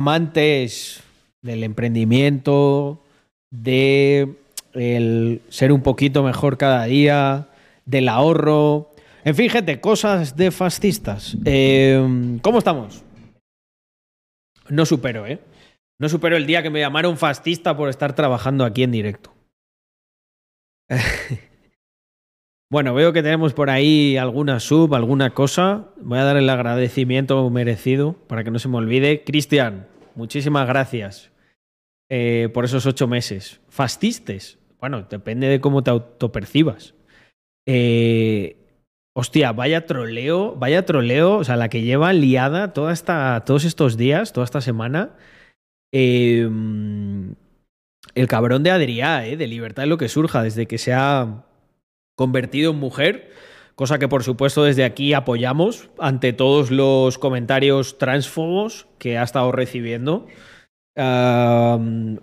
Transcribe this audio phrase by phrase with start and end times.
[0.00, 1.02] amantes
[1.42, 3.02] del emprendimiento,
[3.50, 4.34] de
[4.72, 7.48] el ser un poquito mejor cada día,
[7.84, 8.94] del ahorro.
[9.24, 11.36] En fin, gente, cosas de fascistas.
[11.44, 13.04] Eh, ¿Cómo estamos?
[14.70, 15.38] No supero, ¿eh?
[16.00, 19.34] No supero el día que me llamaron fascista por estar trabajando aquí en directo.
[22.70, 25.88] bueno, veo que tenemos por ahí alguna sub, alguna cosa.
[26.00, 29.24] Voy a dar el agradecimiento merecido para que no se me olvide.
[29.24, 31.30] Cristian, muchísimas gracias
[32.10, 33.60] eh, por esos ocho meses.
[33.68, 34.58] Fascistes.
[34.78, 36.94] Bueno, depende de cómo te autopercibas.
[37.66, 38.56] Eh,
[39.14, 43.96] hostia, vaya troleo, vaya troleo, o sea, la que lleva liada toda esta, todos estos
[43.96, 45.16] días, toda esta semana.
[45.92, 46.48] Eh,
[48.14, 51.44] el cabrón de Adrià, eh, de libertad de lo que surja, desde que se ha
[52.16, 53.32] convertido en mujer,
[53.80, 59.52] cosa que por supuesto desde aquí apoyamos ante todos los comentarios transfobos que ha estado
[59.52, 60.26] recibiendo.
[60.94, 62.18] Adri,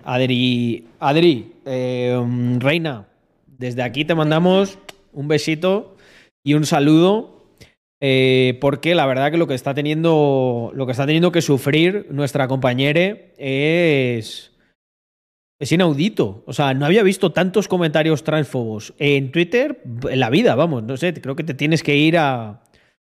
[1.00, 2.24] Adri eh,
[2.60, 3.08] Reina,
[3.48, 4.78] desde aquí te mandamos
[5.14, 5.96] un besito
[6.44, 7.34] y un saludo.
[8.02, 10.70] Eh, porque la verdad que lo que está teniendo.
[10.76, 14.52] Lo que está teniendo que sufrir nuestra compañera es.
[15.60, 16.44] Es inaudito.
[16.46, 20.84] O sea, no había visto tantos comentarios transfobos en Twitter en la vida, vamos.
[20.84, 22.62] No sé, creo que te tienes que ir a,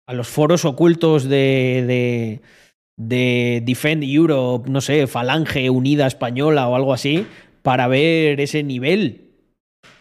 [0.08, 2.42] a los foros ocultos de, de,
[2.98, 7.26] de Defend Europe, no sé, Falange Unida Española o algo así,
[7.62, 9.30] para ver ese nivel.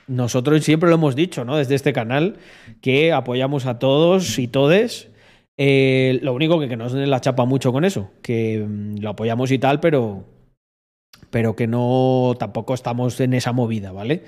[0.06, 1.56] Nosotros siempre lo hemos dicho, ¿no?
[1.56, 2.36] Desde este canal,
[2.80, 5.08] que apoyamos a todos y todes.
[5.56, 9.52] Eh, lo único que, que nos la chapa mucho con eso, que mm, lo apoyamos
[9.52, 10.24] y tal, pero,
[11.30, 14.24] pero que no tampoco estamos en esa movida, ¿vale?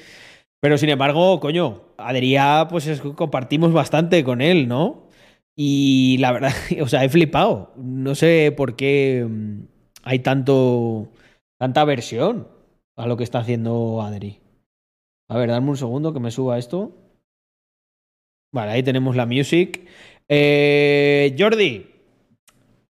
[0.60, 5.08] Pero sin embargo, coño, Adrià, pues es, compartimos bastante con él, ¿no?
[5.56, 7.72] Y la verdad, o sea, he flipado.
[7.76, 9.62] No sé por qué mm,
[10.04, 11.10] hay tanto,
[11.58, 12.48] tanta aversión
[12.96, 14.40] a lo que está haciendo Adri.
[15.28, 16.92] A ver, dame un segundo que me suba esto.
[18.52, 19.88] Vale, ahí tenemos la music.
[20.28, 21.86] Eh, Jordi,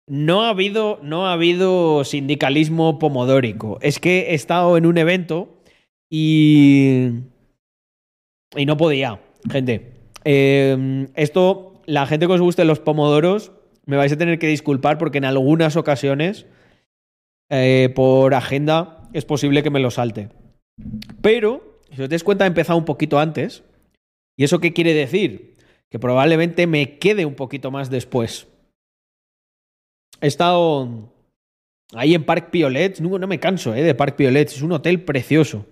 [0.07, 3.77] no ha habido, no ha habido sindicalismo pomodórico.
[3.81, 5.61] Es que he estado en un evento
[6.09, 7.09] y.
[8.55, 9.19] Y no podía,
[9.51, 9.91] gente.
[10.23, 13.51] Eh, esto, la gente que os guste los pomodoros,
[13.85, 16.45] me vais a tener que disculpar porque en algunas ocasiones,
[17.49, 20.29] eh, por agenda, es posible que me lo salte.
[21.21, 23.63] Pero, si os dais cuenta, he empezado un poquito antes.
[24.37, 25.55] ¿Y eso qué quiere decir?
[25.89, 28.47] Que probablemente me quede un poquito más después.
[30.21, 31.11] He estado
[31.93, 32.99] ahí en Parc Piolet.
[32.99, 33.83] No, no me canso ¿eh?
[33.83, 34.47] de Parc Piolet.
[34.47, 35.65] Es un hotel precioso.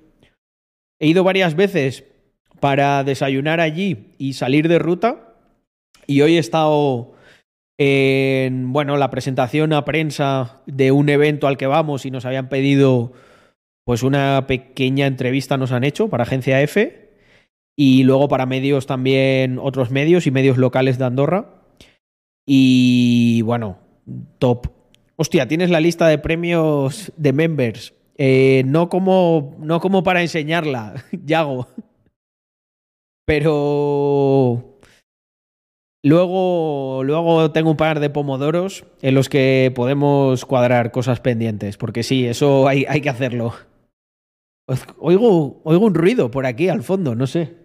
[0.99, 2.05] He ido varias veces
[2.59, 5.35] para desayunar allí y salir de ruta.
[6.07, 7.13] Y hoy he estado
[7.77, 12.47] en bueno, la presentación a prensa de un evento al que vamos y nos habían
[12.47, 13.11] pedido
[13.83, 17.11] pues una pequeña entrevista nos han hecho para Agencia F
[17.75, 21.63] y luego para medios también otros medios y medios locales de Andorra.
[22.47, 23.79] Y bueno,
[24.37, 24.67] top.
[25.15, 27.93] Hostia, tienes la lista de premios de members.
[28.17, 31.67] Eh, no, como, no como para enseñarla, Yago.
[33.25, 34.79] Pero
[36.03, 41.77] luego, luego tengo un par de pomodoros en los que podemos cuadrar cosas pendientes.
[41.77, 43.53] Porque sí, eso hay, hay que hacerlo.
[44.99, 47.55] Oigo, oigo un ruido por aquí al fondo, no sé.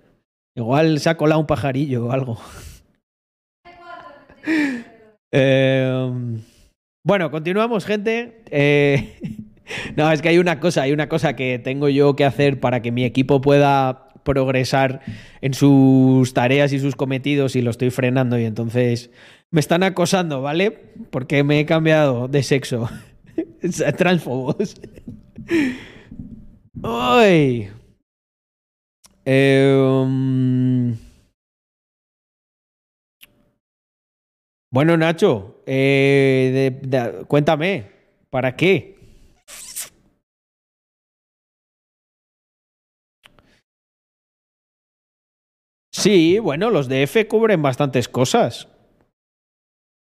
[0.55, 2.39] Igual se ha colado un pajarillo o algo.
[5.33, 6.13] Eh,
[7.05, 8.43] bueno, continuamos, gente.
[8.51, 9.19] Eh,
[9.97, 12.83] no, es que hay una cosa, hay una cosa que tengo yo que hacer para
[12.83, 15.01] que mi equipo pueda progresar
[15.41, 19.11] en sus tareas y sus cometidos y lo estoy frenando y entonces
[19.51, 20.71] me están acosando, ¿vale?
[21.11, 22.89] Porque me he cambiado de sexo.
[23.97, 24.81] Transfobos.
[26.83, 27.69] ¡Ay!
[29.25, 30.95] Eh.
[34.73, 36.81] Bueno, Nacho, eh,
[37.27, 37.87] cuéntame,
[38.31, 38.97] ¿para qué?
[45.93, 48.69] Sí, bueno, los de F cubren bastantes cosas.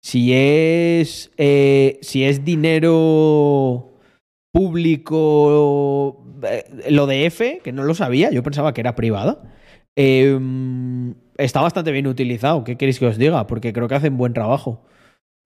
[0.02, 3.92] Si es, eh, si es dinero
[4.52, 9.42] público, eh, lo de F, que no lo sabía, yo pensaba que era privada,
[9.96, 10.38] eh,
[11.38, 12.64] está bastante bien utilizado.
[12.64, 13.46] ¿Qué queréis que os diga?
[13.46, 14.82] Porque creo que hacen buen trabajo.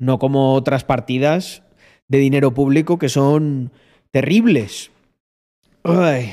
[0.00, 1.62] No como otras partidas
[2.08, 3.70] de dinero público que son
[4.10, 4.90] terribles.
[5.84, 6.30] Ay.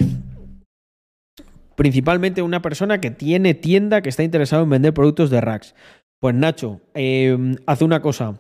[1.76, 5.76] Principalmente una persona que tiene tienda que está interesado en vender productos de racks.
[6.20, 8.40] Pues Nacho, eh, hace una cosa.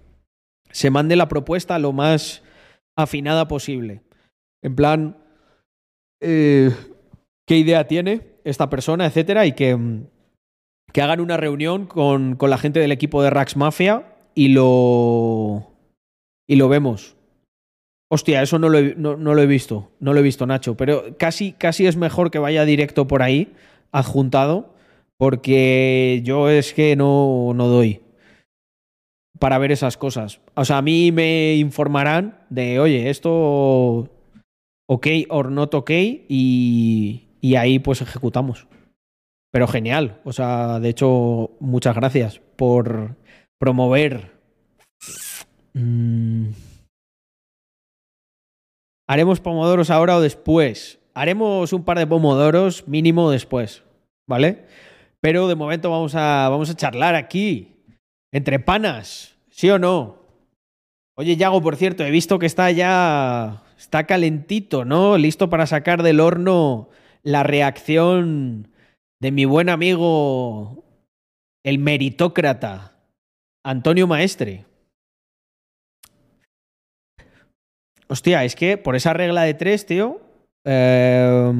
[0.71, 2.43] se mande la propuesta lo más
[2.97, 4.01] afinada posible.
[4.61, 5.17] En plan,
[6.19, 6.69] eh,
[7.47, 10.01] qué idea tiene esta persona, etcétera, y que,
[10.91, 15.71] que hagan una reunión con, con, la gente del equipo de Rax Mafia y lo,
[16.45, 17.15] y lo vemos.
[18.09, 21.15] Hostia, eso no lo, he, no lo, he, visto, no lo he visto, Nacho, pero
[21.17, 23.53] casi, casi es mejor que vaya directo por ahí,
[23.93, 24.75] adjuntado,
[25.21, 28.01] porque yo es que no, no doy
[29.37, 30.41] para ver esas cosas.
[30.55, 34.09] O sea, a mí me informarán de, oye, esto
[34.89, 35.91] ok or not ok
[36.27, 38.67] y, y ahí pues ejecutamos.
[39.51, 43.15] Pero genial, o sea, de hecho, muchas gracias por
[43.59, 44.39] promover.
[45.73, 46.47] Mm.
[49.07, 50.99] ¿Haremos pomodoros ahora o después?
[51.13, 53.83] Haremos un par de pomodoros mínimo después,
[54.27, 54.65] ¿vale?
[55.21, 57.75] Pero de momento vamos a, vamos a charlar aquí,
[58.33, 60.21] entre panas, ¿sí o no?
[61.15, 65.17] Oye, Yago, por cierto, he visto que está ya, está calentito, ¿no?
[65.17, 66.89] Listo para sacar del horno
[67.21, 68.69] la reacción
[69.21, 70.83] de mi buen amigo,
[71.63, 72.97] el meritócrata,
[73.63, 74.65] Antonio Maestre.
[78.07, 80.19] Hostia, es que por esa regla de tres, tío,
[80.65, 81.53] eh,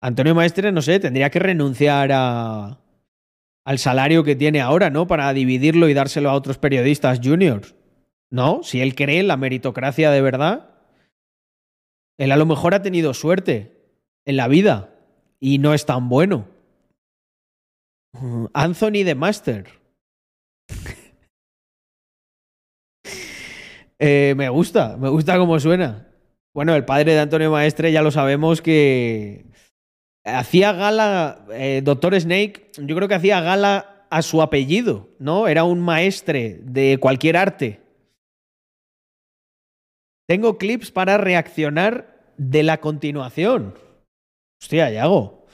[0.00, 2.78] Antonio Maestre, no sé, tendría que renunciar a,
[3.64, 5.06] al salario que tiene ahora, ¿no?
[5.06, 7.74] Para dividirlo y dárselo a otros periodistas juniors.
[8.30, 8.60] ¿No?
[8.62, 10.70] Si él cree en la meritocracia de verdad,
[12.18, 13.78] él a lo mejor ha tenido suerte
[14.26, 14.94] en la vida
[15.40, 16.46] y no es tan bueno.
[18.52, 19.68] Anthony de Master.
[24.00, 26.06] Eh, me gusta, me gusta cómo suena.
[26.54, 29.47] Bueno, el padre de Antonio Maestre ya lo sabemos que
[30.24, 35.48] hacía gala, eh, Doctor Snake, yo creo que hacía gala a su apellido, ¿no?
[35.48, 37.80] Era un maestre de cualquier arte.
[40.26, 43.74] Tengo clips para reaccionar de la continuación.
[44.60, 45.46] Hostia, Yago.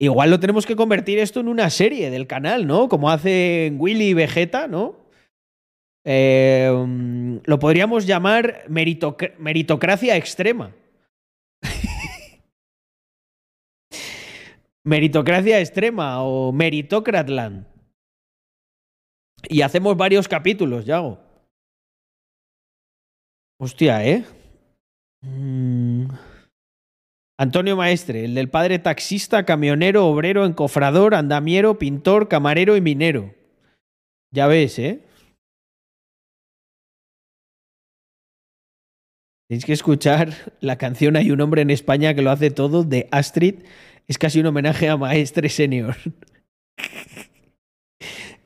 [0.00, 2.88] Igual lo tenemos que convertir esto en una serie del canal, ¿no?
[2.88, 4.96] Como hacen Willy y Vegeta, ¿no?
[6.04, 10.74] Eh, lo podríamos llamar meritoc meritocracia extrema.
[14.84, 17.66] Meritocracia extrema o meritocratland.
[19.48, 21.18] Y hacemos varios capítulos, Yago.
[23.58, 24.24] Hostia, ¿eh?
[25.22, 26.06] Mm.
[27.38, 33.34] Antonio Maestre, el del padre taxista, camionero, obrero, encofrador, andamiero, pintor, camarero y minero.
[34.30, 35.04] Ya ves, ¿eh?
[39.48, 43.08] Tenéis que escuchar la canción Hay un hombre en España que lo hace todo de
[43.10, 43.64] Astrid.
[44.12, 45.96] Es casi un homenaje a Maestre Senior.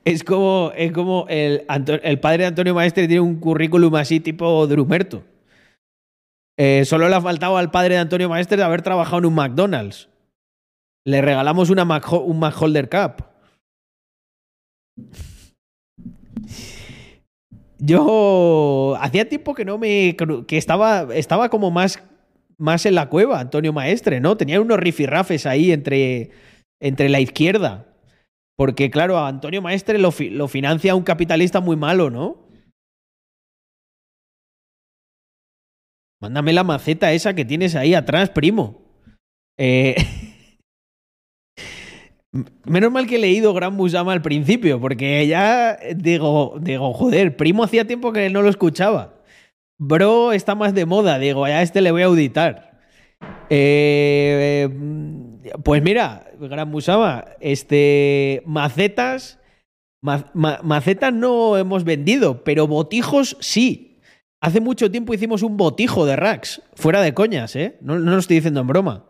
[0.05, 1.65] es como, es como el,
[2.03, 5.25] el, padre de Antonio Maestre tiene un currículum así tipo Drumerto.
[6.57, 9.35] Eh, solo le ha faltado al padre de Antonio Maestre de haber trabajado en un
[9.35, 10.07] McDonald's.
[11.05, 13.25] Le regalamos una Mac, un McHolder Cup.
[17.77, 20.15] Yo hacía tiempo que no me.
[20.47, 22.01] que estaba, estaba como más,
[22.57, 24.37] más en la cueva, Antonio Maestre, ¿no?
[24.37, 26.31] Tenía unos rifirrafes ahí entre,
[26.79, 27.93] entre la izquierda.
[28.57, 32.47] Porque, claro, a Antonio Maestre lo, financia un capitalista muy malo, ¿no?
[36.19, 38.81] Mándame la maceta esa que tienes ahí atrás, primo.
[39.59, 39.95] Eh.
[42.65, 47.63] Menos mal que he leído Gran Musama al principio, porque ya digo, digo, joder, primo
[47.63, 49.16] hacía tiempo que no lo escuchaba.
[49.77, 52.79] Bro está más de moda, digo, a este le voy a auditar.
[53.49, 54.69] Eh,
[55.63, 59.39] pues mira, Gran Musama, este, macetas,
[60.01, 63.99] ma, ma, macetas no hemos vendido, pero botijos sí.
[64.41, 67.77] Hace mucho tiempo hicimos un botijo de racks, fuera de coñas, ¿eh?
[67.81, 69.05] No, no lo estoy diciendo en broma.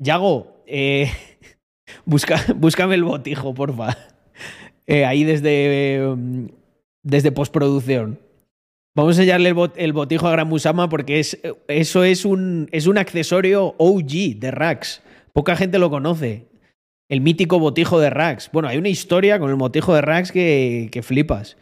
[0.00, 1.10] Yago, eh,
[2.04, 3.96] Busca, búscame el botijo, porfa.
[4.90, 6.16] Eh, ahí desde,
[7.02, 8.18] desde postproducción.
[8.98, 11.38] Vamos a enseñarle el, el, botijo a Gran Musama porque es,
[11.68, 15.02] eso es un, es un accesorio OG de Rax.
[15.32, 16.48] Poca gente lo conoce.
[17.08, 18.50] El mítico botijo de Rax.
[18.52, 21.56] Bueno, hay una historia con el botijo de Rax que, que flipas.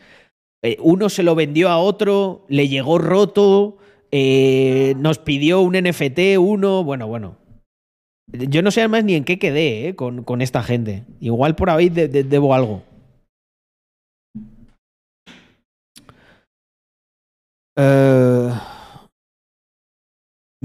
[0.63, 3.77] Eh, uno se lo vendió a otro, le llegó roto,
[4.11, 6.85] eh, nos pidió un NFT, uno.
[6.85, 7.37] Bueno, bueno.
[8.29, 11.05] Yo no sé además ni en qué quedé eh, con, con, esta gente.
[11.21, 12.83] Igual por ahí de, de, debo algo.
[17.77, 18.53] Uh...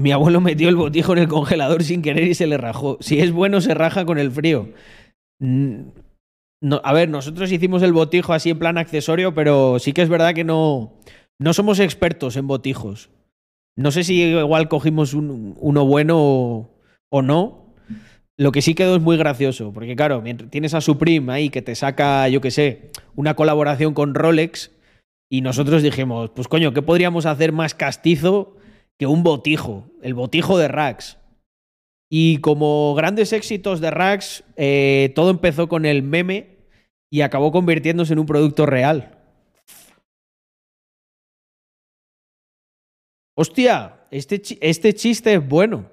[0.02, 2.98] Mi abuelo metió el botijo en el congelador sin querer y se le rajó.
[3.00, 4.70] Si es bueno, se raja con el frío.
[5.38, 10.08] No, a ver, nosotros hicimos el botijo así en plan accesorio, pero sí que es
[10.08, 10.94] verdad que no,
[11.38, 13.10] no somos expertos en botijos.
[13.76, 16.68] No sé si igual cogimos uno bueno
[17.10, 17.74] o, no.
[18.36, 21.62] Lo que sí quedó es muy gracioso, porque claro, mientras tienes a Supreme ahí que
[21.62, 24.71] te saca, yo qué sé, una colaboración con Rolex,
[25.32, 28.58] y nosotros dijimos, pues coño, ¿qué podríamos hacer más castizo
[28.98, 31.16] que un botijo, el botijo de Rax.
[32.10, 36.58] Y como grandes éxitos de Rax, eh, todo empezó con el meme
[37.10, 39.18] y acabó convirtiéndose en un producto real.
[43.34, 45.90] Hostia, este, este chiste es bueno.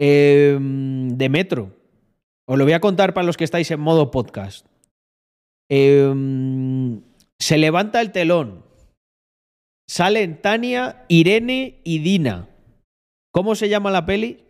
[0.00, 1.76] Em, de Metro.
[2.48, 4.66] Os lo voy a contar para los que estáis en modo podcast.
[5.68, 7.00] Em,
[7.40, 8.70] se levanta el telón
[9.90, 12.48] Salen Tania, Irene y Dina.
[13.32, 14.44] ¿Cómo se llama la peli?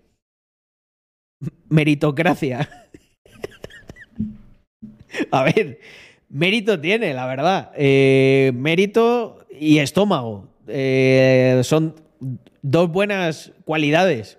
[1.70, 2.68] Meritocracia.
[5.30, 5.80] A ver,
[6.28, 7.72] mérito tiene, la verdad.
[7.74, 10.46] Eh, mérito y estómago.
[10.66, 11.94] Eh, son
[12.60, 14.38] dos buenas cualidades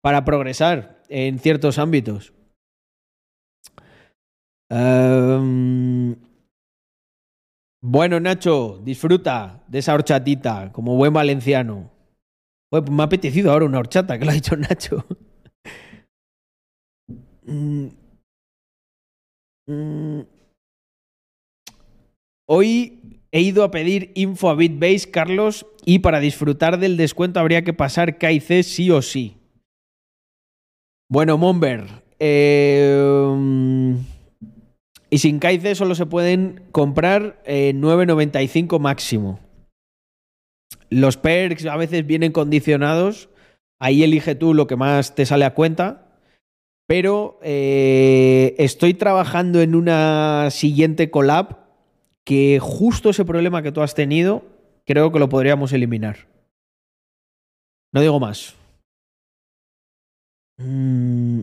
[0.00, 2.32] para progresar en ciertos ámbitos.
[4.70, 6.16] Em,
[7.82, 11.90] bueno, Nacho, disfruta de esa horchatita, como buen valenciano.
[12.70, 15.04] Pues me ha apetecido ahora una horchata, que lo ha dicho Nacho.
[17.44, 17.88] Mm.
[19.66, 20.20] Mm.
[22.48, 27.62] Hoy he ido a pedir info a BitBase, Carlos, y para disfrutar del descuento habría
[27.62, 29.36] que pasar KIC sí o sí.
[31.10, 33.96] Bueno, Momber, eh,
[35.12, 39.40] y sin Kaize solo se pueden comprar 9.95 máximo.
[40.88, 43.28] Los perks a veces vienen condicionados.
[43.78, 46.16] Ahí elige tú lo que más te sale a cuenta.
[46.86, 51.58] Pero eh, estoy trabajando en una siguiente collab
[52.24, 54.46] que justo ese problema que tú has tenido
[54.86, 56.26] creo que lo podríamos eliminar.
[57.92, 58.54] No digo más.
[60.56, 61.42] Mm.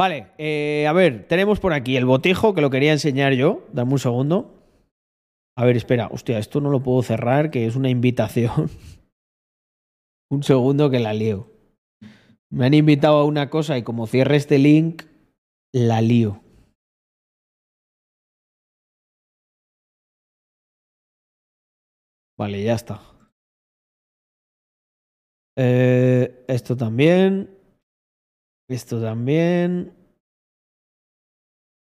[0.00, 3.66] Vale, eh, a ver, tenemos por aquí el botijo que lo quería enseñar yo.
[3.70, 4.64] Dame un segundo.
[5.58, 8.70] A ver, espera, hostia, esto no lo puedo cerrar, que es una invitación.
[10.30, 11.52] un segundo que la lío.
[12.48, 15.02] Me han invitado a una cosa y como cierre este link,
[15.70, 16.40] la lío.
[22.38, 23.02] Vale, ya está.
[25.58, 27.59] Eh, esto también.
[28.70, 29.92] Esto también.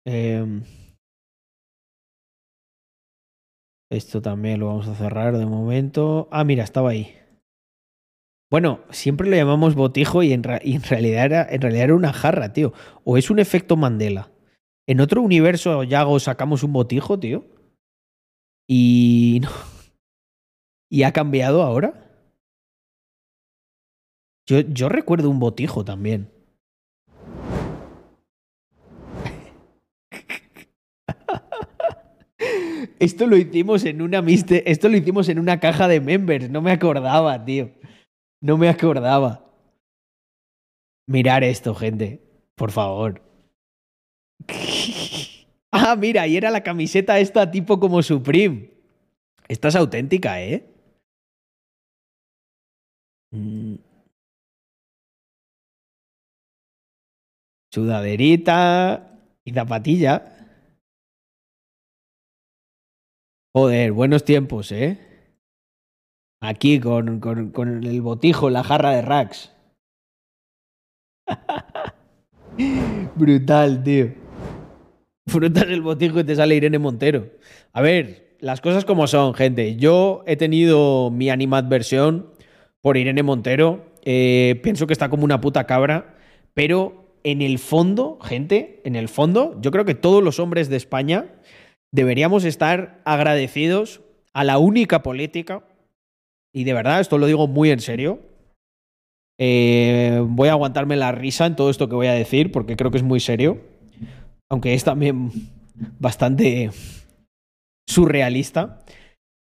[0.06, 0.62] Em,
[3.90, 6.28] esto también lo vamos a cerrar de momento.
[6.32, 7.14] Ah, mira, estaba ahí.
[8.50, 12.72] Bueno, siempre lo llamamos botijo y en, realidad era, en realidad era una jarra, tío.
[13.04, 14.32] O es un efecto Mandela.
[14.86, 17.44] En otro universo, Yago, sacamos un botijo, tío.
[18.66, 19.50] Y no.
[20.90, 22.32] ¿Y ha cambiado ahora?
[24.46, 26.41] Yo, yo recuerdo un botijo también.
[33.02, 36.70] Esto lo hicimos en una esto lo hicimos en una caja de members, no me
[36.70, 37.72] acordaba, tío.
[38.40, 39.44] No me acordaba.
[41.08, 42.20] Mirar esto, gente,
[42.54, 43.20] por favor.
[45.72, 48.70] ah, mira, y era la camiseta esta tipo como Supreme.
[49.48, 50.64] Esta es auténtica, ¿eh?
[53.32, 53.78] Mm.
[57.72, 60.31] Sudaderita y zapatilla.
[63.54, 64.98] Joder, buenos tiempos, ¿eh?
[66.40, 69.52] Aquí con, con, el botijo, la jarra de Rax.
[73.14, 74.14] Brutal, tío.
[75.26, 77.28] Frutas el botijo y te sale Irene Montero.
[77.74, 79.76] A ver, las cosas como son, gente.
[79.76, 82.32] Yo he tenido mi animadversión
[82.80, 83.84] por Irene Montero.
[84.02, 86.16] Eh, pienso que está como una puta cabra.
[86.54, 90.76] Pero en el fondo, gente, en el fondo, yo creo que todos los hombres de
[90.76, 91.26] España
[91.92, 94.00] deberíamos estar agradecidos
[94.32, 95.62] a la única política,
[96.52, 98.20] y de verdad, esto lo digo muy en serio,
[99.38, 102.90] eh, voy a aguantarme la risa en todo esto que voy a decir, porque creo
[102.90, 103.60] que es muy serio,
[104.50, 105.30] aunque es también
[105.98, 106.70] bastante
[107.86, 108.84] surrealista.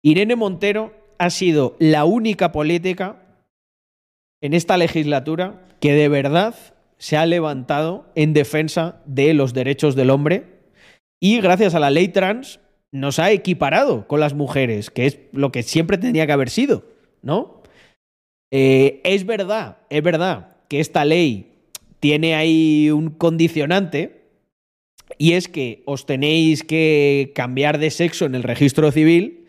[0.02, 3.22] Irene Montero ha sido la única política
[4.42, 6.54] en esta legislatura que de verdad
[6.98, 10.55] se ha levantado en defensa de los derechos del hombre
[11.20, 12.60] y gracias a la ley trans
[12.92, 16.84] nos ha equiparado con las mujeres, que es lo que siempre tenía que haber sido,
[17.22, 17.62] ¿no?
[18.50, 21.52] Eh, es verdad, es verdad que esta ley
[22.00, 24.26] tiene ahí un condicionante
[25.18, 29.48] y es que os tenéis que cambiar de sexo en el registro civil,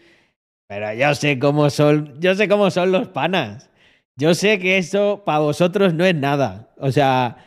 [0.68, 3.70] pero yo sé cómo son, yo sé cómo son los panas.
[4.18, 6.74] Yo sé que eso para vosotros no es nada.
[6.78, 7.38] O sea,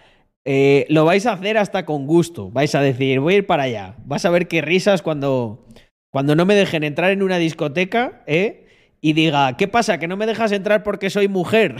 [0.44, 2.50] eh, lo vais a hacer hasta con gusto.
[2.50, 3.96] Vais a decir, voy a ir para allá.
[4.04, 5.66] Vas a ver qué risas cuando,
[6.10, 8.66] cuando no me dejen entrar en una discoteca, ¿eh?
[9.00, 9.98] Y diga, ¿qué pasa?
[9.98, 11.76] ¿Que no me dejas entrar porque soy mujer?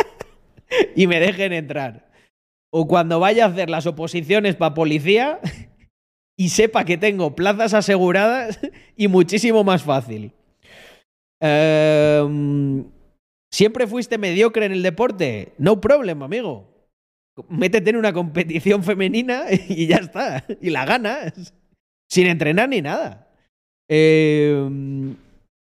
[0.96, 2.10] y me dejen entrar.
[2.70, 5.40] O cuando vaya a hacer las oposiciones para policía
[6.36, 8.60] y sepa que tengo plazas aseguradas
[8.96, 10.32] y muchísimo más fácil.
[11.40, 12.84] Em,
[13.50, 15.54] ¿Siempre fuiste mediocre en el deporte?
[15.56, 16.77] No problem, amigo
[17.48, 20.44] métete en una competición femenina y ya está.
[20.60, 21.54] Y la ganas.
[22.08, 23.30] Sin entrenar ni nada.
[23.88, 25.16] Em,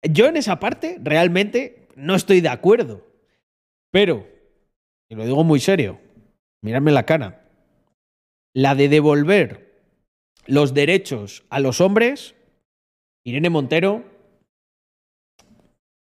[0.03, 3.05] yo en esa parte realmente no estoy de acuerdo.
[3.91, 4.27] Pero,
[5.09, 5.99] y lo digo muy serio,
[6.61, 7.49] miradme la cara.
[8.53, 9.81] La de devolver
[10.47, 12.35] los derechos a los hombres,
[13.25, 14.03] Irene Montero,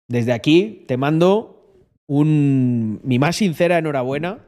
[0.08, 4.47] desde aquí te mando un, mi más sincera enhorabuena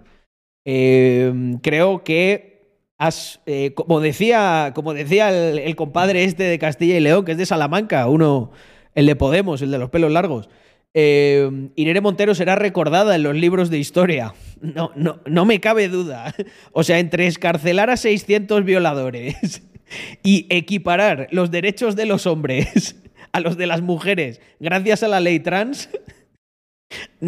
[0.65, 2.51] Em, creo que
[2.99, 7.39] has, eh, como decía, como decía el, compadre este de Castilla y León, que es
[7.39, 8.53] de Salamanca, uno,
[8.95, 10.49] el de Podemos, el de los pelos largos.
[10.93, 14.35] Eh, Irene Montero será recordada en los libros de historia.
[14.61, 16.35] No, no, no me cabe duda.
[16.73, 19.63] O sea, entre escarcelar a 600 violadores
[20.23, 22.97] y equiparar los derechos de los hombres
[23.33, 25.89] a los de las mujeres gracias a la ley trans,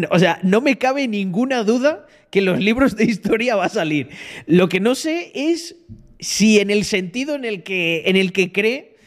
[0.09, 4.09] o sea, no me cabe ninguna duda que los libros de historia va a salir.
[4.47, 5.75] Lo que no sé es
[6.19, 8.97] si en el sentido en el que, en el que cree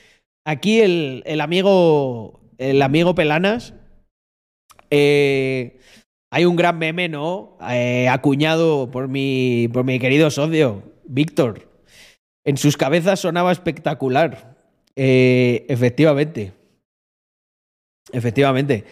[0.45, 3.75] aquí el, amigo, el amigo Pelanas,
[4.91, 5.81] eh,
[6.31, 7.59] hay un gran meme, ¿no?
[7.69, 11.69] Eh, acuñado por mi, por mi querido socio, Víctor.
[12.45, 14.57] En sus cabezas sonaba espectacular.
[14.95, 16.53] Eh, efectivamente.
[18.13, 18.85] Efectivamente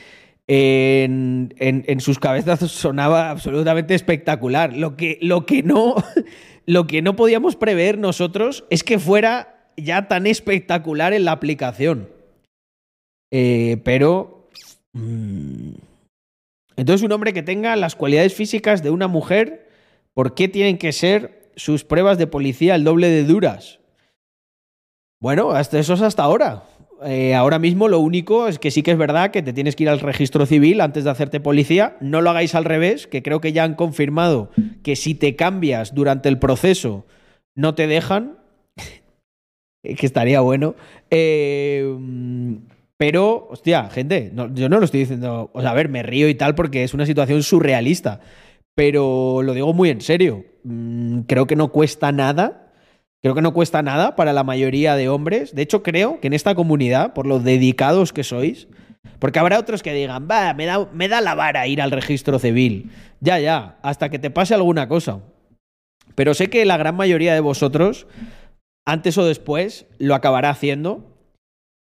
[0.47, 4.77] en, en, sus cabezas sonaba absolutamente espectacular.
[4.77, 5.95] Lo que, lo, que no,
[6.67, 12.09] lo que no podíamos prever nosotros es que fuera ya tan espectacular en la aplicación.
[13.33, 14.49] Eh, pero...
[14.93, 15.73] Mm,
[16.77, 19.69] entonces un hombre que tenga las cualidades físicas de una mujer,
[20.13, 23.79] ¿por qué tienen que ser sus pruebas de policía el doble de duras?
[25.21, 26.65] Bueno, hasta eso es hasta ahora.
[27.03, 29.85] Eh, ahora mismo lo único es que sí que es verdad que te tienes que
[29.85, 31.97] ir al registro civil antes de hacerte policía.
[32.01, 34.51] No lo hagáis al revés, que creo que ya han confirmado
[34.83, 37.07] que si te cambias durante el proceso
[37.55, 38.39] no te dejan.
[39.83, 40.75] que estaría bueno.
[41.11, 41.85] Eh,
[42.97, 45.51] pero, hostia, gente, yo no lo estoy diciendo.
[45.53, 48.21] O sea, a ver, me río y tal porque es una situación surrealista.
[48.75, 50.45] Pero lo digo muy en serio.
[50.65, 52.64] Mm, creo que no cuesta nada
[53.25, 55.55] Creo que no cuesta nada para la mayoría de hombres.
[55.55, 58.69] De hecho, creo que en esta comunidad, por lo dedicados que sois,
[59.19, 62.39] porque habrá otros que digan, va, me da, me da la vara ir al registro
[62.39, 62.91] civil.
[63.21, 65.23] Ya, ya, hasta que te pase alguna cosa.
[66.15, 68.07] Pero sé que la gran mayoría de vosotros,
[68.85, 71.17] antes o después, lo acabará haciendo.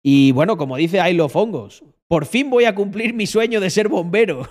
[0.02, 3.90] Y bueno, como dice Ailo Fongos, por fin voy a cumplir mi sueño de ser
[3.90, 4.48] bombero.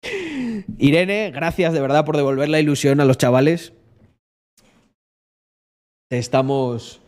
[0.78, 3.74] Irene, gracias de verdad por devolver la ilusión a los chavales.
[6.10, 7.02] Estamos.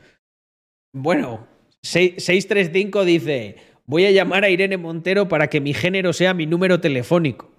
[0.92, 1.46] Bueno,
[1.82, 6.80] 635 dice: Voy a llamar a Irene Montero para que mi género sea mi número
[6.80, 7.50] telefónico.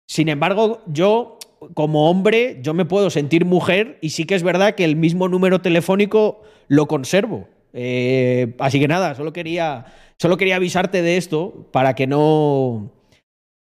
[0.09, 1.39] Sin embargo, yo,
[1.75, 5.29] como hombre, yo me puedo sentir mujer y sí que es verdad que el mismo
[5.29, 7.49] número telefónico lo conservo.
[7.73, 9.87] Eh, así que nada, solo quería,
[10.19, 12.91] solo quería avisarte de esto para que no.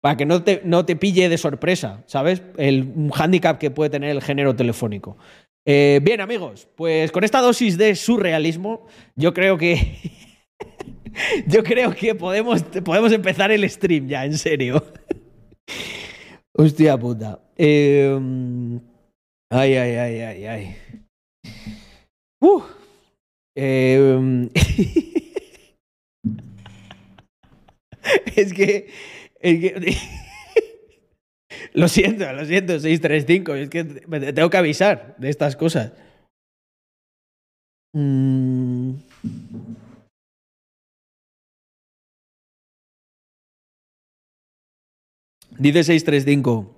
[0.01, 2.41] Para que no te, no te pille de sorpresa, ¿sabes?
[2.57, 5.15] El un hándicap que puede tener el género telefónico.
[5.65, 9.97] Eh, bien, amigos, pues con esta dosis de surrealismo, yo creo que.
[11.47, 14.83] yo creo que podemos, podemos empezar el stream ya, en serio.
[16.53, 17.39] Hostia puta.
[17.57, 18.79] Em,
[19.51, 20.75] ay, ay, ay, ay, ay.
[22.41, 22.61] Uh.
[23.55, 24.49] Em,
[28.35, 28.89] es que.
[29.39, 29.95] Es que
[31.73, 33.55] lo siento, lo siento, 635.
[33.55, 35.93] Es que tengo que avisar de estas cosas.
[37.93, 38.93] Mm.
[45.57, 46.75] Dice 635.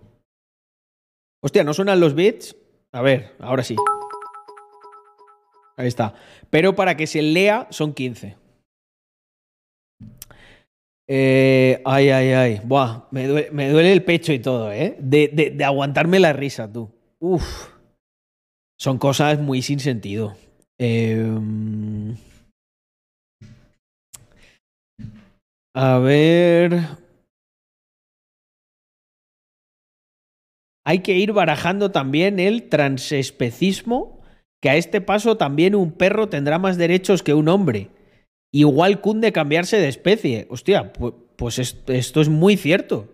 [1.42, 2.56] Hostia, ¿no suenan los bits?
[2.92, 3.76] A ver, ahora sí.
[5.78, 6.14] Ahí está.
[6.50, 8.43] Pero para que se lea son 15.
[11.08, 12.62] Eh, ay, ay, ay.
[12.64, 14.96] Buah, me duele, el pecho y todo, ¿eh?
[15.00, 16.92] De, aguantarme la risa, tú.
[17.20, 17.70] Uf.
[18.80, 20.36] Son cosas muy sin sentido.
[20.78, 22.16] Em,
[25.76, 26.82] a ver.
[30.86, 34.22] Hay que ir barajando también el transespecismo,
[34.62, 37.90] que a este paso también un perro tendrá más derechos que un hombre
[38.54, 40.48] igual cunde cambiarse de especie.
[40.50, 43.10] Hostia, pues, esto es muy cierto.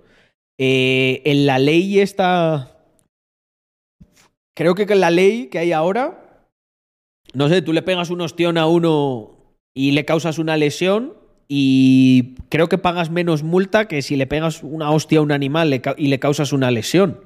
[0.60, 2.78] Eh, en la ley está.
[4.56, 6.46] Creo que en la ley que hay ahora.
[7.34, 11.16] No sé, tú le pegas un ostión a uno y le causas una lesión.
[11.48, 15.82] Y creo que pagas menos multa que si le pegas una hostia a un animal
[15.98, 17.22] y le causas una lesión.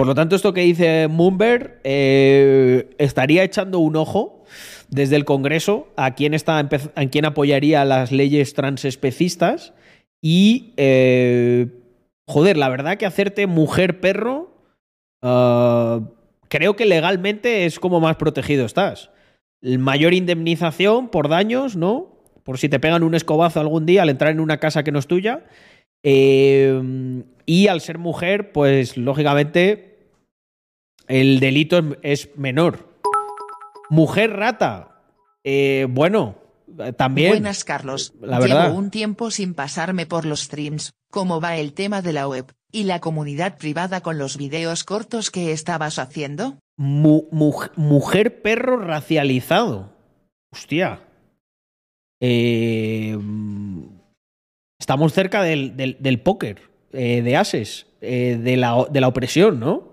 [0.00, 4.44] Por lo tanto, esto que dice Mumber eh, estaría echando un ojo
[4.88, 9.74] desde el Congreso a quién, está, a quién apoyaría las leyes transespecistas
[10.22, 11.66] y, eh,
[12.26, 14.56] joder, la verdad que hacerte mujer-perro,
[15.20, 16.00] ah,
[16.48, 19.10] creo que legalmente es como más protegido estás.
[19.60, 22.22] Mayor indemnización por daños, ¿no?
[22.42, 24.98] Por si te pegan un escobazo algún día al entrar en una casa que no
[24.98, 25.44] es tuya.
[26.02, 29.89] Eh, y al ser mujer, pues lógicamente
[31.10, 32.88] el delito es menor.
[33.90, 35.02] Mujer rata.
[35.42, 36.36] Eh, bueno,
[36.96, 37.30] también.
[37.30, 38.14] Buenas, Carlos.
[38.20, 38.68] La verdad.
[38.68, 40.92] Llevo un tiempo sin pasarme por los streams.
[41.10, 45.30] ¿Cómo va el tema de la web y la comunidad privada con los videos cortos
[45.30, 46.58] que estabas haciendo?
[46.76, 49.92] mujer perro racializado.
[50.52, 51.00] Hostia.
[52.20, 53.18] Eh,
[54.78, 59.89] estamos cerca del, del, póker, eh, de ases, de, la, de la opresión, ¿no?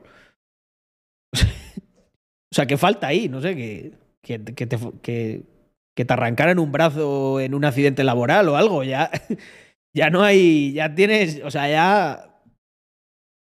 [2.58, 3.30] Sea, ¿qué falta ahí?
[3.30, 3.91] No sé, que,
[4.24, 8.84] que, te, que, te arrancaran un brazo en un accidente laboral o algo.
[8.84, 9.12] Ya,
[9.96, 12.41] ya no hay, ya tienes, o sea, ya,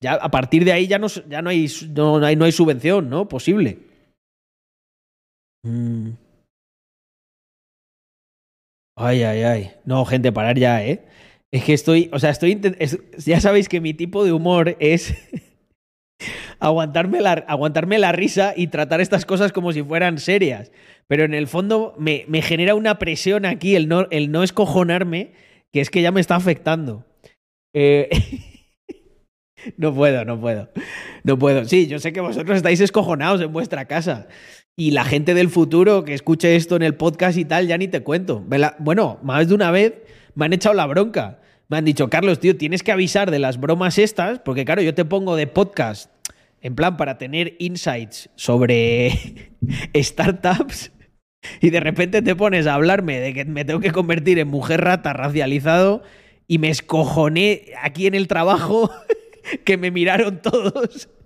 [0.00, 3.10] ya a partir de ahí ya no, ya no, hay, no, hay, no hay subvención,
[3.10, 3.26] ¿no?
[3.26, 3.80] Posible.
[5.64, 6.10] Mm.
[8.96, 9.72] Ay, ay, ay.
[9.84, 11.04] No, gente, parar ya, ¿eh?
[11.50, 12.60] Es que estoy, o sea, estoy,
[13.26, 15.16] ya sabéis que mi tipo de humor es
[16.58, 20.70] aguantarme la, aguantarme la risa y tratar estas cosas como si fueran serias.
[21.06, 25.32] Pero en el fondo me, genera una presión aquí el no, el no escojonarme,
[25.72, 27.04] que es que ya me está afectando.
[27.74, 28.08] Eh,
[29.76, 30.68] no puedo, no puedo.
[31.24, 31.64] No puedo.
[31.64, 34.28] Sí, yo sé que vosotros estáis escojonados en vuestra casa.
[34.76, 37.88] Y la gente del futuro que escuche esto en el podcast y tal, ya ni
[37.88, 38.44] te cuento.
[38.78, 39.94] Bueno, más de una vez
[40.34, 41.40] me han echado la bronca.
[41.70, 44.92] Me han dicho, Carlos, tío, tienes que avisar de las bromas estas, porque claro, yo
[44.92, 46.10] te pongo de podcast
[46.60, 49.52] en plan para tener insights sobre
[49.94, 50.90] startups
[51.60, 54.80] y de repente te pones a hablarme de que me tengo que convertir en mujer
[54.80, 56.02] rata racializado
[56.48, 58.90] y me escojoné aquí en el trabajo
[59.64, 61.08] que me miraron todos.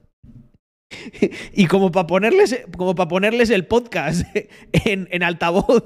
[1.55, 4.25] Y como para ponerles, como para ponerles el podcast
[4.73, 5.83] en, en altavoz,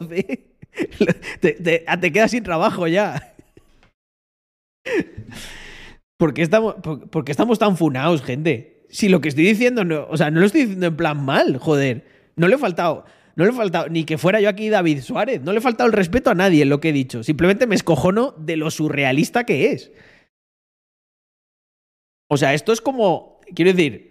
[1.40, 3.34] te, quedas sin trabajo ya.
[6.16, 6.76] ¿Por qué estamos,
[7.26, 8.78] estamos tan funados, gente?
[8.90, 11.58] si lo que estoy diciendo, no, o sea, no lo estoy diciendo en plan mal,
[11.58, 12.06] joder.
[12.36, 13.04] No le he faltado,
[13.36, 15.86] no le he faltado, ni que fuera yo aquí David Suárez, no le he faltado
[15.88, 17.22] el respeto a nadie en lo que he dicho.
[17.22, 19.92] Simplemente me escojono de lo surrealista que es.
[22.30, 23.40] O sea, esto es como.
[23.54, 24.10] Quiero decir.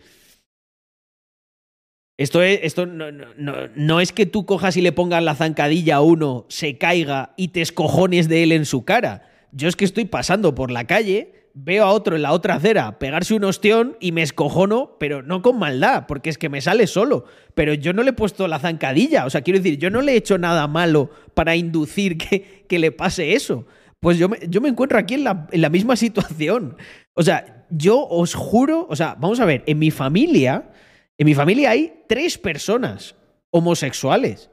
[2.20, 6.48] Esto, es, esto no, es que tú cojas y le pongas la zancadilla a uno,
[6.50, 9.37] se caiga y te escojones de él en su cara.
[9.52, 13.00] Yo es que estoy pasando por la calle, veo a otro en la otra acera
[13.00, 16.88] pegarse un ostión y me escojono, pero no con maldad, porque es que me sale
[16.88, 17.26] solo.
[17.56, 19.26] Pero yo no le he puesto la zancadilla.
[19.26, 22.80] O sea, quiero decir, yo no le he hecho nada malo para inducir que, que
[22.80, 23.66] le pase eso.
[24.00, 26.78] Pues yo me, yo me encuentro aquí en la, en la misma situación.
[27.14, 30.72] O sea, yo os juro, o sea, vamos a ver, en mi familia,
[31.18, 33.16] en mi familia hay tres personas
[33.50, 34.52] homosexuales.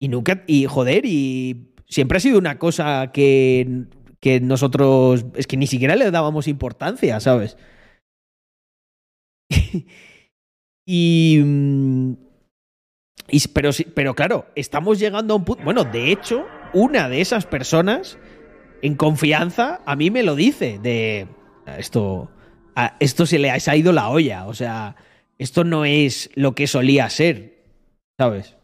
[0.00, 3.84] Y nunca, y joder, y siempre ha sido una cosa que,
[4.18, 7.58] que nosotros, es que ni siquiera le dábamos importancia, ¿sabes?
[10.86, 11.38] y,
[13.28, 17.44] y, pero, pero claro, estamos llegando a un punto, bueno, de hecho, una de esas
[17.44, 18.18] personas
[18.80, 21.28] en confianza a mí me lo dice de
[21.78, 22.30] esto
[22.74, 24.96] a esto se le ha ido la olla, o sea,
[25.36, 27.66] esto no es lo que solía ser,
[28.18, 28.56] ¿sabes?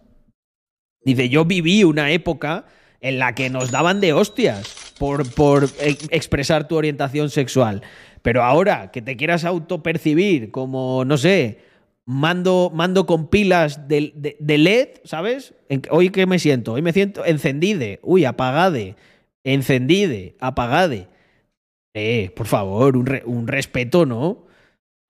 [1.05, 2.65] Dice, yo viví una época
[3.01, 7.83] en la que nos daban de hostias por, por e, expresar tu orientación sexual.
[8.23, 11.59] Pero ahora que te quieras autopercibir como, no sé,
[12.05, 15.55] mando, mando con pilas de, de, LED, ¿sabes?
[15.91, 18.97] Hoy que me siento, hoy me siento encendide, uy, apagade,
[19.45, 21.09] encendide, apagade.
[21.95, 24.47] Eh, por favor, un, un respeto, ¿no?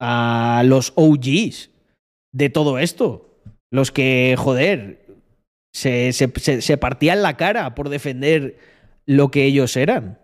[0.00, 1.70] A los OGs
[2.32, 3.40] de todo esto.
[3.70, 5.07] Los que, joder,
[5.78, 8.56] se, se, se, partían la cara por defender
[9.06, 10.18] lo que ellos eran.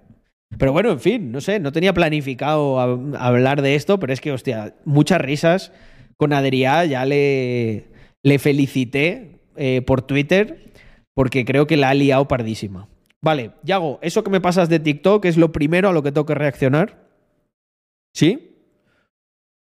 [0.59, 4.33] Pero bueno, en fin, no sé, no tenía planificado hablar de esto, pero es que,
[4.33, 5.73] hostia, muchas risas
[6.17, 7.87] con Adrià, ya le,
[8.23, 10.73] le felicité eh, por Twitter
[11.14, 12.88] porque creo que la ha liado pardísima.
[13.21, 16.27] Vale, Yago, eso que me pasas de TikTok es lo primero a lo que tengo
[16.27, 17.09] que reaccionar.
[18.12, 18.57] ¿Sí?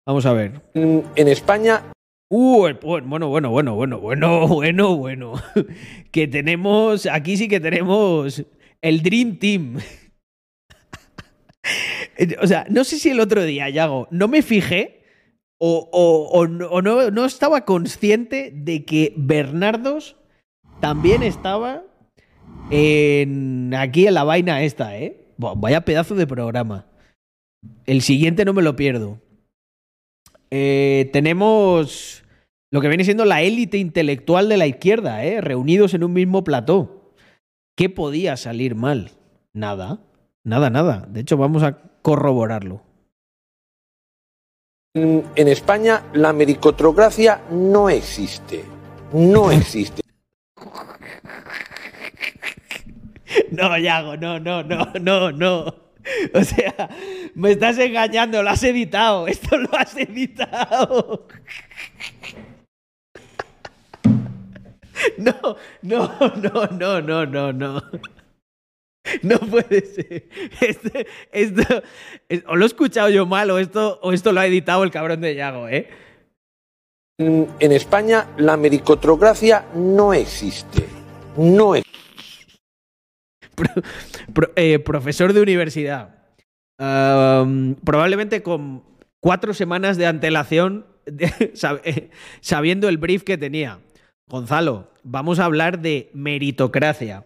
[0.05, 0.61] Vamos a ver.
[0.73, 1.83] En España
[2.29, 5.33] Uh, bueno, bueno, bueno, bueno, bueno, bueno, bueno.
[6.11, 8.43] Que tenemos, aquí sí que tenemos
[8.81, 9.79] el Dream Team.
[12.41, 15.03] O sea, no sé si el otro día, Yago, no me fijé
[15.59, 15.89] o,
[16.31, 20.15] o, no, no, estaba consciente de que Bernardos
[20.79, 21.83] también estaba
[22.71, 25.25] en, aquí en la vaina esta, ¿eh?
[25.37, 26.87] Vaya pedazo de programa.
[27.85, 29.21] El siguiente no me lo pierdo.
[30.51, 32.23] Eh, tenemos
[32.71, 35.41] lo que viene siendo la élite intelectual de la izquierda, ¿eh?
[35.41, 37.13] reunidos en un mismo plató.
[37.75, 39.11] ¿Qué podía salir mal?
[39.53, 39.99] Nada,
[40.43, 41.05] nada, nada.
[41.09, 42.81] De hecho, vamos a corroborarlo.
[44.93, 48.63] En España la meritocracia no existe.
[49.13, 50.01] No existe.
[53.51, 55.86] No, Yago, no, no, no, no, no.
[56.33, 56.89] O sea,
[57.35, 61.27] me estás engañando, lo has editado, esto lo has editado.
[65.19, 67.83] No, no, no, no, no, no, no.
[69.21, 70.27] No puede ser.
[70.59, 71.83] Este, esto,
[72.47, 75.21] o lo he escuchado yo mal o esto, o esto lo ha editado el cabrón
[75.21, 75.87] de Yago, ¿eh?
[77.19, 80.85] En España la meritocracia no existe.
[81.37, 82.06] No existe.
[84.55, 86.15] Eh, profesor de universidad.
[86.77, 88.83] probablemente con
[89.19, 90.85] cuatro semanas de antelación,
[92.41, 93.79] sabiendo el brief que tenía.
[94.29, 97.23] Gonzalo, vamos a hablar de meritocracia.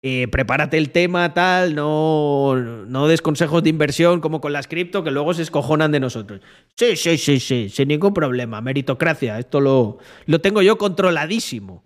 [0.00, 5.02] Eh, prepárate el tema, tal, no, no des consejos de inversión como con las cripto,
[5.02, 6.40] que luego se escojonan de nosotros.
[6.76, 8.60] Sí, sí, sí, sí, sin ningún problema.
[8.60, 11.82] Meritocracia, esto lo, lo tengo yo controladísimo.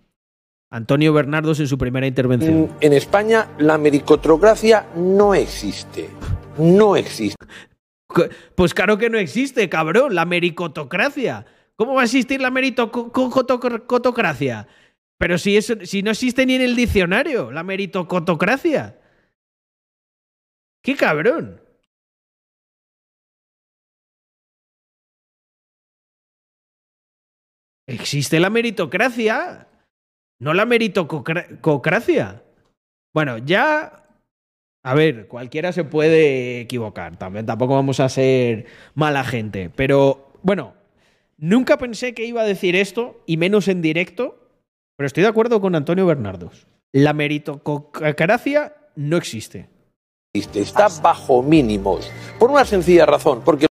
[0.73, 2.75] Antonio Bernardos en su primera intervención.
[2.81, 6.09] En España la meritocracia no existe.
[6.57, 7.45] No existe.
[8.55, 11.45] Pues claro que no existe, cabrón, la meritocracia.
[11.75, 14.67] ¿Cómo va a existir la meritocracia?
[15.19, 18.99] Pero si, eso, si no existe ni en el diccionario, la meritocracia.
[20.81, 21.61] ¡Qué cabrón!
[27.85, 29.67] Existe la meritocracia.
[30.39, 32.43] No la meritocracia.
[33.13, 34.05] Bueno, ya.
[34.85, 37.17] A ver, cualquiera se puede equivocar.
[37.17, 38.65] También tampoco vamos a ser
[38.95, 39.69] mala gente.
[39.69, 40.73] Pero, bueno,
[41.37, 44.49] nunca pensé que iba a decir esto, y menos en directo.
[44.97, 46.67] Pero estoy de acuerdo con Antonio Bernardos.
[46.91, 49.69] La meritocracia no existe.
[50.33, 52.11] Está bajo mínimos.
[52.39, 53.41] Por una sencilla razón.
[53.45, 53.67] Porque.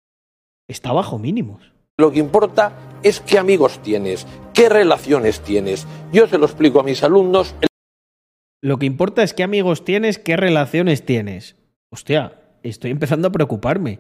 [0.67, 1.72] Está bajo mínimos.
[1.99, 2.71] Lo que importa
[3.03, 5.85] es qué amigos tienes, qué relaciones tienes.
[6.13, 7.53] Yo se lo explico a mis alumnos.
[8.62, 11.57] Lo que importa es qué amigos tienes, qué relaciones tienes.
[11.91, 13.99] Hostia, estoy empezando a preocuparme.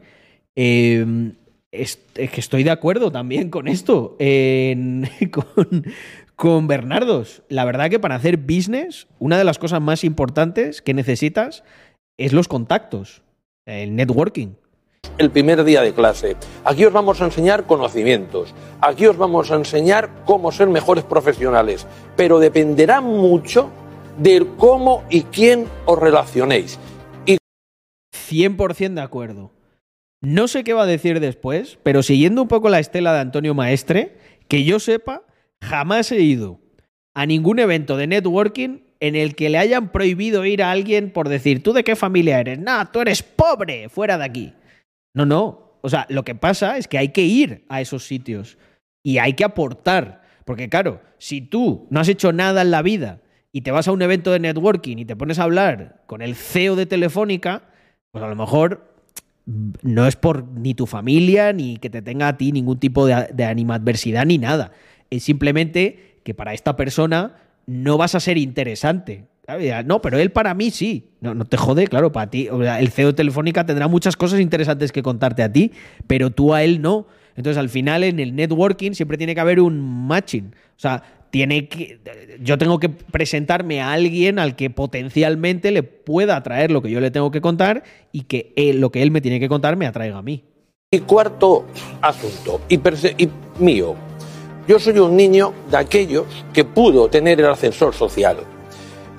[0.55, 1.35] Em,
[1.73, 4.15] es, que estoy de acuerdo también con esto,
[5.31, 5.85] con,
[6.37, 7.43] con Bernardos.
[7.49, 11.65] La verdad que para hacer business, una de las cosas más importantes que necesitas
[12.17, 13.23] es los contactos,
[13.65, 14.53] el networking.
[15.19, 16.37] El primer día de clase.
[16.63, 18.53] Aquí os vamos a enseñar conocimientos.
[18.79, 21.85] Aquí os vamos a enseñar cómo ser mejores profesionales.
[22.15, 23.69] Pero dependerá mucho
[24.17, 26.79] del cómo y quién os relacionéis.
[27.25, 27.37] Y...
[28.13, 29.51] 100% de acuerdo.
[30.21, 33.53] No sé qué va a decir después, pero siguiendo un poco la estela de Antonio
[33.53, 35.23] Maestre, que yo sepa,
[35.61, 36.59] jamás he ido
[37.13, 41.29] a ningún evento de networking en el que le hayan prohibido ir a alguien por
[41.29, 42.59] decir, ¿tú de qué familia eres?
[42.59, 44.53] No, tú eres pobre, fuera de aquí.
[45.13, 45.79] No, no.
[45.81, 48.57] O sea, lo que pasa es que hay que ir a esos sitios
[49.03, 50.23] y hay que aportar.
[50.45, 53.91] Porque claro, si tú no has hecho nada en la vida y te vas a
[53.91, 57.63] un evento de networking y te pones a hablar con el CEO de Telefónica,
[58.11, 58.93] pues a lo mejor
[59.45, 63.29] no es por ni tu familia ni que te tenga a ti ningún tipo de,
[63.33, 64.71] de animadversidad ni nada.
[65.09, 69.25] Es simplemente que para esta persona no vas a ser interesante.
[69.85, 71.09] No, pero él para mí sí.
[71.21, 72.47] No, no te jode, claro, para ti.
[72.47, 75.71] el CEO de Telefónica tendrá muchas cosas interesantes que contarte a ti,
[76.07, 77.07] pero tú a él no.
[77.35, 80.47] Entonces, al final, en el networking siempre tiene que haber un matching.
[80.47, 81.99] O sea, tiene que.
[82.41, 86.99] Yo tengo que presentarme a alguien al que potencialmente le pueda atraer lo que yo
[86.99, 90.17] le tengo que contar y que lo que él me tiene que contar me atraiga
[90.17, 90.43] a mí.
[90.91, 91.67] Y cuarto
[92.01, 93.95] asunto, y mío.
[94.67, 98.37] Yo soy un niño de aquellos que pudo tener el ascensor social.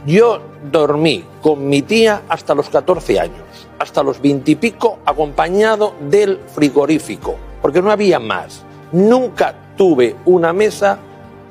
[0.06, 5.94] Yo dormí con mi tía hasta los 14 años, hasta los 20 y pico, acompañado
[6.08, 8.64] del frigorífico, porque no había más.
[8.92, 10.98] Nunca tuve una mesa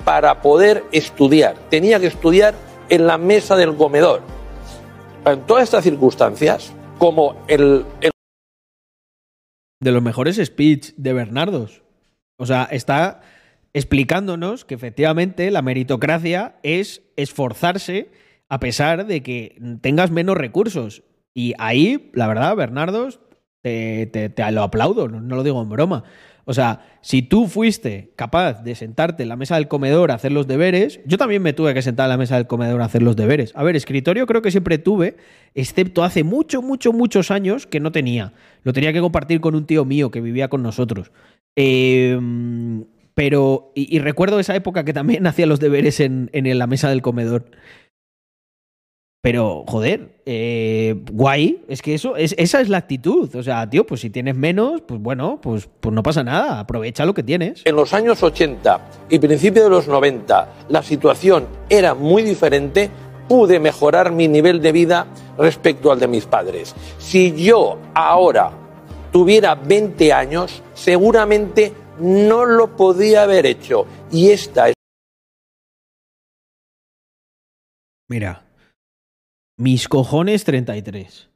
[0.03, 1.55] para poder estudiar.
[1.69, 2.55] Tenía que estudiar
[2.89, 4.21] en la mesa del comedor.
[5.25, 8.11] En todas estas circunstancias, como el, el...
[9.79, 11.83] De los mejores speech de Bernardos.
[12.37, 13.21] O sea, está
[13.73, 18.09] explicándonos que efectivamente la meritocracia es esforzarse
[18.49, 21.03] a pesar de que tengas menos recursos.
[21.33, 23.09] Y ahí, la verdad, Bernardo,
[23.61, 26.03] te, lo aplaudo, no, lo digo en broma.
[26.45, 30.31] O sea, si tú fuiste capaz de sentarte en la mesa del comedor a hacer
[30.31, 33.03] los deberes, yo también me tuve que sentar en la mesa del comedor a hacer
[33.03, 33.51] los deberes.
[33.55, 35.17] A ver, escritorio creo que siempre tuve,
[35.53, 38.33] excepto hace mucho, mucho, muchos años que no tenía.
[38.63, 41.11] Lo tenía que compartir con un tío mío que vivía con nosotros.
[41.55, 42.17] Eh,
[43.19, 47.51] pero, y, recuerdo esa época que también hacía los deberes en, la mesa del comedor.
[49.21, 53.35] Pero, joder, eh, guay, es que eso, es, esa es la actitud.
[53.35, 57.05] O sea, tío, pues si tienes menos, pues bueno, pues, pues no pasa nada, aprovecha
[57.05, 57.61] lo que tienes.
[57.65, 58.79] En los años 80
[59.09, 62.89] y principios de los 90, la situación era muy diferente,
[63.27, 66.73] pude mejorar mi nivel de vida respecto al de mis padres.
[66.97, 68.51] Si yo ahora
[69.11, 73.85] tuviera 20 años, seguramente no lo podía haber hecho.
[74.13, 74.75] Y esta es...
[78.07, 78.48] Mira,
[79.59, 81.29] mis cojones 33.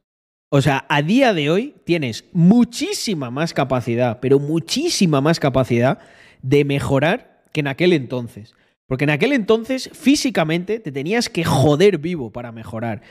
[0.50, 5.98] O sea, a día de hoy tienes muchísima más capacidad, pero muchísima más capacidad
[6.42, 8.54] de mejorar que en aquel entonces.
[8.88, 13.02] Porque en aquel entonces físicamente te tenías que joder vivo para mejorar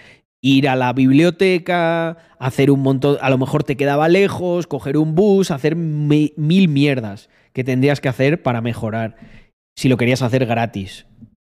[0.41, 5.15] ir a la biblioteca, hacer un montón, a lo mejor te quedaba lejos, coger un
[5.15, 9.15] bus, hacer mil mierdas que tendrías que hacer para mejorar
[9.77, 11.05] si lo querías hacer gratis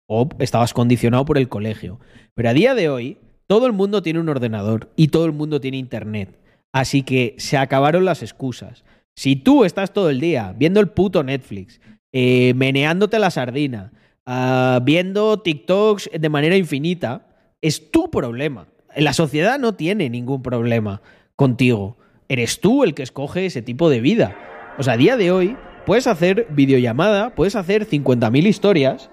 [0.07, 1.99] o estabas condicionado por el colegio.
[2.35, 5.61] Pero a día de hoy, todo el mundo tiene un ordenador y todo el mundo
[5.61, 6.37] tiene internet.
[6.71, 8.83] Así que se acabaron las excusas.
[9.15, 11.79] Si tú estás todo el día viendo el puto Netflix,
[12.11, 13.93] eh, meneándote la sardina,
[14.25, 17.27] ah, viendo TikToks de manera infinita,
[17.61, 18.67] es tu problema.
[18.95, 21.01] La sociedad no tiene ningún problema
[21.35, 21.97] contigo.
[22.27, 24.35] Eres tú el que escoge ese tipo de vida.
[24.77, 25.55] O sea, a día de hoy
[25.85, 29.09] puedes hacer videollamada, puedes hacer 50.000 historias.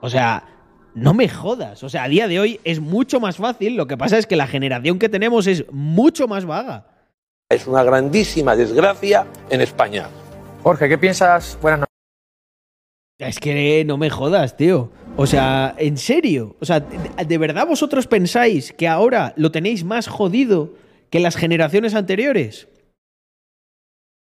[0.00, 0.51] O sea,
[0.94, 1.82] no me jodas.
[1.82, 3.76] O sea, a día de hoy es mucho más fácil.
[3.76, 6.86] Lo que pasa es que la generación que tenemos es mucho más vaga.
[7.48, 10.08] Es una grandísima desgracia en España.
[10.62, 11.58] Jorge, ¿qué piensas?
[11.60, 11.92] Buenas noches.
[13.18, 14.90] Es que no me jodas, tío.
[15.16, 16.56] O sea, en serio.
[16.60, 20.74] O sea, ¿de verdad vosotros pensáis que ahora lo tenéis más jodido
[21.10, 22.68] que las generaciones anteriores?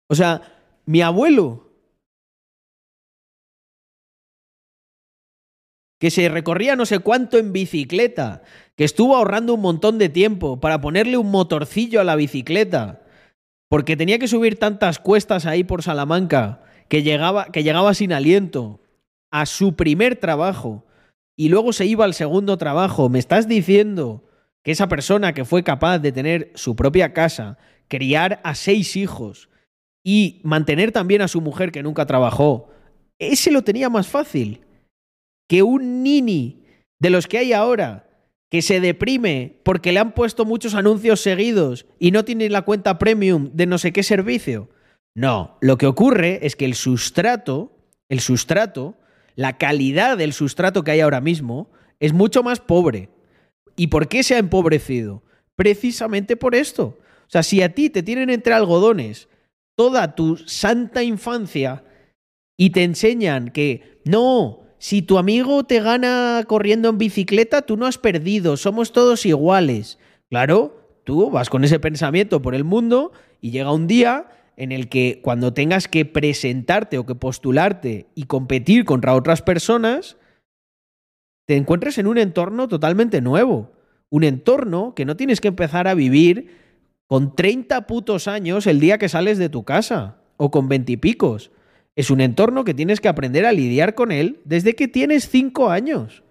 [0.09, 0.41] O sea,
[0.85, 1.62] mi abuelo,
[6.03, 8.41] que se recorría no sé cuánto en bicicleta,
[8.75, 13.03] que estuvo ahorrando un montón de tiempo para ponerle un motorcillo a la bicicleta,
[13.69, 18.81] porque tenía que subir tantas cuestas ahí por Salamanca que llegaba, que llegaba sin aliento
[19.31, 20.85] a su primer trabajo
[21.37, 24.25] y luego se iba al segundo trabajo, me estás diciendo
[24.61, 29.47] que esa persona que fue capaz de tener su propia casa, criar a seis hijos
[30.03, 32.71] y mantener también a su mujer que nunca trabajó,
[33.19, 34.65] ese lo tenía más fácil
[35.53, 36.63] que un nini
[36.99, 38.09] de los que hay ahora
[38.49, 42.97] que se deprime porque le han puesto muchos anuncios seguidos y no tiene la cuenta
[42.97, 44.71] premium de no sé qué servicio.
[45.13, 47.71] No, lo que ocurre es que el sustrato,
[48.09, 48.95] el sustrato,
[49.35, 53.11] la calidad del sustrato que hay ahora mismo es mucho más pobre.
[53.75, 55.21] ¿Y por qué se ha empobrecido?
[55.55, 56.97] Precisamente por esto.
[56.97, 59.29] O sea, si a ti te tienen entre algodones
[59.77, 61.83] toda tu santa infancia
[62.57, 67.85] y te enseñan que no, si tu amigo te gana corriendo en bicicleta, tú no
[67.85, 69.97] has perdido, somos todos iguales.
[70.29, 74.27] Claro, tú vas con ese pensamiento por el mundo y llega un día
[74.57, 80.17] en el que cuando tengas que presentarte o que postularte y competir contra otras personas,
[81.47, 83.71] te encuentres en un entorno totalmente nuevo.
[84.09, 86.57] Un entorno que no tienes que empezar a vivir
[87.07, 90.97] con 30 putos años el día que sales de tu casa o con 20 y
[90.97, 91.51] picos.
[91.95, 95.69] Es un entorno que tienes que aprender a lidiar con él desde que tienes cinco
[95.69, 96.23] años.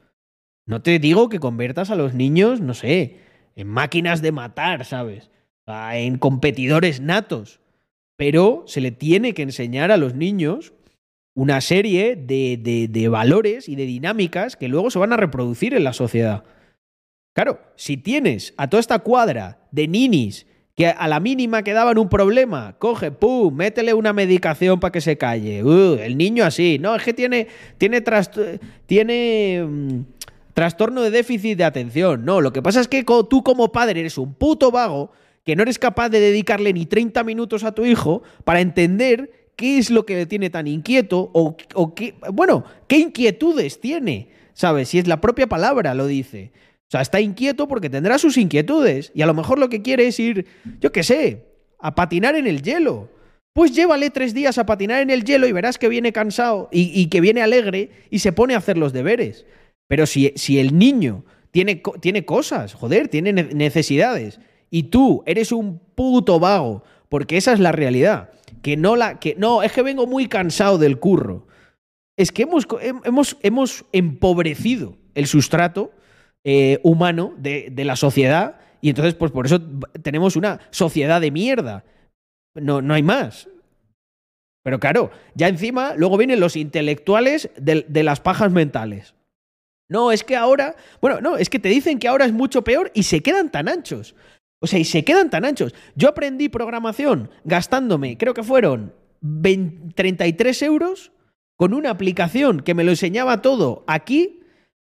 [0.67, 3.21] No te digo que conviertas a los niños, no sé,
[3.55, 5.31] en máquinas de matar, ¿sabes?
[5.67, 7.61] En competidores natos.
[8.17, 10.73] Pero se le tiene que enseñar a los niños
[11.35, 15.75] una serie de, de, de, valores y de dinámicas que luego se van a reproducir
[15.75, 16.45] en la sociedad.
[17.35, 21.99] Claro, si tienes a toda esta cuadra de ninis que a la mínima que daban
[21.99, 25.63] un problema, coge, pum, métele una medicación para que se calle.
[25.63, 28.03] Uh, el niño así, no, es que tiene, tiene,
[28.87, 30.01] tiene mm,
[30.55, 32.25] trastorno de déficit de atención.
[32.25, 35.11] No, lo que pasa es que tú como padre eres un puto vago
[35.45, 39.79] que no eres capaz de dedicarle ni 30 minutos a tu hijo para entender qué
[39.79, 44.89] es lo que le tiene tan inquieto o, o qué, bueno, qué inquietudes tiene, ¿sabes?
[44.89, 46.53] Si es la propia palabra lo dice.
[46.93, 50.21] Sea, está inquieto porque tendrá sus inquietudes y a lo mejor lo que quiere es
[50.21, 50.45] ir,
[50.79, 51.47] yo qué sé,
[51.79, 53.09] a patinar en el hielo.
[53.55, 57.07] Pues llévale tres días a patinar en el hielo y verás que viene cansado y,
[57.07, 59.47] que viene alegre y se pone a hacer los deberes.
[59.89, 64.39] Pero si, si el niño tiene, tiene cosas, joder, tiene necesidades
[64.69, 69.35] y tú eres un puto vago, porque esa es la realidad, que no la que
[69.39, 71.47] no, es que vengo muy cansado del curro.
[72.19, 72.69] Es que hemos,
[73.03, 75.93] hemos, hemos empobrecido el sustrato
[76.45, 79.61] eh, humano de, de, la sociedad y entonces pues por eso
[80.03, 81.85] tenemos una sociedad de mierda.
[82.55, 83.49] No, no hay más.
[84.65, 89.15] Pero claro, ya encima luego vienen los intelectuales de, de las pajas mentales.
[89.89, 92.91] No, es que ahora, bueno, no, es que te dicen que ahora es mucho peor
[92.95, 94.15] y se quedan tan anchos.
[94.61, 95.75] O sea, y se quedan tan anchos.
[95.97, 98.95] Yo aprendí programación gastándome, creo que fueron
[99.95, 101.13] 33 euros
[101.57, 104.42] con una aplicación que me lo enseñaba todo aquí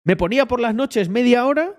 [0.06, 1.74] me ponía por las noches media hora,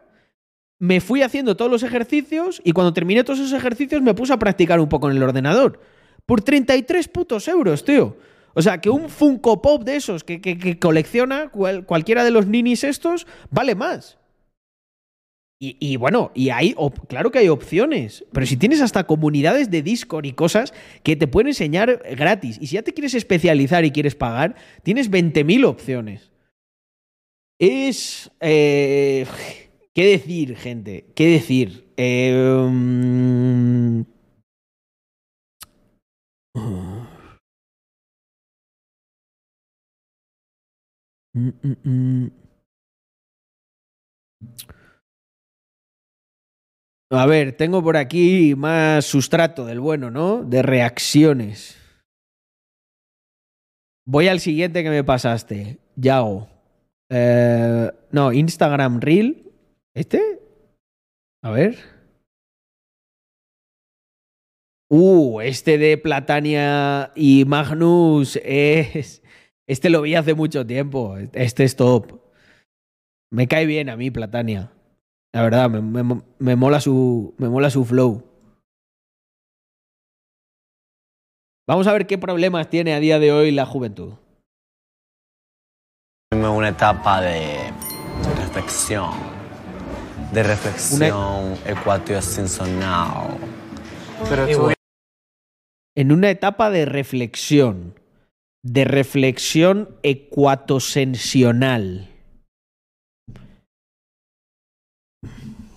[0.79, 4.37] me fui haciendo todos los ejercicios y cuando terminé todos esos ejercicios me puse a
[4.37, 5.79] practicar un poco en el ordenador.
[6.25, 8.17] Por 33 putos euros, tío.
[8.53, 13.27] O sea, que un Funko Pop de esos que, colecciona cualquiera de los ninis estos
[13.49, 14.17] vale más.
[15.59, 16.75] Y, bueno, y hay,
[17.07, 21.27] claro que hay opciones, pero si tienes hasta comunidades de Discord y cosas que te
[21.27, 26.29] pueden enseñar gratis, y si ya te quieres especializar y quieres pagar, tienes 20.000 opciones.
[27.59, 28.31] Es...
[28.39, 29.25] Eh,
[29.93, 31.05] ¿Qué decir, gente?
[31.15, 31.91] ¿Qué decir?
[31.97, 32.31] Eh,
[32.69, 34.01] mm,
[41.33, 41.49] mm,
[41.83, 42.31] mm,
[47.09, 50.43] A ver, tengo por aquí más sustrato del bueno, ¿no?
[50.43, 51.77] De reacciones.
[54.05, 55.79] Voy al siguiente que me pasaste.
[55.95, 56.56] Yago.
[57.09, 59.51] Eh, no, Instagram Reel.
[59.95, 60.39] ¿Este?
[61.43, 61.77] A ver.
[64.89, 69.21] Uh, este de Platania y Magnus es.
[69.67, 71.17] Este lo vi hace mucho tiempo.
[71.33, 72.21] Este es top.
[73.31, 74.71] Me cae bien a mí, Platania.
[75.33, 78.23] La verdad, me, mola, su, me mola su flow.
[81.67, 84.13] Vamos a ver qué problemas tiene a día de hoy la juventud
[86.45, 87.71] una etapa de
[88.39, 89.11] reflexión,
[90.31, 91.57] de reflexión
[94.29, 94.69] Pero
[95.95, 97.95] En una etapa de reflexión,
[98.63, 102.09] de reflexión ecuatosensional.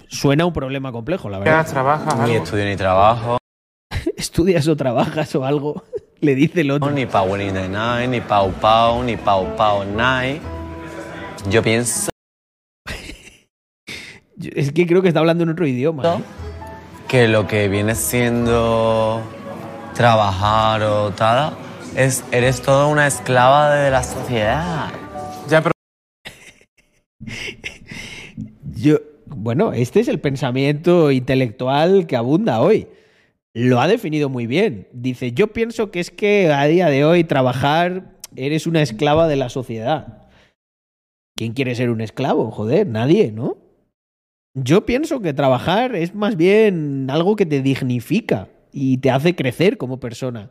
[0.09, 1.67] Suena un problema complejo, la verdad.
[1.67, 3.39] ¿Trabajas Ni estudio ni trabajo.
[4.17, 5.85] ¿Estudias o trabajas o algo?
[6.21, 6.91] Le dice el otro.
[6.91, 10.43] Ni pa' Winning the Night, ni Pau Pau, ni Pau Pau Night.
[11.49, 12.11] Yo pienso.
[14.55, 16.03] es que creo que está hablando en otro idioma.
[16.05, 16.23] ¿eh?
[17.09, 19.23] Que lo que viene siendo
[19.95, 21.55] trabajar o tal,
[21.97, 24.91] es, eres toda una esclava de la sociedad.
[25.49, 25.73] Ya, pero
[28.75, 32.89] Yo, bueno, este es el pensamiento intelectual que abunda hoy.
[33.55, 34.89] Lo ha definido muy bien.
[34.93, 39.37] Dice, yo pienso que es que a día de hoy trabajar eres una esclava de
[39.37, 40.29] la sociedad.
[41.37, 42.51] ¿Quién quiere ser un esclavo?
[42.51, 43.59] Joder, nadie, ¿no?
[44.55, 49.79] Yo pienso que trabajar es más bien algo que te dignifica y te hace crecer
[49.79, 50.51] como persona.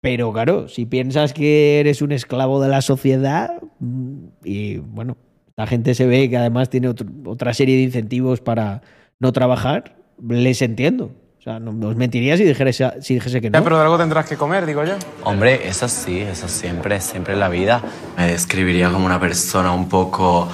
[0.00, 5.16] Pero claro, si piensas que eres un esclavo de la sociedad, mm, y bueno,
[5.56, 8.82] la gente se ve que además tiene otra serie de incentivos para
[9.20, 9.96] no trabajar,
[10.28, 11.14] les entiendo.
[11.42, 13.58] O sea, no os mentiría si dijese, si dijese que no.
[13.58, 14.94] ya, pero de algo tendrás que comer, digo yo.
[15.24, 17.82] Hombre, eso sí, eso siempre, siempre en la vida.
[18.16, 20.48] Me describiría como una persona un poco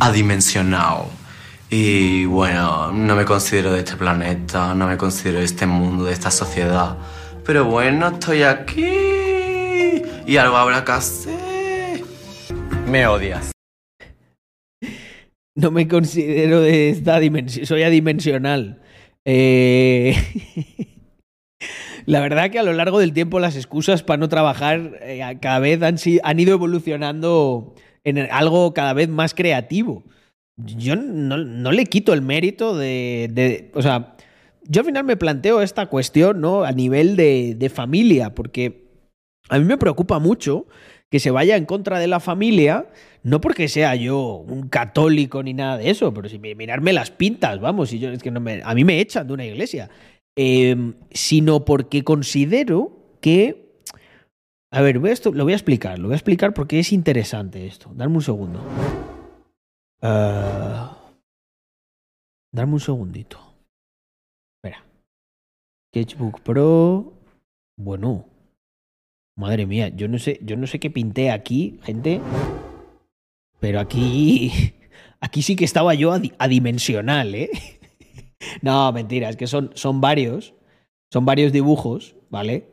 [0.00, 1.04] adimensional.
[1.70, 6.12] Y bueno, no me considero de este planeta, no me considero de este mundo, de
[6.12, 6.96] esta sociedad.
[7.44, 8.82] Pero bueno, estoy aquí
[10.26, 12.02] y algo habrá que hacer.
[12.88, 13.52] Me odias.
[15.54, 18.80] No me considero de esta dimensión, soy adimensional.
[19.26, 20.14] Eh,
[22.06, 25.58] La verdad que a lo largo del tiempo las excusas para no trabajar eh, cada
[25.58, 27.74] vez han, han ido evolucionando
[28.04, 30.04] en algo cada vez más creativo.
[30.56, 34.14] Yo no, no le quito el mérito de, de- O sea,
[34.62, 36.62] yo al final me planteo esta cuestión ¿no?
[36.62, 38.86] a nivel de, de familia, porque
[39.48, 40.66] a mí me preocupa mucho
[41.16, 42.90] que se vaya en contra de la familia,
[43.22, 47.10] no porque sea yo un católico ni nada de eso, pero si mi- mirarme las
[47.10, 49.88] pintas, vamos, y yo es que a mí me echan de una iglesia,
[50.38, 50.76] Eh,
[51.12, 53.72] sino porque considero que,
[54.70, 57.90] a ver, esto, lo voy a explicar, lo voy a explicar porque es interesante esto.
[57.94, 58.60] Darme un segundo.
[60.02, 60.94] Ah,
[62.52, 63.38] darme un segundito.
[64.58, 64.84] Espera.
[65.88, 67.14] Sketchbook Pro.
[67.78, 68.26] Bueno.
[69.36, 72.20] Madre mía, yo no sé, yo no sé qué pinté aquí, gente.
[73.60, 74.52] Pero aquí.
[75.18, 77.50] Aquí sí que estaba yo adi- adimensional, ¿eh?
[78.62, 80.52] No, mentira, es que son, son varios.
[81.10, 82.68] Son varios dibujos, ¿vale?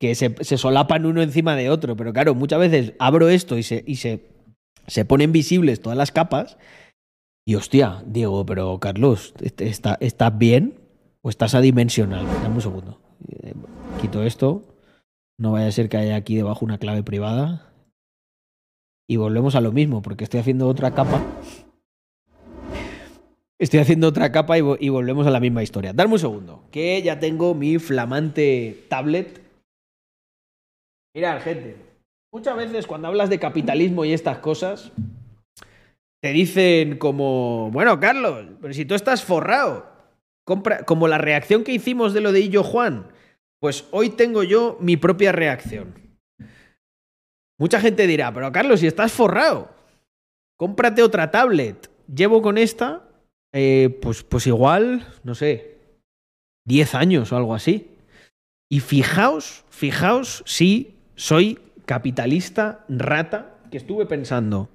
[0.00, 1.96] Que se, se solapan uno encima de otro.
[1.96, 4.24] Pero claro, muchas veces abro esto y se, y se,
[4.88, 6.58] se ponen visibles todas las capas.
[7.46, 10.74] Y hostia, Diego, pero Carlos, está- ¿estás bien?
[11.22, 12.26] ¿O estás adimensional?
[12.42, 13.00] Dame un segundo.
[13.44, 13.54] Eh,
[14.00, 14.64] Quito esto.
[15.38, 17.72] No vaya a ser que haya aquí debajo una clave privada.
[19.08, 21.22] Y volvemos a lo mismo, porque estoy haciendo otra capa.
[23.58, 25.92] Estoy haciendo otra capa y, y volvemos a la misma historia.
[25.92, 29.42] Dame un segundo, que ya tengo mi flamante tablet.
[31.14, 31.76] Mirad, gente.
[32.32, 34.90] Muchas veces cuando hablas de capitalismo y estas cosas,
[36.20, 39.86] te dicen como, bueno, Carlos, pero si tú estás forrado,
[40.44, 43.06] compra, como la reacción que hicimos de lo de Illo Juan,
[43.60, 45.94] pues hoy tengo yo mi propia reacción.
[47.58, 49.70] Mucha gente dirá, pero Carlos, si estás forrado,
[50.58, 51.90] cómprate otra tablet.
[52.12, 53.08] Llevo con esta,
[53.52, 55.78] eh, pues, pues igual, no sé,
[56.66, 57.90] 10 años o algo así.
[58.70, 64.68] Y fijaos, fijaos si soy capitalista rata, que estuve pensando,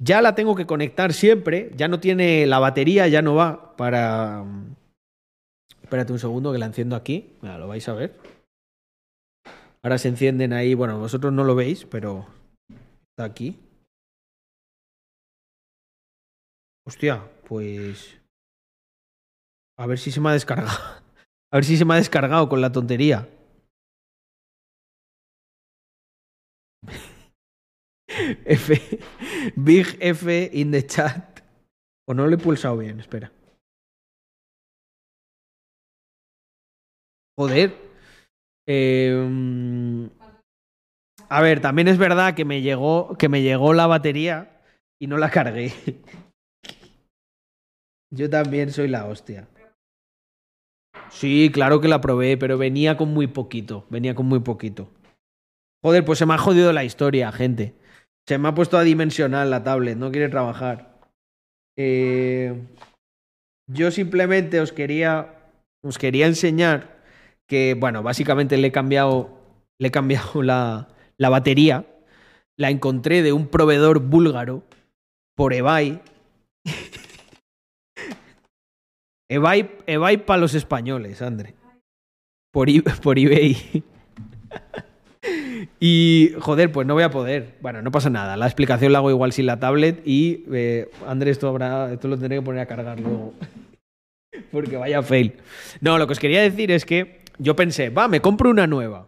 [0.00, 4.44] ya la tengo que conectar siempre, ya no tiene la batería, ya no va para...
[5.88, 8.20] Espérate un segundo que la enciendo aquí, Mira, lo vais a ver.
[9.82, 12.26] Ahora se encienden ahí, bueno, vosotros no lo veis, pero
[13.08, 13.58] está aquí.
[16.86, 18.20] Hostia, pues...
[19.78, 20.78] A ver si se me ha descargado.
[21.50, 23.26] A ver si se me ha descargado con la tontería.
[28.44, 29.00] F,
[29.56, 31.40] Big F in the chat.
[32.06, 33.32] O no lo he pulsado bien, espera.
[37.38, 37.72] Joder.
[38.66, 40.08] Eh,
[41.28, 44.60] a ver, también es verdad que me llegó, que me llegó la batería
[45.00, 45.72] y no la cargué.
[48.12, 49.46] Yo también soy la hostia.
[51.10, 53.86] Sí, claro que la probé, pero venía con muy poquito.
[53.88, 54.90] Venía con muy poquito.
[55.84, 57.74] Joder, pues se me ha jodido la historia, gente.
[58.26, 60.98] Se me ha puesto adimensional la tablet, no quiere trabajar.
[61.76, 62.66] Eh,
[63.70, 65.52] yo simplemente os quería,
[65.84, 66.97] os quería enseñar
[67.48, 69.30] que, bueno, básicamente le he cambiado,
[69.80, 71.86] le he cambiado la, la batería.
[72.56, 74.62] La encontré de un proveedor búlgaro
[75.36, 76.00] por eBay.
[79.30, 81.54] eBay, eBay para los españoles, André.
[82.52, 82.68] Por,
[83.02, 83.84] por eBay.
[85.80, 87.56] Y, joder, pues no voy a poder.
[87.60, 88.36] Bueno, no pasa nada.
[88.36, 92.18] La explicación la hago igual sin la tablet y, eh, Andrés, esto, habrá, esto lo
[92.18, 93.34] tendré que poner a cargar luego.
[94.50, 95.34] Porque vaya fail.
[95.80, 99.06] No, lo que os quería decir es que yo pensé, va, me compro una nueva.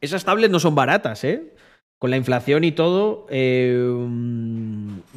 [0.00, 1.54] Esas tablets no son baratas, ¿eh?
[1.98, 3.74] Con la inflación y todo, eh,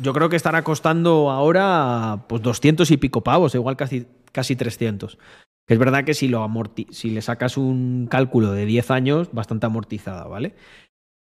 [0.02, 5.20] yo creo que estará costando ahora pues 200 y pico pavos, igual casi, casi 300.
[5.68, 9.30] Que es verdad que si, lo amorti si le sacas un cálculo de 10 años,
[9.32, 10.56] bastante amortizada, ¿vale?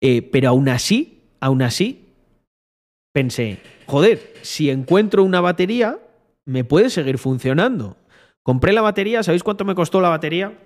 [0.01, 2.05] Eh, pero aún así, aún así,
[3.13, 5.99] pensé, joder, si encuentro una batería,
[6.45, 7.97] me puede seguir funcionando.
[8.43, 10.57] Compré la batería, ¿sabéis cuánto me costó la batería?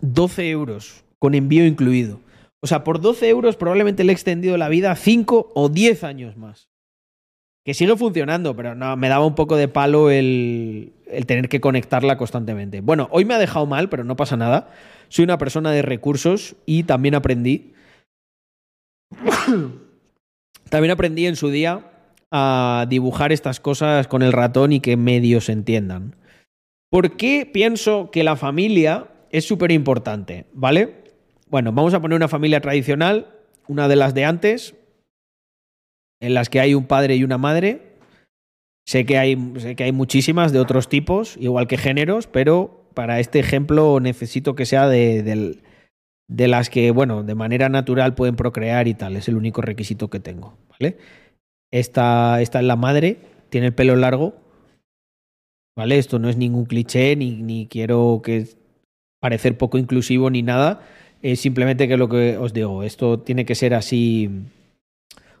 [0.00, 2.20] 12 euros, con envío incluido.
[2.60, 6.36] O sea, por 12 euros probablemente le he extendido la vida 5 o 10 años
[6.36, 6.68] más.
[7.64, 11.60] Que sigue funcionando, pero no, me daba un poco de palo el, el tener que
[11.60, 12.80] conectarla constantemente.
[12.80, 14.70] Bueno, hoy me ha dejado mal, pero no pasa nada.
[15.08, 17.74] Soy una persona de recursos y también aprendí.
[20.70, 21.90] también aprendí en su día
[22.30, 26.16] a dibujar estas cosas con el ratón y que medios entiendan.
[26.90, 30.46] ¿Por qué pienso que la familia es súper importante?
[30.52, 31.04] ¿Vale?
[31.48, 33.34] Bueno, vamos a poner una familia tradicional,
[33.66, 34.74] una de las de antes,
[36.20, 37.96] en las que hay un padre y una madre.
[38.86, 43.20] Sé que hay, sé que hay muchísimas de otros tipos, igual que géneros, pero para
[43.20, 45.22] este ejemplo necesito que sea de,
[46.28, 49.16] de, las que, bueno, de manera natural pueden procrear y tal.
[49.16, 50.98] Es el único requisito que tengo, ¿vale?
[51.72, 53.18] Esta, esta es la madre,
[53.48, 54.34] tiene el pelo largo,
[55.76, 55.98] ¿vale?
[55.98, 58.59] Esto no es ningún cliché, ni, ni quiero que
[59.20, 60.80] parecer poco inclusivo ni nada
[61.22, 64.30] es simplemente que lo que os digo, esto tiene que ser así.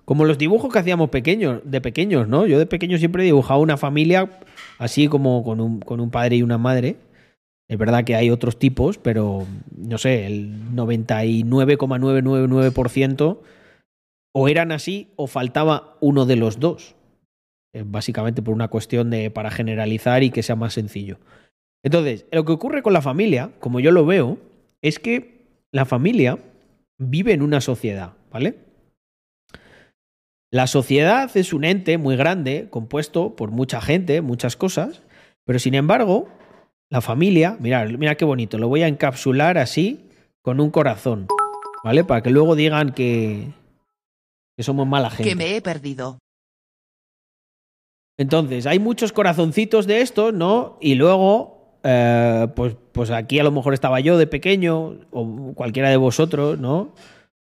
[0.04, 2.46] Como los dibujos que hacíamos pequeños, de pequeños, ¿no?
[2.46, 4.40] Yo de pequeño siempre he dibujado una familia
[4.78, 6.96] así como con un, con un padre y una madre.
[7.68, 13.38] Es verdad que hay otros tipos, pero no sé, el 99,999%
[14.32, 16.96] o eran así o faltaba uno de los dos.
[17.84, 21.18] Básicamente por una cuestión de para generalizar y que sea más sencillo.
[21.82, 24.38] Entonces, lo que ocurre con la familia, como yo lo veo,
[24.82, 26.38] es que la familia
[26.98, 28.58] vive en una sociedad, ¿vale?
[30.52, 35.02] La sociedad es un ente muy grande, compuesto por mucha gente, muchas cosas,
[35.44, 36.28] pero sin embargo,
[36.90, 40.10] la familia, mirad, mira qué bonito, lo voy a encapsular así
[40.42, 41.28] con un corazón,
[41.84, 42.04] ¿vale?
[42.04, 43.52] Para que luego digan que,
[44.56, 45.30] que somos mala gente.
[45.30, 46.18] Que me he perdido.
[48.18, 50.76] Entonces, hay muchos corazoncitos de estos, ¿no?
[50.80, 55.90] Y luego eh, pues, pues aquí a lo mejor estaba yo de pequeño, o cualquiera
[55.90, 56.94] de vosotros, ¿no?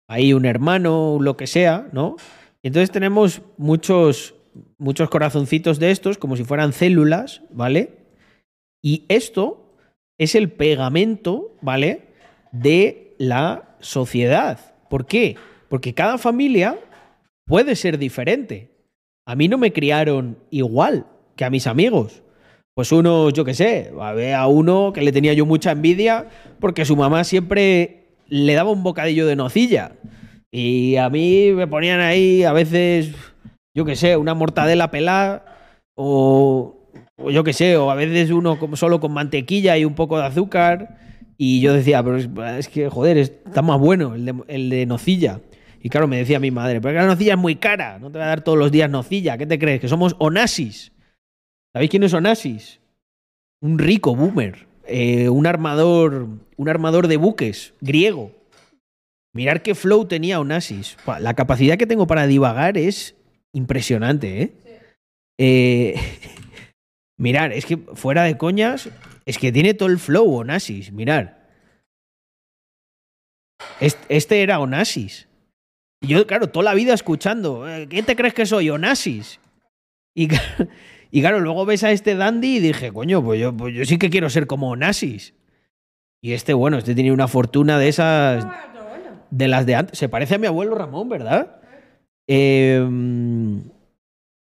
[0.09, 2.17] Hay un hermano, lo que sea, ¿no?
[2.63, 4.35] Y entonces tenemos muchos,
[4.79, 8.07] muchos corazoncitos de estos, como si fueran células, ¿vale?
[8.83, 9.75] Y esto
[10.19, 12.09] es el pegamento, ¿vale?
[12.53, 14.75] De la sociedad.
[14.89, 15.37] ¿Por qué?
[15.69, 16.79] Porque cada familia
[17.47, 18.71] puede ser diferente.
[19.27, 22.23] A mí no me criaron igual que a mis amigos.
[22.77, 26.27] Pues uno, yo qué sé, había a uno que le tenía yo mucha envidia
[26.61, 29.93] porque su mamá siempre le daba un bocadillo de nocilla.
[30.53, 33.15] Y a mí me ponían ahí a veces,
[33.75, 35.47] yo qué sé, una mortadela pelada
[35.95, 36.77] o,
[37.31, 40.99] yo qué sé, o a veces uno solo con mantequilla y un poco de azúcar.
[41.39, 45.41] Y yo decía, pero es, que, joder, está más bueno el de, el de nocilla.
[45.81, 48.27] Y claro, me decía mi madre, pero la nocilla es muy cara, no te va
[48.27, 49.81] a dar todos los días nocilla, ¿qué te crees?
[49.81, 50.93] Que somos onasis.
[51.77, 52.81] ¿Sabéis quiénes son Asis?
[53.61, 58.33] Un rico boomer, eh, un armador, un armador de buques griego.
[59.35, 60.97] Mirar qué flow tenía Onassis.
[61.21, 63.15] La capacidad que tengo para divagar es
[63.53, 64.53] impresionante, ¿eh?
[65.37, 65.95] eh
[67.19, 68.89] mirar, es que fuera de coñas,
[69.27, 71.47] es que tiene todo el flow Onassis, mirar.
[74.09, 75.29] Este era Onassis.
[76.01, 79.41] Y yo, claro, toda la vida escuchando, eh, ¿qué te crees que soy, Onassis?
[80.15, 80.29] Y,
[81.17, 83.97] y claro, luego ves a este dandy y dije, coño, pues yo, pues yo sí
[83.97, 85.33] que quiero ser como Nazis.
[86.21, 88.47] Y este, bueno, este tiene una fortuna de esas.
[89.31, 89.99] De las de antes.
[89.99, 91.63] Se parece a mi abuelo Ramón, ¿verdad?
[92.27, 93.63] Em,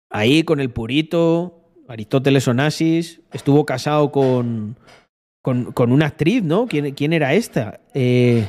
[0.10, 3.22] ahí con el purito, Aristóteles Onassis.
[3.32, 4.76] Estuvo casado con,
[5.44, 6.66] con, con una actriz, ¿no?
[6.66, 7.80] ¿Quién, quién era esta?
[7.94, 8.48] Eh,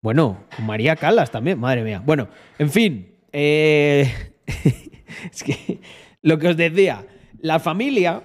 [0.00, 2.02] bueno, con María Calas también, madre mía.
[2.02, 2.28] Bueno,
[2.58, 3.16] en fin.
[3.32, 4.10] Eh,
[5.30, 5.80] es que
[6.26, 7.06] lo que os decía,
[7.40, 8.24] la familia,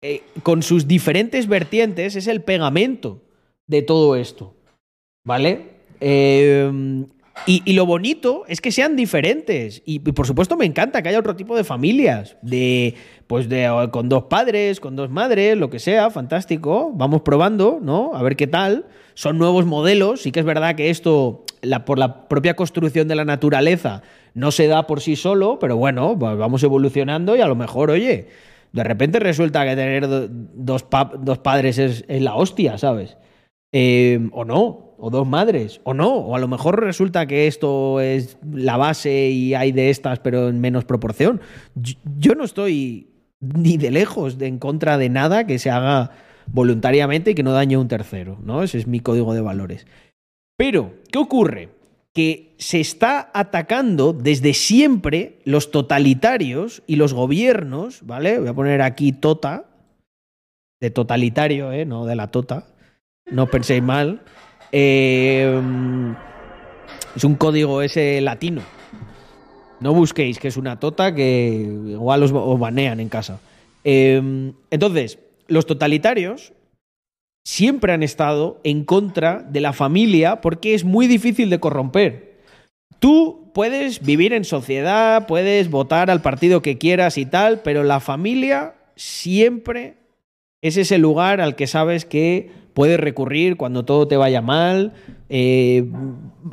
[0.00, 3.20] eh, con sus diferentes vertientes, es el pegamento
[3.66, 4.56] de todo esto.
[5.22, 5.66] ¿Vale?
[6.00, 7.04] Eh,
[7.46, 9.82] y, lo bonito es que sean diferentes.
[9.84, 12.38] Y, por supuesto me encanta que haya otro tipo de familias.
[12.40, 12.94] De,
[13.26, 16.90] pues de, con dos padres, con dos madres, lo que sea, fantástico.
[16.94, 18.12] Vamos probando, ¿no?
[18.14, 18.86] A ver qué tal.
[19.14, 20.22] Son nuevos modelos.
[20.22, 21.44] Sí que es verdad que esto,
[21.86, 24.02] por la propia construcción de la naturaleza,
[24.34, 28.28] no se da por sí solo, pero bueno, vamos evolucionando y a lo mejor, oye,
[28.72, 30.86] De repente resulta que tener dos,
[31.20, 33.18] dos padres es, la hostia, ¿sabes?
[33.70, 38.00] Eh, o no, o dos madres, o no, o a lo mejor resulta que esto
[38.00, 41.40] es la base y hay de estas, pero en menos proporción.
[41.74, 43.08] Yo, no estoy
[43.40, 46.12] ni de lejos de en contra de nada que se haga
[46.46, 48.62] voluntariamente y que no dañe a un tercero, ¿no?
[48.62, 49.86] Ese es mi código de valores.
[50.56, 51.70] Pero, ¿qué ocurre?
[52.14, 58.38] Que se está atacando desde siempre los totalitarios y los gobiernos, ¿vale?
[58.38, 59.66] Voy a poner aquí tota,
[60.80, 61.84] de totalitario, ¿eh?
[61.86, 62.66] No de la tota.
[63.30, 64.20] No penséis mal.
[64.72, 66.14] Em,
[67.14, 68.62] es un código ese latino.
[69.80, 73.40] No busquéis que es una tota que igual os, banean en casa.
[73.84, 75.18] Em, entonces,
[75.52, 76.52] los totalitarios
[77.44, 82.38] siempre han estado en contra de la familia porque es muy difícil de corromper.
[82.98, 88.00] Tú puedes vivir en sociedad, puedes votar al partido que quieras y tal, pero la
[88.00, 89.96] familia siempre
[90.62, 94.92] es ese lugar al que sabes que puedes recurrir cuando todo te vaya mal.
[95.28, 95.84] Eh,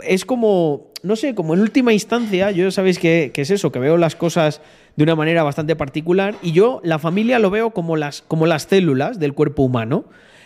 [0.03, 3.97] es como, no sé, como en última instancia, yo sabéis que, es eso, que veo
[3.97, 4.61] las cosas
[4.95, 8.63] de una manera bastante particular y yo la familia lo veo como las, como las
[8.63, 10.05] células del cuerpo humano.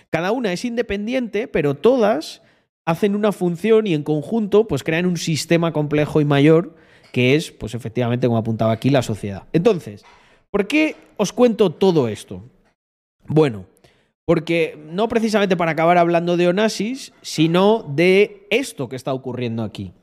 [0.09, 2.41] Cada una es independiente, pero todas
[2.85, 6.75] hacen una función y en conjunto pues crean un sistema complejo y mayor
[7.13, 9.43] que es, pues efectivamente, como apuntaba aquí, la sociedad.
[9.53, 10.03] Entonces,
[10.49, 12.43] ¿por qué os cuento todo esto?
[13.27, 13.65] Bueno,
[14.25, 19.93] porque no precisamente para acabar hablando de Onassis, sino de esto que está ocurriendo aquí.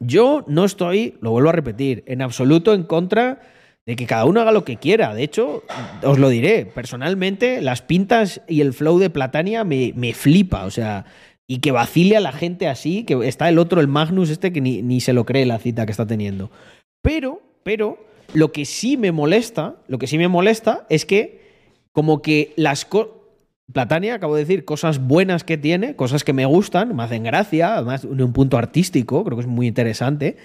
[0.00, 3.40] Yo no estoy, lo vuelvo a repetir, en absoluto en contra
[3.86, 5.14] de que cada uno haga lo que quiera.
[5.14, 5.62] De hecho,
[6.02, 10.70] os lo diré, personalmente las pintas y el flow de Platania me, me flipa, o
[10.70, 11.04] sea,
[11.46, 14.60] y que vacile a la gente así, que está el otro, el Magnus este, que
[14.60, 16.50] ni, ni se lo cree la cita que está teniendo.
[17.02, 17.98] Pero, pero,
[18.32, 21.43] lo que sí me molesta, lo que sí me molesta es que
[21.94, 23.12] como que las cosas...
[23.72, 27.76] Platania, acabo de decir, cosas buenas que tiene, cosas que me gustan, me hacen gracia,
[27.76, 30.36] además en un punto artístico, creo que es muy interesante.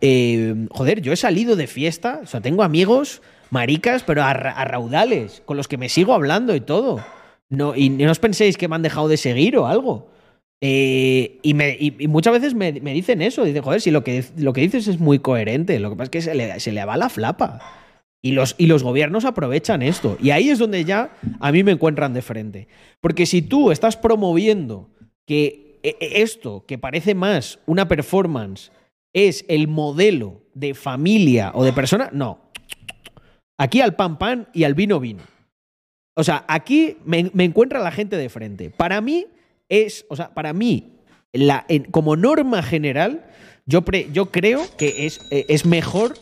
[0.00, 5.42] Eh, joder, yo he salido de fiesta, o sea, tengo amigos maricas, pero a, raudales,
[5.44, 7.04] con los que me sigo hablando y todo.
[7.50, 10.08] No, y no os penséis que me han dejado de seguir o algo.
[10.62, 11.76] Eh, y, me,
[12.08, 15.18] muchas veces me, dicen eso, dicen, joder, si lo que, lo que dices es muy
[15.18, 17.81] coherente, lo que pasa es que se le, se le va la flapa.
[18.24, 20.16] Y los, y los gobiernos aprovechan esto.
[20.22, 21.10] Y ahí es donde ya
[21.40, 22.68] a mí me encuentran de frente.
[23.00, 24.90] Porque si tú estás promoviendo
[25.26, 28.70] que e, e, esto, que parece más una performance,
[29.12, 32.38] es el modelo de familia o de persona, no.
[33.58, 35.22] Aquí al pan pan y al vino vino.
[36.14, 38.70] O sea, aquí me, encuentra la gente de frente.
[38.70, 39.26] Para mí
[39.68, 40.92] es, o sea, para mí,
[41.90, 43.26] como norma general,
[43.66, 46.14] yo, yo creo que es, e, es mejor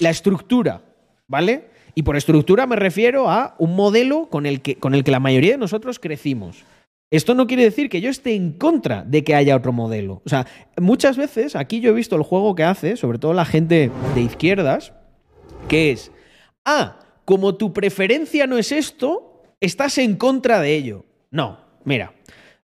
[0.00, 0.82] la estructura
[1.28, 1.68] ¿vale?
[1.94, 5.20] Y por estructura me refiero a un modelo con el que, con el que la
[5.20, 6.64] mayoría de nosotros crecimos.
[7.10, 10.22] Esto no quiere decir que yo esté en contra de que haya otro modelo.
[10.24, 10.46] O sea,
[10.76, 14.20] muchas veces aquí yo he visto el juego que hace, sobre todo la gente de
[14.20, 14.92] izquierdas,
[15.68, 16.10] que es,
[16.64, 21.04] ah, como tu preferencia no es esto, estás en contra de ello.
[21.30, 22.12] No, mira,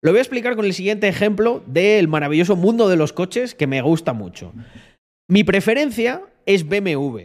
[0.02, 3.68] lo voy a explicar con el siguiente ejemplo del maravilloso mundo de los coches que
[3.68, 4.54] me gusta mucho.
[5.28, 7.20] Mi preferencia es BMW.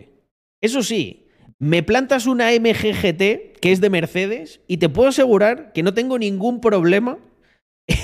[0.60, 1.25] Eso sí,
[1.58, 6.18] me plantas una MGGT que es de Mercedes y te puedo asegurar que no tengo
[6.18, 7.18] ningún problema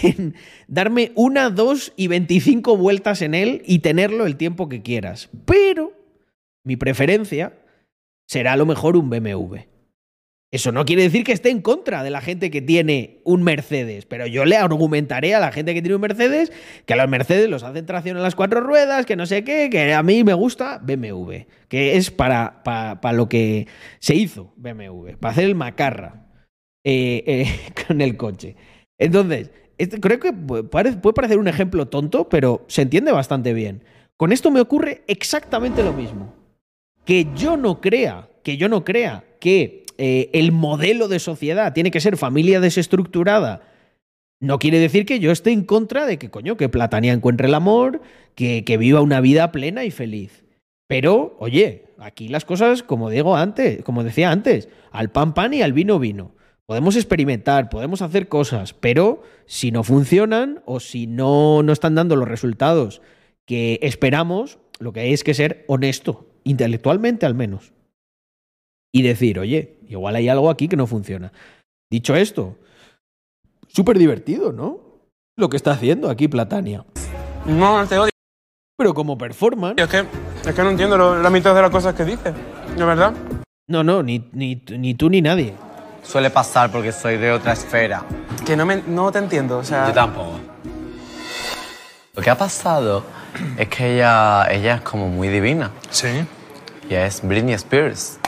[0.03, 0.35] en
[0.69, 5.29] darme una, dos y 25 vueltas en él y tenerlo el tiempo que quieras.
[5.45, 5.93] Pero
[6.65, 7.59] mi preferencia
[8.27, 9.72] será a lo mejor un BMW.
[10.53, 14.05] Eso no quiere decir que esté en contra de la gente que tiene un Mercedes,
[14.05, 16.53] pero yo le argumentaré a la gente que tiene un Mercedes
[16.85, 19.71] que a los Mercedes los hacen tracción en las cuatro ruedas, que no sé qué,
[19.71, 23.67] que a mí me gusta BMW, que es para, para, lo que
[23.99, 26.27] se hizo BMW, para hacer el macarra
[26.85, 28.55] eh, eh, con el coche.
[28.99, 29.51] Entonces,
[30.03, 33.85] creo que puede parecer un ejemplo tonto, pero se entiende bastante bien.
[34.19, 36.35] Con esto me ocurre exactamente lo mismo.
[37.07, 41.91] Que yo no crea, que yo no crea que eh, el modelo de sociedad tiene
[41.91, 43.63] que ser familia desestructurada,
[44.41, 47.55] no quiere decir que yo esté en contra de que, coño, que Platania encuentre el
[47.55, 48.03] amor,
[48.35, 50.45] que, que viva una vida plena y feliz.
[50.89, 55.63] Pero, oye, aquí las cosas, como digo antes, como decía antes, al pan pan y
[55.63, 56.35] al vino vino.
[56.67, 62.17] Podemos experimentar, podemos hacer cosas, pero si no funcionan o si no, no están dando
[62.17, 63.01] los resultados
[63.47, 67.73] que esperamos, lo que hay es que ser honesto, intelectualmente al menos
[68.93, 71.33] y decir, oye, igual hay algo aquí que no funciona.
[71.91, 72.57] Dicho esto,
[73.69, 74.81] súper divertido, ¿no?
[75.37, 76.85] Lo que está haciendo aquí Platania.
[77.47, 78.11] No, te odio.
[78.77, 79.81] Pero como performance.
[79.81, 80.05] Es que,
[80.47, 82.33] es que no entiendo la mitad de las cosas que dice,
[82.77, 83.15] ¿de verdad?
[83.69, 85.55] No, no, ni, ni, ni tú ni nadie.
[86.03, 88.05] Suele pasar porque soy de otra esfera.
[88.45, 89.89] Que no, me, no te entiendo, o sea...
[89.89, 90.41] Yo tampoco.
[92.15, 93.05] Lo que ha pasado
[93.57, 95.71] es que ella, ella es como muy divina.
[95.91, 96.09] Sí.
[96.91, 98.19] Y es Britney Spears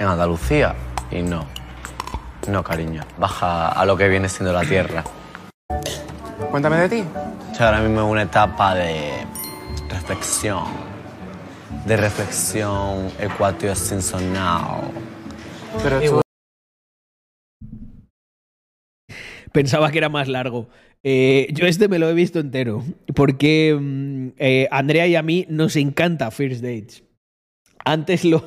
[0.00, 0.74] en Andalucía.
[1.10, 1.46] Y no.
[2.48, 3.02] No, cariño.
[3.18, 5.04] Baja a lo que viene siendo la tierra.
[6.50, 7.04] Cuéntame de ti.
[7.52, 9.26] Estoy ahora mismo en una etapa de
[9.90, 10.64] reflexión.
[11.86, 13.72] De reflexión ecuatio
[14.32, 14.80] now.
[15.82, 16.20] Pero tú...
[19.52, 20.68] Pensaba que era más largo.
[21.02, 22.84] Eh, yo este me lo he visto entero,
[23.14, 27.02] porque mm, eh, Andrea y a mí nos encanta First Dates.
[27.84, 28.42] Antes lo,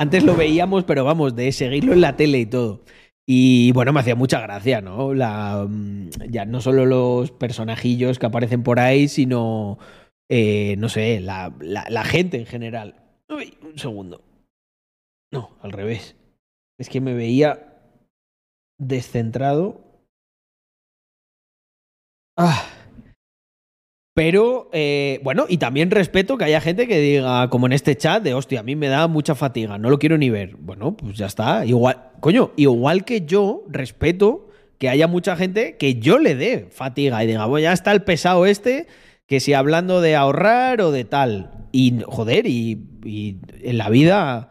[0.00, 2.84] antes lo veíamos, pero vamos, de seguirlo en la tele y todo.
[3.26, 5.12] Y bueno, me hacía mucha gracia, ¿no?
[5.12, 9.78] La, mm, ya no solo los personajillos que aparecen por ahí, sino,
[10.30, 12.96] eh, no sé, la, la, gente en general.
[13.28, 14.24] Un segundo.
[15.30, 16.16] No, al revés.
[16.78, 17.76] Es que me veía
[18.78, 19.90] descentrado
[22.36, 22.79] Ah.
[24.14, 28.22] Pero, eh, bueno, y también respeto que haya gente que diga, como en este chat,
[28.22, 30.56] de hostia, a mí me da mucha fatiga, no lo quiero ni ver.
[30.56, 31.64] Bueno, pues ya está.
[31.64, 34.48] Igual, coño, igual que yo respeto
[34.78, 38.02] que haya mucha gente que yo le dé fatiga y diga, bueno, ya está el
[38.02, 38.86] pesado este,
[39.26, 41.68] que si hablando de ahorrar o de tal.
[41.70, 44.50] Y, joder, y, y en la vida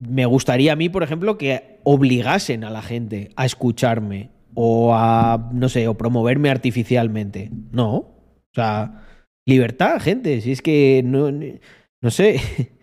[0.00, 5.50] me gustaría a mí, por ejemplo, que obligasen a la gente a escucharme o a,
[5.52, 7.50] no sé, o promoverme artificialmente.
[7.70, 8.13] No.
[8.54, 9.04] O sea,
[9.46, 10.40] libertad, gente.
[10.40, 12.40] Si es que no, no sé.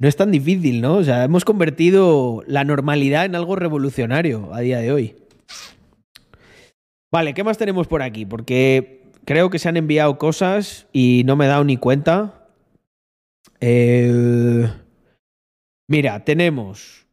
[0.00, 0.94] No es tan difícil, ¿no?
[0.94, 5.16] O sea, hemos convertido la normalidad en algo revolucionario a día de hoy.
[7.12, 8.24] Vale, ¿qué más tenemos por aquí?
[8.24, 12.48] Porque creo que se han enviado cosas y no me he dado ni cuenta.
[13.60, 14.70] Eh,
[15.88, 17.08] mira, tenemos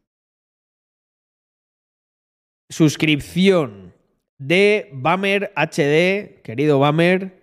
[2.70, 3.94] suscripción
[4.38, 7.35] de Bamer HD, querido Bamer,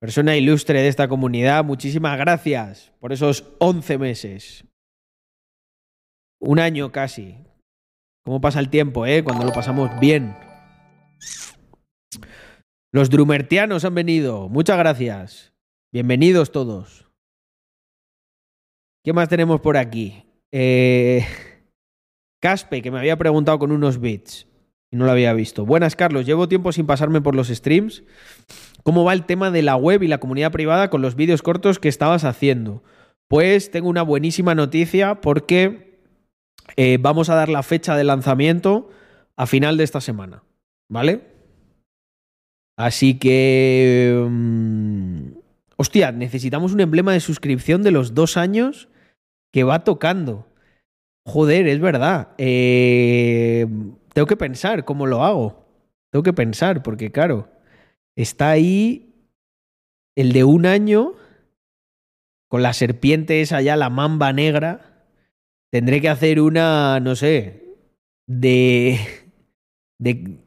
[0.00, 1.64] persona ilustre de esta comunidad.
[1.64, 4.64] Muchísimas gracias por esos 11 meses.
[6.40, 7.36] Un año casi.
[8.24, 9.22] ¿Cómo pasa el tiempo, eh?
[9.22, 10.36] Cuando lo pasamos bien.
[12.92, 14.48] Los drumertianos han venido.
[14.48, 15.52] Muchas gracias.
[15.92, 17.08] Bienvenidos todos.
[19.04, 20.24] ¿Qué más tenemos por aquí?
[20.52, 21.24] Eh...
[22.40, 24.46] Caspe, que me había preguntado con unos bits
[24.90, 25.64] y no lo había visto.
[25.64, 26.26] Buenas, Carlos.
[26.26, 28.04] Llevo tiempo sin pasarme por los streams.
[28.86, 31.80] ¿Cómo va el tema de la web y la comunidad privada con los vídeos cortos
[31.80, 32.84] que estabas haciendo?
[33.26, 35.98] Pues tengo una buenísima noticia porque
[36.76, 38.88] eh, vamos a dar la fecha de lanzamiento
[39.36, 40.44] a final de esta semana.
[40.88, 41.22] ¿Vale?
[42.78, 44.24] Así que...
[44.30, 45.32] Mm,
[45.76, 48.88] hostia, necesitamos un emblema de suscripción de los dos años
[49.52, 50.46] que va tocando.
[51.26, 52.28] Joder, es verdad.
[52.38, 53.66] Eh,
[54.12, 55.66] tengo que pensar cómo lo hago.
[56.12, 57.48] Tengo que pensar, porque claro,
[58.16, 59.14] está ahí
[60.16, 61.14] el de un año
[62.48, 65.04] con la serpiente esa ya, la mamba negra.
[65.70, 67.76] Tendré que hacer una, no sé,
[68.26, 68.98] de,
[69.98, 70.38] de,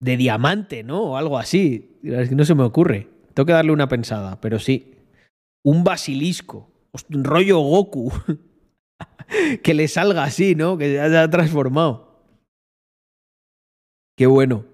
[0.00, 1.02] de diamante, ¿no?
[1.02, 1.98] O algo así.
[2.02, 3.08] No se me ocurre.
[3.32, 4.94] Tengo que darle una pensada, pero sí.
[5.64, 6.70] Un basilisco.
[7.12, 8.12] Un rollo Goku.
[9.62, 10.76] que le salga así, ¿no?
[10.76, 12.22] Que se haya transformado.
[14.16, 14.64] Qué bueno.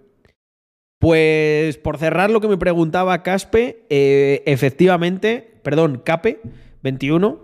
[1.03, 6.39] Pues por cerrar lo que me preguntaba Caspe, eh, efectivamente, perdón, Cape
[6.85, 7.41] 21.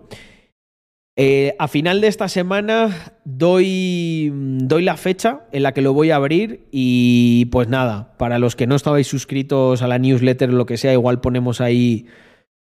[1.17, 6.11] Eh, a final de esta semana doy, doy la fecha en la que lo voy
[6.11, 10.53] a abrir y pues nada, para los que no estabais suscritos a la newsletter o
[10.53, 12.05] lo que sea, igual ponemos ahí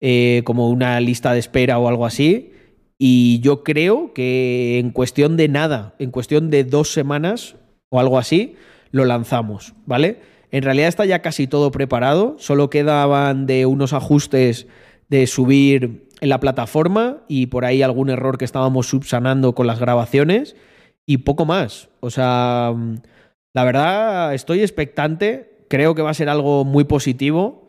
[0.01, 2.53] eh, como una lista de espera o algo así.
[2.97, 7.55] Y yo creo que en cuestión de nada, en cuestión de dos semanas
[7.89, 8.55] o algo así,
[8.89, 10.36] lo lanzamos, ¿vale?
[10.51, 14.67] En realidad está ya casi todo preparado, solo quedaban de unos ajustes
[15.09, 19.79] de subir en la plataforma y por ahí algún error que estábamos subsanando con las
[19.79, 20.55] grabaciones
[21.05, 21.89] y poco más.
[21.99, 22.73] O sea,
[23.53, 27.67] la verdad estoy expectante, creo que va a ser algo muy positivo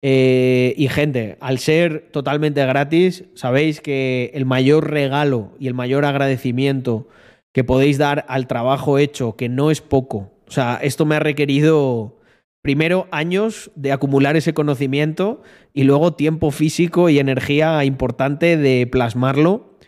[0.00, 6.04] eh, y gente, al ser totalmente gratis, sabéis que el mayor regalo y el mayor
[6.04, 7.08] agradecimiento
[7.52, 10.30] que podéis dar al trabajo hecho, que no es poco.
[10.46, 12.17] O sea, esto me ha requerido
[12.62, 15.42] primero años de acumular ese conocimiento
[15.72, 19.78] y luego tiempo físico y energía importante de plasmarlo.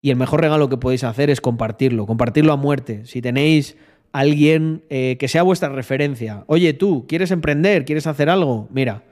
[0.00, 3.04] Y el mejor regalo que podéis hacer es compartirlo, compartirlo a muerte.
[3.06, 3.76] Si tenéis
[4.12, 7.84] alguien eh, que sea vuestra referencia, oye tú, ¿quieres emprender?
[7.84, 8.68] ¿Quieres hacer algo?
[8.70, 9.04] Mira,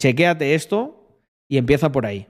[0.00, 2.26] chequéate esto y empieza por ahí.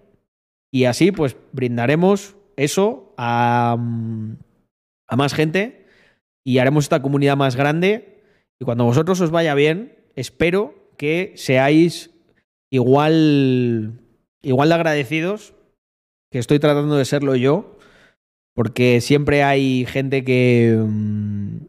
[0.70, 4.36] Y así pues brindaremos eso a, mm,
[5.08, 5.86] a más gente
[6.44, 8.13] y haremos esta comunidad más grande.
[8.60, 12.10] Y cuando vosotros os vaya bien, espero que seáis
[12.70, 14.00] igual,
[14.42, 15.54] igual de agradecidos
[16.30, 17.78] que estoy tratando de serlo yo,
[18.54, 21.66] porque siempre hay gente que mm,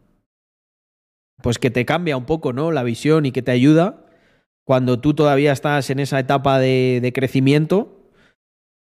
[1.42, 2.72] pues que te cambia un poco, ¿no?
[2.72, 4.06] La visión y que te ayuda
[4.64, 8.10] cuando tú todavía estás en esa etapa de, de crecimiento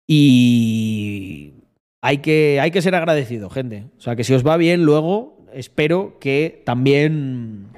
[0.08, 1.56] y
[2.02, 3.86] hay que, hay que ser agradecido, gente.
[3.98, 7.75] O sea, que si os va bien luego, espero que también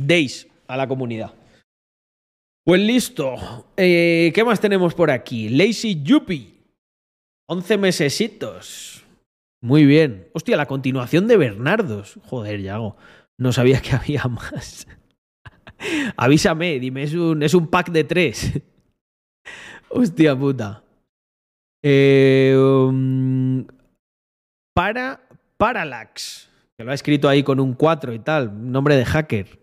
[0.00, 1.34] deis a la comunidad.
[2.64, 3.36] Pues listo.
[3.76, 5.48] Eh, ¿Qué más tenemos por aquí?
[5.48, 6.60] Lazy Yuppie.
[7.48, 9.04] 11 mesesitos.
[9.62, 10.28] Muy bien.
[10.32, 12.18] Hostia, la continuación de Bernardos.
[12.24, 12.96] Joder, Yago.
[13.38, 14.86] No sabía que había más.
[16.16, 18.52] Avísame, dime, es un, es un pack de tres.
[19.88, 20.84] Hostia puta.
[21.82, 23.66] Eh, um,
[24.74, 25.26] para
[25.56, 29.59] Parallax, que lo ha escrito ahí con un 4 y tal, nombre de hacker.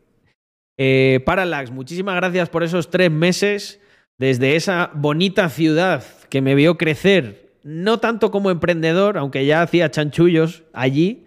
[0.77, 3.81] Eh, Parallax, muchísimas gracias por esos tres meses
[4.17, 9.91] desde esa bonita ciudad que me vio crecer, no tanto como emprendedor, aunque ya hacía
[9.91, 11.25] chanchullos allí,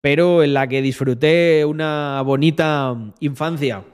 [0.00, 3.84] pero en la que disfruté una bonita infancia.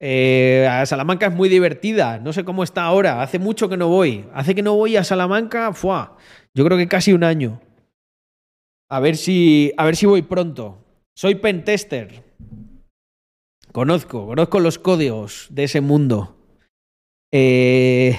[0.00, 3.88] Eh, a Salamanca es muy divertida, no sé cómo está ahora, hace mucho que no
[3.88, 4.24] voy.
[4.34, 6.16] Hace que no voy a Salamanca, ¡fua!
[6.54, 7.60] yo creo que casi un año.
[8.90, 10.84] A ver si, a ver si voy pronto.
[11.14, 12.31] Soy pentester.
[13.72, 16.36] Conozco, conozco los códigos de ese mundo.
[17.32, 18.16] Eh,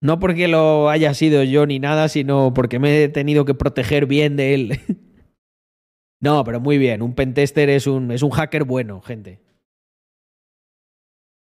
[0.00, 4.06] no porque lo haya sido yo ni nada, sino porque me he tenido que proteger
[4.06, 4.80] bien de él.
[6.22, 7.02] no, pero muy bien.
[7.02, 9.40] Un pentester es un, es un hacker bueno, gente.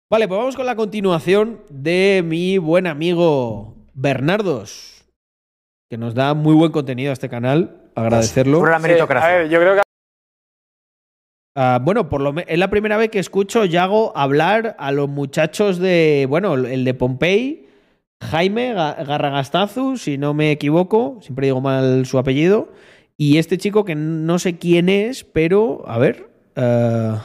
[0.09, 5.07] Vale, pues vamos con la continuación de mi buen amigo Bernardos,
[5.91, 7.91] que nos da muy buen contenido a este canal.
[7.97, 8.61] Agradecerlo.
[8.61, 9.29] Por la meritocracia.
[9.29, 9.84] A ver, yo creo que
[11.57, 15.79] Ah, bueno, por lo es la primera vez que escucho Yago hablar a los muchachos
[15.79, 16.27] de.
[16.29, 17.69] Bueno, el de Pompey,
[18.23, 22.73] Jaime Ga- Garragastazu, si no me equivoco, siempre digo mal su apellido.
[23.17, 25.85] Y este chico que no sé quién es, pero.
[25.87, 26.29] A ver.
[26.57, 27.25] ah,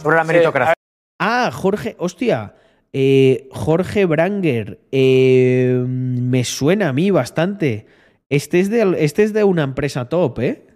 [0.00, 0.74] Sobre la meritocracia.
[1.20, 2.54] Ah, Jorge, hostia.
[2.92, 4.78] eh, Jorge Branger.
[4.92, 7.86] eh, me suena a mí bastante.
[8.28, 10.66] Este es, de, este es de una empresa top, ¿eh?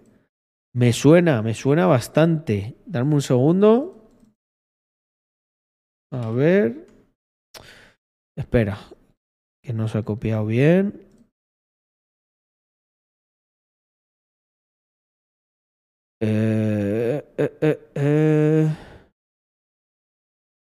[0.75, 2.75] Me suena, me suena bastante.
[2.85, 4.11] Dame un segundo.
[6.11, 6.85] A ver.
[8.35, 8.77] Espera.
[9.63, 11.01] Que no se ha copiado bien.
[16.19, 18.67] Eh, eh, eh.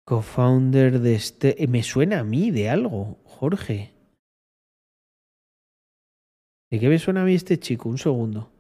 [0.06, 1.68] Co-founder de este.
[1.68, 3.96] Me suena a mí de algo, Jorge.
[6.70, 7.90] ¿De qué me suena a mí este chico?
[7.90, 8.57] Un segundo.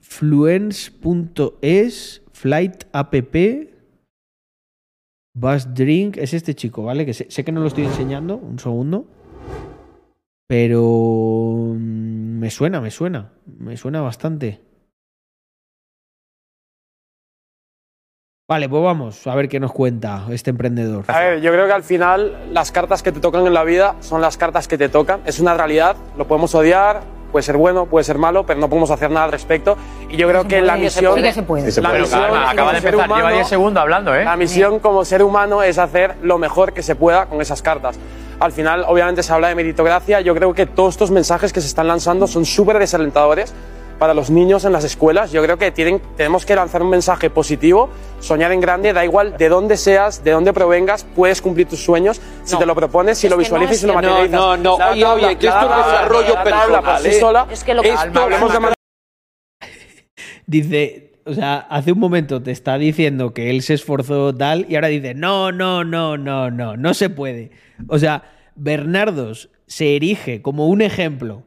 [0.00, 3.14] Fluence.es, Flight App,
[5.34, 6.16] Bus Drink.
[6.18, 7.06] Es este chico, ¿vale?
[7.06, 8.36] Que sé, sé que no lo estoy enseñando.
[8.36, 9.06] Un segundo.
[10.48, 11.74] Pero.
[11.74, 13.32] mm, Me suena, me suena.
[13.46, 14.60] Me suena bastante.
[18.48, 21.04] Vale, pues vamos a ver qué nos cuenta este emprendedor.
[21.06, 23.94] A ver, yo creo que al final las cartas que te tocan en la vida
[24.00, 25.20] son las cartas que te tocan.
[25.24, 28.90] Es una realidad, lo podemos odiar, puede ser bueno, puede ser malo, pero no podemos
[28.90, 29.76] hacer nada al respecto.
[30.10, 31.14] Y yo creo que la misión.
[31.14, 31.62] Sí que se puede.
[31.80, 34.24] La misión Calma, acaba de como ser empezar, lleva humano- 10 segundos hablando, ¿eh?
[34.24, 37.96] La misión como ser humano es hacer lo mejor que se pueda con esas cartas.
[38.40, 40.20] Al final, obviamente, se habla de meritocracia.
[40.20, 43.54] Yo creo que todos estos mensajes que se están lanzando son súper desalentadores
[43.98, 45.32] para los niños en las escuelas.
[45.32, 47.88] Yo creo que tienen, tenemos que lanzar un mensaje positivo,
[48.20, 52.20] soñar en grande, da igual de dónde seas, de dónde provengas, puedes cumplir tus sueños
[52.44, 54.40] si te lo propones, si Es lo que no visualizas y lo que- No, materializas.
[54.40, 57.20] no, no, La oye, oye, que esto es desarrollo por personal, sí ¿eh?
[57.20, 57.46] sola.
[57.50, 58.58] Es que lo Calma, hablemos de.
[60.46, 64.74] Dice, o sea, hace un momento te está diciendo que él se esforzó tal y
[64.74, 67.50] ahora dice, no, no, no, no, no, no se puede.
[67.88, 68.24] O sea,
[68.56, 71.44] Bernardos se erige como un ejemplo.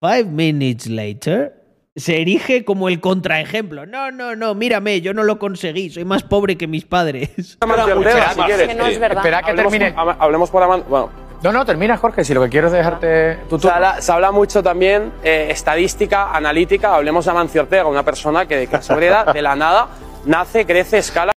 [0.00, 1.54] Five minutes later,
[1.96, 3.86] se erige como el contraejemplo.
[3.86, 7.30] No, no, no, mírame, yo no lo conseguí, soy más pobre que mis padres.
[7.38, 9.94] Espera que termine.
[9.96, 11.10] hablemos por Aman- bueno,
[11.42, 12.24] No, no, termina, Jorge.
[12.24, 16.34] Si lo que quiero es dejarte tu Se habla, se habla mucho también eh, estadística,
[16.36, 16.94] analítica.
[16.94, 19.88] Hablemos de Amancio Ortega, una persona que de obrera, de la nada,
[20.26, 21.32] nace, crece, escala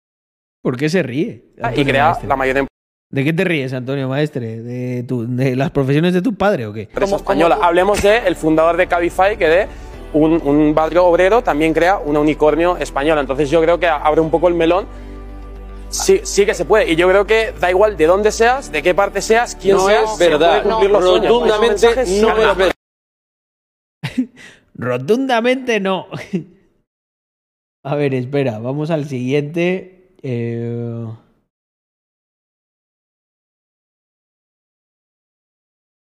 [0.63, 1.45] ¿Por qué se ríe?
[1.77, 2.69] y crea la mayor empresa
[3.11, 4.61] ¿De qué te ríes, Antonio Maestre?
[4.63, 6.89] ¿De, tu- de las profesiones de tu padre o qué?
[7.01, 7.59] española.
[7.63, 9.67] Hablemos de el fundador de Cabify, que de
[10.13, 13.23] un, un barrio obrero también crea una unicornio española.
[13.23, 14.87] Entonces yo creo que abre un poco el melón
[15.89, 16.91] sí, sí que se puede.
[16.93, 19.87] Y yo creo que da igual de dónde seas, de qué parte seas, quién No
[19.87, 20.63] seas, es se verdad.
[20.63, 21.29] puede cumplir No, los sueños.
[21.31, 22.73] rotundamente mensajes no son- es verdad.
[24.75, 26.07] Rotundamente no.
[27.85, 30.13] A ver, espera, vamos al siguiente.
[30.23, 31.07] Eh,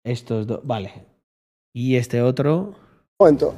[0.06, 0.93] Estos dos, vale.
[1.74, 2.62] Y este otro.
[2.62, 2.76] Un
[3.20, 3.53] momento.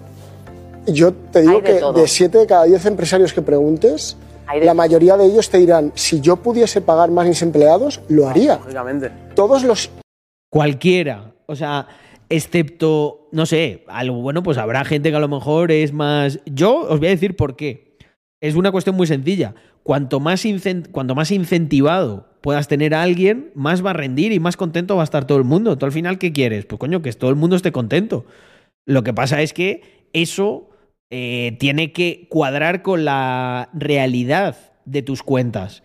[0.88, 1.93] Yo te digo de que todo.
[1.93, 4.18] de 7 de cada 10 empresarios que preguntes,
[4.48, 4.76] la todo.
[4.76, 8.56] mayoría de ellos te dirán, si yo pudiese pagar más mis empleados, lo haría.
[8.56, 9.12] Lógicamente.
[9.36, 9.91] Todos los
[10.50, 11.34] Cualquiera.
[11.45, 11.88] O sea,
[12.30, 16.39] excepto, no sé, algo bueno, pues habrá gente que a lo mejor es más.
[16.45, 17.98] Yo os voy a decir por qué.
[18.39, 19.56] Es una cuestión muy sencilla.
[19.84, 20.43] Cuanto más,
[20.91, 25.02] cuanto más incentivado puedas tener a alguien, más va a rendir y más contento va
[25.02, 25.78] a estar todo el mundo.
[25.78, 26.66] Tú al final, ¿qué quieres?
[26.66, 28.26] Pues coño, que todo el mundo esté contento.
[28.86, 30.70] Lo que pasa es que eso
[31.10, 35.84] eh, tiene que cuadrar con la realidad de tus cuentas.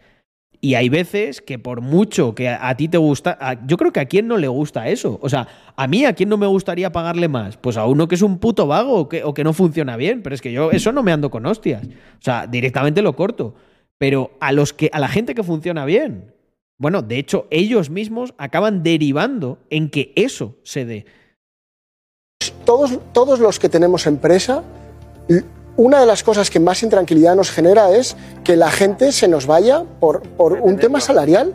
[0.60, 4.06] Y hay veces que por mucho que a, ti te gusta, yo creo que a
[4.06, 5.18] quién no le gusta eso.
[5.20, 7.56] O sea, a mí a quién no me gustaría pagarle más.
[7.56, 10.22] Pues a uno que es un puto vago o que, o que no funciona bien.
[10.22, 11.88] Pero es que yo eso no me ando con hostias.
[11.88, 13.56] O sea, directamente lo corto.
[13.98, 16.31] Pero a los que, a la gente que funciona bien.
[16.82, 21.06] Bueno, de hecho, ellos mismos acaban derivando en que eso se dé.
[22.64, 24.64] todos, todos los que tenemos empresa,
[25.76, 29.46] una de las cosas que más intranquilidad nos genera es que la gente se nos
[29.46, 31.54] vaya por, por un tema salarial.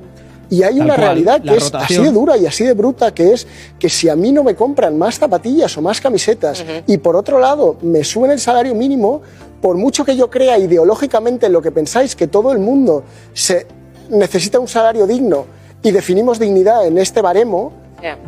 [0.50, 3.14] Y hay Tal una cual, realidad que es así de dura y así de bruta,
[3.14, 3.46] que es
[3.78, 7.38] que si a mí no me compran más zapatillas o más camisetas y por otro
[7.38, 9.22] lado me suben el salario mínimo,
[9.62, 13.04] por mucho que yo crea ideológicamente en lo que pensáis que todo el mundo
[13.34, 13.68] se
[14.10, 15.46] necesita un salario digno
[15.84, 17.74] y definimos dignidad en este baremo,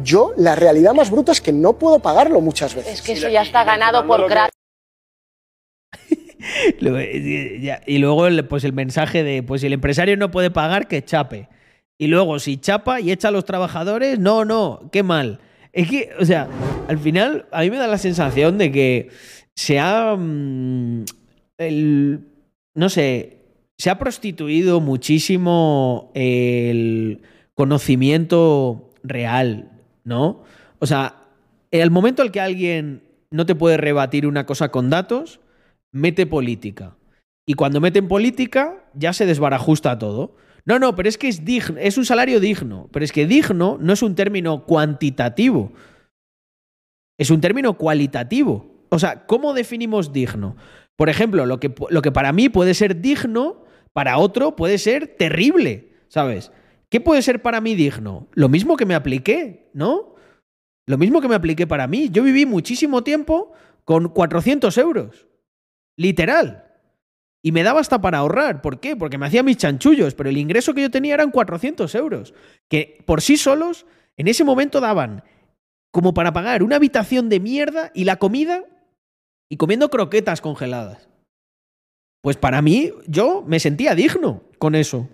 [0.03, 2.93] yo la realidad más bruta es que no puedo pagarlo muchas veces.
[2.95, 4.49] Es que eso ya está ganado por crack.
[6.81, 10.87] Eh, Y luego, el- pues el mensaje de, pues si el empresario no puede pagar,
[10.87, 11.49] que chape.
[11.99, 15.39] Y luego, si chapa y echa a los trabajadores, no, no, qué mal.
[15.73, 16.47] Es que, o sea,
[16.87, 19.09] al final, a mí me da la sensación de que
[19.55, 20.15] se ha.
[20.17, 21.03] mm,
[21.57, 22.21] el-
[22.75, 23.38] no sé,
[23.79, 27.21] se ha prostituido muchísimo el
[27.55, 29.71] conocimiento real,
[30.03, 30.43] ¿no?
[30.79, 31.23] O sea,
[31.71, 35.39] el momento en que alguien no te puede rebatir una cosa con datos,
[35.93, 36.97] mete política.
[37.47, 40.35] Y cuando meten política, ya se desbarajusta todo.
[40.65, 42.89] No, no, pero es que es digno, es un salario digno.
[42.91, 45.71] Pero es que digno no es un término cuantitativo.
[47.17, 48.85] Es un término cualitativo.
[48.89, 50.57] O sea, ¿cómo definimos digno?
[50.97, 55.07] Por ejemplo, lo que, lo que para mí puede ser digno, para otro puede ser
[55.07, 56.51] terrible, ¿sabes?
[56.89, 58.27] ¿Qué puede ser para mí digno?
[58.33, 60.15] Lo mismo que me apliqué, ¿no?
[60.87, 62.09] Lo mismo que me apliqué para mí.
[62.11, 63.53] Yo viví muchísimo tiempo
[63.85, 65.27] con 400 euros.
[65.95, 66.65] Literal.
[67.43, 68.61] Y me daba hasta para ahorrar.
[68.61, 68.95] ¿Por qué?
[68.95, 72.33] Porque me hacía mis chanchullos, pero el ingreso que yo tenía eran 400 euros.
[72.67, 73.85] Que por sí solos,
[74.17, 75.23] en ese momento daban
[75.91, 78.63] como para pagar una habitación de mierda y la comida
[79.49, 81.08] y comiendo croquetas congeladas.
[82.21, 85.07] Pues para mí, yo me sentía digno con eso.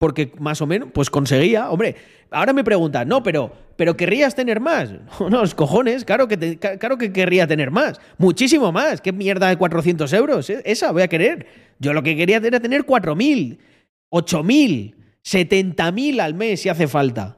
[0.00, 1.70] Porque más o menos, pues conseguía.
[1.70, 1.96] Hombre,
[2.30, 4.92] ahora me preguntan, no, pero, pero querrías tener más.
[5.20, 8.00] No, los cojones, claro que, te- claro que querría tener más.
[8.16, 9.00] Muchísimo más.
[9.00, 10.48] ¿Qué mierda de 400 euros?
[10.50, 11.46] Eh, Esa voy a querer.
[11.80, 13.58] Yo lo que quería era tener 4.000,
[14.12, 14.94] 8.000,
[15.24, 17.36] 70.000 al mes si hace falta.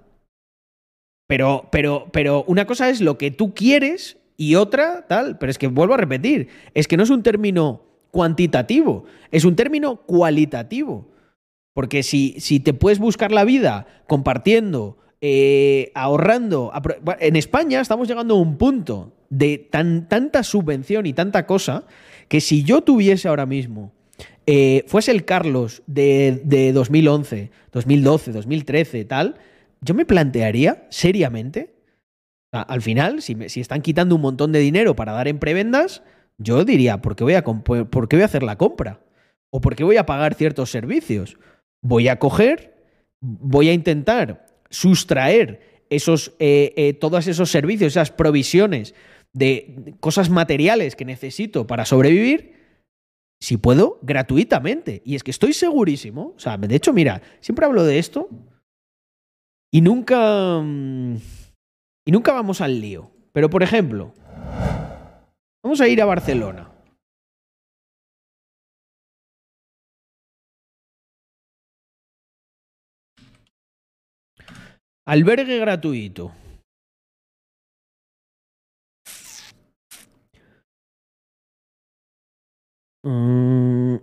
[1.27, 5.39] Pero, pero, pero una cosa es lo que tú quieres y otra tal.
[5.39, 9.57] Pero es que vuelvo a repetir, es que no es un término cuantitativo, es un
[9.57, 11.09] término cualitativo.
[11.73, 16.73] Porque si, si te puedes buscar la vida compartiendo, eh, ahorrando.
[17.21, 21.85] En España estamos llegando a un punto de tan, tanta subvención y tanta cosa
[22.29, 23.93] que si yo tuviese ahora mismo,
[24.47, 29.37] eh, fuese el Carlos de, de 2011, 2012, 2013, tal,
[29.81, 31.75] yo me plantearía seriamente.
[32.53, 36.03] Al final, si, me- si están quitando un montón de dinero para dar en prebendas,
[36.41, 39.01] yo diría, ¿por qué voy a, hacer la compra?
[39.53, 41.37] ¿O por qué voy a pagar ciertos servicios?
[41.83, 42.75] Voy a coger,
[43.21, 48.95] voy a intentar sustraer esos, eh, eh, todos esos servicios, esas provisiones
[49.35, 52.55] de cosas materiales que necesito para sobrevivir,
[53.39, 55.03] si puedo, gratuitamente.
[55.05, 58.29] Y es que estoy segurísimo, o sea, de hecho, mira, siempre hablo de esto
[59.71, 60.61] y nunca...
[60.61, 61.17] mm,
[62.07, 63.11] Y nunca vamos al lío.
[63.33, 64.15] Pero, por ejemplo,
[65.63, 66.71] vamos a ir a Barcelona.
[75.07, 76.33] Albergue gratuito.
[83.03, 83.97] Mm.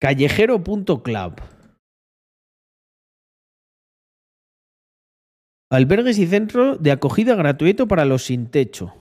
[0.00, 1.57] Callejero.club.
[5.70, 8.94] Albergues y centro de acogida gratuito para los sin techo.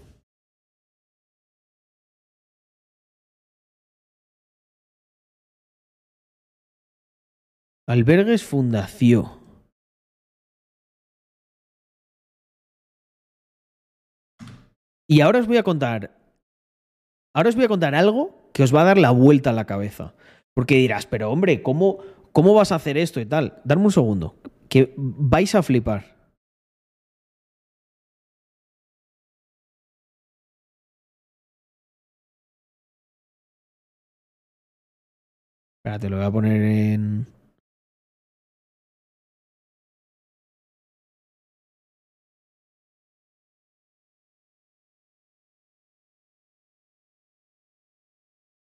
[7.88, 9.26] Albergues Fundación.
[15.10, 16.12] Y ahora os voy a contar.
[17.34, 19.66] Ahora os voy a contar algo que os va a dar la vuelta a la
[19.66, 20.16] cabeza.
[20.54, 22.00] Porque dirás, pero hombre, ¿cómo,
[22.34, 23.62] cómo vas a hacer esto y tal?
[23.64, 24.36] Darme un segundo.
[24.68, 26.17] Que vais a flipar.
[35.88, 37.28] Espérate, lo voy a poner en.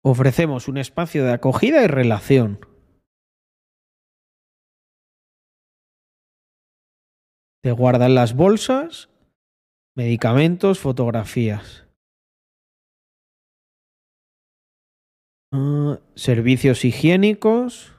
[0.03, 2.59] Ofrecemos un espacio de acogida y relación.
[7.63, 9.09] Te guardan las bolsas,
[9.95, 11.84] medicamentos, fotografías.
[15.57, 17.93] Ah, servicios higiénicos.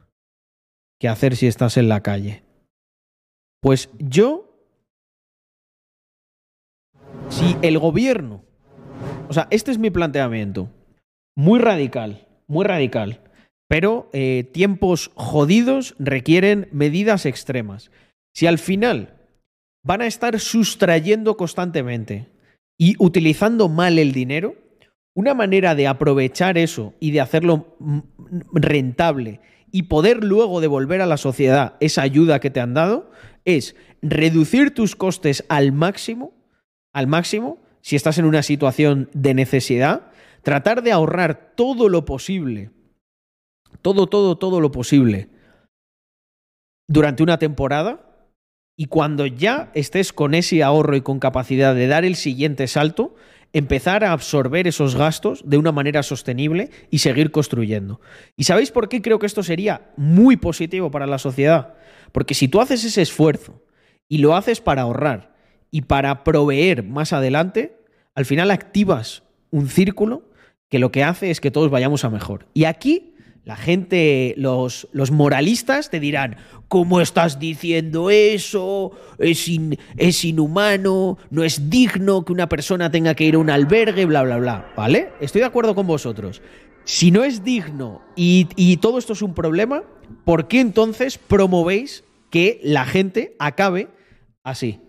[1.01, 2.43] ¿Qué hacer si estás en la calle?
[3.63, 4.69] Pues yo,
[7.31, 8.45] si el gobierno,
[9.29, 10.71] o sea, este es mi planteamiento,
[11.35, 13.23] muy radical, muy radical.
[13.69, 17.91] Pero eh, tiempos jodidos requieren medidas extremas.
[18.35, 19.17] Si al final
[19.83, 22.29] van a estar sustrayendo constantemente
[22.79, 24.55] y utilizando mal el dinero,
[25.17, 27.75] una manera de aprovechar eso y de hacerlo
[28.53, 29.41] rentable
[29.73, 33.11] y poder luego devolver a la sociedad esa ayuda que te han dado
[33.47, 36.35] es reducir tus costes al máximo,
[36.93, 40.11] al máximo, si estás en una situación de necesidad,
[40.43, 42.71] tratar de ahorrar todo lo posible,
[43.81, 45.31] todo, todo, todo lo posible
[46.89, 48.29] durante una temporada
[48.77, 53.15] y cuando ya estés con ese ahorro y con capacidad de dar el siguiente salto,
[53.53, 58.01] empezar a absorber esos gastos de una manera sostenible y seguir construyendo.
[58.37, 61.75] ¿Y sabéis por qué creo que esto sería muy positivo para la sociedad?
[62.13, 63.63] Porque si tú haces ese esfuerzo
[64.09, 65.35] y lo haces para ahorrar
[65.71, 67.79] y para proveer más adelante,
[68.15, 70.31] al final activas un círculo
[70.69, 72.47] que lo que hace es que todos vayamos a mejor.
[72.53, 73.15] Y aquí
[73.47, 76.37] la gente, los, moralistas te dirán,
[76.67, 78.91] ¿cómo estás diciendo eso?
[79.21, 79.49] Es,
[79.97, 84.25] es inhumano, no es digno que una persona tenga que ir a un albergue, bla,
[84.25, 84.73] bla, bla.
[84.77, 85.11] ¿Vale?
[85.21, 86.43] Estoy de acuerdo con vosotros.
[86.83, 89.85] Si no es digno y, y todo esto es un problema,
[90.25, 93.91] ¿por qué entonces promovéis que la gente acabe
[94.43, 94.81] así?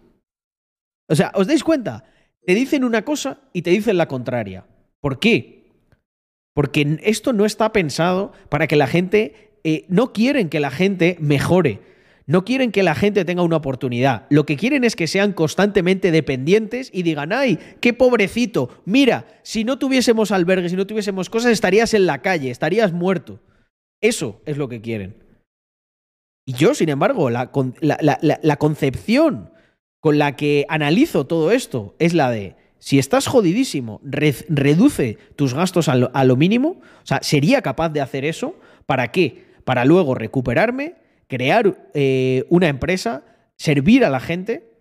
[1.07, 2.05] O sea, ¿os dais cuenta?
[2.43, 4.65] Te dicen una cosa y te dicen la contraria.
[4.99, 5.56] ¿Por qué?
[6.57, 11.15] Porque esto no está pensado para que la gente, eh, no quieren que la gente
[11.19, 11.81] mejore,
[12.25, 14.25] no quieren que la gente tenga una oportunidad.
[14.31, 19.65] Lo que quieren es que sean constantemente dependientes y digan, ay, qué pobrecito, mira, si
[19.65, 23.39] no tuviésemos albergues, si no tuviésemos cosas, estarías en la calle, estarías muerto.
[24.01, 25.15] Eso es lo que quieren.
[26.43, 27.51] Y yo, sin embargo, la,
[27.81, 29.51] la concepción
[29.99, 35.89] con la que analizo todo esto es la de, si estás jodidísimo, reduce tus gastos
[35.89, 36.69] a lo, mínimo.
[36.69, 38.55] O sea, ¿sería capaz de hacer eso?
[38.85, 39.45] ¿Para qué?
[39.63, 40.95] Para luego recuperarme,
[41.27, 43.23] crear eh, una empresa,
[43.57, 44.71] servir a la gente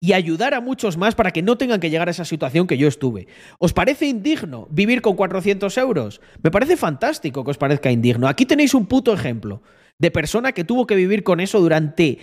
[0.00, 2.78] y ayudar a muchos más para que no tengan que llegar a esa situación que
[2.78, 3.28] yo estuve.
[3.58, 6.20] ¿Os parece indigno vivir con 400 euros?
[6.42, 8.28] Me parece fantástico que os parezca indigno.
[8.28, 9.62] Aquí tenéis un puto ejemplo
[9.98, 12.18] de persona que tuvo que vivir con eso durante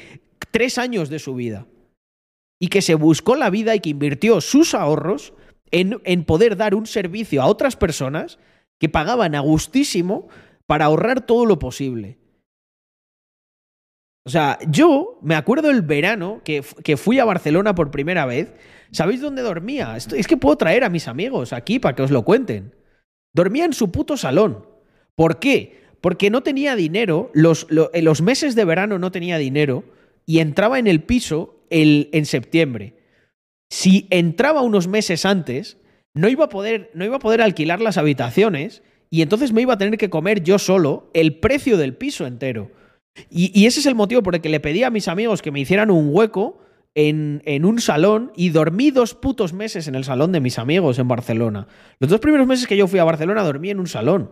[0.52, 1.68] tres años de su vida
[2.60, 5.34] y que se buscó la vida y que invirtió sus ahorros
[5.72, 8.40] en, en poder dar un servicio a otras personas
[8.80, 10.28] que pagaban a gustísimo
[10.68, 12.20] para ahorrar todo lo posible.
[14.26, 18.54] O sea, yo me acuerdo el verano que, que, fui a Barcelona por primera vez.
[18.92, 19.98] ¿Sabéis dónde dormía?
[19.98, 22.76] es que puedo traer a mis amigos aquí para que os lo cuenten.
[23.34, 24.66] Dormía en su puto salón.
[25.16, 25.82] ¿Por qué?
[26.02, 29.84] Porque no tenía dinero, los, en los meses de verano no tenía dinero
[30.26, 32.96] y entraba en el piso en septiembre.
[33.70, 35.78] Si entraba unos meses antes,
[36.14, 39.74] no iba, a poder, no iba a poder alquilar las habitaciones y entonces me iba
[39.74, 42.72] a tener que comer yo solo el precio del piso entero.
[43.30, 45.60] Y, ese es el motivo por el que le pedí a mis amigos que me
[45.60, 46.60] hicieran un hueco
[46.96, 51.00] en, en, un salón y dormí dos putos meses en el salón de mis amigos
[51.00, 51.68] en Barcelona.
[52.00, 54.32] Los dos primeros meses que yo fui a Barcelona dormí en un salón.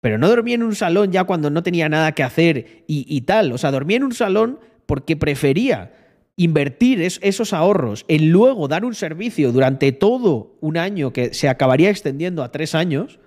[0.00, 3.22] Pero no dormí en un salón ya cuando no tenía nada que hacer y, y
[3.22, 3.50] tal.
[3.52, 5.92] O sea, dormí en un salón porque prefería
[6.38, 11.90] invertir esos ahorros en luego dar un servicio durante todo un año que se acabaría
[11.90, 13.18] extendiendo a tres años,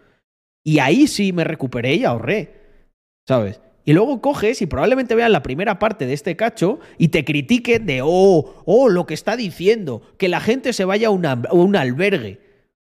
[0.64, 2.54] Y ahí sí me recuperé y ahorré.
[3.28, 3.60] ¿Sabes?
[3.84, 7.88] Y luego coges y probablemente vean la primera parte de este cacho y te critiquen
[7.88, 12.40] de, oh, oh, lo que está diciendo, que la gente se vaya a, un albergue.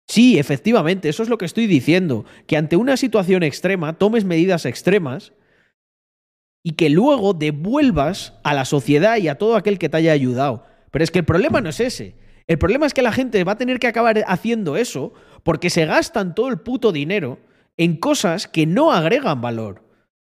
[0.07, 4.65] Sí, efectivamente, eso es lo que estoy diciendo, que ante una situación extrema tomes medidas
[4.65, 5.31] extremas
[6.63, 10.65] y que luego devuelvas a la sociedad y a todo aquel que te haya ayudado.
[10.91, 12.15] Pero es que el problema no es ese.
[12.47, 15.13] El problema es que la gente va a tener que acabar haciendo eso
[15.43, 17.39] porque se gastan todo el puto dinero
[17.77, 19.83] en cosas que no agregan valor.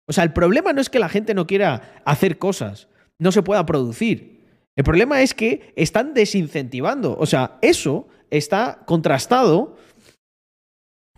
[0.07, 2.89] O sea, el problema no es que la gente no quiera hacer cosas,
[3.19, 4.33] no se pueda producir.
[4.77, 7.17] El problema es que están desincentivando.
[7.19, 9.77] O sea, eso está contrastado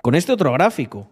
[0.02, 1.10] con este otro gráfico.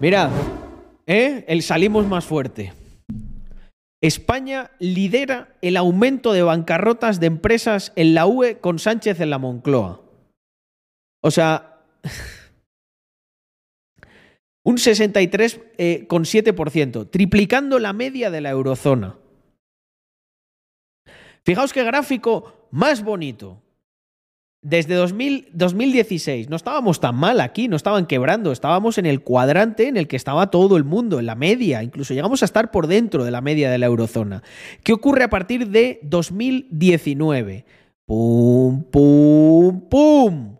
[0.00, 0.30] Mira,
[1.06, 1.44] ¿eh?
[1.46, 2.72] el salimos más fuerte.
[4.02, 9.36] España lidera el aumento de bancarrotas de empresas en la UE con Sánchez en la
[9.36, 10.00] Moncloa.
[11.22, 11.82] O sea,
[14.64, 19.18] un 63,7%, eh, triplicando la media de la eurozona.
[21.44, 23.60] Fijaos qué gráfico más bonito.
[24.62, 29.96] Desde 2016 no estábamos tan mal aquí, no estaban quebrando, estábamos en el cuadrante en
[29.96, 33.24] el que estaba todo el mundo, en la media, incluso llegamos a estar por dentro
[33.24, 34.42] de la media de la eurozona.
[34.82, 37.64] ¿Qué ocurre a partir de 2019?
[38.04, 40.56] ¡Pum, pum, pum!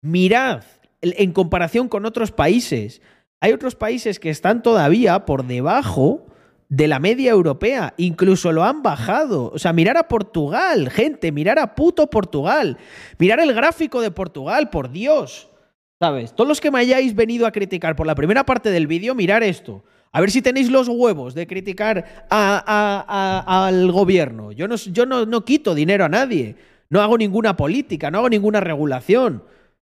[0.00, 0.62] Mirad,
[1.02, 3.02] en comparación con otros países,
[3.40, 6.27] hay otros países que están todavía por debajo
[6.68, 7.94] de la media europea.
[7.96, 9.50] Incluso lo han bajado.
[9.54, 12.78] O sea, mirar a Portugal, gente, mirar a puto Portugal.
[13.18, 15.48] Mirar el gráfico de Portugal, por Dios.
[16.00, 16.34] ¿Sabes?
[16.34, 19.42] Todos los que me hayáis venido a criticar por la primera parte del vídeo, mirar
[19.42, 19.82] esto.
[20.12, 24.52] A ver si tenéis los huevos de criticar al gobierno.
[24.52, 26.56] Yo, no, yo no, no quito dinero a nadie.
[26.88, 29.42] No hago ninguna política, no hago ninguna regulación.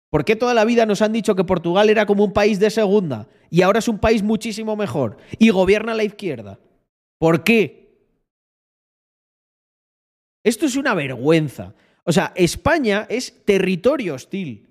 [0.10, 2.72] ¿Por qué toda la vida nos han dicho que Portugal era como un país de
[2.72, 6.60] segunda y ahora es un país muchísimo mejor y gobierna la izquierda?
[7.20, 7.80] ¿Por qué?
[10.44, 11.76] Esto es una vergüenza.
[12.06, 14.68] O sea, España es territorio hostil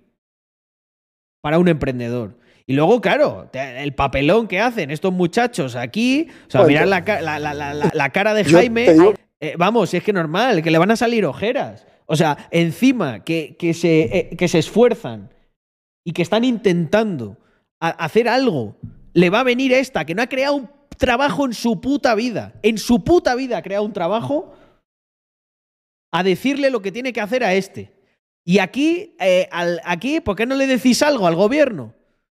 [1.41, 2.39] para un emprendedor.
[2.67, 8.35] Y luego, claro, el papelón que hacen estos muchachos aquí, o sea, mirar la, cara
[8.35, 11.87] de Jaime, eh, vamos, es que normal, que le van a salir ojeras.
[12.07, 15.33] O sea, encima que, que, se, eh, que se esfuerzan
[16.05, 17.39] y que están intentando
[17.79, 18.77] hacer algo,
[19.13, 22.55] le va a venir esta, que no ha creado un trabajo en su puta vida.
[22.63, 24.55] En su puta vida ha creado un trabajo
[26.13, 27.93] a decirle lo que tiene que hacer a este.
[28.45, 29.49] Y aquí, eh,
[29.85, 31.95] aquí, ¿por qué no le decís algo al gobierno?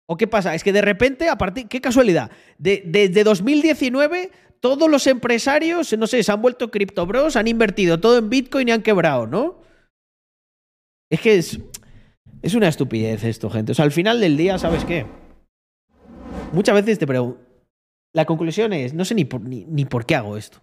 [0.07, 0.55] ¿O qué pasa?
[0.55, 6.23] Es que de repente, a partir, qué casualidad, desde 2019 todos los empresarios, no sé,
[6.23, 9.61] se han vuelto criptobros, han invertido todo en Bitcoin y han quebrado, ¿no?
[11.11, 11.59] Es que es,
[12.43, 13.73] es una estupidez esto, gente.
[13.73, 15.07] O sea, al final del día, ¿sabes qué?
[16.53, 17.41] Muchas veces te pregunto,
[18.13, 20.59] la conclusión es, no sé ni por, ni, por qué hago esto.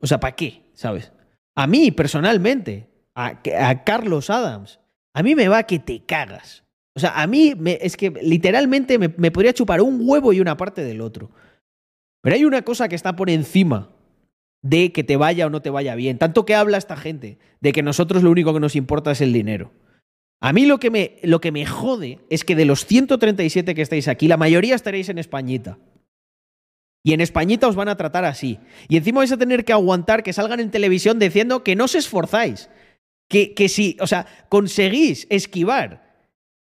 [0.00, 0.62] O sea, ¿para qué?
[0.74, 1.12] ¿Sabes?
[1.54, 3.40] A mí, personalmente, a,
[3.84, 4.80] Carlos Adams,
[5.14, 6.64] a mí me va que te cagas.
[6.94, 10.56] O sea, a mí es que literalmente me, me, podría chupar un huevo y una
[10.56, 11.30] parte del otro.
[12.22, 13.90] Pero hay una cosa que está por encima
[14.62, 16.18] de que te vaya o no te vaya bien.
[16.18, 19.32] Tanto que habla esta gente de que nosotros lo único que nos importa es el
[19.32, 19.72] dinero.
[20.40, 23.82] A mí lo que me, lo que me jode es que de los 137 que
[23.82, 25.78] estáis aquí, la mayoría estaréis en Españita.
[27.02, 28.58] Y en Españita os van a tratar así.
[28.88, 31.94] Y encima vais a tener que aguantar que salgan en televisión diciendo que no os
[31.94, 32.68] esforzáis.
[33.28, 36.26] Que, que si, o sea, conseguís esquivar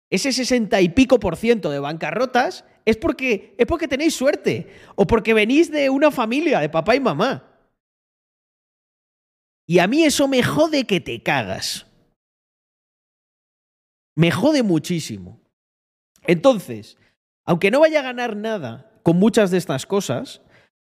[0.09, 4.71] ese sesenta y pico por ciento de bancarrotas, es porque, es porque tenéis suerte.
[4.95, 7.49] O porque venís de una familia, de papá y mamá.
[9.65, 11.87] Y a mí eso me jode que te cagas.
[14.15, 15.41] Me jode muchísimo.
[16.21, 16.97] Entonces,
[17.45, 20.41] aunque no vaya a ganar nada con muchas de estas cosas,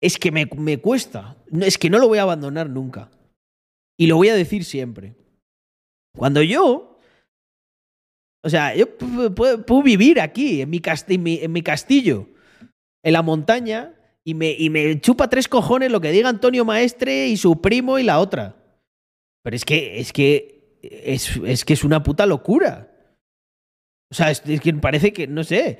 [0.01, 0.47] es que me,
[0.79, 1.37] cuesta.
[1.61, 3.11] Es que no lo voy a abandonar nunca.
[3.97, 5.15] Y lo voy a decir siempre.
[6.15, 6.99] Cuando yo.
[8.43, 12.29] O sea, yo puedo, vivir aquí, en mi, castillo,
[13.03, 17.27] en la montaña, y me, y me chupa tres cojones lo que diga Antonio Maestre
[17.27, 18.55] y su primo y la otra.
[19.43, 22.89] Pero es que es que es, es que es una puta locura.
[24.09, 25.79] O sea, es que parece que, no sé,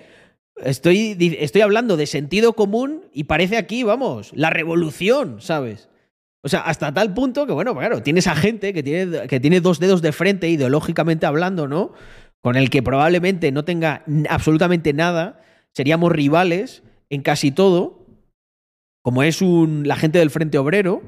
[0.63, 5.89] Estoy, estoy hablando de sentido común y parece aquí, vamos, la revolución, ¿sabes?
[6.41, 9.61] O sea, hasta tal punto que, bueno, claro, tienes a gente que tiene, que tiene
[9.61, 11.93] dos dedos de frente, ideológicamente hablando, ¿no?
[12.41, 15.41] Con el que probablemente no tenga absolutamente nada,
[15.73, 18.05] seríamos rivales en casi todo,
[19.01, 21.01] como es un, la gente del Frente Obrero,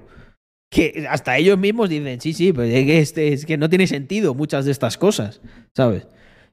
[0.69, 3.87] que hasta ellos mismos dicen, sí, sí, pues es que, este, es que no tiene
[3.87, 5.41] sentido muchas de estas cosas,
[5.75, 6.07] ¿sabes?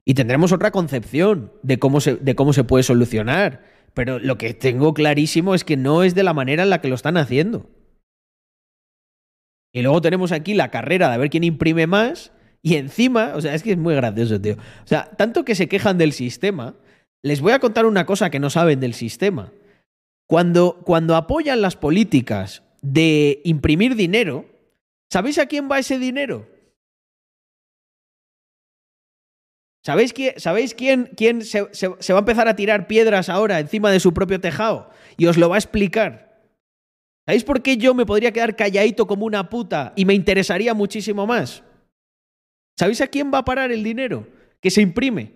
[0.08, 3.62] Y tendremos otra concepción de cómo se, de cómo se puede solucionar.
[3.92, 6.88] Pero lo que tengo clarísimo es que no es de la manera en la que
[6.88, 7.68] lo están haciendo.
[9.70, 12.32] Y luego tenemos aquí la carrera de ver quién imprime más.
[12.62, 14.54] Y encima, o sea, es que es muy gracioso, tío.
[14.54, 16.74] O sea, tanto que se quejan del sistema,
[17.22, 19.52] les voy a contar una cosa que no saben del sistema.
[20.26, 24.46] Cuando, cuando apoyan las políticas de imprimir dinero,
[25.12, 26.46] ¿sabéis a quién va ese dinero?
[29.88, 34.00] ¿Sabéis, quién, ¿sabéis quién, quién se, va a empezar a tirar piedras ahora encima de
[34.00, 34.90] su propio tejado?
[35.16, 36.42] Y os lo va a explicar.
[37.24, 41.26] ¿Sabéis por qué yo me podría quedar calladito como una puta y me interesaría muchísimo
[41.26, 41.62] más?
[42.78, 44.28] ¿Sabéis a quién va a parar el dinero
[44.60, 45.32] que se imprime?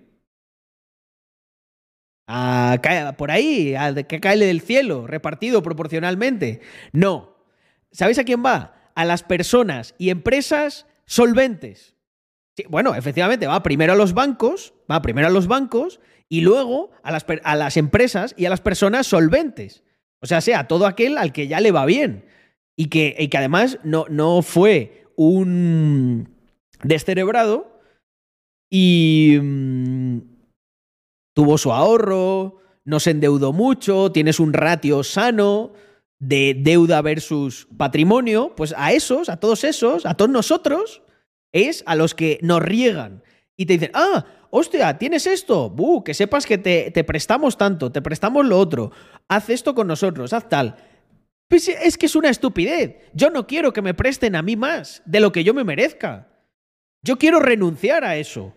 [3.16, 6.61] Por ahí, a, que cae del cielo, repartido proporcionalmente.
[6.93, 7.39] No.
[7.91, 8.91] ¿Sabéis a quién va?
[8.95, 11.91] A las personas y empresas solventes.
[12.69, 17.12] Bueno, efectivamente, va primero a los bancos, va primero a los bancos y luego a
[17.12, 19.85] las, a las empresas y a las personas solventes.
[20.20, 22.27] O sea, sea todo aquel al que ya le va bien.
[22.77, 26.35] Y que, y que además no, no fue un
[26.83, 27.81] descerebrado
[28.70, 30.19] y mm,
[31.35, 35.73] tuvo su ahorro, no se endeudó mucho, tienes un ratio sano
[36.19, 41.03] de deuda versus patrimonio, pues a esos, a todos esos, a todos nosotros,
[41.53, 43.23] es a los que nos riegan
[43.57, 47.93] y te dicen, ah, hostia, tienes esto, buh, que sepas que te, te prestamos tanto,
[47.93, 48.91] te prestamos lo otro,
[49.29, 50.77] haz esto con nosotros, haz tal.
[51.49, 52.97] Pues es que es una estupidez.
[53.12, 56.29] Yo no quiero que me presten a mí más de lo que yo me merezca.
[57.03, 58.55] Yo quiero renunciar a eso.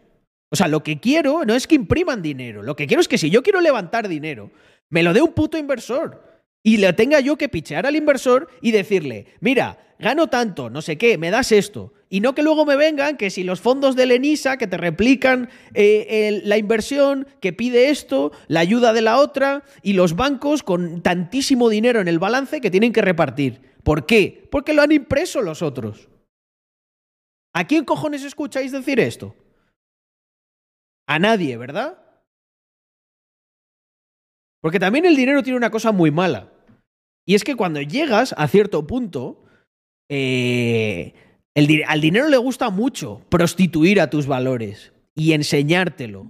[0.49, 2.63] O sea, lo que quiero no es que impriman dinero.
[2.63, 4.51] Lo que quiero es que si yo quiero levantar dinero,
[4.89, 6.23] me lo dé un puto inversor
[6.63, 10.97] y le tenga yo que pichear al inversor y decirle, mira, gano tanto, no sé
[10.97, 11.91] qué, me das esto.
[12.09, 15.49] Y no que luego me vengan que si los fondos de Lenisa que te replican
[15.73, 21.01] eh, la inversión, que pide esto, la ayuda de la otra, y los bancos con
[21.01, 23.61] tantísimo dinero en el balance que tienen que repartir.
[23.83, 24.47] ¿Por qué?
[24.51, 26.09] Porque lo han impreso los otros.
[27.53, 29.35] ¿A quién cojones escucháis decir esto?
[31.07, 31.97] A nadie, ¿verdad?
[34.61, 36.51] Porque también el dinero tiene una cosa muy mala.
[37.25, 39.43] Y es que cuando llegas a cierto punto,
[40.09, 41.13] eh,
[41.55, 46.27] al dinero le gusta mucho prostituir a tus valores y enseñártelo.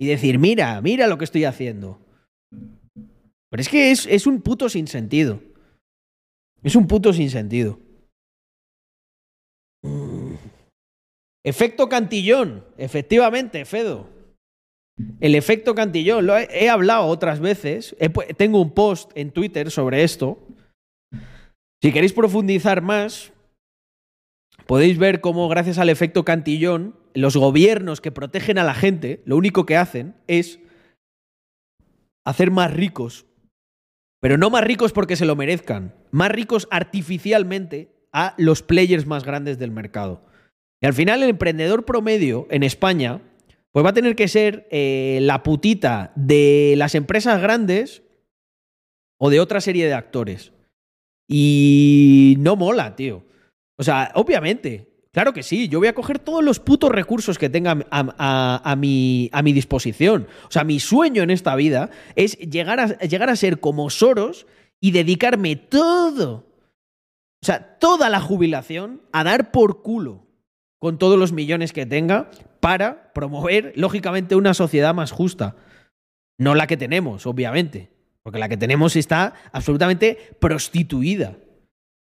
[0.00, 1.98] Y decir, mira, mira lo que estoy haciendo.
[3.50, 5.40] Pero es que es, es un puto sin sentido.
[6.62, 7.80] Es un puto sin sentido.
[9.82, 10.34] Mm.
[11.44, 14.18] Efecto cantillón, efectivamente, Fedo.
[15.20, 17.96] El efecto Cantillón, lo he, hablado otras veces,
[18.36, 20.38] tengo un post en Twitter sobre esto.
[21.80, 23.32] Si queréis profundizar más,
[24.68, 29.38] podéis ver cómo gracias al efecto Cantillón, los gobiernos que protegen a la gente, lo
[29.38, 30.60] único que hacen es
[32.26, 33.24] hacer más ricos,
[34.20, 39.24] pero no más ricos porque se lo merezcan, más ricos artificialmente a los players más
[39.24, 40.26] grandes del mercado.
[40.82, 43.22] Y al final el emprendedor promedio en España
[43.72, 48.02] pues va a tener que ser eh, la putita de las empresas grandes
[49.18, 50.52] o de otra serie de actores.
[51.26, 53.27] Y no mola, tío.
[53.78, 57.48] O sea, obviamente, claro que sí, yo voy a coger todos los putos recursos que
[57.48, 60.26] tenga a, mi, a mi, disposición.
[60.48, 64.46] O sea, mi sueño en esta vida es llegar a, llegar a ser como Soros
[64.80, 66.46] y dedicarme todo,
[67.40, 70.26] o sea, toda la jubilación a dar por culo
[70.78, 72.30] con todos los millones que tenga
[72.60, 75.56] para promover, lógicamente, una sociedad más justa.
[76.36, 77.90] No la que tenemos, obviamente,
[78.22, 81.36] porque la que tenemos está absolutamente prostituida.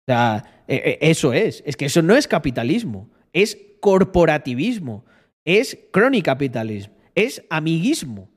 [0.06, 5.05] O sea, e, e, eso es, es que eso no es capitalismo, es corporativismo,
[5.44, 8.31] es cronicapitalismo, es amiguismo.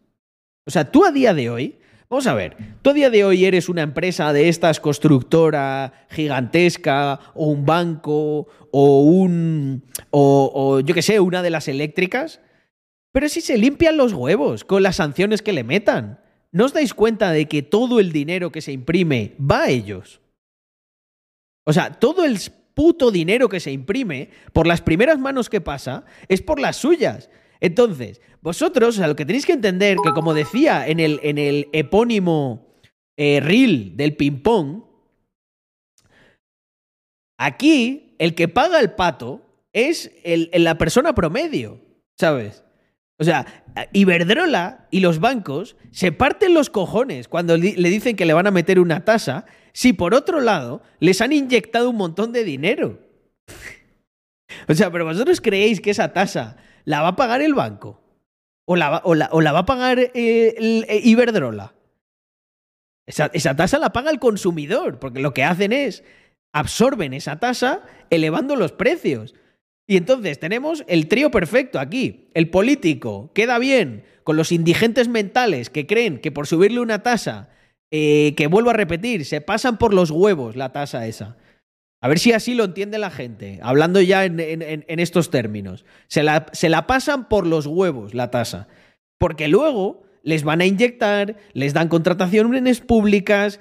[0.66, 1.78] O sea, tú a día de hoy
[2.10, 7.20] Vamos a ver, tú a día de hoy eres una empresa de estas constructora gigantesca
[7.34, 12.40] o un banco o un o, yo qué sé, una de las eléctricas,
[13.12, 16.22] pero si se limpian los huevos con las sanciones que le metan.
[16.54, 20.22] ¿No os dais cuenta de que todo el dinero que se imprime va a ellos?
[21.68, 22.40] O sea, todo el
[22.74, 27.30] puto dinero que se imprime por las primeras manos que pasa es por las suyas.
[27.60, 32.68] Entonces, vosotros, lo que tenéis que entender, que como decía en el, en el epónimo
[33.18, 34.84] eh, reel del ping-pong,
[37.38, 39.42] aquí el que paga el pato
[39.74, 41.82] es el, la persona promedio,
[42.18, 42.64] ¿sabes?
[43.20, 43.46] O sea,
[43.92, 48.52] Iberdrola y los bancos se parten los cojones cuando le dicen que le van a
[48.52, 49.46] meter una tasa,
[49.78, 52.98] si por otro lado les han inyectado un montón de dinero.
[54.68, 58.02] o sea, pero vosotros creéis que esa tasa la va a pagar el banco
[58.66, 61.76] o la, va, a pagar eh, eh, Iberdrola.
[63.06, 66.04] Esa, esa tasa la paga el consumidor, porque lo que hacen es
[66.54, 69.36] absorben esa tasa elevando los precios.
[69.86, 72.32] Y entonces tenemos el trío perfecto aquí.
[72.34, 77.50] El político queda bien con los indigentes mentales que creen que por subirle una tasa,
[77.92, 81.38] eh, que vuelvo a repetir, se pasan por los huevos la tasa esa.
[82.02, 85.84] A ver si así lo entiende la gente, hablando ya en, estos términos.
[86.08, 88.68] Se la, pasan por los huevos la tasa.
[89.18, 93.60] Porque luego les van a inyectar, les dan contrataciones públicas,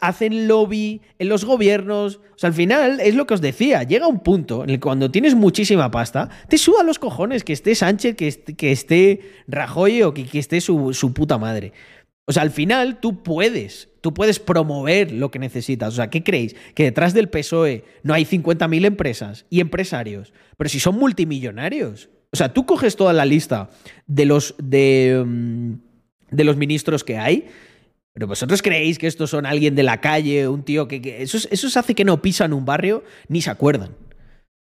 [0.00, 2.16] hacen lobby en los gobiernos.
[2.34, 4.80] O sea, al final es lo que os decía, llega un punto en el que
[4.80, 10.12] cuando tienes muchísima pasta, te suba los cojones que esté Sánchez, que esté, Rajoy o
[10.12, 11.72] que, esté su puta madre.
[12.26, 15.92] O sea, al final tú puedes, tú puedes promover lo que necesitas.
[15.92, 16.56] O sea, ¿qué creéis?
[16.74, 22.08] Que detrás del PSOE no hay 50.000 empresas y empresarios, pero si son multimillonarios.
[22.32, 23.70] O sea, tú coges toda la lista
[24.06, 25.72] de los, de, mm,
[26.30, 27.48] de los ministros que hay
[28.16, 31.18] pero vosotros creéis que estos son alguien de la calle, un tío que...
[31.20, 33.94] Eso, eso hace que no pisan un barrio ni se acuerdan.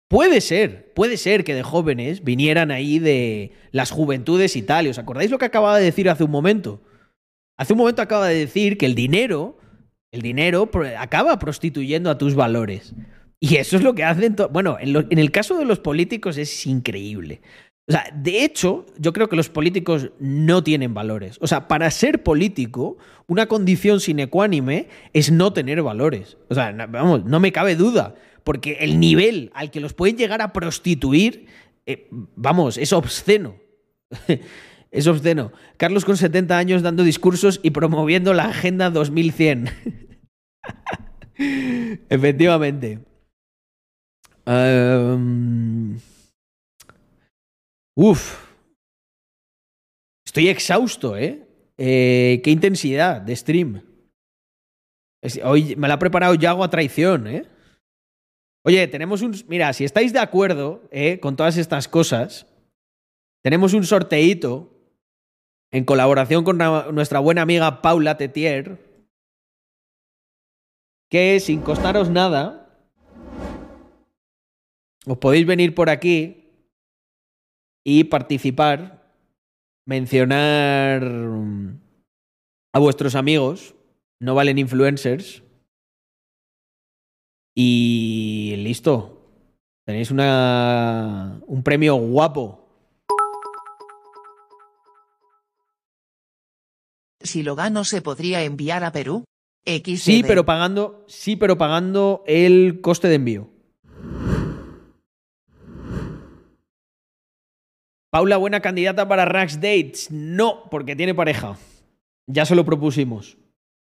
[0.08, 4.86] Puede ser, puede ser que de jóvenes vinieran ahí de las juventudes y tal.
[4.86, 6.82] ¿Os acordáis lo que acababa de decir hace un momento?
[7.56, 9.58] Hace un momento acaba de decir que el dinero,
[10.10, 12.94] el dinero acaba prostituyendo a tus valores.
[13.40, 14.36] Y eso es lo que hacen.
[14.52, 17.40] Bueno, en, el caso de los políticos es increíble.
[17.88, 21.38] O sea, de hecho, yo creo que los políticos no tienen valores.
[21.40, 24.48] O sea, para ser político, una condición sine qua
[25.12, 26.36] es no tener valores.
[26.48, 28.14] O sea, vamos, no me cabe duda.
[28.44, 31.46] Porque el nivel al que los pueden llegar a prostituir,
[31.86, 33.56] eh, vamos, es obsceno.
[34.92, 35.52] es obsceno.
[35.78, 39.70] Carlos con 70 años dando discursos y promoviendo la Agenda 2100.
[42.10, 42.98] Efectivamente.
[44.46, 45.98] Um...
[47.96, 48.52] Uf.
[50.26, 51.46] Estoy exhausto, ¿eh?
[51.78, 52.40] ¿eh?
[52.44, 53.82] Qué intensidad de stream.
[55.44, 57.46] Hoy me la ha preparado Yago a traición, ¿eh?
[58.64, 59.34] Oye, tenemos un...
[59.48, 61.18] Mira, si estáis de acuerdo ¿eh?
[61.20, 62.46] con todas estas cosas,
[63.42, 64.71] tenemos un sorteíto
[65.72, 66.58] en colaboración con
[66.94, 68.78] nuestra buena amiga Paula Tetier,
[71.10, 72.86] que sin costaros nada,
[75.06, 76.50] os podéis venir por aquí
[77.84, 79.10] y participar,
[79.86, 81.02] mencionar
[82.72, 83.74] a vuestros amigos,
[84.20, 85.42] no valen influencers.
[87.54, 89.18] Y listo.
[89.84, 92.61] Tenéis una, un premio guapo.
[97.24, 99.24] Si lo gano, ¿se podría enviar a Perú?
[99.64, 103.48] Sí, pero pagando, sí, pero pagando el coste de envío.
[108.10, 110.10] Paula, buena candidata para Rax Dates.
[110.10, 111.56] No, porque tiene pareja.
[112.26, 113.38] Ya se lo propusimos.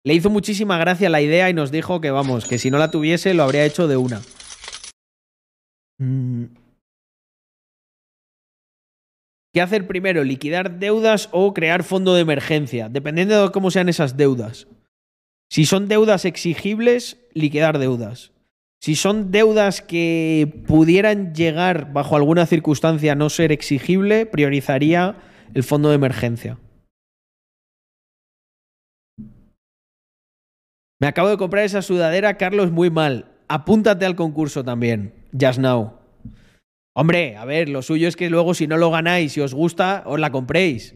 [0.03, 2.91] Le hizo muchísima gracia la idea y nos dijo que, vamos, que si no la
[2.91, 4.21] tuviese lo habría hecho de una.
[5.99, 6.45] Mm.
[9.53, 10.23] ¿Qué hacer primero?
[10.23, 12.87] ¿Liquidar deudas o crear fondo de emergencia?
[12.87, 14.67] Dependiendo de cómo sean esas deudas.
[15.49, 18.31] Si son deudas exigibles, liquidar deudas.
[18.79, 25.17] Si son deudas que pudieran llegar bajo alguna circunstancia a no ser exigible, priorizaría
[25.53, 26.59] el fondo de emergencia.
[31.01, 33.31] Me acabo de comprar esa sudadera, Carlos, muy mal.
[33.47, 35.98] Apúntate al concurso también, just now.
[36.99, 40.03] Hombre, a ver, lo suyo es que luego si no lo ganáis y os gusta,
[40.05, 40.95] os la compréis.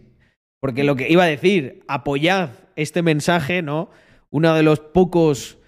[0.59, 3.89] Porque lo que iba a decir, apoyad este mensaje, ¿no?
[4.29, 5.59] Uno de los pocos...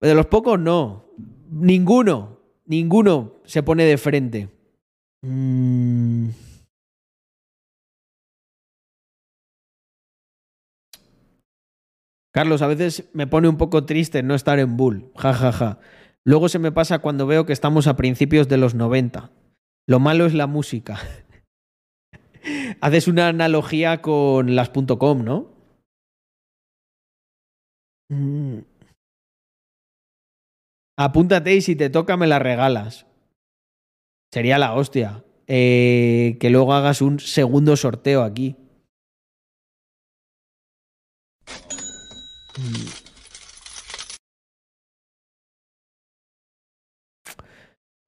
[0.00, 1.10] De los pocos no,
[1.50, 4.48] Ninguno, ninguno se pone de frente.
[5.20, 6.30] Mm.
[12.32, 15.12] Carlos, a veces me pone un poco triste no estar en Bull.
[15.14, 15.78] Ja, ja, ja.
[16.26, 19.30] Luego se me pasa cuando veo que estamos a principios de los 90.
[19.86, 20.98] Lo malo es la música.
[22.80, 25.52] Haces una analogía con las .com, ¿no?
[28.08, 28.58] Mm.
[30.98, 33.06] Apúntate y si te toca me la regalas.
[34.32, 35.24] Sería la hostia.
[35.46, 38.56] Eh, que luego hagas un segundo sorteo aquí.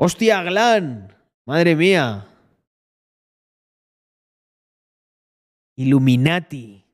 [0.01, 1.13] ¡Hostia, Glan!
[1.47, 2.29] Madre mía.
[5.77, 6.85] Illuminati.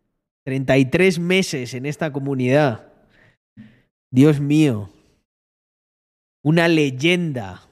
[0.47, 2.93] 33 meses en esta comunidad.
[4.13, 4.91] Dios mío.
[6.43, 7.63] Una leyenda.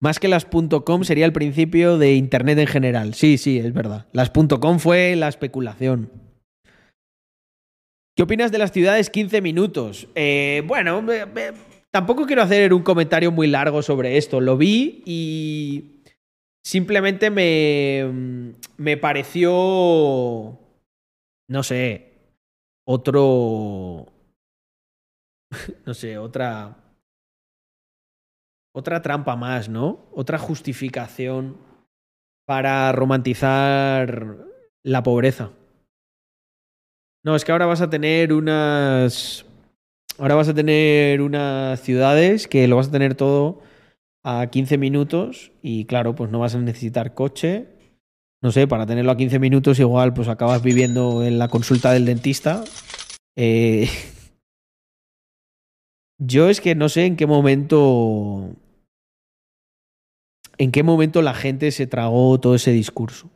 [0.00, 3.14] Más que las .com sería el principio de Internet en general.
[3.14, 4.06] Sí, sí, es verdad.
[4.12, 6.21] Las .com fue la especulación.
[8.14, 10.06] ¿Qué opinas de las ciudades 15 minutos?
[10.14, 11.02] Eh, bueno,
[11.90, 14.38] tampoco quiero hacer un comentario muy largo sobre esto.
[14.40, 16.02] Lo vi y
[16.62, 20.58] simplemente me, me pareció,
[21.48, 22.12] no sé,
[22.86, 24.06] otro,
[25.86, 26.76] no sé, otra,
[28.74, 30.04] otra trampa más, ¿no?
[30.12, 31.56] Otra justificación
[32.44, 34.36] para romantizar
[34.82, 35.52] la pobreza.
[37.24, 39.46] No, es que ahora vas a tener unas.
[40.18, 43.60] Ahora vas a tener unas ciudades que lo vas a tener todo
[44.24, 47.68] a 15 minutos y claro, pues no vas a necesitar coche.
[48.42, 52.06] No sé, para tenerlo a 15 minutos igual pues acabas viviendo en la consulta del
[52.06, 52.64] dentista.
[53.36, 53.88] Eh...
[56.18, 58.50] Yo es que no sé en qué momento...
[60.58, 63.28] En qué momento la gente se tragó todo ese discurso.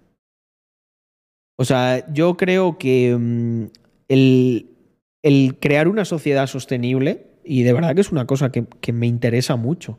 [1.58, 3.66] O sea, yo creo que mm,
[4.08, 9.06] el, crear una sociedad sostenible, y de verdad que es una cosa que, que, me
[9.06, 9.98] interesa mucho,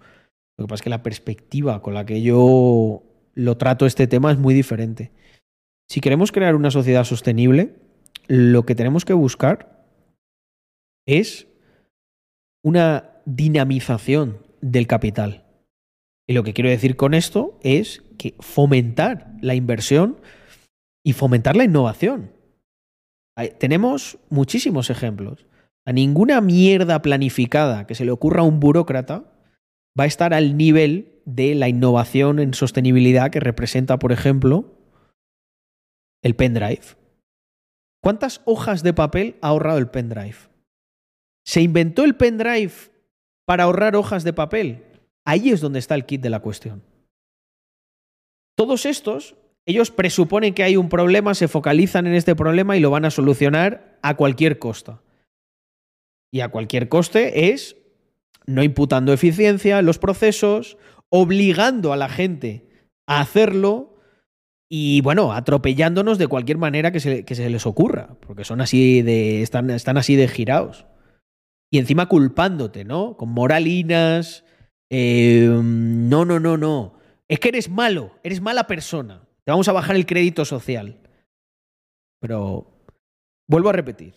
[0.57, 3.03] lo que pasa es que la perspectiva con la que yo
[3.33, 5.11] lo trato este tema es muy diferente.
[5.89, 7.75] Si queremos crear una sociedad sostenible,
[8.27, 9.85] lo que tenemos que buscar
[11.07, 11.47] es
[12.63, 15.45] una dinamización del capital.
[16.27, 20.17] Y lo que quiero decir con esto es que fomentar la inversión
[21.07, 22.33] y fomentar la innovación.
[23.59, 25.45] Tenemos muchísimos ejemplos.
[25.85, 29.23] A ninguna mierda planificada que se le ocurra a un burócrata
[29.97, 34.75] va a estar al nivel de la innovación en sostenibilidad que representa, por ejemplo,
[36.23, 36.81] el pendrive.
[38.03, 40.35] ¿Cuántas hojas de papel ha ahorrado el pendrive?
[41.45, 42.73] ¿Se inventó el pendrive
[43.45, 44.83] para ahorrar hojas de papel?
[45.25, 46.83] Ahí es donde está el kit de la cuestión.
[48.57, 49.37] Todos estos
[49.67, 53.11] ellos presuponen que hay un problema, se focalizan en este problema y lo van a
[53.11, 55.01] solucionar a cualquier costa.
[56.31, 57.75] Y a cualquier coste es
[58.45, 60.77] no imputando eficiencia en los procesos,
[61.09, 62.65] obligando a la gente
[63.07, 63.99] a hacerlo
[64.69, 69.41] y, bueno, atropellándonos de cualquier manera que se, les ocurra, porque son así de.
[69.41, 70.85] Están, están, así de girados.
[71.69, 73.17] Y encima culpándote, ¿no?
[73.17, 74.45] Con moralinas.
[74.89, 76.99] Eh, no, no, no, no.
[77.27, 79.26] Es que eres malo, eres mala persona.
[79.47, 80.97] Vamos a bajar el crédito social.
[82.19, 82.67] Pero
[83.47, 84.15] vuelvo a repetir.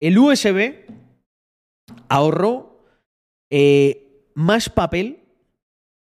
[0.00, 0.86] El USB
[2.08, 2.84] ahorró
[3.50, 5.20] eh, más papel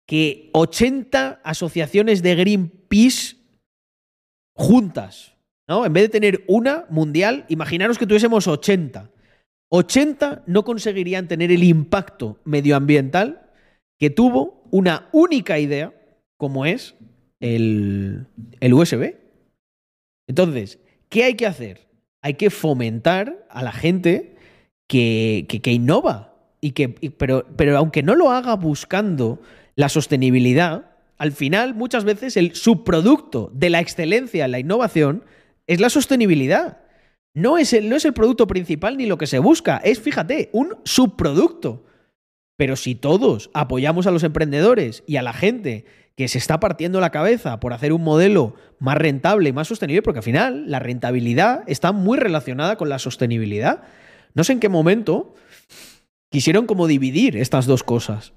[0.08, 3.38] que 80 asociaciones de Greenpeace
[4.56, 5.36] juntas.
[5.68, 5.86] ¿no?
[5.86, 9.12] En vez de tener una mundial, imaginaros que tuviésemos 80.
[9.70, 13.52] 80 no conseguirían tener el impacto medioambiental
[14.00, 15.94] que tuvo una única idea,
[16.38, 16.96] como es
[17.40, 18.28] el,
[18.62, 19.16] USB.
[20.28, 21.88] Entonces, ¿qué hay que hacer?
[22.22, 24.36] Hay que fomentar a la gente
[24.88, 26.34] que, que, innova.
[26.60, 29.42] Y que, pero, pero aunque no lo haga buscando
[29.76, 35.24] la sostenibilidad, al final muchas veces el subproducto de la excelencia la innovación
[35.68, 36.80] es la sostenibilidad.
[37.34, 40.50] No es, el, no es el producto principal ni lo que se busca, es, fíjate,
[40.54, 41.86] un subproducto.
[42.58, 45.86] Pero si todos apoyamos a los emprendedores y a la gente
[46.18, 50.02] que se está partiendo la cabeza por hacer un modelo más rentable y más sostenible,
[50.02, 53.84] porque al final la rentabilidad está muy relacionada con la sostenibilidad.
[54.34, 55.36] No sé en qué momento
[56.32, 58.34] quisieron como dividir estas dos cosas.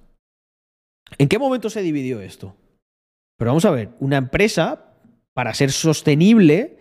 [1.16, 2.54] ¿En qué momento se dividió esto?
[3.38, 4.92] Pero vamos a ver, una empresa,
[5.32, 6.76] para ser sostenible,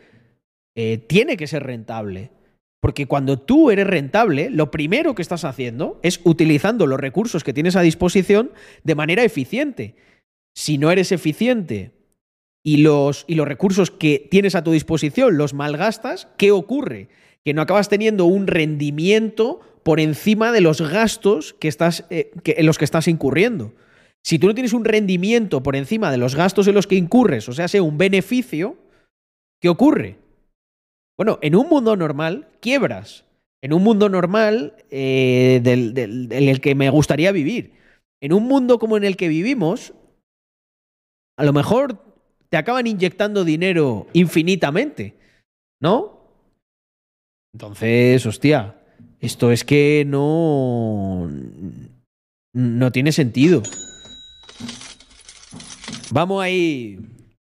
[0.76, 2.32] eh, tiene que ser rentable.
[2.82, 7.54] Porque cuando tú eres rentable, lo primero que estás haciendo es utilizando los recursos que
[7.54, 8.52] tienes a disposición
[8.84, 9.96] de manera eficiente
[10.60, 11.94] si no eres eficiente
[12.66, 17.08] y los, y los recursos que tienes a tu disposición los malgastas, ¿qué ocurre?
[17.46, 22.66] Que no acabas teniendo un rendimiento por encima de los gastos que estás, eh, en
[22.66, 23.74] los que estás incurriendo.
[24.22, 27.48] Si tú no tienes un rendimiento por encima de los gastos en los que incurres,
[27.48, 28.76] o sea, sea un beneficio,
[29.62, 30.18] ¿qué ocurre?
[31.18, 33.24] Bueno, en un mundo normal, quiebras.
[33.62, 37.72] En un mundo normal eh, en el que me gustaría vivir.
[38.20, 39.94] En un mundo como en el que vivimos,
[41.40, 42.04] a lo mejor
[42.50, 45.16] te acaban inyectando dinero infinitamente,
[45.80, 46.20] ¿no?
[47.54, 48.76] Entonces, hostia,
[49.22, 51.30] esto es que no.
[52.54, 53.64] No tiene sentido.
[56.12, 57.00] Vamos ahí.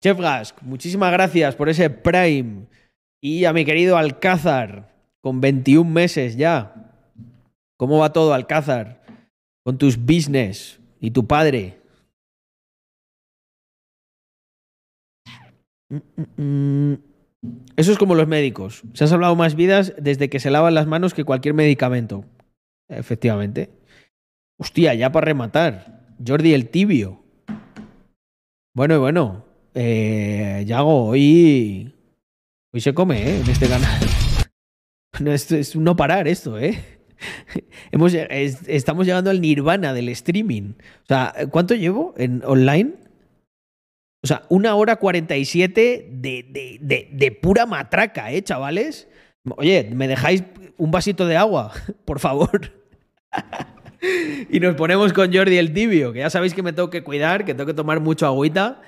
[0.03, 2.67] Chef Gask, muchísimas gracias por ese Prime.
[3.23, 6.91] Y a mi querido Alcázar, con 21 meses ya.
[7.77, 9.05] ¿Cómo va todo, Alcázar?
[9.63, 11.84] Con tus business y tu padre.
[17.77, 18.83] Eso es como los médicos.
[18.95, 22.25] Se han salvado más vidas desde que se lavan las manos que cualquier medicamento.
[22.89, 23.71] Efectivamente.
[24.59, 26.15] Hostia, ya para rematar.
[26.25, 27.23] Jordi el tibio.
[28.75, 29.45] Bueno, bueno.
[29.75, 31.95] Eh, Yago, hoy.
[32.73, 33.41] Hoy se come, ¿eh?
[33.41, 34.01] En este canal.
[35.21, 36.77] No, es, es no parar esto, ¿eh?
[38.67, 40.73] Estamos llegando al nirvana del streaming.
[41.05, 42.95] O sea, ¿cuánto llevo en online?
[44.25, 49.07] O sea, una hora cuarenta y siete de, de, de, pura matraca, ¿eh, chavales?
[49.59, 50.43] Oye, ¿me dejáis
[50.79, 51.73] un vasito de agua?
[52.07, 52.73] Por favor.
[54.49, 57.45] y nos ponemos con Jordi el tibio, que ya sabéis que me tengo que cuidar,
[57.45, 58.81] que tengo que tomar mucho agüita.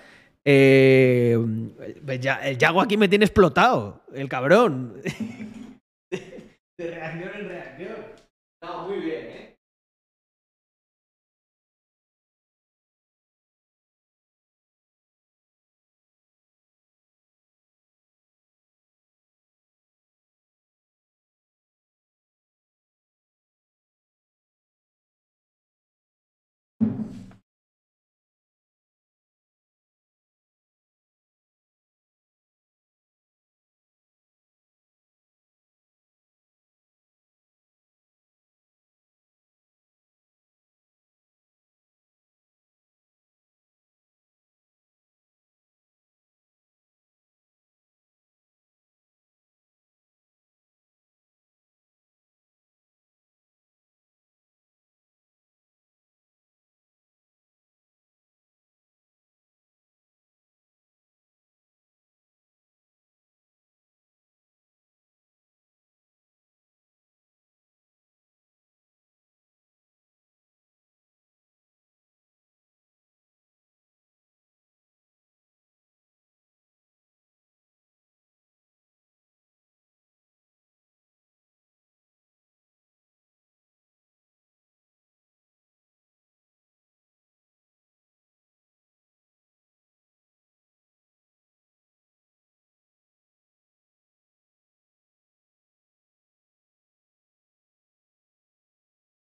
[0.43, 1.37] Eh,
[2.07, 5.03] el Yago aquí me tiene explotado, el cabrón.
[6.11, 7.97] de reacción en reacción.
[8.63, 9.56] No, muy bien, ¿eh?
[26.81, 27.26] you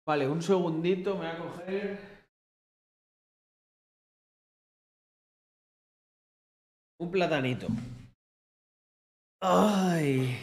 [0.07, 1.99] Vale, un segundito, me voy a coger.
[7.01, 7.67] Un platanito.
[9.41, 10.37] Ay.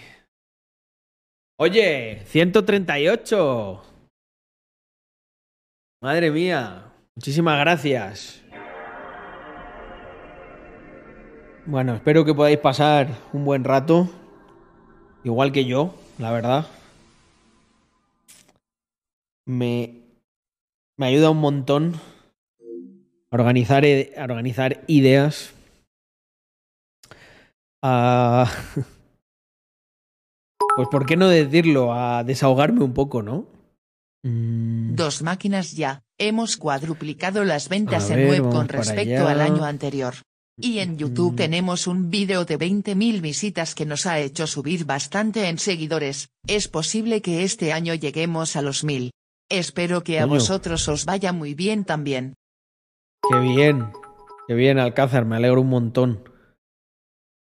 [1.59, 3.82] Oye, 138.
[6.03, 6.93] Madre mía.
[7.16, 8.43] Muchísimas gracias.
[11.65, 14.11] Bueno, espero que podáis pasar un buen rato.
[15.24, 16.84] Igual que yo, la verdad
[19.47, 20.03] me,
[20.97, 22.01] me ayuda un montón
[23.31, 25.53] a organizar, a organizar ideas.
[27.83, 28.51] A,
[30.77, 31.93] pues, ¿por qué no decirlo?
[31.93, 33.47] A desahogarme un poco, ¿no?
[34.23, 34.95] Mm.
[34.95, 36.03] Dos máquinas ya.
[36.19, 40.15] Hemos cuadruplicado las ventas en web con respecto al año anterior.
[40.57, 41.37] Y en YouTube mm.
[41.37, 46.29] tenemos un vídeo de 20.000 visitas que nos ha hecho subir bastante en seguidores.
[46.47, 49.11] Es posible que este año lleguemos a los 1000.
[49.49, 52.35] Espero que a vosotros os vaya muy bien también.
[53.29, 53.93] Qué bien,
[54.49, 56.25] qué bien Alcázar, me alegro un montón.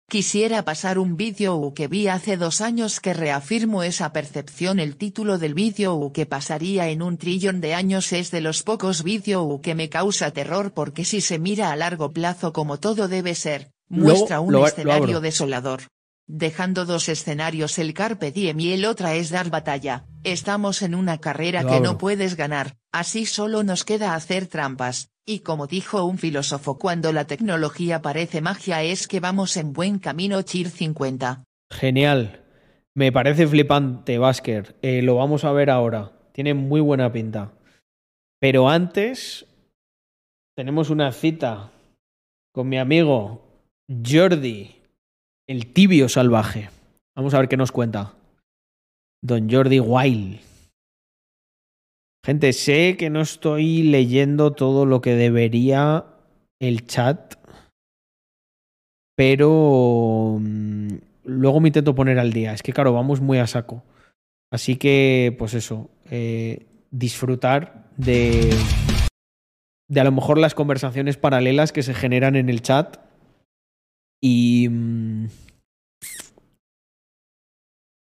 [0.08, 4.80] Quisiera pasar un vídeo que vi hace dos años que reafirmo esa percepción.
[4.80, 9.04] El título del vídeo que pasaría en un trillón de años es de los pocos
[9.04, 13.34] vídeos que me causa terror porque si se mira a largo plazo como todo debe
[13.34, 15.82] ser, muestra un escenario desolador.
[16.28, 21.20] Dejando dos escenarios el Carpe Diem y el otra es dar batalla, estamos en una
[21.20, 26.18] carrera que no puedes ganar, así solo nos queda hacer trampas, y como dijo un
[26.18, 31.44] filósofo cuando la tecnología parece magia es que vamos en buen camino Chir 50.
[31.72, 32.44] Genial,
[32.96, 37.54] me parece flipante Basker, eh, lo vamos a ver ahora, tiene muy buena pinta.
[38.40, 39.46] Pero antes
[40.56, 41.72] tenemos una cita
[42.52, 44.75] con mi amigo Jordi
[45.48, 46.70] el tibio salvaje.
[47.16, 48.14] Vamos a ver qué nos cuenta.
[49.24, 50.40] Don Jordi Wild.
[52.26, 56.06] Gente, sé que no estoy leyendo todo lo que debería
[56.60, 57.36] el chat,
[59.16, 60.88] pero mm,
[61.26, 62.54] luego me intento poner al día.
[62.54, 63.84] Es que, claro, vamos muy a saco.
[64.52, 68.50] Así que, pues eso, eh, disfrutar de
[69.88, 72.98] de a lo mejor las conversaciones paralelas que se generan en el chat.
[74.22, 74.68] Y.
[74.70, 75.28] mm,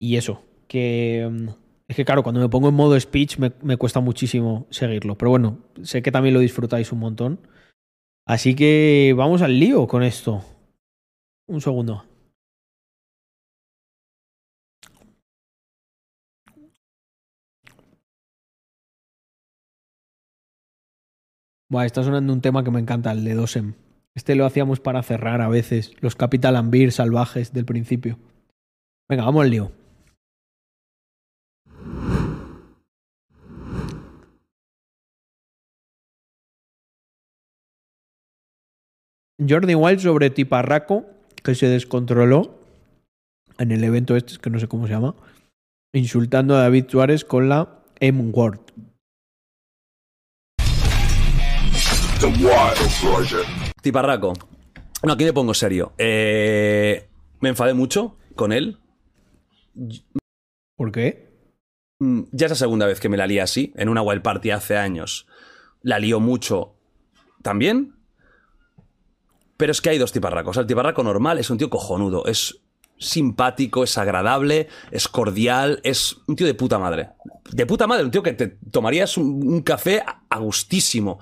[0.01, 0.41] Y eso.
[0.67, 1.27] Que.
[1.29, 1.49] mm,
[1.87, 5.17] Es que claro, cuando me pongo en modo speech me, me cuesta muchísimo seguirlo.
[5.17, 7.39] Pero bueno, sé que también lo disfrutáis un montón.
[8.27, 10.43] Así que vamos al lío con esto.
[11.47, 12.05] Un segundo.
[21.71, 23.73] Buah, está sonando un tema que me encanta, el de Dosem.
[24.15, 28.17] Este lo hacíamos para cerrar a veces, los Capital and Beer salvajes del principio.
[29.07, 29.71] Venga, vamos al lío.
[39.47, 41.05] Jordi Wild sobre Tiparraco,
[41.43, 42.59] que se descontroló
[43.57, 45.15] en el evento este, que no sé cómo se llama,
[45.93, 48.59] insultando a David Suárez con la M-Word.
[53.81, 54.33] Tiparraco.
[55.03, 55.93] No, aquí me pongo serio.
[55.97, 57.07] Eh,
[57.39, 58.77] me enfadé mucho con él.
[60.75, 61.29] ¿Por qué?
[61.99, 64.51] Mm, Ya es la segunda vez que me la lía así, en una wild party
[64.51, 65.27] hace años.
[65.81, 66.75] La lío mucho
[67.41, 67.95] también.
[69.57, 70.57] Pero es que hay dos tiparracos.
[70.57, 72.25] El tiparraco normal es un tío cojonudo.
[72.25, 72.61] Es
[72.97, 77.09] simpático, es agradable, es cordial, es un tío de puta madre.
[77.51, 81.19] De puta madre, un tío que te tomarías un, un café a a gustísimo.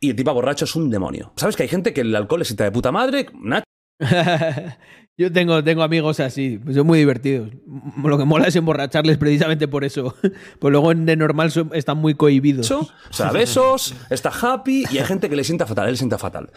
[0.00, 1.32] Y el tipo borracho es un demonio.
[1.36, 3.26] ¿Sabes que hay gente que el alcohol les sienta de puta madre?
[3.40, 3.64] Nacho
[5.18, 7.50] Yo tengo, tengo amigos así, pues son muy divertidos.
[8.04, 10.14] Lo que mola es emborracharles precisamente por eso.
[10.60, 12.70] Pues luego en de normal son- están muy cohibidos.
[12.70, 16.18] o sea, besos, está happy y hay gente que le sienta fatal, él le sienta
[16.18, 16.50] fatal.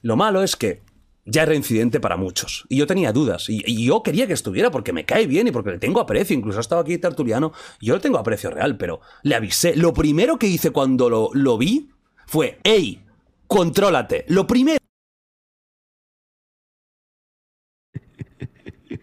[0.00, 0.82] Lo malo es que
[1.26, 2.64] ya es reincidente para muchos.
[2.70, 3.50] Y yo tenía dudas.
[3.50, 6.34] Y, y yo quería que estuviera porque me cae bien y porque le tengo aprecio.
[6.36, 7.52] Incluso ha estado aquí Tertuliano.
[7.80, 9.74] Yo le tengo aprecio real, pero le avisé.
[9.76, 11.90] Lo primero que hice cuando lo, lo vi
[12.26, 13.02] fue, ¡Ey!
[13.46, 14.24] ¡Contrólate!
[14.28, 14.78] Lo primero.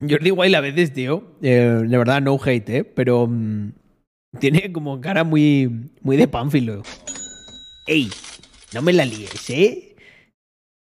[0.00, 2.84] Jordi Wild a veces, tío, eh, de verdad, no hate, ¿eh?
[2.84, 3.72] Pero mm,
[4.40, 6.82] tiene como cara muy, muy de pánfilo.
[7.86, 8.10] Ey,
[8.74, 9.96] no me la líes, ¿eh?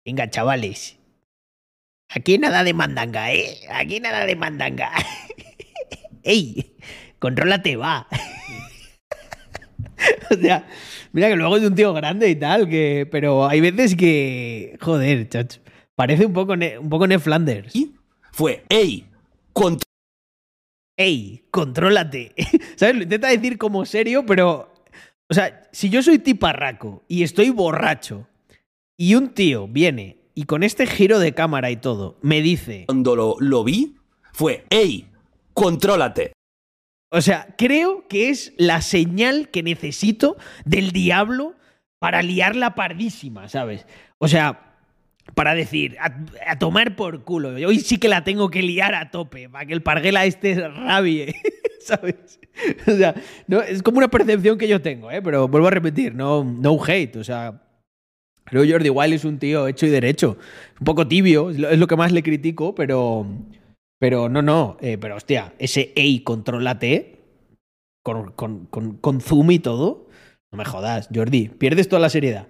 [0.04, 0.98] Venga, chavales.
[2.08, 3.58] Aquí nada de mandanga, ¿eh?
[3.70, 4.92] Aquí nada de mandanga.
[6.22, 6.76] Ey,
[7.18, 8.06] contrólate, va.
[10.30, 10.66] o sea,
[11.12, 15.28] mira que luego es un tío grande y tal, que, pero hay veces que, joder,
[15.28, 15.60] chacho,
[15.94, 17.72] parece un poco, Ne- un poco Ned Flanders.
[18.32, 19.06] Fue, ¡Ey!
[19.52, 19.86] Contrólate.
[20.96, 21.44] ¡Ey!
[21.50, 22.32] ¡Contrólate!
[22.76, 22.96] ¿Sabes?
[22.96, 24.72] Lo intenta decir como serio, pero.
[25.28, 28.26] O sea, si yo soy tiparraco y estoy borracho
[28.98, 32.84] y un tío viene y con este giro de cámara y todo me dice.
[32.86, 33.96] Cuando lo, lo vi,
[34.32, 35.06] fue, ¡Ey!
[35.54, 36.31] ¡Contrólate!
[37.14, 41.54] O sea, creo que es la señal que necesito del diablo
[41.98, 43.86] para liarla pardísima, ¿sabes?
[44.16, 44.76] O sea,
[45.34, 46.16] para decir, a,
[46.46, 47.50] a tomar por culo.
[47.50, 51.34] Hoy sí que la tengo que liar a tope, para que el parguela este rabie,
[51.80, 52.40] ¿sabes?
[52.86, 53.14] O sea,
[53.46, 55.20] no, es como una percepción que yo tengo, ¿eh?
[55.20, 57.60] Pero vuelvo a repetir, no, no hate, o sea...
[58.44, 60.36] Creo Jordi Wild es un tío hecho y derecho.
[60.80, 63.26] Un poco tibio, es lo que más le critico, pero...
[64.02, 64.78] Pero no, no.
[64.80, 67.20] eh, pero hostia, ese ey, contrólate
[68.02, 70.08] con, con, con, con zoom y todo.
[70.50, 71.50] No me jodas, Jordi.
[71.50, 72.48] Pierdes toda la seriedad.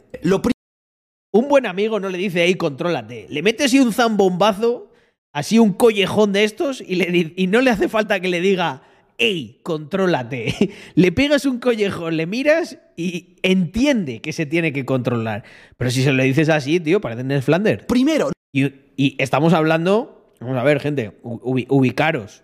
[1.31, 3.27] un buen amigo no le dice, ey, contrólate.
[3.29, 4.93] Le metes así un zambombazo,
[5.35, 8.85] así un collejón de estos, y, le, y no le hace falta que le diga,
[9.19, 10.71] ey, contrólate.
[10.95, 15.45] le pegas un collejón, le miras y entiende que se tiene que controlar.
[15.77, 17.85] Pero si se lo dices así, tío, parece Ned Flanders.
[17.85, 18.31] Primero.
[18.55, 22.43] Y, y estamos hablando, vamos a ver, gente, ubi- ubicaros.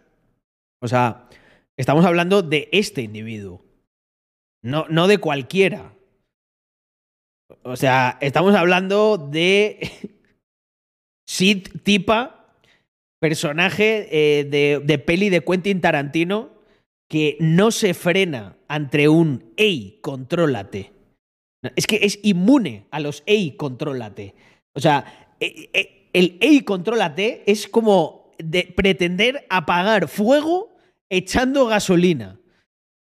[0.81, 1.29] O sea,
[1.77, 3.65] estamos hablando de este individuo.
[4.63, 5.95] No, no de cualquiera.
[7.63, 9.81] O sea, estamos hablando de
[11.29, 12.55] Sid Tipa,
[13.21, 16.51] personaje eh, de, de peli de Quentin Tarantino,
[17.11, 20.93] que no se frena ante un ey, contrólate.
[21.75, 24.35] Es que es inmune a los ey, contrólate.
[24.77, 30.77] O sea, eh, eh, el ey, contrólate es como de pretender apagar fuego
[31.11, 32.39] echando gasolina.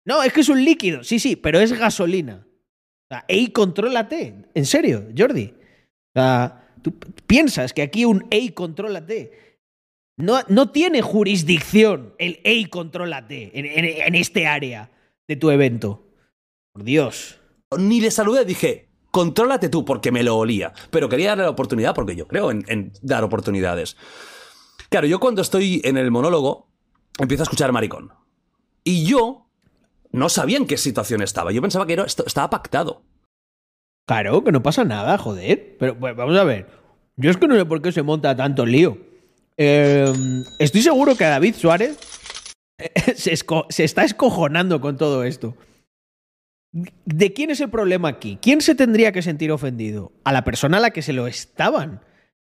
[0.07, 2.47] No, es que es un líquido, sí, sí, pero es gasolina.
[2.47, 4.35] O sea, ey, contrólate.
[4.55, 5.53] En serio, Jordi.
[5.55, 6.95] O sea, tú
[7.27, 9.59] piensas que aquí un ey, contrólate.
[10.17, 14.91] No, no tiene jurisdicción el ey, contrólate en, en- en este área
[15.29, 16.05] de tu evento.
[16.73, 17.39] Por Dios.
[17.79, 20.73] Ni le saludé, dije, contrólate tú, porque me lo olía.
[20.91, 23.97] Pero quería darle la oportunidad porque yo creo en, dar oportunidades.
[24.89, 26.69] Claro, yo cuando estoy en el monólogo,
[27.19, 28.13] empiezo a escuchar maricón.
[28.85, 29.47] Y yo,
[30.13, 31.53] no sabía en qué situación estaba.
[31.53, 33.03] Yo pensaba que era, estaba pactado.
[34.07, 35.77] Claro, que no pasa nada, joder.
[35.79, 36.67] Pero vamos a ver.
[37.17, 38.97] Yo es que no sé por qué se monta tanto lío.
[39.57, 40.13] Eh,
[40.59, 41.99] estoy seguro que David Suárez
[42.79, 43.15] eh,
[43.69, 45.55] se está escojonando con todo esto.
[46.73, 48.39] ¿De quién es el problema aquí?
[48.43, 50.13] ¿Quién se tendría que sentir ofendido?
[50.25, 52.01] A la persona a la que se lo estaban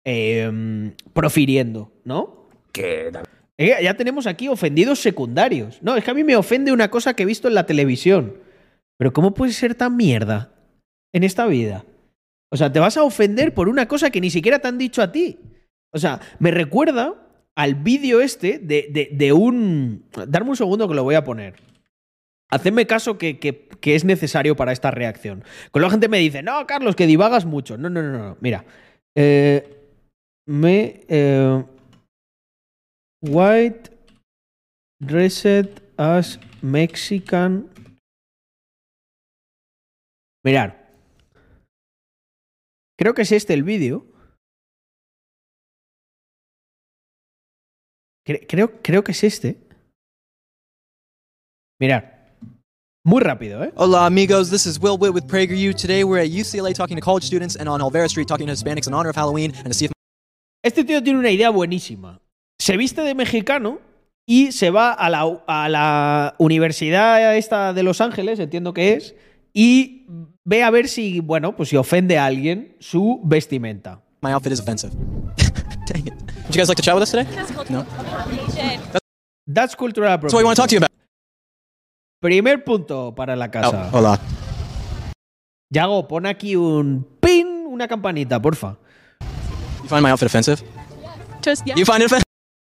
[0.05, 2.49] eh, profiriendo, ¿no?
[2.71, 3.11] Que
[3.57, 5.79] Eh, ya tenemos aquí ofendidos secundarios.
[5.81, 8.37] No, es que a mí me ofende una cosa que he visto en la televisión.
[8.97, 10.53] Pero ¿cómo puedes ser tan mierda
[11.11, 11.83] en esta vida?
[12.51, 15.01] O sea, te vas a ofender por una cosa que ni siquiera te han dicho
[15.01, 15.39] a ti.
[15.91, 17.15] O sea, me recuerda
[17.55, 20.05] al vídeo este de, de- de un...
[20.27, 21.55] Darme un segundo que lo voy a poner.
[22.53, 25.43] Hacedme caso que, que- es necesario para esta reacción.
[25.71, 27.77] Con la gente me dice, no, Carlos, que divagas mucho.
[27.77, 28.37] No, no, no, no.
[28.41, 28.63] Mira.
[29.15, 29.89] Eh,
[30.47, 31.01] me...
[31.07, 31.65] eh,
[33.21, 33.89] White
[35.01, 37.69] dressed as Mexican.
[40.45, 40.91] Mirar.
[42.99, 44.05] Creo que es este el vídeo.
[48.25, 49.57] Cre- creo, creo que es este.
[51.79, 52.12] Mirar.
[53.05, 53.73] Muy rápido, ¿eh?
[53.75, 55.75] Hola amigos, this is Will Witt with PragerU.
[55.75, 58.87] Today we're at UCLA talking to college students and on Olvera Street talking to Hispanics
[58.87, 59.91] in honor of Halloween and to see if
[60.63, 62.21] Este tío tiene una idea buenísima.
[62.57, 63.79] Se viste de mexicano
[64.25, 69.15] y se va a la, a la universidad esta de Los Ángeles, entiendo que es,
[69.51, 70.05] y
[70.45, 74.01] ve a ver si, bueno, pues si ofende a alguien su vestimenta.
[74.21, 74.93] my outfit is offensive.
[75.87, 76.13] Dang it.
[76.45, 77.27] Would you guys like to chat with us today?
[77.69, 77.85] No.
[79.45, 81.02] That's cultural That's what we want to talk to you about.
[82.23, 83.89] Primer punto para la casa.
[83.91, 84.17] Oh, hola.
[85.69, 88.77] Yago, pon aquí un pin, una campanita, porfa.
[89.81, 90.63] You find my outfit offensive?
[91.41, 91.75] Just, yeah.
[91.75, 92.23] You find it offensive?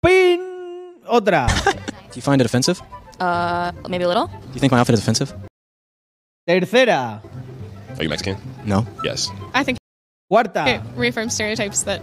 [0.03, 1.47] Pin, otra.
[1.65, 2.79] Do you find it offensive?
[3.19, 4.27] Uh, maybe a little.
[4.27, 5.33] Do you think my outfit is offensive?
[6.47, 7.23] Tercera.
[7.97, 8.37] Are you Mexican?
[8.66, 8.85] No.
[9.03, 9.31] Yes.
[9.55, 9.79] I think
[10.29, 10.69] Cuarta.
[10.69, 12.03] it reaffirms stereotypes that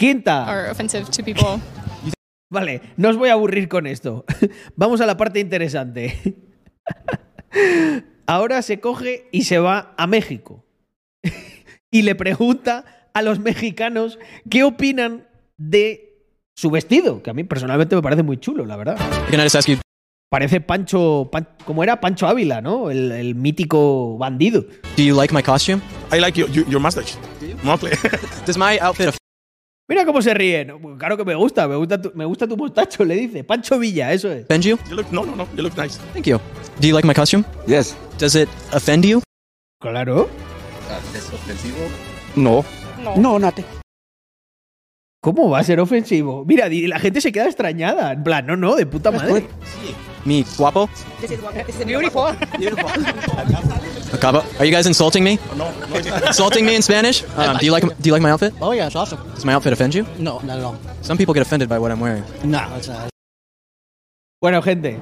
[0.00, 0.46] Quinta.
[0.48, 1.60] are offensive to people.
[2.50, 4.24] Vale, no os voy a aburrir con esto.
[4.74, 6.50] Vamos a la parte interesante.
[8.26, 10.64] Ahora se coge y se va a México.
[11.90, 12.84] y le pregunta
[13.14, 14.18] a los mexicanos
[14.48, 15.26] qué opinan
[15.58, 16.08] de
[16.54, 18.96] su vestido, que a mí personalmente me parece muy chulo, la verdad.
[20.30, 22.00] Parece Pancho, Pan- ¿cómo era?
[22.00, 22.90] Pancho Ávila, ¿no?
[22.90, 24.62] El, el mítico bandido.
[24.96, 25.82] do you like my costume?
[26.10, 27.16] I like your your, your mustache.
[27.62, 27.90] Mostly.
[28.46, 29.14] Does my outfit
[29.88, 30.72] Mira cómo se ríen.
[30.98, 33.44] Claro que me gusta, me gusta tu, me gusta tu mostacho, le dice.
[33.44, 34.44] Pancho Villa, eso es.
[34.44, 34.78] offend you?
[34.88, 35.46] you look no no no.
[35.56, 35.98] You look nice.
[36.12, 36.38] Thank you.
[36.80, 37.44] Do you like my costume?
[37.66, 37.94] Yes.
[38.18, 39.22] Does it offend you?
[39.80, 40.28] Claro.
[41.14, 41.78] ¿Es ofensivo?
[42.36, 42.64] No.
[43.16, 43.64] No, Nate.
[45.22, 46.44] ¿Cómo va a ser ofensivo?
[46.44, 48.12] Mira, la gente se queda extrañada.
[48.12, 49.46] En plan, no, no, de puta madre.
[50.24, 50.90] Me guapo?
[51.88, 52.34] Beautiful.
[54.12, 54.42] Acaba?
[54.58, 55.38] Are you guys insulting me?
[55.56, 55.68] No.
[56.26, 57.22] Insulting me in Spanish?
[57.36, 58.52] Um, do you like do you like my outfit?
[58.60, 59.20] Oh, yeah, it's awesome.
[59.32, 60.04] Does my outfit offend you?
[60.18, 60.76] No, not at all.
[61.02, 62.24] Some people get offended by what I'm wearing.
[62.42, 63.08] No, it's, uh,
[64.40, 64.98] Bueno, gente.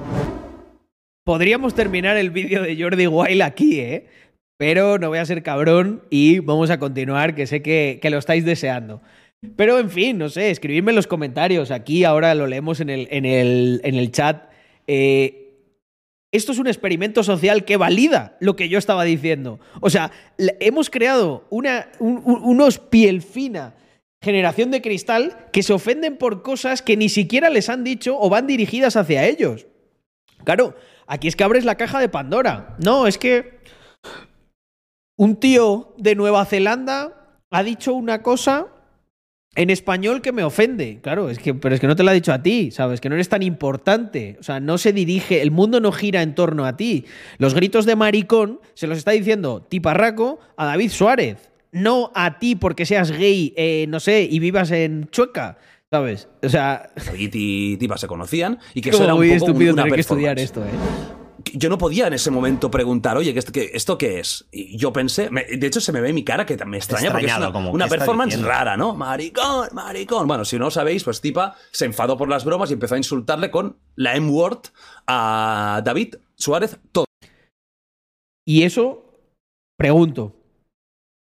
[1.25, 4.07] Podríamos terminar el vídeo de Jordi Wild aquí, ¿eh?
[4.59, 8.19] Pero no voy a ser cabrón y vamos a continuar, que sé que, que lo
[8.19, 9.01] estáis deseando.
[9.55, 11.71] Pero en fin, no sé, escribidme en los comentarios.
[11.71, 14.49] Aquí ahora lo leemos en el, en el, en el chat.
[14.87, 15.37] Eh,
[16.31, 19.59] esto es un experimento social que valida lo que yo estaba diciendo.
[19.81, 23.73] O sea, hemos creado una, un- un- unos piel fina,
[24.23, 28.29] generación de cristal, que se ofenden por cosas que ni siquiera les han dicho o
[28.29, 29.65] van dirigidas hacia ellos.
[30.43, 30.75] Claro,
[31.07, 32.75] aquí es que abres la caja de Pandora.
[32.79, 33.59] No, es que
[35.17, 38.67] un tío de Nueva Zelanda ha dicho una cosa
[39.55, 40.99] en español que me ofende.
[41.01, 43.01] Claro, es que, pero es que no te lo ha dicho a ti, ¿sabes?
[43.01, 44.37] Que no eres tan importante.
[44.39, 47.05] O sea, no se dirige, el mundo no gira en torno a ti.
[47.37, 51.51] Los gritos de maricón se los está diciendo Tiparraco a David Suárez.
[51.73, 55.57] No a ti porque seas gay, eh, no sé, y vivas en Chueca,
[55.89, 56.27] ¿sabes?
[56.43, 60.01] O sea, David y Tipa se conocían y que eso era un una tener que
[60.01, 61.20] estudiar esto, ¿eh?
[61.53, 64.47] Yo no podía en ese momento preguntar, oye, ¿qué ¿esto qué, esto qué es?
[64.51, 67.27] Y yo pensé, me- de hecho se me ve mi cara que me extraña porque
[67.27, 68.49] es una, como, una ¿qué está performance diciendo?
[68.49, 68.95] rara, ¿no?
[68.95, 70.27] Maricón, maricón.
[70.27, 72.97] Bueno, si no lo sabéis, pues Tipa se enfadó por las bromas y empezó a
[72.97, 74.61] insultarle con la M-word
[75.07, 77.05] a David Suárez todo.
[78.45, 79.05] Y eso,
[79.77, 80.35] pregunto,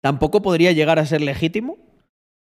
[0.03, 1.79] ¿tampoco podría llegar a ser legítimo?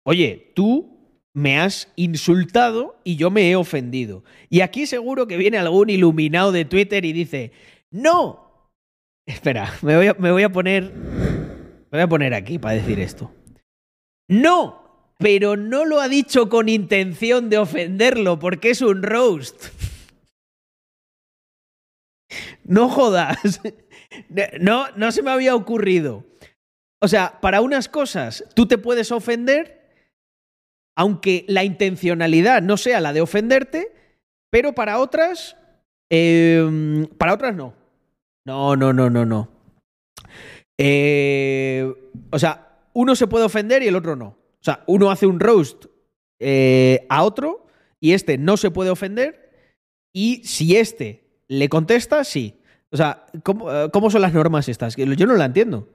[0.05, 0.98] Oye, tú
[1.33, 4.23] me has insultado y yo me he ofendido.
[4.49, 7.51] Y aquí seguro que viene algún iluminado de Twitter y dice,
[7.91, 8.71] no.
[9.25, 10.91] Espera, me voy a, poner...
[10.91, 13.31] Me voy a poner aquí para decir esto.
[14.27, 19.65] No, pero no lo ha dicho con intención de ofenderlo porque es un roast.
[22.63, 23.61] No jodas.
[24.59, 26.25] No, no se me había ocurrido.
[26.99, 29.78] O sea, para unas cosas tú te puedes ofender,
[30.99, 33.93] aunque la intencionalidad no sea la de ofenderte,
[34.49, 35.55] pero para otras,
[36.09, 37.73] eh, para otras no.
[38.45, 39.47] No, no, no, no, no.
[40.77, 41.89] Eh,
[42.31, 44.25] o sea, uno se puede ofender y el otro no.
[44.25, 45.85] O sea, uno hace un roast
[46.37, 47.67] eh, a otro
[48.01, 49.53] y este no se puede ofender
[50.11, 52.59] y si este le contesta, sí.
[52.91, 54.97] O sea, ¿cómo, eh, cómo son las normas estas?
[54.97, 55.87] Yo no la entiendo.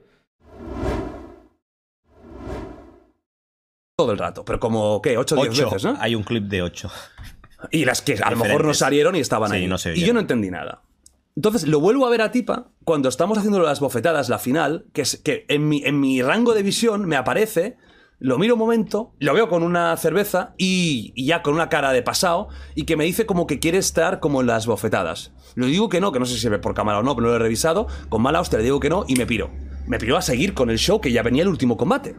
[3.95, 5.17] Todo el rato, pero como, ¿qué?
[5.17, 5.65] 8 o 10 Ocho.
[5.69, 5.95] veces, ¿no?
[6.01, 6.91] Hay un clip de 8.
[7.71, 9.67] Y las que a lo mejor no salieron y estaban Sí, ahí.
[9.67, 10.81] no y yo no entendí nada.
[11.37, 15.01] Entonces lo vuelvo a ver a Tipa cuando estamos haciendo las bofetadas, la final, que,
[15.01, 17.77] es, que en, mi, en mi rango de visión me aparece,
[18.19, 21.93] lo miro un momento, lo veo con una cerveza y, y ya con una cara
[21.93, 25.31] de pasado y que me dice como que quiere estar como en las bofetadas.
[25.55, 27.27] Le digo que no, que no sé si se ve por cámara o no, pero
[27.27, 27.87] no lo he revisado.
[28.09, 29.51] Con mala hostia le digo que no y me piro.
[29.87, 32.15] Me piro a seguir con el show que ya venía el último combate.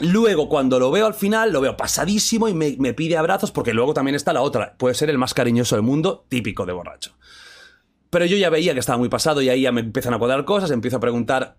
[0.00, 3.94] Luego, cuando lo veo al final, lo veo pasadísimo y me, pide abrazos, porque luego
[3.94, 4.76] también está la otra.
[4.76, 7.16] Puede ser el más cariñoso del mundo, típico de borracho.
[8.10, 10.44] Pero yo ya veía que estaba muy pasado y ahí ya me empiezan a cuadrar
[10.44, 11.58] cosas, empiezo a preguntar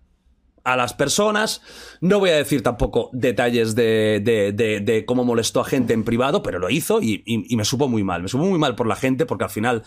[0.64, 1.62] a las personas.
[2.00, 6.70] No voy a decir tampoco detalles de, cómo molestó a gente en privado, pero lo
[6.70, 8.22] hizo y me supo muy mal.
[8.22, 9.82] Me supo muy mal por la gente porque al final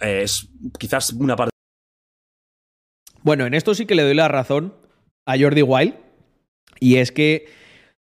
[0.00, 0.48] eh, es
[0.78, 1.50] quizás una parte
[3.22, 4.74] Bueno, en esto sí que le doy la razón
[5.26, 5.94] a Jordi Wild.
[6.78, 7.46] Y es que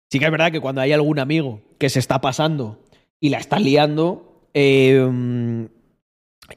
[0.09, 2.79] sí que es verdad que cuando hay algún amigo que se está pasando
[3.19, 5.67] y la está liando, eh,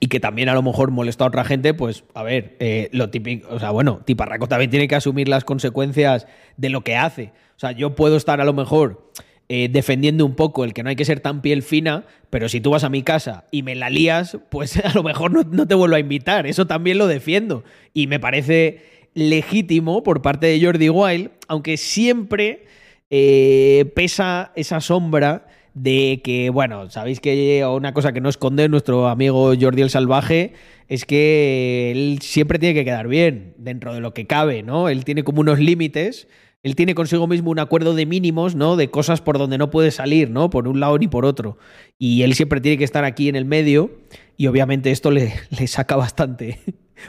[0.00, 3.10] y que también a lo mejor molesta a otra gente, pues a ver, eh, lo
[3.10, 6.26] típico, o sea, bueno, Tiparraco también tiene que asumir las consecuencias
[6.56, 7.32] de lo que hace.
[7.56, 9.10] O sea, yo puedo estar a lo mejor
[9.48, 12.60] eh, defendiendo un poco el que no hay que ser tan piel fina, pero si
[12.60, 15.66] tú vas a mi casa y me la lías, pues a lo mejor no, no
[15.66, 16.46] te vuelvo a invitar.
[16.46, 17.64] Eso también lo defiendo.
[17.94, 18.82] Y me parece
[19.14, 22.66] legítimo por parte de Jordi Wild, aunque siempre
[23.10, 29.08] eh, pesa esa sombra de que, bueno, sabéis que una cosa que no esconde nuestro
[29.08, 30.54] amigo Jordi el Salvaje
[30.88, 34.88] es que él siempre tiene que quedar bien dentro de lo que cabe, ¿no?
[34.88, 36.26] Él tiene como unos límites,
[36.62, 38.76] él tiene consigo mismo un acuerdo de mínimos, ¿no?
[38.76, 40.50] De cosas por donde no puede salir, ¿no?
[40.50, 41.58] Por un lado ni por otro.
[41.98, 43.98] Y él siempre tiene que estar aquí en el medio
[44.36, 46.58] y obviamente esto le, le saca bastante.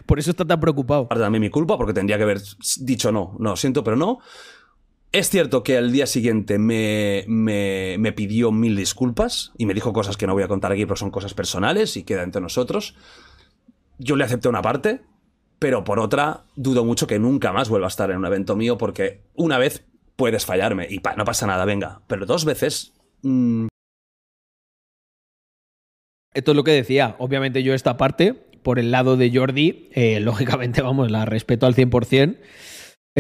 [0.06, 1.08] Por eso está tan preocupado.
[1.08, 2.42] también mi culpa porque tendría que haber
[2.82, 4.20] dicho no, no, siento, pero no.
[5.12, 9.92] Es cierto que al día siguiente me, me, me pidió mil disculpas y me dijo
[9.92, 12.96] cosas que no voy a contar aquí, pero son cosas personales y queda entre nosotros.
[13.98, 15.02] Yo le acepté una parte,
[15.58, 18.78] pero por otra, dudo mucho que nunca más vuelva a estar en un evento mío
[18.78, 19.84] porque una vez
[20.16, 22.94] puedes fallarme y pa- no pasa nada, venga, pero dos veces...
[23.24, 23.68] mm,
[26.36, 27.16] Esto es lo que decía.
[27.18, 31.74] Obviamente yo esta parte, por el lado de Jordi, eh, lógicamente, vamos, la respeto al
[31.74, 32.38] 100%.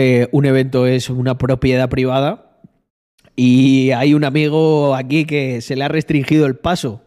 [0.01, 2.61] Eh, un evento es una propiedad privada
[3.35, 7.01] y hay un amigo aquí que se le ha restringido el paso.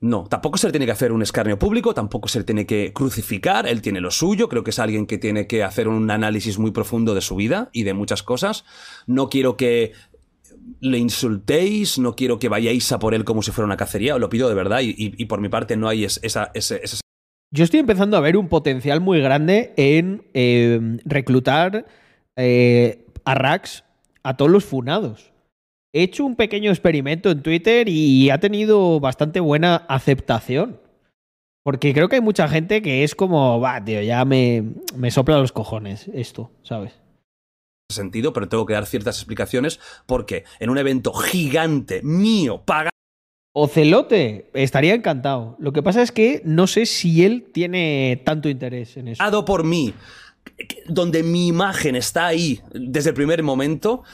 [0.00, 2.94] No, tampoco se le tiene que hacer un escarnio público, tampoco se le tiene que
[2.94, 6.58] crucificar, él tiene lo suyo, creo que es alguien que tiene que hacer un análisis
[6.58, 8.64] muy profundo de su vida y de muchas cosas.
[9.06, 9.92] No quiero que
[10.80, 14.20] le insultéis, no quiero que vayáis a por él como si fuera una cacería, os
[14.22, 16.50] lo pido de verdad y, por mi parte no hay es- esa,
[17.54, 21.86] Yo estoy empezando a ver un potencial muy grande en eh, reclutar
[22.34, 23.84] eh, a Rax
[24.22, 25.32] a todos los funados.
[25.92, 30.80] He hecho un pequeño experimento en Twitter y ha tenido bastante buena aceptación.
[31.62, 34.64] Porque creo que hay mucha gente que es como, va, tío, ya me,
[34.96, 37.02] me sopla los cojones esto, ¿sabes?
[37.90, 42.91] sentido, pero tengo que dar ciertas explicaciones porque en un evento gigante mío, pagado
[43.52, 45.56] Ocelote, estaría encantado.
[45.58, 49.44] Lo que pasa es que no sé si él tiene tanto interés en eso.
[49.44, 49.92] por mí,
[50.86, 54.04] donde mi imagen está ahí desde el primer momento,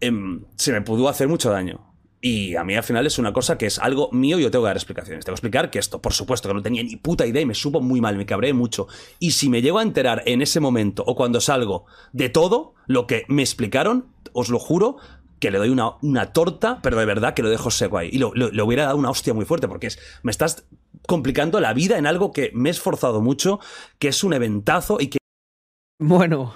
[0.00, 1.92] em, se me pudo hacer mucho daño.
[2.22, 4.64] Y a mí al final es una cosa que es algo mío y yo tengo
[4.64, 5.24] que dar explicaciones.
[5.24, 7.54] Tengo que explicar que esto, por supuesto, que no tenía ni puta idea y me
[7.54, 8.88] supo muy mal, me cabré mucho.
[9.20, 13.06] Y si me llego a enterar en ese momento o cuando salgo de todo lo
[13.06, 14.96] que me explicaron, os lo juro
[15.40, 18.08] que le doy una, una torta, pero de verdad que lo dejo seco ahí.
[18.12, 20.66] Y lo- lo- le hubiera dado una hostia muy fuerte porque es, me estás
[21.06, 23.60] complicando la vida en algo que me he esforzado mucho,
[23.98, 25.18] que es un eventazo y que
[25.98, 26.54] Bueno,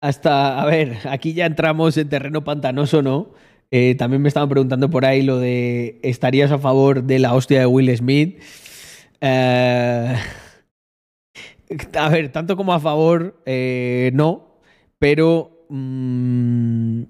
[0.00, 3.32] hasta, a ver, aquí ya entramos en terreno pantanoso, ¿no?
[3.70, 7.60] Eh, también me estaban preguntando por ahí lo de, ¿estarías a favor de la hostia
[7.60, 8.38] de Will Smith?
[9.20, 10.16] Eh,
[11.98, 14.58] a ver, tanto como a favor, eh, no,
[14.98, 15.66] pero...
[15.70, 17.02] mm,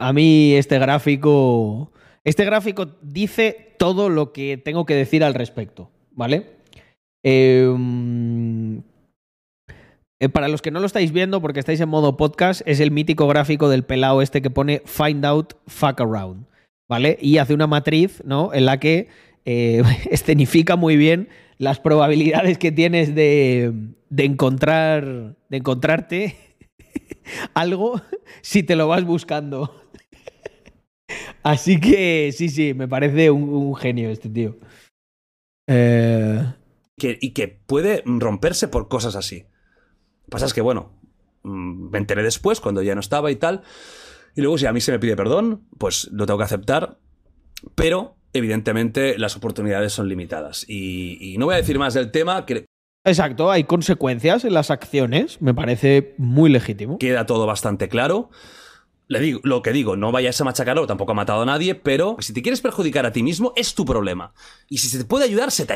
[0.00, 1.92] A mí este gráfico.
[2.24, 6.56] Este gráfico dice todo lo que tengo que decir al respecto, ¿vale?
[7.22, 8.78] Mm,
[10.20, 12.90] eh, para los que no lo estáis viendo, porque estáis en modo podcast, es el
[12.90, 16.46] mítico gráfico del pelao este que pone Find Out, Fuck Around,
[16.88, 17.18] ¿vale?
[17.20, 18.54] Y hace una matriz, ¿no?
[18.54, 19.08] En la que
[19.44, 21.28] eh, escenifica muy bien
[21.58, 23.74] las probabilidades que tienes de,
[24.08, 25.36] de encontrar.
[25.50, 26.36] de encontrarte
[27.54, 28.00] algo
[28.40, 29.89] si te lo vas buscando.
[31.42, 34.56] Así que sí, sí, me parece un, un genio este tío.
[35.68, 36.44] Eh,
[36.98, 39.40] que- y que puede romperse por cosas así.
[39.40, 40.92] Lo que pasa es que, bueno,
[41.42, 43.62] mm, me enteré después, cuando ya no estaba y tal.
[44.36, 46.98] Y luego, si a mí se me pide perdón, pues lo tengo que aceptar.
[47.74, 50.64] Pero, evidentemente, las oportunidades son limitadas.
[50.68, 52.64] Y, y no voy a decir más del tema, que
[53.04, 56.98] Exacto, hay consecuencias en las acciones, me parece muy legítimo.
[56.98, 58.28] queda todo bastante claro.
[59.10, 62.16] Le digo, lo que digo, no vayas a machacarlo, tampoco ha matado a nadie, pero
[62.20, 64.32] si te quieres perjudicar a ti mismo, es tu problema.
[64.68, 65.74] Y si se te puede ayudar, se te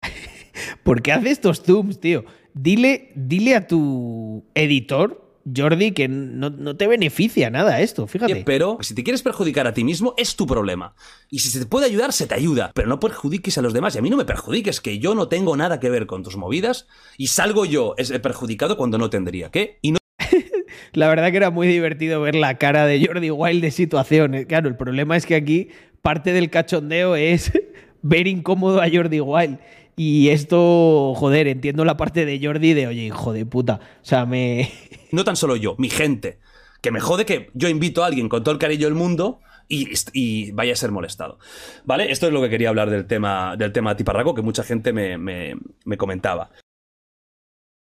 [0.84, 2.24] ¿Por qué hace estos zooms, tío?
[2.54, 8.44] Dile, dile a tu editor, Jordi, que no, no te beneficia nada esto, fíjate.
[8.46, 10.94] Pero si te quieres perjudicar a ti mismo, es tu problema.
[11.28, 12.70] Y si se te puede ayudar, se te ayuda.
[12.72, 13.96] Pero no perjudiques a los demás.
[13.96, 16.36] Y a mí no me perjudiques, que yo no tengo nada que ver con tus
[16.36, 16.86] movidas.
[17.18, 19.80] Y salgo yo es perjudicado cuando no tendría que.
[19.82, 19.98] Y no
[20.92, 24.46] La verdad que era muy divertido ver la cara de Jordi Wild de situaciones.
[24.46, 25.68] Claro, el problema es que aquí
[26.02, 27.52] parte del cachondeo es
[28.02, 29.58] ver incómodo a Jordi Wild.
[29.96, 33.80] Y esto, joder, entiendo la parte de Jordi de, oye, hijo de puta.
[34.02, 34.70] O sea, me...
[35.12, 36.38] no tan solo yo, mi gente.
[36.82, 39.88] Que me jode que yo invito a alguien con todo el cariño del mundo y,
[40.12, 41.38] y vaya a ser molestado.
[41.84, 42.10] ¿Vale?
[42.10, 45.16] Esto es lo que quería hablar del tema, del tema tiparraco, que mucha gente me,
[45.16, 46.50] me- me comentaba.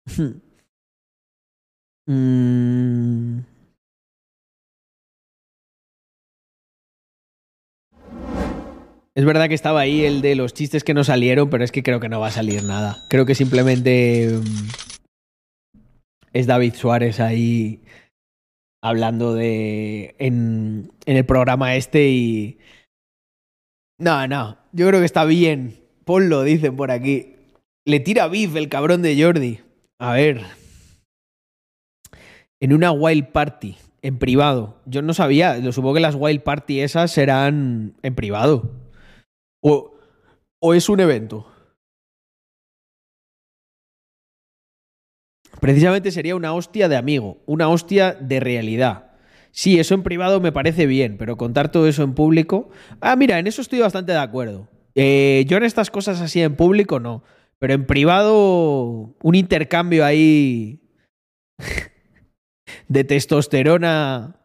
[2.08, 3.40] Mm.
[9.16, 11.84] Es verdad que estaba ahí el de los chistes que no salieron, pero es que
[11.84, 13.04] creo que no va a salir nada.
[13.10, 14.70] Creo que simplemente mm,
[16.34, 17.82] es David Suárez ahí
[18.84, 22.60] hablando de en, en el programa este y
[24.00, 25.82] no, no, yo creo que está bien.
[26.06, 27.36] Ponlo, dicen por aquí.
[27.86, 29.60] Le tira beef el cabrón de Jordi.
[30.00, 30.46] A ver,
[32.60, 34.82] en una wild party, en privado.
[34.86, 38.72] Yo no sabía, lo supongo que las wild party esas serán en privado.
[39.62, 39.96] O,
[40.60, 41.48] o es un evento.
[45.60, 49.12] Precisamente sería una hostia de amigo, una hostia de realidad.
[49.52, 52.70] Sí, eso en privado me parece bien, pero contar todo eso en público.
[53.02, 54.68] Ah, mira, en eso estoy bastante de acuerdo.
[54.94, 57.24] Eh, yo en estas cosas así en público no,
[57.60, 60.82] pero en privado un intercambio ahí
[62.88, 64.36] de testosterona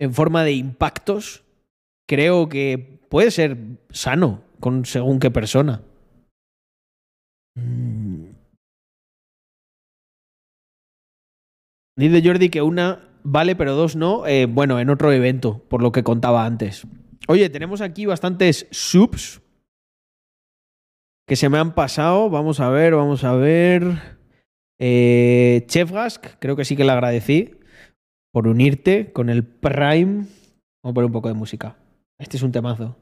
[0.00, 1.44] en forma de impactos,
[2.08, 3.58] creo que puede ser
[3.90, 5.82] sano con según qué persona.
[7.56, 8.30] Mm.
[11.96, 14.26] Dice Jordi que una vale, pero dos no.
[14.26, 16.86] Eh, bueno, en otro evento, por lo que contaba antes.
[17.26, 19.42] Oye, tenemos aquí bastantes subs
[21.26, 22.30] que se me han pasado.
[22.30, 23.82] Vamos a ver, vamos a ver.
[24.80, 27.57] Eh, Chefgask, creo que sí que le agradecí
[28.32, 30.26] por unirte con el Prime.
[30.82, 31.76] Vamos a poner un poco de música.
[32.18, 32.96] Este es un temazo.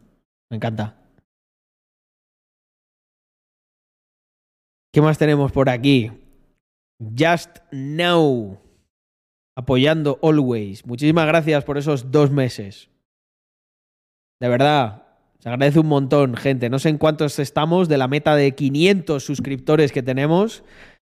[0.51, 0.97] Me encanta.
[4.93, 6.11] ¿Qué más tenemos por aquí?
[7.01, 8.59] Just Now.
[9.57, 10.87] Apoyando Always.
[10.87, 12.89] Muchísimas gracias por esos dos meses.
[14.41, 15.03] De verdad.
[15.39, 16.71] Se agradece un montón, gente.
[16.71, 20.65] No sé en cuántos estamos de la meta de 500 suscriptores que tenemos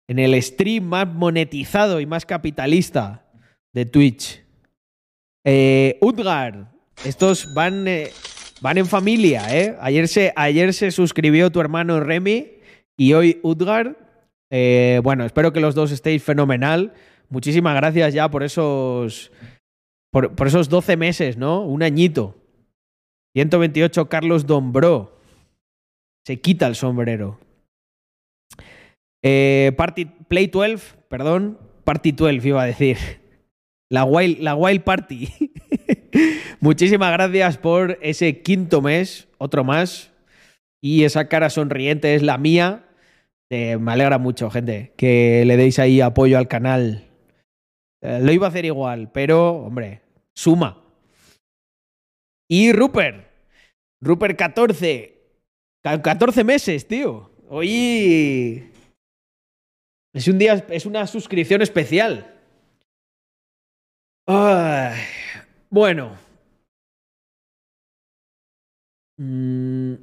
[0.09, 3.28] en el stream más monetizado y más capitalista
[3.73, 4.43] de Twitch.
[5.45, 6.71] Eh, Utgar,
[7.05, 8.11] estos van, eh,
[8.61, 9.75] van en familia, ¿eh?
[9.79, 12.47] Ayer se, ayer se suscribió tu hermano Remy
[12.97, 13.97] y hoy Utgar.
[14.51, 16.93] Eh, bueno, espero que los dos estéis fenomenal.
[17.29, 19.31] Muchísimas gracias ya por esos,
[20.11, 21.61] por, por esos 12 meses, ¿no?
[21.61, 22.35] Un añito.
[23.35, 25.19] 128 Carlos Dombró.
[26.25, 27.39] Se quita el sombrero.
[29.23, 31.57] Eh, party, Play 12, perdón.
[31.83, 32.97] Party 12 iba a decir.
[33.91, 35.27] La Wild, la wild Party.
[36.59, 40.11] Muchísimas gracias por ese quinto mes, otro más.
[40.81, 42.85] Y esa cara sonriente es la mía.
[43.51, 47.09] Eh, me alegra mucho, gente, que le deis ahí apoyo al canal.
[48.01, 50.01] Eh, lo iba a hacer igual, pero, hombre,
[50.37, 50.83] suma.
[52.49, 53.27] Y Rupert.
[54.01, 55.15] Rupert 14.
[55.83, 57.31] Ca- 14 meses, tío.
[57.49, 58.71] Hoy.
[60.13, 60.65] Es un día.
[60.69, 62.38] Es una suscripción especial.
[65.71, 66.15] Bueno,
[69.19, 69.95] Mm.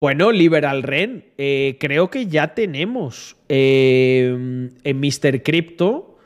[0.00, 5.42] Bueno, Liberal Ren, eh, creo que ya tenemos eh, en Mr.
[5.42, 6.18] Crypto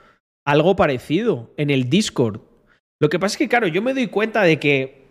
[0.46, 2.40] algo parecido en el Discord.
[3.00, 5.04] Lo que pasa es que, claro, yo me doy cuenta de que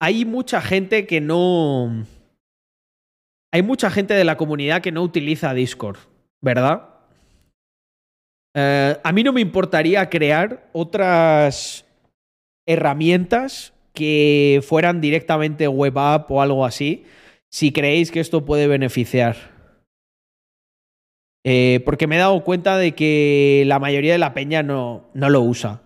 [0.00, 2.04] hay mucha gente que no.
[3.52, 5.98] Hay mucha gente de la comunidad que no utiliza Discord,
[6.42, 6.97] ¿verdad?
[8.60, 11.86] Eh, a mí no me importaría crear otras
[12.66, 17.04] herramientas que fueran directamente web app o algo así,
[17.48, 19.36] si creéis que esto puede beneficiar.
[21.46, 25.30] Eh, porque me he dado cuenta de que la mayoría de la peña no, no
[25.30, 25.82] lo usa.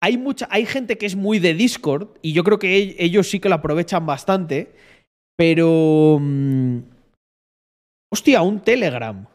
[0.00, 3.40] Hay, mucha, hay gente que es muy de Discord y yo creo que ellos sí
[3.40, 4.72] que lo aprovechan bastante,
[5.36, 6.18] pero...
[6.20, 6.78] mm,
[8.12, 9.26] hostia, un Telegram.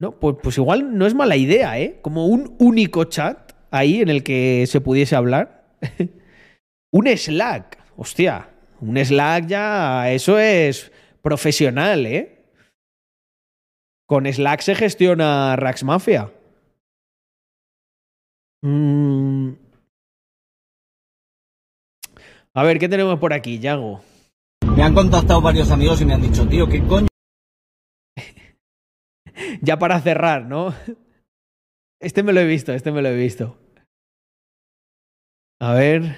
[0.00, 1.98] No, pues, pues igual no es mala idea, ¿eh?
[2.02, 5.76] Como un único chat ahí en el que se pudiese hablar.
[6.92, 7.78] un Slack.
[7.96, 8.48] Hostia,
[8.80, 12.44] un Slack ya, eso es profesional, ¿eh?
[14.06, 16.30] Con Slack se gestiona Rax Mafia.
[18.62, 19.50] Mm.
[22.54, 24.00] A ver, ¿qué tenemos por aquí, Yago?
[24.76, 27.07] Me han contactado varios amigos y me han dicho, tío, ¿qué coño?
[29.62, 30.74] Ya para cerrar, ¿no?
[32.00, 33.56] Este me lo he visto, este me lo he visto.
[35.60, 36.16] A ver.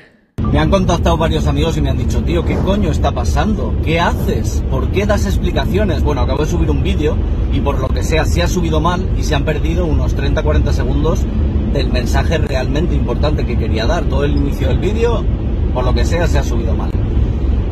[0.53, 3.75] Me han contactado varios amigos y me han dicho, tío, ¿qué coño está pasando?
[3.85, 4.63] ¿Qué haces?
[4.71, 6.03] ¿Por qué das explicaciones?
[6.03, 7.17] Bueno, acabo de subir un vídeo
[7.53, 10.73] y por lo que sea se ha subido mal y se han perdido unos 30-40
[10.73, 11.25] segundos
[11.73, 14.05] del mensaje realmente importante que quería dar.
[14.05, 15.25] Todo el inicio del vídeo,
[15.73, 16.91] por lo que sea, se ha subido mal.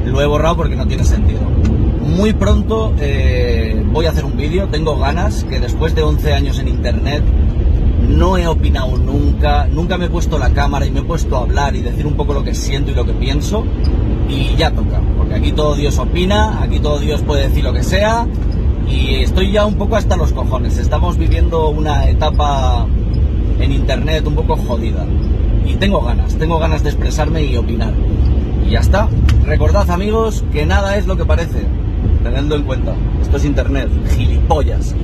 [0.05, 1.41] Lo he borrado porque no tiene sentido.
[2.09, 6.59] Muy pronto eh, voy a hacer un vídeo, tengo ganas, que después de 11 años
[6.59, 7.23] en internet
[8.09, 11.43] no he opinado nunca, nunca me he puesto la cámara y me he puesto a
[11.43, 13.65] hablar y decir un poco lo que siento y lo que pienso
[14.29, 17.83] y ya toca, porque aquí todo Dios opina, aquí todo Dios puede decir lo que
[17.83, 18.27] sea
[18.89, 22.87] y estoy ya un poco hasta los cojones, estamos viviendo una etapa
[23.61, 25.05] en internet un poco jodida
[25.67, 27.93] y tengo ganas, tengo ganas de expresarme y opinar.
[28.67, 29.09] Y ya está.
[29.45, 31.67] Recordad amigos que nada es lo que parece.
[32.29, 32.95] Tenedlo en cuenta.
[33.23, 33.89] Esto es internet.
[34.11, 34.95] Gilipollas.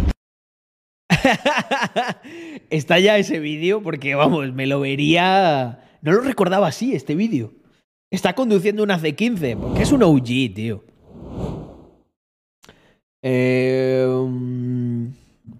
[2.70, 5.80] Está ya ese vídeo porque, vamos, me lo vería...
[6.02, 7.54] No lo recordaba así, este vídeo.
[8.10, 10.24] Está conduciendo una C15, porque es un OG,
[10.54, 10.84] tío.
[13.22, 14.06] Eh,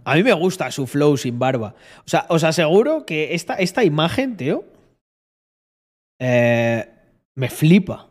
[0.04, 1.76] a mí me gusta su flow sin barba.
[2.00, 4.66] O sea, os aseguro que esta, esta imagen, tío,
[6.20, 6.90] eh,
[7.34, 8.10] me flipa.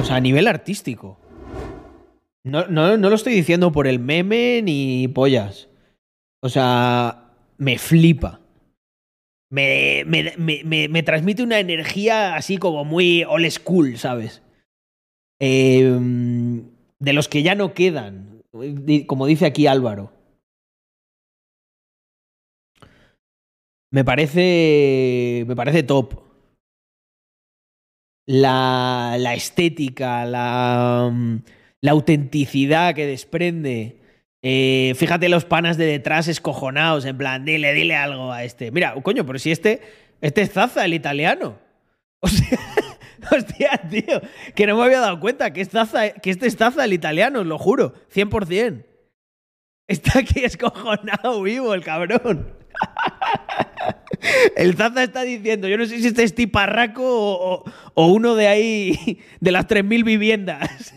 [0.00, 1.18] O sea, a nivel artístico.
[2.48, 5.68] No, no, no lo estoy diciendo por el meme ni pollas.
[6.40, 8.40] O sea, me flipa.
[9.50, 10.34] Me, me,
[10.64, 14.42] me, me- transmite una energía así como muy old school, ¿sabes?
[15.40, 15.98] Eh,
[16.98, 18.42] de los que ya no quedan,
[19.06, 20.12] como dice aquí Álvaro.
[23.90, 25.44] Me parece.
[25.46, 26.14] Me parece top.
[28.26, 31.10] La, la estética, la,
[31.80, 34.00] la autenticidad que desprende.
[34.42, 38.70] Eh, fíjate los panas de detrás escojonados, en plan, dile, dile algo a este.
[38.70, 39.80] Mira, coño, pero si este,
[40.20, 41.58] este es Zaza, el italiano.
[42.20, 42.58] O sea,
[43.30, 44.20] hostia, tío,
[44.56, 45.68] que no me había dado cuenta que, es
[46.22, 48.84] que este es Zaza, el italiano, os lo juro, 100%.
[49.86, 52.56] Está aquí escojonado vivo el cabrón.
[54.56, 57.64] El Zaza está diciendo, yo no sé si este es tiparraco o, o-
[57.94, 60.92] o uno de ahí, de las 3.000 viviendas.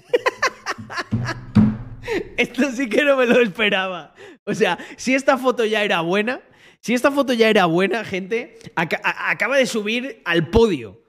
[2.37, 4.13] Esto sí que no me lo esperaba.
[4.45, 6.41] O sea, si esta foto ya era buena,
[6.79, 11.01] si esta foto ya era buena, gente, acaba de subir al podio.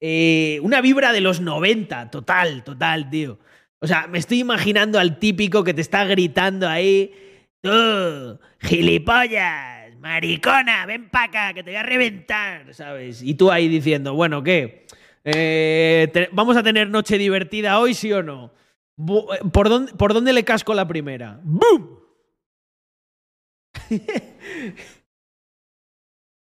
[0.00, 3.38] Eh, una vibra de los 90, total, total, tío.
[3.80, 7.12] O sea, me estoy imaginando al típico que te está gritando ahí.
[7.60, 13.22] Tú, gilipollas, maricona, ven para acá, que te voy a reventar, ¿sabes?
[13.22, 14.86] Y tú ahí diciendo, bueno, ¿qué?
[15.24, 18.52] Eh, ¿Vamos a tener noche divertida hoy, sí o no?
[18.98, 21.40] Eh, ¿Por dónde, ¿Por dónde le casco la primera?
[21.44, 21.98] ¡Bum!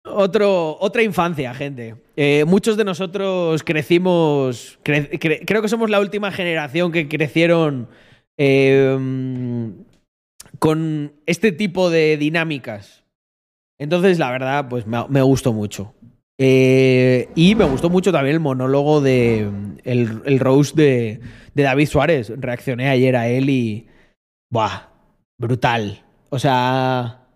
[0.09, 1.97] Otro, otra infancia, gente.
[2.15, 4.79] Eh, muchos de nosotros crecimos.
[4.85, 7.89] cre- cre- creo que somos la última generación que crecieron
[9.01, 9.71] mm,
[10.61, 13.05] con este tipo de dinámicas.
[13.79, 15.93] Entonces, la verdad, pues me, gustó mucho.
[16.39, 19.51] Eh, y me gustó mucho también el monólogo de.
[19.85, 20.39] El, el
[20.75, 21.21] de,
[21.57, 22.33] de David Suárez.
[22.37, 23.89] Reaccioné ayer a él y.
[24.53, 24.91] ¡Buah!
[25.39, 26.05] Brutal.
[26.29, 27.27] O sea.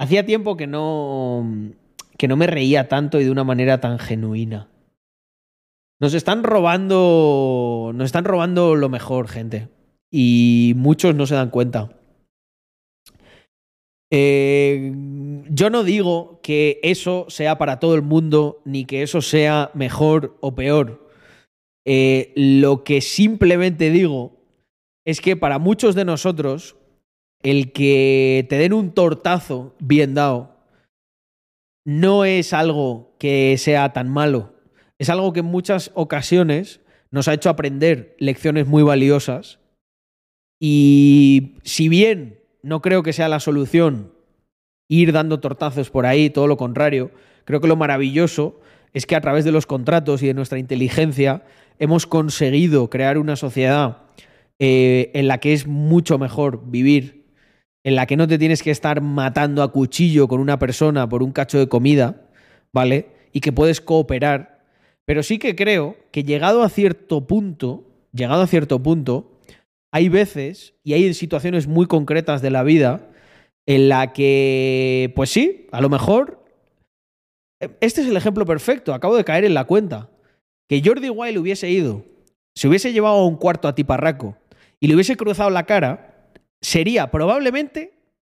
[0.00, 1.72] Hacía tiempo que no,
[2.16, 4.68] que no me reía tanto y de una manera tan genuina.
[6.00, 9.68] Nos están robando, nos están robando lo mejor, gente.
[10.10, 11.90] Y muchos no se dan cuenta.
[14.10, 14.92] Eh,
[15.50, 20.36] yo no digo que eso sea para todo el mundo, ni que eso sea mejor
[20.40, 21.07] o peor.
[21.84, 24.38] Eh, lo que simplemente digo
[25.04, 26.76] es que para muchos de nosotros,
[27.42, 30.56] el que te den un tortazo bien dado
[31.84, 34.54] no es algo que sea tan malo.
[34.98, 36.80] Es algo que en muchas ocasiones
[37.10, 39.60] nos ha hecho aprender lecciones muy valiosas.
[40.60, 44.12] Y si bien no creo que sea la solución
[44.88, 47.10] ir dando tortazos por ahí, todo lo contrario,
[47.44, 48.60] creo que lo maravilloso
[48.92, 51.44] es que a través de los contratos y de nuestra inteligencia
[51.78, 54.02] hemos conseguido crear una sociedad
[54.58, 57.26] eh, en la que es mucho mejor vivir,
[57.84, 61.22] en la que no te tienes que estar matando a cuchillo con una persona por
[61.22, 62.28] un cacho de comida,
[62.72, 63.06] ¿vale?
[63.32, 64.64] Y que puedes cooperar.
[65.04, 69.38] Pero sí que creo que llegado a cierto punto, llegado a cierto punto,
[69.92, 73.08] hay veces y hay situaciones muy concretas de la vida
[73.66, 76.44] en la que, pues sí, a lo mejor,
[77.80, 80.10] este es el ejemplo perfecto, acabo de caer en la cuenta,
[80.68, 82.04] que Jordi Wild hubiese ido,
[82.54, 84.36] se hubiese llevado a un cuarto a Tiparraco
[84.80, 87.94] y le hubiese cruzado la cara, sería probablemente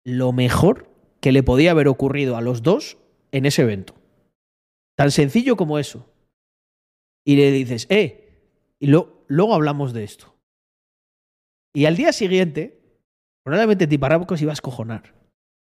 [0.06, 0.90] lo mejor
[1.22, 2.98] que le podía haber ocurrido a los dos
[3.32, 3.96] en ese evento.
[4.96, 6.06] Tan sencillo como eso.
[7.26, 8.30] Y le dices, eh,
[8.80, 10.36] y luego hablamos de esto.
[11.74, 12.82] Y al día siguiente,
[13.44, 15.14] probablemente Tiparraco se iba a escojonar.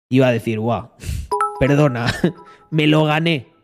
[0.10, 0.92] Iba a decir, guau,
[1.60, 2.14] perdona,
[2.72, 3.55] me lo gané.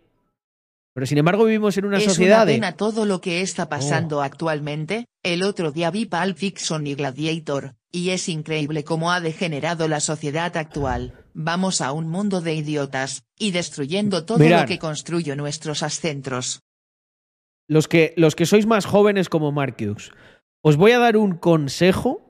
[0.93, 2.53] Pero sin embargo vivimos en una es sociedad una de...
[2.53, 5.05] pena todo lo que está pasando actualmente.
[5.23, 10.01] El otro día vi Pulp Fiction y Gladiator, y es increíble cómo ha degenerado la
[10.01, 11.13] sociedad actual.
[11.33, 16.59] Vamos a un mundo de idiotas, y destruyendo todo lo que construye nuestros centros.
[17.71, 20.11] los que, los que sois más jóvenes como Marcus,
[20.61, 22.21] os voy a dar un consejo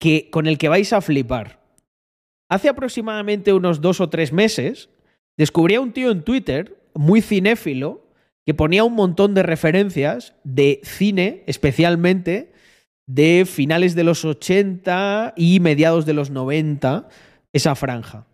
[0.00, 1.62] que, con el que vais a flipar.
[2.50, 4.90] Hace aproximadamente unos dos o tres meses,
[5.36, 8.02] descubrí a un tío en Twitter, muy cinéfilo,
[8.44, 12.50] que ponía un montón de referencias de cine, especialmente
[13.06, 17.08] de finales de los 80 y mediados de los 90,
[17.52, 18.26] esa franja.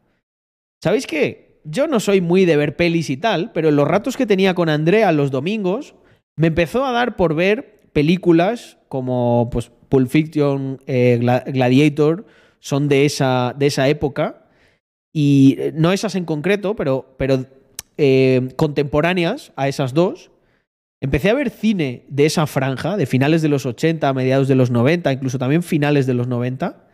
[0.82, 1.60] ¿Sabéis qué?
[1.64, 4.54] Yo no soy muy de ver pelis y tal, pero en los ratos que tenía
[4.54, 5.94] con Andrea los domingos,
[6.36, 12.24] me empezó a dar por ver películas como pues, Pulp Fiction, eh, Gla- Gladiator,
[12.60, 14.46] son de esa, de esa época.
[15.12, 17.14] Y eh, no esas en concreto, pero
[17.96, 20.30] eh, contemporáneas a esas dos.
[21.00, 24.70] Empecé a ver cine de esa franja, de finales de los 80, mediados de los
[24.70, 26.88] 90, incluso también finales de los 90.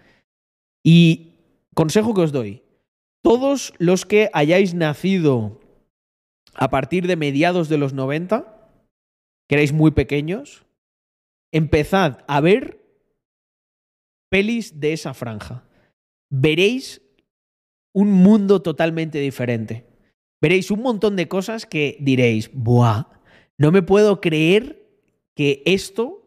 [0.84, 1.34] Y
[1.74, 2.62] consejo que os doy,
[3.22, 5.60] todos los que hayáis nacido
[6.54, 8.72] a partir de mediados de los 90,
[9.48, 10.64] que erais muy pequeños,
[11.52, 12.80] empezad a ver
[14.30, 15.64] pelis de esa franja.
[16.30, 17.02] Veréis
[17.92, 19.89] un mundo totalmente diferente.
[20.40, 23.04] Veréis un montón de cosas que diréis, ¡buah!
[23.58, 24.82] No me puedo creer
[25.34, 26.20] que esto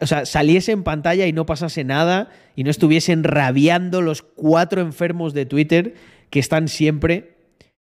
[0.00, 4.80] o sea, saliese en pantalla y no pasase nada y no estuviesen rabiando los cuatro
[4.80, 5.94] enfermos de Twitter
[6.30, 7.36] que están siempre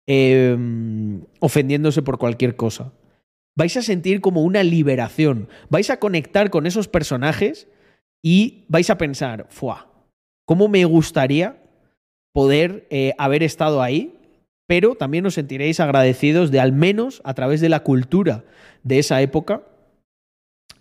[0.08, 0.56] eh,
[1.38, 2.92] ofendiéndose por cualquier cosa.
[3.56, 5.48] Vais a sentir como una liberación.
[5.70, 7.68] Vais a conectar con esos personajes
[8.22, 9.88] y vais a pensar, ¡fua!
[10.44, 11.62] ¿Cómo me gustaría
[12.32, 14.15] poder eh, haber estado ahí?
[14.66, 18.44] Pero también os sentiréis agradecidos de al menos a través de la cultura
[18.82, 19.62] de esa época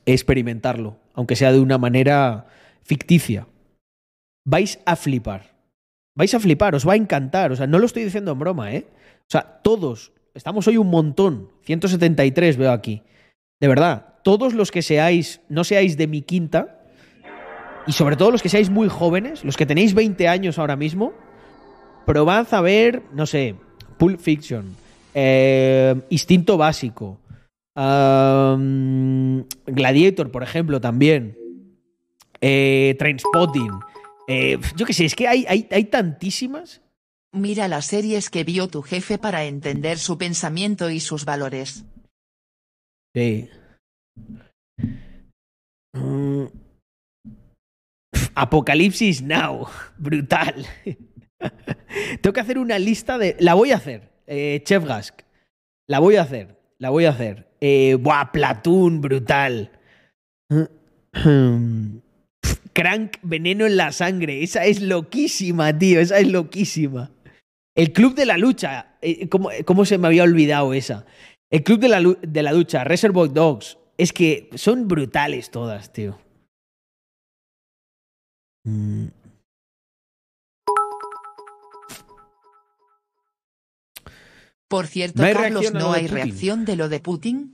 [0.05, 2.47] experimentarlo, aunque sea de una manera
[2.83, 3.47] ficticia.
[4.45, 5.55] Vais a flipar.
[6.15, 7.51] Vais a flipar, os va a encantar.
[7.51, 8.87] O sea, no lo estoy diciendo en broma, ¿eh?
[9.21, 13.01] O sea, todos, estamos hoy un montón, 173 veo aquí.
[13.59, 16.79] De verdad, todos los que seáis, no seáis de mi quinta,
[17.87, 21.13] y sobre todo los que seáis muy jóvenes, los que tenéis 20 años ahora mismo,
[22.05, 23.55] probad a ver, no sé,
[23.97, 24.75] Pulp Fiction,
[25.13, 27.19] eh, Instinto Básico,
[27.75, 31.37] um, Gladiator, por ejemplo, también,
[32.41, 33.71] eh, Trainspotting.
[34.27, 36.81] Eh, yo qué sé, es que hay, hay, hay tantísimas.
[37.31, 41.83] Mira las series que vio tu jefe para entender su pensamiento y sus valores.
[43.13, 43.49] Sí.
[45.93, 46.45] Mm.
[48.35, 49.67] Apocalipsis Now.
[49.97, 50.65] Brutal.
[52.21, 53.35] Tengo que hacer una lista de.
[53.39, 54.09] La voy a hacer.
[54.27, 55.21] Eh, Chef Gask.
[55.87, 56.59] La voy a hacer.
[56.79, 57.47] La voy a hacer.
[57.61, 59.71] Eh, buah, Platoon, brutal.
[62.73, 64.43] Crank, veneno en la sangre.
[64.43, 65.99] Esa es loquísima, tío.
[65.99, 67.11] Esa es loquísima.
[67.75, 68.97] El Club de la Lucha.
[69.01, 71.05] eh, ¿Cómo, cómo se me había olvidado esa?
[71.49, 73.77] El Club de la, de la Lucha, Reservoir Dogs.
[73.97, 76.19] Es que son brutales todas, tío.
[78.65, 79.07] Mm.
[84.67, 86.15] Por cierto, No Carlos, ¿no hay Putin.
[86.15, 87.53] reacción de lo de Putin?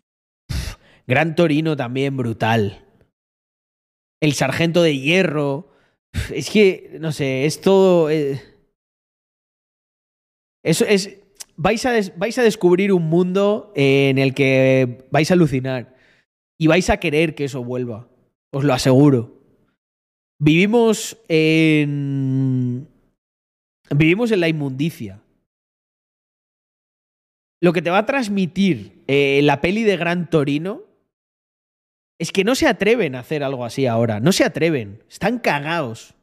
[1.08, 2.86] Gran Torino también, brutal.
[4.22, 5.68] El Sargento de Hierro.
[6.34, 8.10] Es que, no sé, es todo.
[8.10, 8.42] eh,
[10.64, 11.18] Eso es.
[11.58, 15.96] Vais a, des- vais a descubrir un mundo en el que vais a alucinar.
[16.60, 18.08] Y vais a querer que eso vuelva.
[18.52, 19.42] Os lo aseguro.
[20.40, 22.88] Vivimos en.
[23.90, 25.21] Vivimos en la inmundicia.
[27.62, 30.84] Lo que te va a transmitir eh, la peli de Gran Torino
[32.20, 34.20] es que no se atreven a hacer algo así ahora.
[34.20, 35.04] No se atreven.
[35.10, 36.16] Están cagados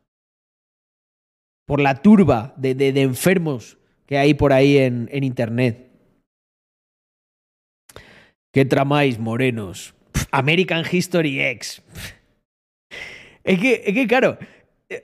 [1.67, 5.91] por la turba de, de- enfermos que hay por ahí en, en internet.
[8.53, 9.95] ¿Qué tramáis, morenos?
[10.31, 11.83] American History X.
[13.45, 14.39] Es que, es que claro,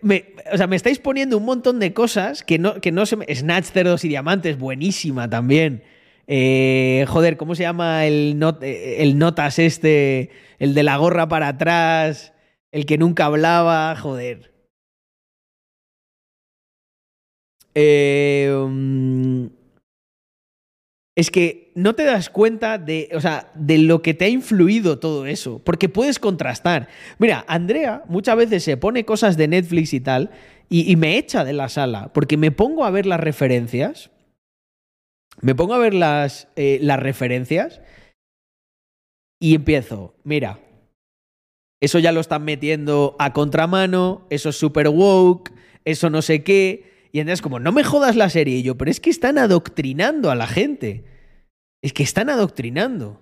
[0.02, 3.16] me, o sea, me estáis poniendo un montón de cosas que no, que no se
[3.16, 3.26] me...
[3.34, 5.82] Snatch, Cerdos y Diamantes, buenísima también.
[6.26, 10.30] Eh, joder, ¿cómo se llama el, eh, el notas este?
[10.58, 12.32] El de la gorra para atrás,
[12.72, 14.52] el que nunca hablaba, joder.
[17.74, 19.46] Eh, mm,
[21.16, 24.98] es que no te das cuenta de, o sea, de lo que te ha influido
[24.98, 26.88] todo eso, porque puedes contrastar.
[27.18, 30.30] Mira, Andrea muchas veces se pone cosas de Netflix y tal,
[30.68, 34.10] y me echa de la sala, porque me pongo a ver las referencias,
[35.40, 37.80] me pongo a ver las, eh, las referencias,
[39.40, 40.60] y empiezo, mira,
[41.82, 45.52] eso ya lo están metiendo a contramano, eso es super woke,
[45.84, 47.08] eso no sé qué.
[47.12, 48.56] Y entonces como, no me jodas la serie.
[48.56, 51.04] Y yo, pero es que están adoctrinando a la gente.
[51.82, 53.20] Es que están adoctrinando.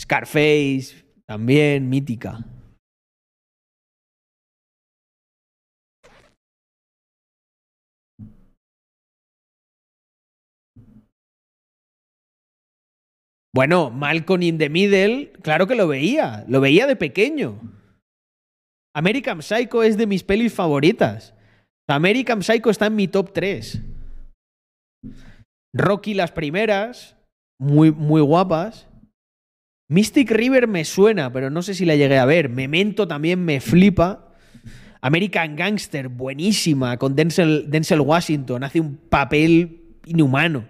[0.00, 2.44] Scarface, también, mítica.
[13.58, 17.58] Bueno, Malcolm in the Middle, claro que lo veía, lo veía de pequeño.
[18.94, 21.34] American Psycho es de mis pelis favoritas.
[21.88, 23.82] American Psycho está en mi top 3.
[25.74, 27.16] Rocky las primeras,
[27.60, 28.86] muy, muy guapas.
[29.90, 32.50] Mystic River me suena, pero no sé si la llegué a ver.
[32.50, 34.36] Memento también me flipa.
[35.00, 38.62] American Gangster, buenísima, con Denzel, Washington.
[38.62, 40.64] Hace un papel inhumano.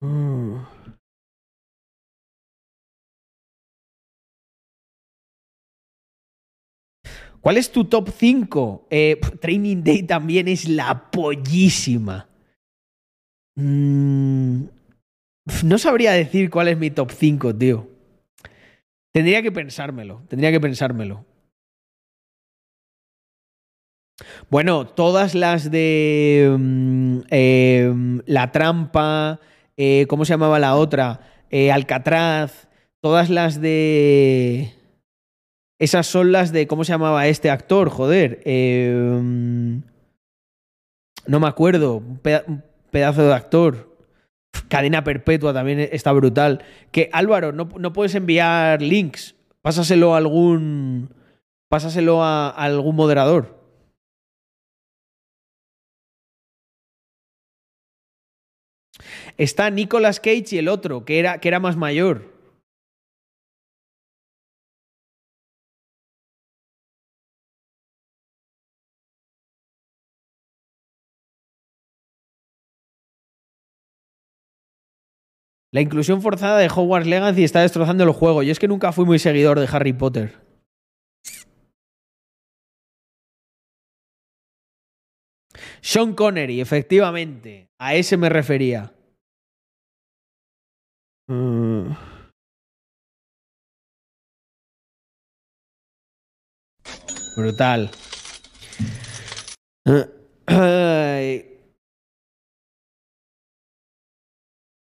[0.00, 0.81] Mm.
[7.42, 8.86] ¿Cuál es tu top 5?
[8.88, 12.28] Eh, Training Day también es la pollísima.
[13.56, 14.62] Mm,
[15.64, 17.88] no sabría decir cuál es mi top 5, tío.
[19.12, 21.26] Tendría que pensármelo, tendría que pensármelo.
[24.48, 27.92] Bueno, todas las de mm, eh,
[28.24, 29.40] La Trampa,
[29.76, 31.20] eh, ¿cómo se llamaba la otra?
[31.72, 32.68] Alcatraz,
[33.02, 34.81] todas las de...
[35.82, 36.68] Esas son las de.
[36.68, 37.90] ¿Cómo se llamaba este actor?
[37.90, 38.40] Joder.
[38.44, 39.80] eh,
[41.26, 41.96] no me acuerdo.
[41.96, 43.96] Un peda- un pedazo de actor.
[44.68, 46.64] Cadena perpetua también está brutal.
[46.92, 49.34] Que Álvaro, no, no puedes enviar links.
[49.60, 51.10] Pásaselo a algún.
[51.68, 53.58] Pásaselo a, a algún moderador.
[59.36, 62.31] Está Nicolas Cage y el otro, que era, que era más mayor.
[75.72, 78.42] La inclusión forzada de Hogwarts Legacy está destrozando el juego.
[78.42, 80.38] Yo es que nunca fui muy seguidor de Harry Potter.
[85.80, 87.70] Sean Connery, efectivamente.
[87.78, 88.92] A ese me refería.
[91.28, 91.94] Mm.
[97.34, 97.90] Brutal.
[100.46, 101.51] Ay.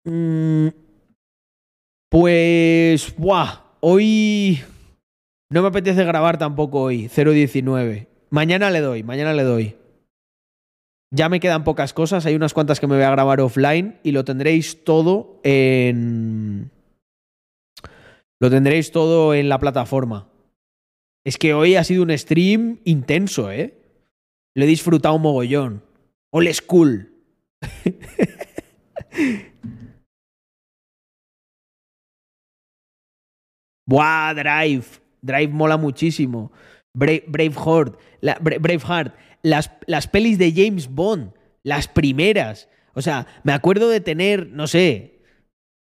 [0.05, 0.69] Mm,
[2.09, 4.59] Pues, buah, hoy
[5.49, 8.07] no me apetece grabar tampoco hoy, 019.
[8.29, 9.75] Mañana le doy, mañana le doy.
[11.13, 14.11] Ya me quedan pocas cosas, hay unas cuantas que me voy a grabar offline y
[14.11, 16.71] lo tendréis todo en...
[18.41, 20.29] Lo tendréis todo en la plataforma.
[21.25, 23.77] Es que hoy ha sido un stream intenso, ¿eh?
[24.55, 25.83] Lo he disfrutado mogollón.
[26.31, 27.13] Old school.
[33.87, 34.85] Buah, Drive.
[35.21, 36.51] Drive mola muchísimo.
[36.93, 37.99] Brave, Braveheart.
[38.21, 39.15] La, Bra- Braveheart.
[39.43, 41.33] Las, las pelis de James Bond.
[41.63, 42.69] Las primeras.
[42.93, 45.19] O sea, me acuerdo de tener, no sé,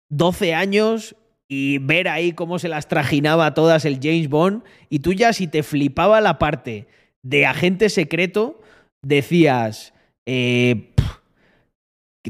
[0.09, 1.15] 12 años
[1.47, 4.63] y ver ahí cómo se las trajinaba todas el James Bond.
[4.89, 6.87] Y tú ya si te flipaba la parte
[7.23, 8.61] de agente secreto,
[9.03, 9.93] decías,
[10.27, 10.93] eh,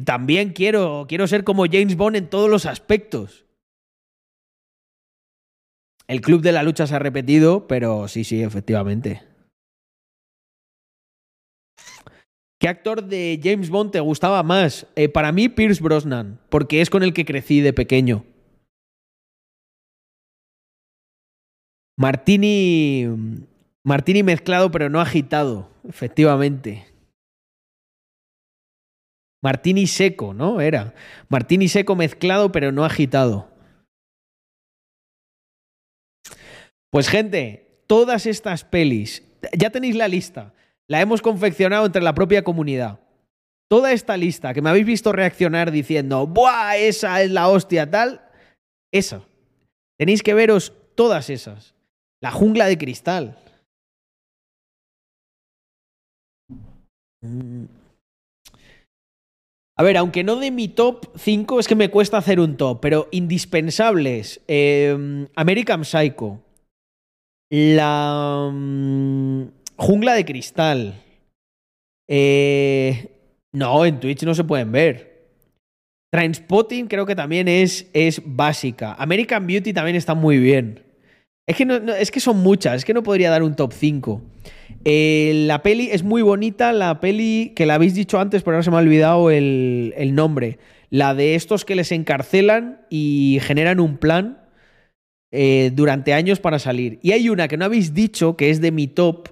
[0.04, 3.45] también quiero, quiero ser como James Bond en todos los aspectos.
[6.08, 9.24] El club de la lucha se ha repetido, pero sí, sí, efectivamente.
[12.60, 14.88] ¿Qué actor de James Bond te gustaba más?
[14.96, 18.26] Eh, para mí, Pierce Brosnan, porque es con el que crecí de pequeño.
[21.98, 23.06] Martini.
[23.84, 26.88] Martini mezclado, pero no agitado, efectivamente.
[29.44, 30.60] Martini seco, ¿no?
[30.60, 30.96] Era.
[31.30, 33.55] Martini seco mezclado, pero no agitado.
[36.96, 40.54] Pues gente, todas estas pelis, ya tenéis la lista,
[40.88, 43.02] la hemos confeccionado entre la propia comunidad.
[43.70, 46.78] Toda esta lista que me habéis visto reaccionar diciendo, ¡buah!
[46.78, 48.22] Esa es la hostia, tal.
[48.94, 49.28] Esa.
[50.00, 51.76] Tenéis que veros todas esas.
[52.22, 53.38] La jungla de cristal.
[57.20, 57.66] Mm.
[59.78, 62.80] A ver, aunque no de mi top 5, es que me cuesta hacer un top,
[62.80, 64.40] pero indispensables.
[64.48, 66.45] eh, American Psycho.
[67.58, 69.44] La mm,
[69.78, 71.02] jungla de cristal.
[72.10, 73.08] Eh,
[73.54, 75.30] no, en Twitch no se pueden ver.
[76.12, 78.94] Trainspotting creo que también es, es básica.
[79.00, 80.84] American Beauty también está muy bien.
[81.48, 84.22] Es que, no- es que son muchas, es que no podría dar un top 5.
[84.84, 88.64] Eh, la peli es muy bonita, la peli que la habéis dicho antes, pero ahora
[88.64, 90.60] se me ha olvidado el, el nombre.
[90.90, 94.40] La de estos que les encarcelan y generan un plan
[95.36, 97.00] eh, durante años para salir.
[97.02, 99.30] Y hay una que no habéis dicho, que es de mi top,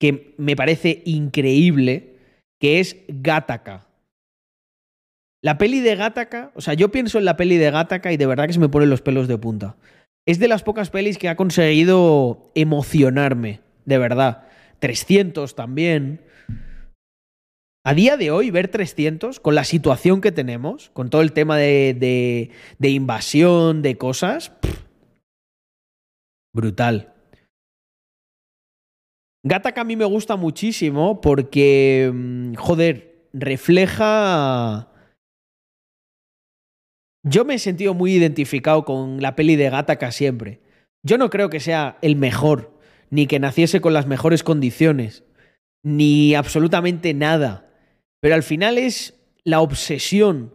[0.00, 2.16] que me parece increíble,
[2.60, 3.86] que es Gattaca.
[5.42, 8.26] La peli de Gattaca, o sea, yo pienso en la peli de Gattaca y de
[8.26, 9.76] verdad que se me ponen los pelos de punta.
[10.26, 14.48] Es de las pocas pelis que ha conseguido emocionarme, de verdad.
[14.80, 16.20] 300 también.
[17.84, 21.56] A día de hoy, ver 300, con la situación que tenemos, con todo el tema
[21.56, 22.50] de,
[22.80, 24.50] invasión, de cosas,
[26.54, 27.14] brutal.
[29.44, 34.92] Gattaca a mí me gusta muchísimo porque, mm, joder, refleja...
[37.24, 40.60] Yo me he sentido muy identificado con la peli de Gattaca siempre.
[41.02, 42.78] Yo no creo que sea el mejor,
[43.10, 45.24] ni que naciese con las mejores condiciones,
[45.82, 47.70] ni absolutamente nada.
[48.20, 50.54] Pero al final es la obsesión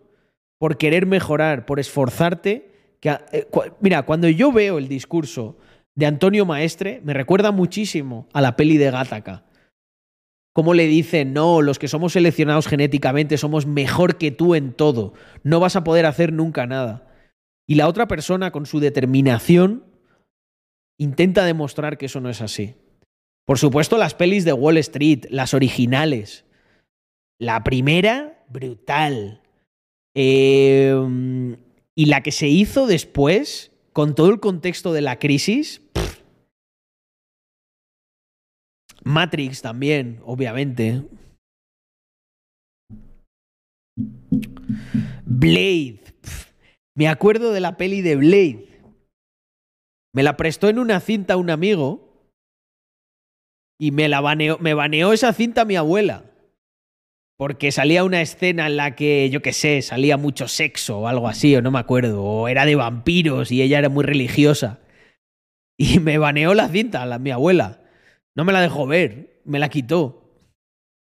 [0.59, 2.71] por querer mejorar, por esforzarte.
[2.99, 3.47] Que, eh,
[3.79, 5.57] mira, cuando yo veo el discurso
[5.95, 9.43] de Antonio Maestre, me recuerda muchísimo a la peli de Gattaca.
[10.53, 15.13] Cómo le dicen, no, los que somos seleccionados genéticamente somos mejor que tú en todo.
[15.43, 17.07] No vas a poder hacer nunca nada.
[17.67, 19.83] Y la otra persona, con su determinación,
[20.99, 22.75] intenta demostrar que eso no es así.
[23.45, 26.45] Por supuesto, las pelis de Wall Street, las originales.
[27.39, 29.41] La primera, brutal.
[30.15, 30.95] Eh,
[31.95, 35.81] y la que se hizo después, con todo el contexto de la crisis.
[39.03, 41.03] Matrix también, obviamente.
[45.25, 46.01] Blade.
[46.95, 48.67] Me acuerdo de la peli de Blade.
[50.13, 52.13] Me la prestó en una cinta un amigo
[53.79, 56.25] y me la baneó, me baneó esa cinta mi abuela.
[57.37, 61.27] Porque salía una escena en la que, yo qué sé, salía mucho sexo o algo
[61.27, 64.79] así, o no me acuerdo, o era de vampiros y ella era muy religiosa.
[65.75, 67.82] Y me baneó la cinta, la, mi abuela.
[68.35, 70.19] No me la dejó ver, me la quitó.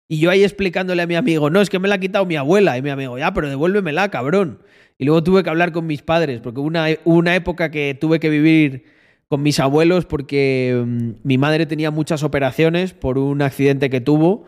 [0.10, 2.36] Y yo ahí explicándole a mi amigo, no, es que me la ha quitado mi
[2.36, 2.78] abuela.
[2.78, 4.62] Y mi amigo, ya, pero devuélvemela, cabrón.
[4.98, 7.98] Y luego tuve que hablar con mis padres, porque hubo una, hubo una época que
[8.00, 8.86] tuve que vivir
[9.34, 14.46] con mis abuelos porque mm, mi madre tenía muchas operaciones por un accidente que tuvo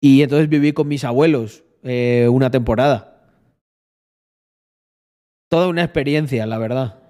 [0.00, 3.12] y entonces viví con mis abuelos eh, una temporada.
[5.50, 7.02] Toda una experiencia, la verdad.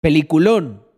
[0.00, 0.89] Peliculón.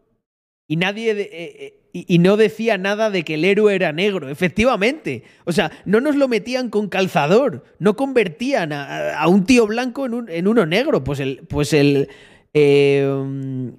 [0.72, 1.10] Y nadie.
[1.10, 5.24] eh, eh, y, no decía nada de que el héroe era negro, efectivamente.
[5.44, 10.06] O sea, no nos lo metían con calzador, no convertían a, a un tío blanco
[10.06, 11.04] en, un- en uno negro.
[11.04, 11.46] Pues el.
[11.48, 12.08] Pues el
[12.54, 13.04] eh,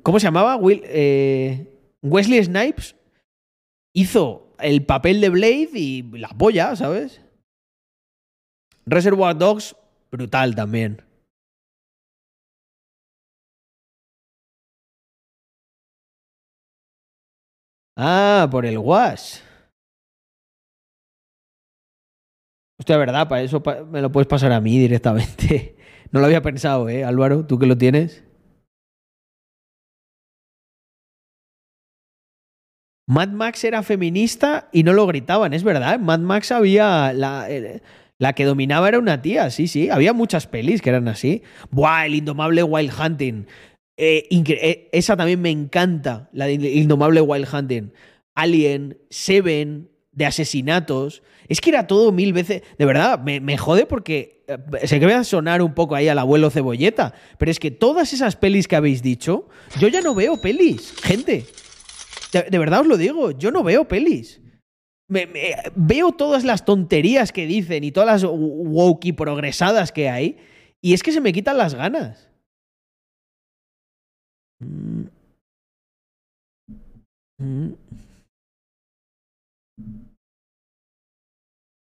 [0.03, 0.55] ¿Cómo se llamaba?
[0.57, 1.67] Will- eh,
[2.03, 2.95] Wesley Snipes
[3.93, 7.21] hizo el papel de Blade y la polla, ¿sabes?
[8.85, 9.75] Reservoir Dogs,
[10.11, 11.01] brutal también.
[17.97, 19.39] Ah, por el Wash.
[22.79, 25.77] Hostia, verdad, para eso me lo puedes pasar a mí directamente.
[26.13, 27.47] No lo había pensado, ¿eh, Álvaro?
[27.47, 28.23] ¿Tú que lo tienes?
[33.07, 35.99] Mad Max era feminista y no lo gritaban, es verdad.
[35.99, 37.13] Mad Max había.
[37.13, 37.47] La,
[38.19, 39.89] la que dominaba era una tía, sí, sí.
[39.89, 41.41] Había muchas pelis que eran así.
[41.71, 43.47] Buah, el indomable Wild Hunting.
[43.97, 47.91] Eh, eh, esa también me encanta, la de Indomable Wild Hunting.
[48.35, 51.23] Alien, Seven, de asesinatos.
[51.47, 52.63] Es que era todo mil veces.
[52.77, 56.07] De verdad, me, me jode porque eh, sé que voy a sonar un poco ahí
[56.07, 59.47] al abuelo cebolleta, pero es que todas esas pelis que habéis dicho,
[59.79, 61.45] yo ya no veo pelis, gente.
[62.31, 64.41] De, verdad os lo digo, yo no veo pelis.
[65.75, 70.37] Veo todas las tonterías que dicen y todas las woke y progresadas que hay,
[70.81, 72.29] y es que se me quitan las ganas.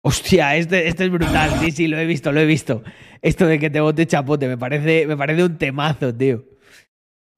[0.05, 1.51] Hostia, este, este es brutal.
[1.61, 2.83] Sí, sí, lo he visto, lo he visto.
[3.23, 6.45] Esto de que te bote chapote, me parece, me parece un temazo, tío.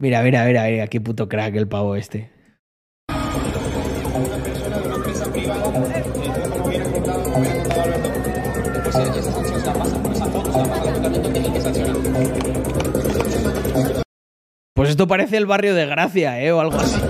[0.01, 2.31] Mira, mira, mira, mira, qué puto crack el pavo este.
[14.79, 16.53] Pues esto parece el barrio de Gracia, ¿eh?
[16.53, 17.01] O algo así.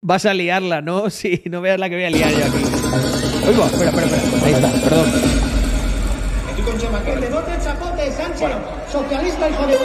[0.00, 1.10] Vas a liarla, ¿no?
[1.10, 2.64] Sí, no veas la que voy a liar yo aquí.
[3.46, 4.44] Oiga, espera, espera, espera.
[4.44, 5.12] Ahí está, perdón.
[7.04, 8.48] Que te bote el chapote, Sánchez.
[8.90, 9.78] Socialista, hijo de.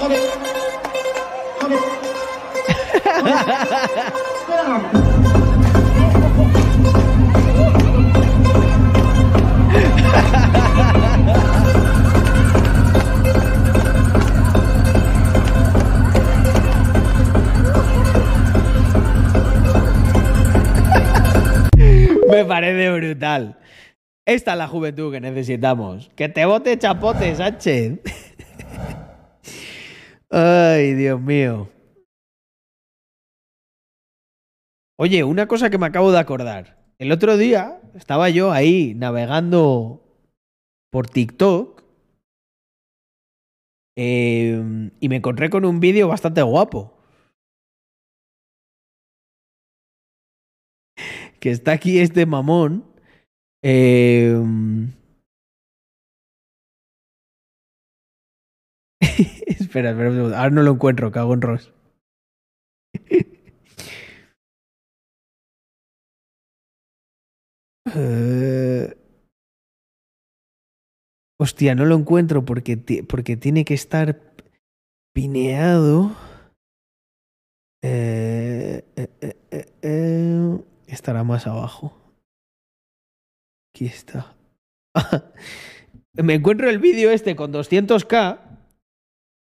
[0.00, 0.20] Joder.
[1.62, 1.78] Joder.
[22.28, 23.56] Me parece brutal.
[24.26, 26.10] Esta es la juventud que necesitamos.
[26.16, 28.00] Que te bote chapote, Sánchez.
[30.30, 31.68] Ay, Dios mío.
[34.96, 36.78] Oye, una cosa que me acabo de acordar.
[36.98, 40.03] El otro día estaba yo ahí navegando
[40.94, 41.82] por TikTok
[43.96, 46.96] eh, y me encontré con un vídeo bastante guapo.
[51.40, 52.84] Que está aquí este mamón.
[53.64, 54.36] eh,
[59.46, 60.36] espera, espera un segundo.
[60.36, 61.72] Ahora no lo encuentro, cago en Ross.
[67.96, 69.03] Eh,
[71.44, 74.18] Hostia, no lo encuentro porque, porque tiene que estar
[75.12, 76.16] pineado.
[77.82, 81.92] Eh, eh, eh, estará más abajo.
[83.74, 84.34] Aquí está.
[86.14, 88.38] Me encuentro el vídeo este con 200k.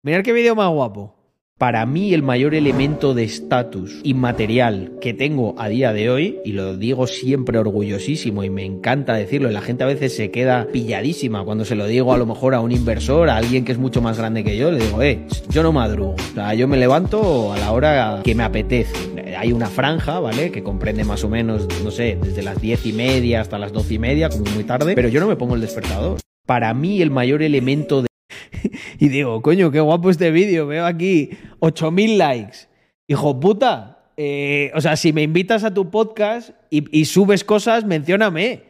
[0.03, 1.17] Mirad qué vídeo más guapo.
[1.58, 6.52] Para mí el mayor elemento de estatus inmaterial que tengo a día de hoy, y
[6.52, 10.68] lo digo siempre orgullosísimo y me encanta decirlo, y la gente a veces se queda
[10.72, 13.80] pilladísima cuando se lo digo a lo mejor a un inversor, a alguien que es
[13.80, 16.77] mucho más grande que yo, le digo, eh, yo no madrugo, o sea, yo me
[16.77, 18.95] levanto a la hora que me apetece.
[19.36, 20.52] Hay una franja, ¿vale?
[20.52, 23.95] Que comprende más o menos, no sé, desde las diez y media hasta las doce
[23.95, 26.19] y media, como muy tarde, pero yo no me pongo el despertador.
[26.45, 28.07] Para mí el mayor elemento de
[29.00, 30.68] y digo, coño, qué guapo este vídeo.
[30.68, 32.58] Veo aquí 8000 likes.
[33.08, 34.12] Hijo puta.
[34.18, 38.64] eh, o sea, si me invitas a tu podcast y, subes cosas, mencióname.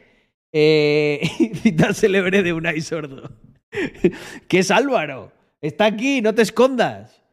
[0.51, 1.21] Eh,
[1.63, 3.31] cita célebre de Unai Sordo.
[4.47, 5.31] que es Álvaro.
[5.61, 7.23] Está aquí, no te escondas.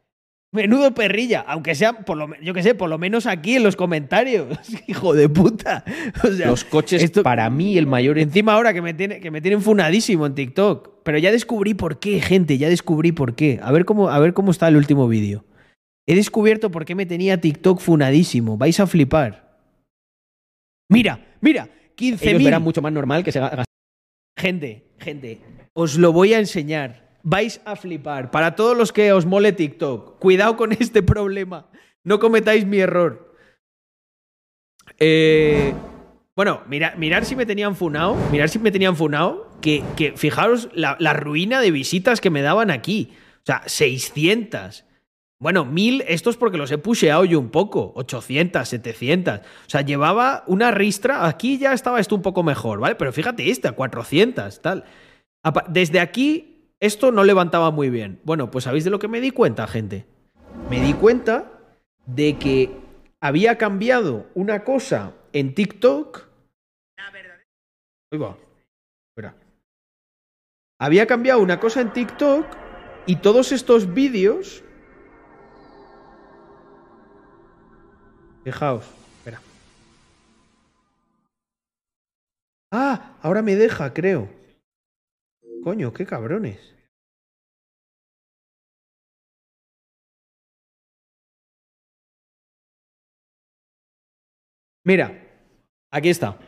[0.55, 3.75] Menudo perrilla, aunque sea, por lo, yo que sé, por lo menos aquí en los
[3.75, 4.57] comentarios.
[4.87, 5.83] Hijo de puta.
[6.23, 8.17] O sea, Los coches, esto, para mí, el mayor.
[8.17, 11.03] Encima ahora que me, tiene, que me tienen funadísimo en TikTok.
[11.03, 13.59] Pero ya descubrí por qué, gente, ya descubrí por qué.
[13.61, 15.45] A ver cómo, a ver cómo está el último vídeo.
[16.07, 18.57] He descubierto por qué me tenía TikTok funadísimo.
[18.57, 19.59] Vais a flipar.
[20.89, 22.27] Mira, mira, 15.000.
[22.29, 23.41] Ellos verán mucho más normal que se.
[24.37, 25.41] Gente, gente,
[25.73, 27.04] os lo voy a enseñar.
[27.27, 28.29] Vais a flipar.
[28.29, 31.67] Para todos los que os mole TikTok, cuidado con este problema.
[32.03, 33.35] No cometáis mi error.
[34.99, 35.73] Eh,
[36.35, 38.15] bueno, mira, mirar si me tenían funado.
[38.31, 39.49] Mirar si me tenían funado.
[39.59, 43.09] Que, que fijaros la, la ruina de visitas que me daban aquí.
[43.37, 44.85] O sea, 600.
[45.39, 47.91] Bueno, 1000, esto es porque los he pusheado yo un poco.
[47.95, 49.39] 800, 700.
[49.39, 51.25] O sea, llevaba una ristra.
[51.25, 52.93] Aquí ya estaba esto un poco mejor, ¿vale?
[52.93, 54.83] Pero fíjate esta, 400, tal.
[55.69, 56.54] Desde aquí,
[56.85, 58.19] esto no levantaba muy bien.
[58.23, 60.05] Bueno, pues ¿sabéis de lo que me di cuenta, gente?
[60.69, 61.51] Me di cuenta
[62.05, 62.71] de que
[63.19, 66.27] había cambiado una cosa en TikTok.
[68.11, 68.37] Ahí va.
[69.09, 69.35] Espera.
[70.79, 72.45] Había cambiado una cosa en TikTok
[73.05, 74.63] y todos estos vídeos.
[78.43, 78.85] Fijaos,
[79.17, 79.41] espera.
[82.71, 84.29] Ah, ahora me deja, creo.
[85.63, 86.74] Coño, qué cabrones.
[94.85, 95.19] Mira,
[95.91, 96.39] aquí está.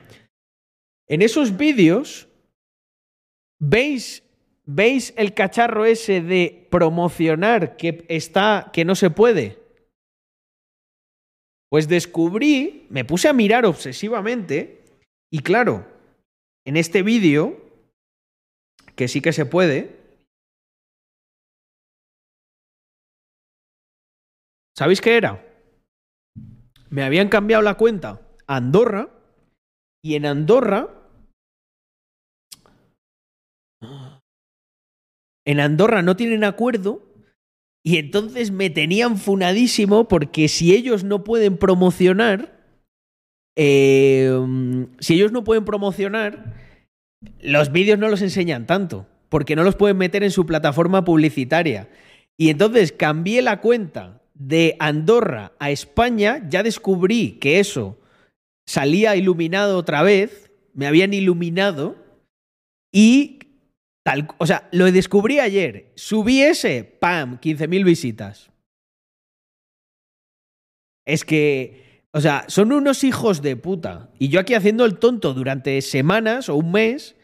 [1.08, 2.28] En esos vídeos,
[3.60, 4.24] ¿veis,
[4.64, 9.58] ¿veis el cacharro ese de promocionar que está, que no se puede?
[11.70, 14.86] Pues descubrí, me puse a mirar obsesivamente,
[15.32, 15.88] y claro,
[16.64, 17.60] en este vídeo,
[18.96, 19.98] que sí que se puede,
[24.78, 25.44] ¿sabéis qué era?
[26.90, 29.09] Me habían cambiado la cuenta Andorra,
[30.03, 30.98] y en Andorra
[35.45, 37.01] en Andorra no tienen acuerdo
[37.84, 42.59] y entonces me tenían funadísimo porque si ellos no pueden promocionar,
[43.56, 44.30] eh,
[45.00, 46.53] si ellos no pueden promocionar,
[47.40, 51.90] los vídeos no los enseñan tanto porque no los pueden meter en su plataforma publicitaria.
[52.38, 57.98] Y entonces cambié la cuenta de Andorra a España, ya descubrí que eso
[58.68, 61.96] salía iluminado otra vez, me habían iluminado
[62.92, 63.40] y
[64.04, 68.52] tal, o sea, lo descubrí ayer, subí ese, pam, 15.000 visitas.
[71.06, 74.10] Es que, o sea, son unos hijos de puta.
[74.20, 77.16] Y yo aquí haciendo el tonto durante semanas o un mes,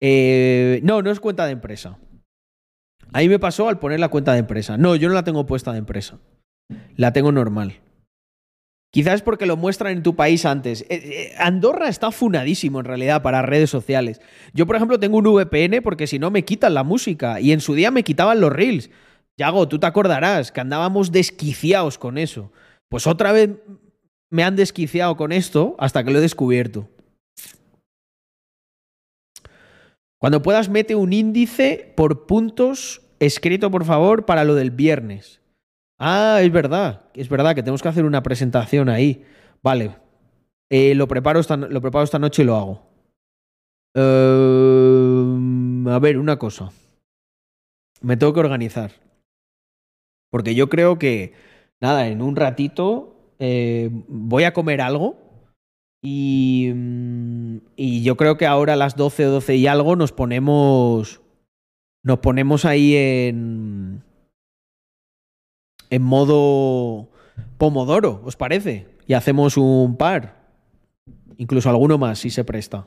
[0.00, 1.98] eh, no, no es cuenta de empresa.
[3.12, 4.76] Ahí me pasó al poner la cuenta de empresa.
[4.76, 6.18] No, yo no la tengo puesta de empresa.
[6.96, 7.80] La tengo normal.
[8.90, 10.82] Quizás porque lo muestran en tu país antes.
[10.82, 14.20] Eh, eh, Andorra está funadísimo en realidad para redes sociales.
[14.54, 17.40] Yo, por ejemplo, tengo un VPN porque si no me quitan la música.
[17.40, 18.90] Y en su día me quitaban los reels.
[19.36, 22.50] Yago, tú te acordarás que andábamos desquiciados con eso.
[22.88, 23.50] Pues otra vez
[24.30, 26.88] me han desquiciado con esto hasta que lo he descubierto.
[30.18, 35.40] Cuando puedas, mete un índice por puntos escrito, por favor, para lo del viernes.
[35.98, 39.24] Ah, es verdad, es verdad que tenemos que hacer una presentación ahí.
[39.62, 39.96] Vale.
[40.70, 42.82] Eh, lo, preparo esta, lo preparo esta noche y lo hago.
[43.94, 45.34] Eh,
[45.90, 46.70] a ver, una cosa.
[48.00, 48.92] Me tengo que organizar.
[50.30, 51.32] Porque yo creo que,
[51.80, 55.16] nada, en un ratito eh, voy a comer algo.
[56.00, 60.12] Y, mm, y yo creo que ahora a las 12 o 12 y algo nos
[60.12, 61.20] ponemos.
[62.04, 64.04] Nos ponemos ahí en
[65.90, 67.08] en modo
[67.56, 68.86] Pomodoro, ¿os parece?
[69.06, 70.36] Y hacemos un par.
[71.36, 72.86] Incluso alguno más, si se presta.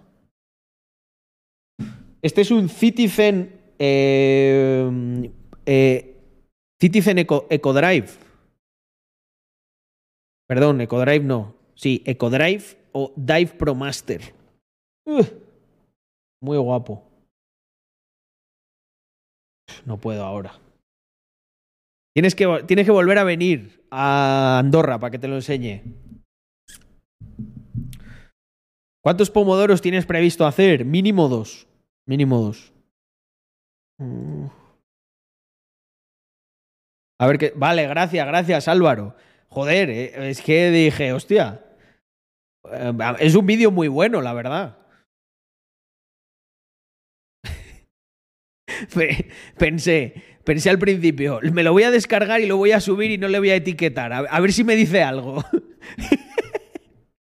[2.22, 3.60] Este es un Citizen.
[3.80, 5.32] eh,
[5.66, 6.08] eh,
[6.80, 8.08] Citizen Eco, EcoDrive.
[10.48, 11.56] Perdón, EcoDrive no.
[11.76, 14.34] Sí, EcoDrive o Dive Pro Master.
[16.42, 17.04] Muy guapo.
[19.86, 20.60] No puedo ahora.
[22.14, 25.82] Tienes que, tienes que volver a venir a Andorra para que te lo enseñe.
[29.04, 30.86] ¿Cuántos pomodoros tienes previsto hacer?
[30.86, 31.68] Mínimo dos.
[32.08, 32.74] Mínimo dos.
[37.20, 37.54] A ver qué.
[37.56, 39.16] Vale, gracias, gracias, Álvaro.
[39.50, 41.64] Joder, eh, es que dije, hostia.
[42.72, 44.78] eh, Es un vídeo muy bueno, la verdad.
[48.94, 53.12] Pe- Pensé, pensé al principio, me lo voy a descargar y lo voy a subir
[53.12, 54.14] y no le voy a etiquetar.
[54.14, 55.44] A, ver si me dice algo.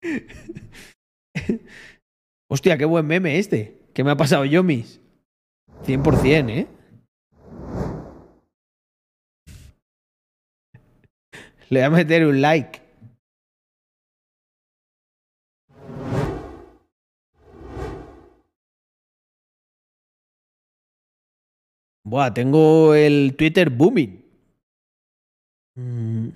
[2.49, 3.77] Hostia, qué buen meme este.
[3.93, 4.99] ¿Qué me ha pasado yo, mis?
[5.85, 6.67] 100%, ¿eh?
[11.69, 12.80] Le voy a meter un like.
[22.03, 24.25] Buah, tengo el Twitter booming.
[25.75, 26.29] Mm.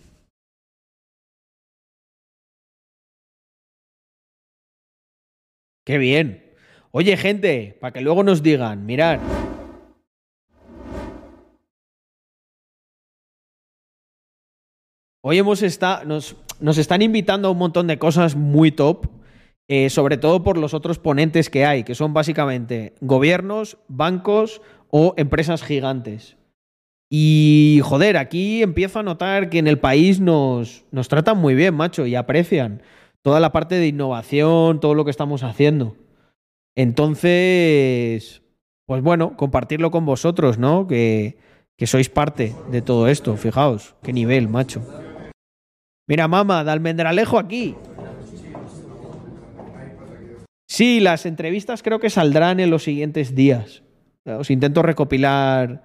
[5.86, 6.44] Qué bien.
[6.92, 9.20] Oye, gente, para que luego nos digan, mirad.
[15.22, 16.06] Hoy hemos estado.
[16.06, 19.08] Nos, nos están invitando a un montón de cosas muy top.
[19.68, 25.14] eh, sobre todo por los otros ponentes que hay, que son básicamente gobiernos, bancos o
[25.18, 26.38] empresas gigantes.
[27.10, 31.76] Y joder, aquí empiezo a notar que en el país nos, nos tratan muy bien,
[31.76, 32.82] macho, y aprecian
[33.22, 35.96] toda la parte de innovación, todo lo que estamos haciendo.
[36.76, 38.42] Entonces,
[38.86, 40.88] pues bueno, compartirlo con vosotros, ¿no?
[40.88, 41.38] Que,
[41.78, 44.82] que sois parte de todo esto, fijaos, qué nivel, macho.
[46.08, 47.76] Mira, mamá, de almendralejo aquí.
[50.68, 53.85] Sí, las entrevistas creo que saldrán en los siguientes días.
[54.26, 55.84] Os intento recopilar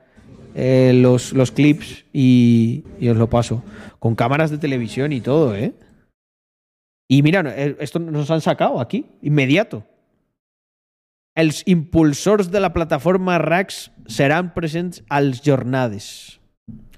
[0.55, 3.63] eh, los, los clips y, y os lo paso.
[3.99, 5.75] Con cámaras de televisión y todo, ¿eh?
[7.09, 9.85] Y mira, eh, esto nos han sacado aquí, inmediato.
[11.35, 16.41] Els impulsors de la plataforma RAX seran presents als jornades.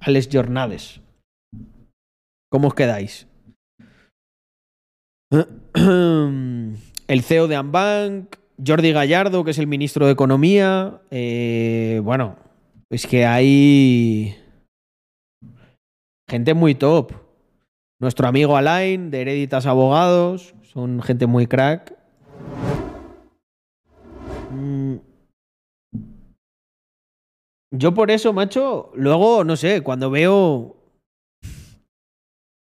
[0.00, 1.00] A les jornades.
[2.50, 3.26] ¿Cómo os quedáis?
[7.08, 11.00] El CEO de Ambank, Jordi Gallardo, que es el ministro de Economía.
[11.10, 12.36] eh, bueno,
[12.90, 14.36] es que hay
[16.28, 17.12] gente muy top.
[18.00, 21.96] Nuestro amigo Alain, de Hereditas Abogados, son gente muy crack.
[24.50, 24.96] Mm.
[27.70, 30.76] Yo por eso, macho, luego, no sé, cuando veo.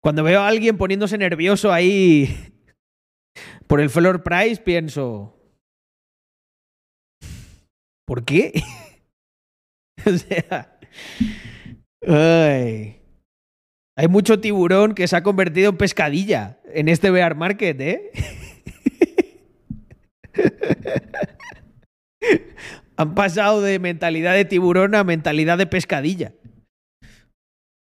[0.02, 2.54] Cuando veo a alguien poniéndose nervioso ahí
[3.66, 5.39] por el floor price, pienso.
[8.10, 8.60] ¿Por qué?
[10.04, 10.76] o sea.
[12.04, 13.00] Ay.
[13.96, 18.10] Hay mucho tiburón que se ha convertido en pescadilla en este bear market, ¿eh?
[22.96, 26.34] Han pasado de mentalidad de tiburón a mentalidad de pescadilla.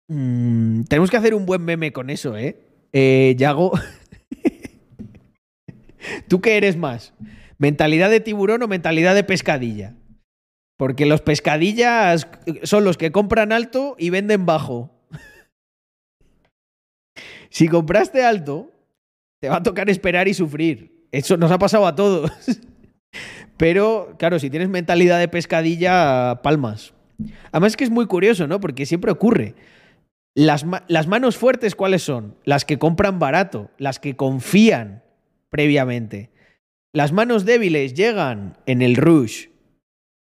[0.06, 2.56] Mm, tenemos que hacer un buen meme con eso, ¿eh?
[2.92, 3.72] eh Yago.
[6.28, 7.14] ¿Tú qué eres más?
[7.58, 9.96] ¿Mentalidad de tiburón o mentalidad de pescadilla?
[10.76, 12.28] Porque los pescadillas
[12.64, 14.90] son los que compran alto y venden bajo.
[17.50, 18.72] Si compraste alto,
[19.40, 21.06] te va a tocar esperar y sufrir.
[21.12, 22.32] Eso nos ha pasado a todos.
[23.56, 26.94] Pero, claro, si tienes mentalidad de pescadilla, palmas.
[27.52, 28.58] Además es que es muy curioso, ¿no?
[28.58, 29.54] Porque siempre ocurre.
[30.34, 32.36] Las, las, manos fuertes, ¿cuáles son?
[32.44, 35.04] Las que compran barato, las que confían
[35.50, 36.30] previamente.
[36.92, 39.46] Las manos débiles llegan en el rush.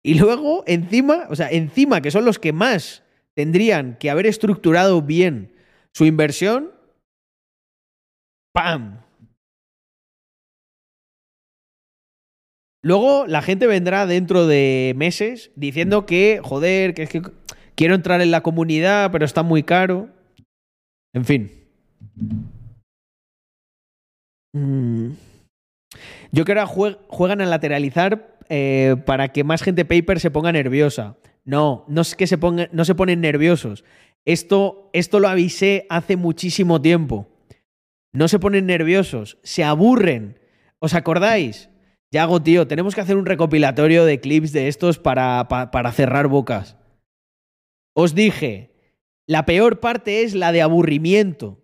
[0.04, 3.04] Y luego, encima, o sea, encima que son los que más
[3.36, 5.54] tendrían que haber estructurado bien
[5.94, 6.72] su inversión,
[8.54, 9.02] ¡pam!
[12.82, 17.22] Luego la gente vendrá dentro de meses diciendo que, joder, que es que
[17.76, 20.10] quiero entrar en la comunidad, pero está muy caro.
[21.14, 21.52] En fin.
[24.54, 25.12] Mm.
[26.32, 31.18] Yo creo que juegan a lateralizar eh, para que más gente paper se ponga nerviosa.
[31.46, 33.84] No, no es que se ponga, no se ponen nerviosos.
[34.26, 37.28] Esto, esto lo avisé hace muchísimo tiempo.
[38.12, 40.40] No se ponen nerviosos, se aburren.
[40.80, 41.70] ¿Os acordáis?
[42.12, 46.28] Yago, tío, tenemos que hacer un recopilatorio de clips de estos para, para, para cerrar
[46.28, 46.76] bocas.
[47.94, 48.74] Os dije,
[49.28, 51.64] la peor parte es la de aburrimiento.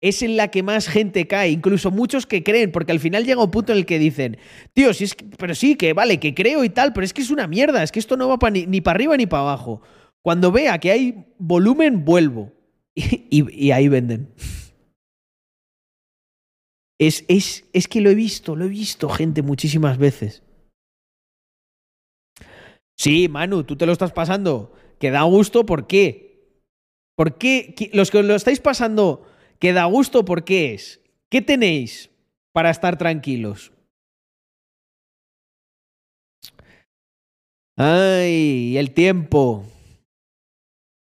[0.00, 3.42] Es en la que más gente cae, incluso muchos que creen, porque al final llega
[3.42, 4.38] un punto en el que dicen,
[4.72, 7.22] tío, si es que, pero sí, que vale, que creo y tal, pero es que
[7.22, 9.82] es una mierda, es que esto no va pa ni, para arriba ni para abajo.
[10.22, 12.52] Cuando vea que hay volumen, vuelvo.
[13.30, 14.32] Y ahí venden.
[16.98, 20.42] Es, es, es que lo he visto, lo he visto, gente, muchísimas veces.
[22.96, 24.72] Sí, Manu, tú te lo estás pasando.
[24.98, 26.28] Que da gusto, ¿por qué?
[27.16, 27.90] ¿Por qué?
[27.92, 29.26] Los que lo estáis pasando,
[29.58, 31.00] que da gusto, ¿por qué es?
[31.28, 32.10] ¿Qué tenéis
[32.52, 33.72] para estar tranquilos?
[37.76, 39.64] Ay, el tiempo.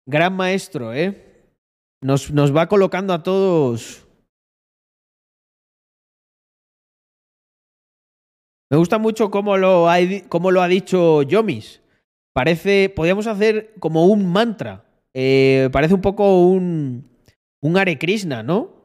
[0.06, 1.44] Gran maestro, ¿eh?
[2.00, 4.06] Nos, nos va colocando a todos
[8.72, 9.98] Me gusta mucho cómo lo ha,
[10.30, 11.82] cómo lo ha dicho Yomis.
[12.32, 14.86] Parece, podríamos hacer como un mantra.
[15.12, 17.11] Eh, parece un poco un,
[17.62, 18.82] un Hare Krishna, ¿no?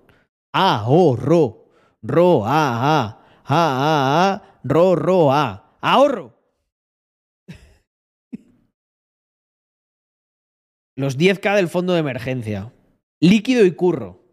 [0.53, 1.65] A, O, Ro.
[2.01, 3.23] Ro, A, A.
[3.43, 4.59] A, A, A.
[4.63, 5.77] Ro, Ro, A.
[5.81, 6.39] Ahorro.
[10.95, 12.71] Los 10K del fondo de emergencia.
[13.19, 14.23] Líquido y curro.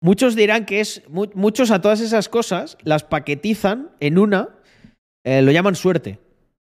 [0.00, 1.02] Muchos dirán que es.
[1.08, 4.58] Muchos a todas esas cosas las paquetizan en una.
[5.24, 6.18] Eh, lo llaman suerte.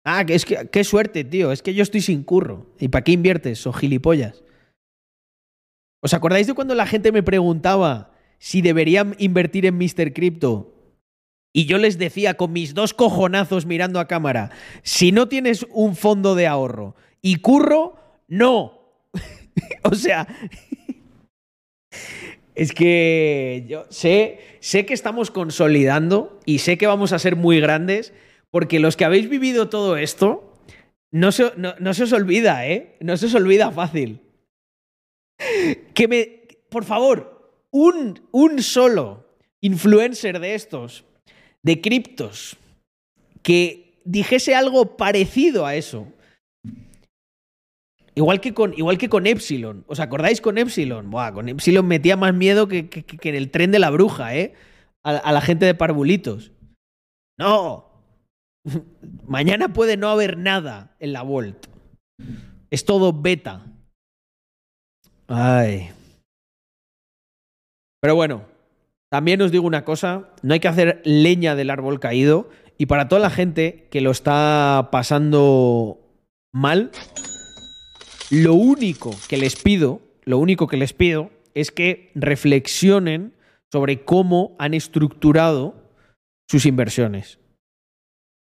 [0.05, 0.69] Ah, que es que.
[0.71, 1.51] Qué suerte, tío.
[1.51, 2.67] Es que yo estoy sin curro.
[2.79, 3.67] ¿Y para qué inviertes?
[3.67, 4.45] O gilipollas.
[6.01, 10.13] ¿Os acordáis de cuando la gente me preguntaba si deberían invertir en Mr.
[10.13, 10.75] Crypto?
[11.53, 14.51] Y yo les decía con mis dos cojonazos mirando a cámara,
[14.83, 17.97] si no tienes un fondo de ahorro y curro,
[18.29, 18.79] no.
[19.83, 20.29] o sea,
[22.55, 27.61] es que yo sé, sé que estamos consolidando y sé que vamos a ser muy
[27.61, 28.13] grandes
[28.51, 30.55] porque los que habéis vivido todo esto,
[31.11, 32.97] no se, no- no se os olvida, ¿eh?
[33.01, 34.21] No se os olvida fácil.
[35.95, 39.27] Que me, por favor, un, un solo
[39.61, 41.05] influencer de estos,
[41.63, 42.57] de criptos,
[43.43, 46.07] que dijese algo parecido a eso.
[48.15, 49.85] Igual que con, igual que con Epsilon.
[49.87, 51.09] ¿Os acordáis con Epsilon?
[51.11, 54.35] Buah, con Epsilon metía más miedo que, que- que en el tren de la bruja,
[54.35, 54.55] ¿eh?
[55.05, 56.51] A, a la gente de parvulitos.
[57.39, 57.87] No.
[59.29, 61.67] Mañana puede no haber nada en la Volt.
[62.71, 63.65] Es todo beta.
[65.29, 65.91] Ay.
[68.01, 68.45] Pero bueno,
[69.11, 72.49] también os digo una cosa, no hay que hacer leña del árbol caído
[72.79, 75.99] y para toda la gente que lo está pasando
[76.53, 76.91] mal,
[78.31, 83.35] lo único que les pido, lo único que les pido es que reflexionen
[83.71, 85.75] sobre cómo han estructurado
[86.49, 87.39] sus inversiones.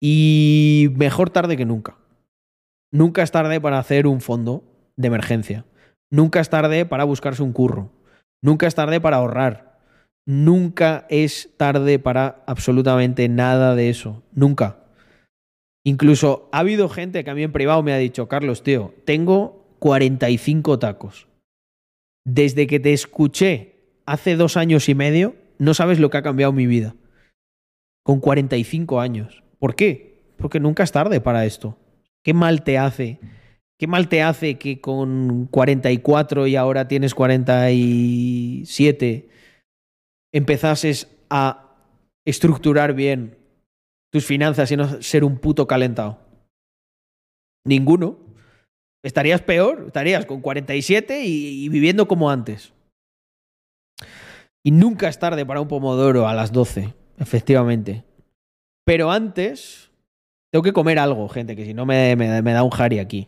[0.01, 1.97] Y mejor tarde que nunca.
[2.93, 4.65] Nunca es tarde para hacer un fondo
[4.97, 5.65] de emergencia.
[6.13, 7.91] Nunca es tarde para buscarse un curro.
[8.43, 9.81] Nunca es tarde para ahorrar.
[10.27, 14.23] Nunca es tarde para absolutamente nada de eso.
[14.31, 14.85] Nunca.
[15.85, 19.75] Incluso ha habido gente que a mí en privado me ha dicho, Carlos, tío, tengo
[19.79, 21.29] 45 tacos.
[22.27, 26.53] Desde que te escuché hace dos años y medio, no sabes lo que ha cambiado
[26.53, 26.95] mi vida.
[28.05, 29.43] Con 45 años.
[29.59, 30.23] ¿Por qué?
[30.37, 31.79] Porque nunca es tarde para esto.
[32.23, 33.19] ¿Qué mal te hace?
[33.83, 39.29] ¿Qué mal te hace que con 44 y ahora tienes 47
[40.33, 41.75] empezases a
[42.25, 43.37] estructurar bien
[44.13, 46.21] tus finanzas y no ser un puto calentado?
[47.67, 48.21] Ninguno.
[49.05, 52.73] Estarías peor, estarías con 47 y, y viviendo como antes.
[54.65, 58.05] Y nunca es tarde para un pomodoro a las 12, efectivamente.
[58.87, 59.91] Pero antes,
[60.53, 63.27] tengo que comer algo, gente, que si no me, me- me da un jari aquí.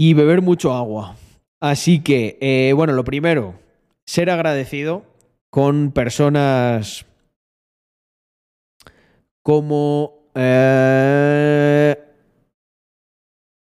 [0.00, 1.16] Y beber mucho agua.
[1.60, 3.58] Así que, eh, bueno, lo primero,
[4.06, 5.04] ser agradecido
[5.50, 7.04] con personas
[9.42, 11.98] como eh,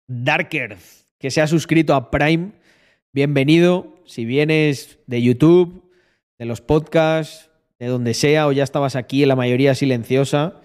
[0.09, 2.53] Dark Earth, que se ha suscrito a Prime.
[3.13, 3.97] Bienvenido.
[4.07, 5.91] Si vienes de YouTube,
[6.39, 7.51] de los podcasts,
[7.81, 10.61] de donde sea, o ya estabas aquí en la mayoría silenciosa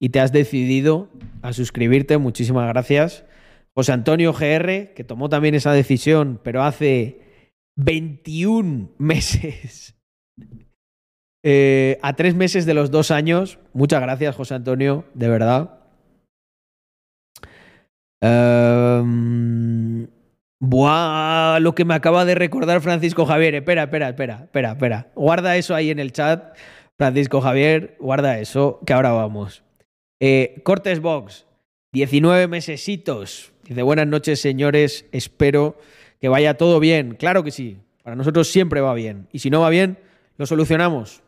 [0.00, 1.08] y te has decidido
[1.42, 3.24] a suscribirte, muchísimas gracias.
[3.76, 7.20] José Antonio GR, que tomó también esa decisión, pero hace
[7.76, 9.94] 21 meses.
[11.48, 13.60] Eh, a tres meses de los dos años.
[13.72, 15.78] Muchas gracias, José Antonio, de verdad.
[18.20, 20.08] Ehm,
[20.58, 23.54] buah, lo que me acaba de recordar Francisco Javier.
[23.54, 25.12] Espera, espera, espera, espera, espera.
[25.14, 26.56] Guarda eso ahí en el chat,
[26.98, 27.96] Francisco Javier.
[28.00, 29.62] Guarda eso, que ahora vamos.
[30.20, 31.46] Eh, Cortes Box,
[31.92, 33.52] 19 mesesitos.
[33.68, 35.06] Dice, buenas noches, señores.
[35.10, 35.76] Espero
[36.20, 37.16] que vaya todo bien.
[37.16, 37.78] Claro que sí.
[38.04, 39.26] Para nosotros siempre va bien.
[39.32, 39.98] Y si no va bien,
[40.36, 41.22] lo solucionamos.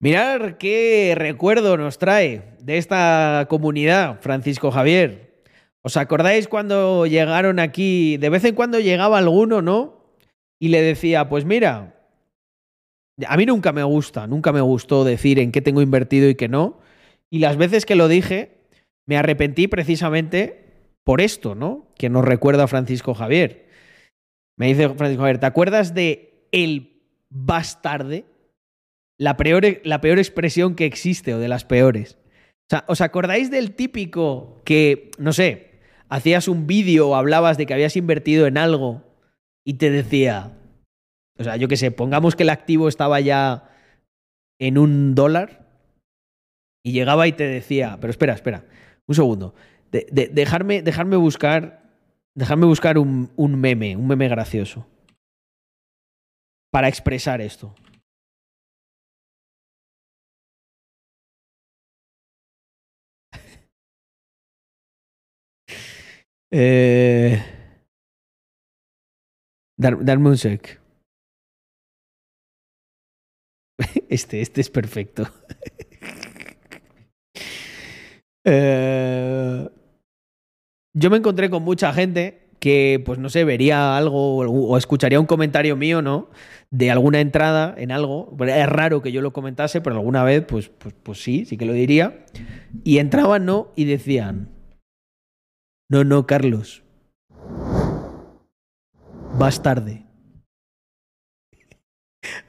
[0.00, 5.42] Mirar qué recuerdo nos trae de esta comunidad, Francisco Javier.
[5.82, 8.16] ¿Os acordáis cuando llegaron aquí?
[8.18, 10.14] De vez en cuando llegaba alguno, ¿no?
[10.60, 11.96] Y le decía, pues mira,
[13.26, 16.46] a mí nunca me gusta, nunca me gustó decir en qué tengo invertido y qué
[16.46, 16.78] no.
[17.28, 18.58] Y las veces que lo dije,
[19.04, 20.67] me arrepentí precisamente
[21.08, 21.86] por esto, ¿no?
[21.96, 23.66] Que nos recuerda Francisco Javier.
[24.58, 28.26] Me dice Francisco Javier, ¿te acuerdas de el bastarde?
[29.16, 32.18] La peor, la peor expresión que existe o de las peores.
[32.24, 35.80] O sea, ¿os acordáis del típico que, no sé,
[36.10, 39.02] hacías un vídeo o hablabas de que habías invertido en algo
[39.64, 40.58] y te decía,
[41.38, 43.70] o sea, yo qué sé, pongamos que el activo estaba ya
[44.60, 45.70] en un dólar
[46.84, 48.66] y llegaba y te decía, pero espera, espera,
[49.06, 49.54] un segundo,
[49.92, 51.82] de, de- dejarme, dejarme buscar,
[52.34, 54.86] dejarme buscar un, un meme, un meme gracioso
[56.70, 57.74] para expresar esto.
[66.50, 67.36] Eh,
[69.76, 70.80] dar- darme un sec.
[74.08, 75.24] Este, este es perfecto.
[78.50, 79.17] Eh,
[80.98, 85.26] yo me encontré con mucha gente que, pues no sé, vería algo o, escucharía un
[85.26, 86.28] comentario mío, ¿no?
[86.70, 88.36] De alguna entrada en algo.
[88.46, 91.66] Es raro que yo lo comentase, pero alguna vez, pues, pues, pues sí, sí que
[91.66, 92.24] lo diría.
[92.84, 93.68] Y entraban, ¿no?
[93.76, 94.48] Y decían,
[95.88, 96.82] no, no, Carlos.
[99.38, 100.04] Vas tarde.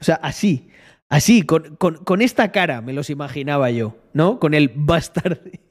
[0.00, 0.70] O sea, así,
[1.08, 4.40] así, con, con- con esta cara me los imaginaba yo, ¿no?
[4.40, 5.60] Con el vas tarde.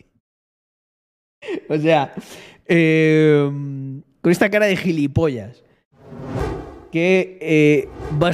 [1.69, 2.13] O sea,
[2.69, 3.49] eh,
[4.21, 5.63] con esta cara de gilipollas.
[6.91, 7.89] Que eh,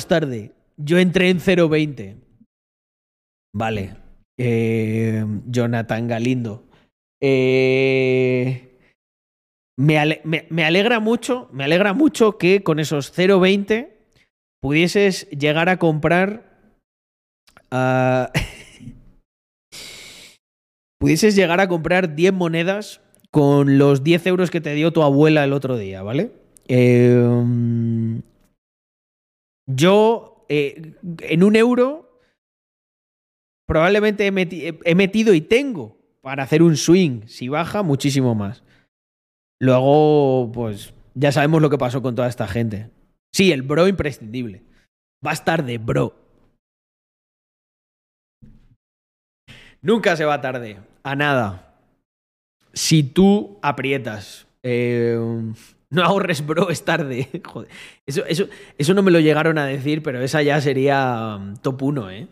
[0.08, 0.52] tarde.
[0.78, 2.18] Yo entré en 020.
[3.54, 3.96] Vale.
[4.38, 6.68] Eh, Jonathan Galindo.
[7.22, 8.78] Eh,
[9.78, 13.90] me, ale- me- me alegra mucho, me alegra mucho que con esos 0.20
[14.62, 16.54] pudieses llegar a comprar.
[21.00, 23.02] pudieses llegar a comprar 10 monedas
[23.36, 26.32] con los 10 euros que te dio tu abuela el otro día, ¿vale?
[26.70, 27.22] Eh,
[29.68, 32.22] yo, eh, en un euro,
[33.68, 37.28] probablemente he, he metido y tengo para hacer un swing.
[37.28, 38.64] Si baja, muchísimo más.
[39.60, 42.90] Luego, pues, ya sabemos lo que pasó con toda esta gente.
[43.34, 44.64] Sí, el bro imprescindible.
[45.22, 46.16] Vas tarde, bro.
[49.82, 50.78] Nunca se va tarde.
[51.04, 51.75] A nada.
[52.76, 54.48] Si tú aprietas.
[54.62, 55.18] eh,
[55.90, 57.30] no ahorres, bro, es tarde.
[57.44, 57.70] Joder.
[58.06, 58.48] Eso, eso,
[58.78, 62.28] eso no me lo llegaron a decir, pero esa ya sería um, top 1, ¿eh?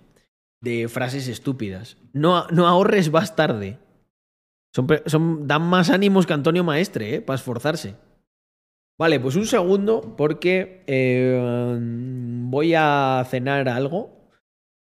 [0.61, 1.97] De frases estúpidas.
[2.13, 3.79] No, no ahorres, vas tarde.
[4.73, 7.21] Son, son, dan más ánimos que Antonio Maestre, ¿eh?
[7.21, 7.95] Para esforzarse.
[8.99, 14.29] Vale, pues un segundo, porque eh, voy a cenar algo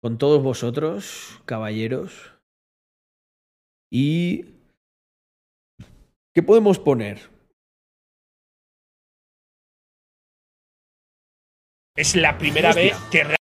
[0.02, 2.34] con todos vosotros, caballeros.
[3.92, 4.59] Y.
[6.40, 7.30] ¿Qué podemos poner?
[11.98, 12.82] Es la primera Hostia.
[12.82, 13.39] vez que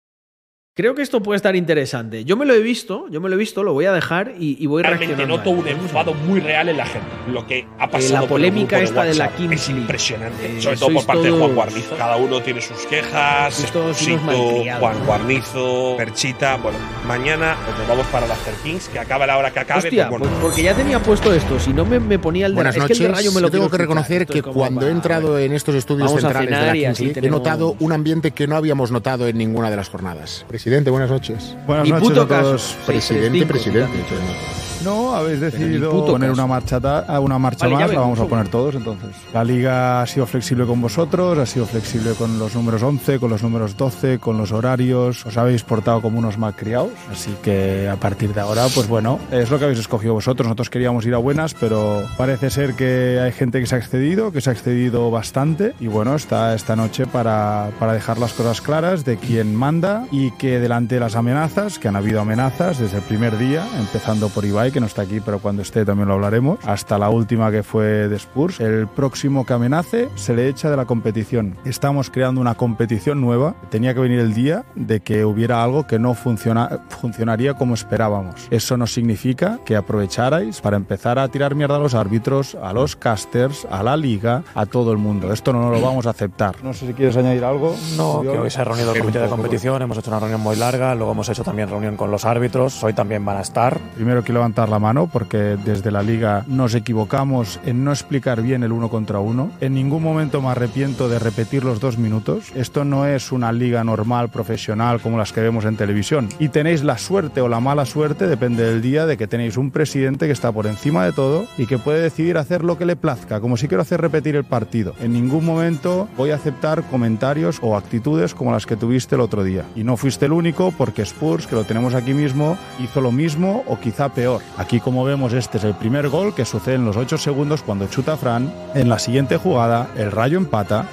[0.75, 2.25] Creo que esto puede estar interesante.
[2.25, 4.57] Yo me lo he visto, yo me lo he visto, lo voy a dejar y,
[4.59, 5.37] y voy realmente reaccionando.
[5.37, 7.07] noto un enfado muy real en la gente.
[7.31, 10.57] Lo que ha pasado la por el polémica grupo esta de la Kings es impresionante.
[10.57, 11.95] Eh, Sobre todo por parte de Juan Guarnizo.
[11.95, 13.63] Cada uno tiene sus quejas.
[13.63, 14.79] Esposito, malcriados.
[14.79, 16.55] Juan Guarnizo, Perchita.
[16.57, 19.77] Bueno, mañana nos vamos para la After Kings, que acaba la hora que acabe.
[19.77, 21.59] Hostia, pues, pues porque ya tenía puesto esto.
[21.59, 22.97] Si no me, me ponía el de Buenas es noches.
[22.97, 25.53] que el de Rayo me lo Yo tengo que reconocer que cuando he entrado en
[25.53, 29.27] estos estudios centrales de la Kings League, he notado un ambiente que no habíamos notado
[29.27, 30.47] en ninguna de las jornadas.
[30.63, 31.57] Presidente, buenas noches.
[31.67, 32.61] Buenas Ni noches puto a todos.
[32.61, 32.85] caso.
[32.85, 33.47] Presidente, 665,
[33.91, 34.62] presidente.
[34.83, 36.41] No, habéis decidido poner caso.
[36.41, 39.09] una marcha, ta- a una marcha Vale, más, la vamos a poner todos entonces.
[39.33, 43.29] La liga ha sido flexible con vosotros, ha sido flexible con los números 11, con
[43.29, 47.95] los números 12, con los horarios, os habéis portado como unos malcriados, así que a
[47.95, 50.45] partir de ahora, pues bueno, es lo que habéis escogido vosotros.
[50.47, 54.31] Nosotros queríamos ir a buenas, pero parece ser que hay gente que se ha excedido,
[54.31, 58.61] que se ha excedido bastante, y bueno, está esta noche para, para dejar las cosas
[58.61, 62.97] claras de quién manda y que delante de las amenazas, que han habido amenazas desde
[62.97, 66.15] el primer día, empezando por Ibai, que no está aquí, pero cuando esté también lo
[66.15, 68.59] hablaremos, hasta la última que fue de Spurs.
[68.59, 71.55] El próximo que amenace se le echa de la competición.
[71.63, 73.55] Estamos creando una competición nueva.
[73.69, 78.47] Tenía que venir el día de que hubiera algo que no funciona, funcionaría como esperábamos.
[78.49, 82.95] Eso no significa que aprovecharais para empezar a tirar mierda a los árbitros, a los
[82.95, 85.31] casters, a la liga, a todo el mundo.
[85.31, 86.55] Esto no lo vamos a aceptar.
[86.63, 87.75] No sé si quieres añadir algo.
[87.95, 90.55] No, que hoy se ha reunido el comité de competición, hemos hecho una reunión muy
[90.55, 93.79] larga, luego hemos hecho también reunión con los árbitros, hoy también van a estar.
[93.95, 98.63] Primero quiero levantar la mano porque desde la liga nos equivocamos en no explicar bien
[98.63, 99.51] el uno contra uno.
[99.61, 102.51] En ningún momento me arrepiento de repetir los dos minutos.
[102.55, 106.29] Esto no es una liga normal, profesional como las que vemos en televisión.
[106.39, 109.71] Y tenéis la suerte o la mala suerte, depende del día, de que tenéis un
[109.71, 112.95] presidente que está por encima de todo y que puede decidir hacer lo que le
[112.95, 114.93] plazca, como si quiero hacer repetir el partido.
[114.99, 119.43] En ningún momento voy a aceptar comentarios o actitudes como las que tuviste el otro
[119.43, 119.65] día.
[119.75, 123.63] Y no fuiste el único porque Spurs, que lo tenemos aquí mismo, hizo lo mismo
[123.67, 124.41] o quizá peor.
[124.57, 127.87] Aquí como vemos este es el primer gol que sucede en los 8 segundos cuando
[127.87, 128.53] chuta Fran.
[128.75, 130.85] En la siguiente jugada el Rayo empata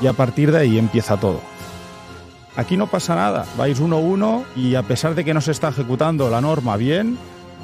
[0.00, 1.40] y a partir de ahí empieza todo.
[2.56, 6.28] Aquí no pasa nada, vais 1-1 y a pesar de que no se está ejecutando
[6.28, 7.16] la norma bien,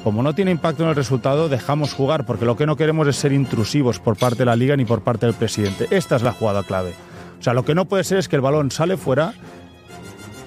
[0.03, 3.15] como no tiene impacto en el resultado, dejamos jugar porque lo que no queremos es
[3.15, 5.87] ser intrusivos por parte de la liga ni por parte del presidente.
[5.91, 6.93] Esta es la jugada clave.
[7.39, 9.33] O sea, lo que no puede ser es que el balón sale fuera,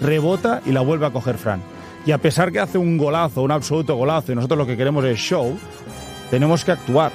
[0.01, 1.61] rebota y la vuelve a coger Fran.
[2.05, 5.05] Y a pesar que hace un golazo, un absoluto golazo, y nosotros lo que queremos
[5.05, 5.57] es show,
[6.31, 7.13] tenemos que actuar.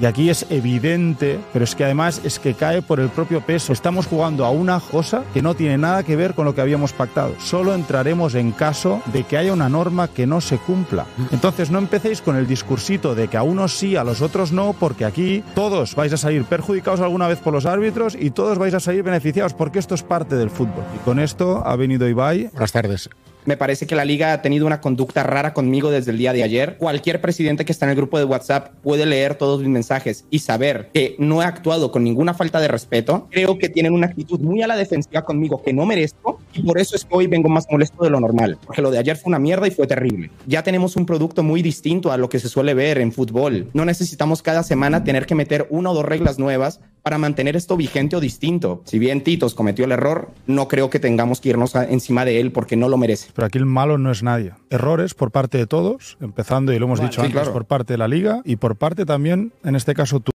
[0.00, 3.72] Y aquí es evidente, pero es que además es que cae por el propio peso.
[3.72, 6.92] Estamos jugando a una cosa que no tiene nada que ver con lo que habíamos
[6.92, 7.36] pactado.
[7.38, 11.06] Solo entraremos en caso de que haya una norma que no se cumpla.
[11.30, 14.72] Entonces no empecéis con el discursito de que a unos sí, a los otros no,
[14.72, 18.74] porque aquí todos vais a salir perjudicados alguna vez por los árbitros y todos vais
[18.74, 20.82] a salir beneficiados, porque esto es parte del fútbol.
[20.96, 22.48] Y con esto ha venido Ibai.
[22.52, 23.08] Buenas tardes.
[23.44, 26.44] Me parece que la liga ha tenido una conducta rara conmigo desde el día de
[26.44, 26.76] ayer.
[26.78, 30.38] Cualquier presidente que está en el grupo de WhatsApp puede leer todos mis mensajes y
[30.38, 33.26] saber que no he actuado con ninguna falta de respeto.
[33.30, 36.78] Creo que tienen una actitud muy a la defensiva conmigo que no merezco y por
[36.78, 38.58] eso es que hoy vengo más molesto de lo normal.
[38.64, 40.30] Porque lo de ayer fue una mierda y fue terrible.
[40.46, 43.68] Ya tenemos un producto muy distinto a lo que se suele ver en fútbol.
[43.72, 47.76] No necesitamos cada semana tener que meter una o dos reglas nuevas para mantener esto
[47.76, 48.82] vigente o distinto.
[48.84, 52.52] Si bien Titos cometió el error, no creo que tengamos que irnos encima de él
[52.52, 53.31] porque no lo merece.
[53.34, 54.52] Pero aquí el malo no es nadie.
[54.70, 57.52] Errores por parte de todos, empezando, y lo hemos Vale, dicho sí, antes, claro.
[57.52, 60.32] por parte de la liga y por parte también, en este caso, tú.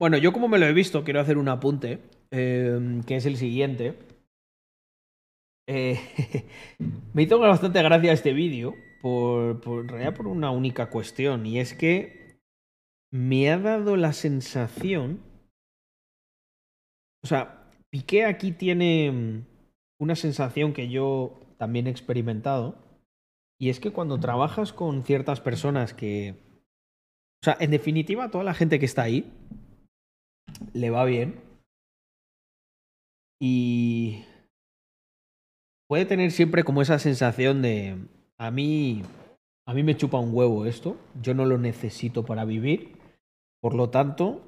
[0.00, 3.36] Bueno, yo como me lo he visto, quiero hacer un apunte, eh, que es el
[3.36, 3.98] siguiente.
[5.68, 5.98] Eh,
[7.14, 11.60] me hizo bastante gracia este vídeo, por, por, en realidad por una única cuestión, y
[11.60, 12.38] es que
[13.12, 15.20] me ha dado la sensación...
[17.22, 17.64] O sea,
[17.94, 19.44] Piqué aquí tiene
[20.00, 22.76] una sensación que yo también experimentado,
[23.58, 26.36] y es que cuando trabajas con ciertas personas que...
[27.42, 29.32] O sea, en definitiva, toda la gente que está ahí,
[30.72, 31.40] le va bien.
[33.40, 34.24] Y
[35.88, 37.98] puede tener siempre como esa sensación de
[38.38, 39.02] a mí
[39.66, 42.98] a mí me chupa un huevo esto, yo no lo necesito para vivir.
[43.60, 44.42] Por lo tanto,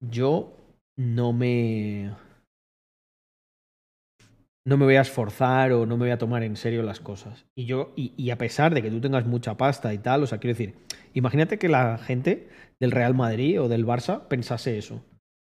[0.00, 0.52] yo
[0.96, 2.12] no me
[4.70, 7.44] no me voy a esforzar o no me voy a tomar en serio las cosas.
[7.56, 10.38] Y yo, y, a pesar de que tú tengas mucha pasta y tal, o sea,
[10.38, 10.76] quiero decir,
[11.12, 12.46] imagínate que la gente
[12.78, 15.04] del Real Madrid o del Barça pensase eso.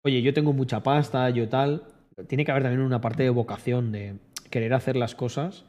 [0.04, 1.84] Oye, yo tengo mucha pasta, yo tal.
[2.28, 4.18] Tiene que haber también una parte de vocación de
[4.50, 5.64] querer hacer las cosas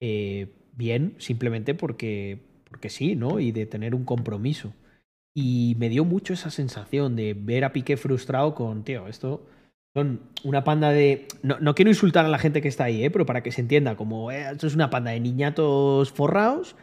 [0.00, 2.38] eh, bien, simplemente porque,
[2.70, 3.40] porque sí, ¿no?
[3.40, 4.72] Y de tener un compromiso.
[5.34, 9.48] Y me dio mucho esa sensación de ver a Piqué frustrado con, tío, esto
[9.98, 11.26] son una panda de...
[11.42, 13.10] No, no quiero insultar a la gente que está ahí, ¿eh?
[13.10, 16.76] pero para que se entienda, como eh, esto es una panda de niñatos forrados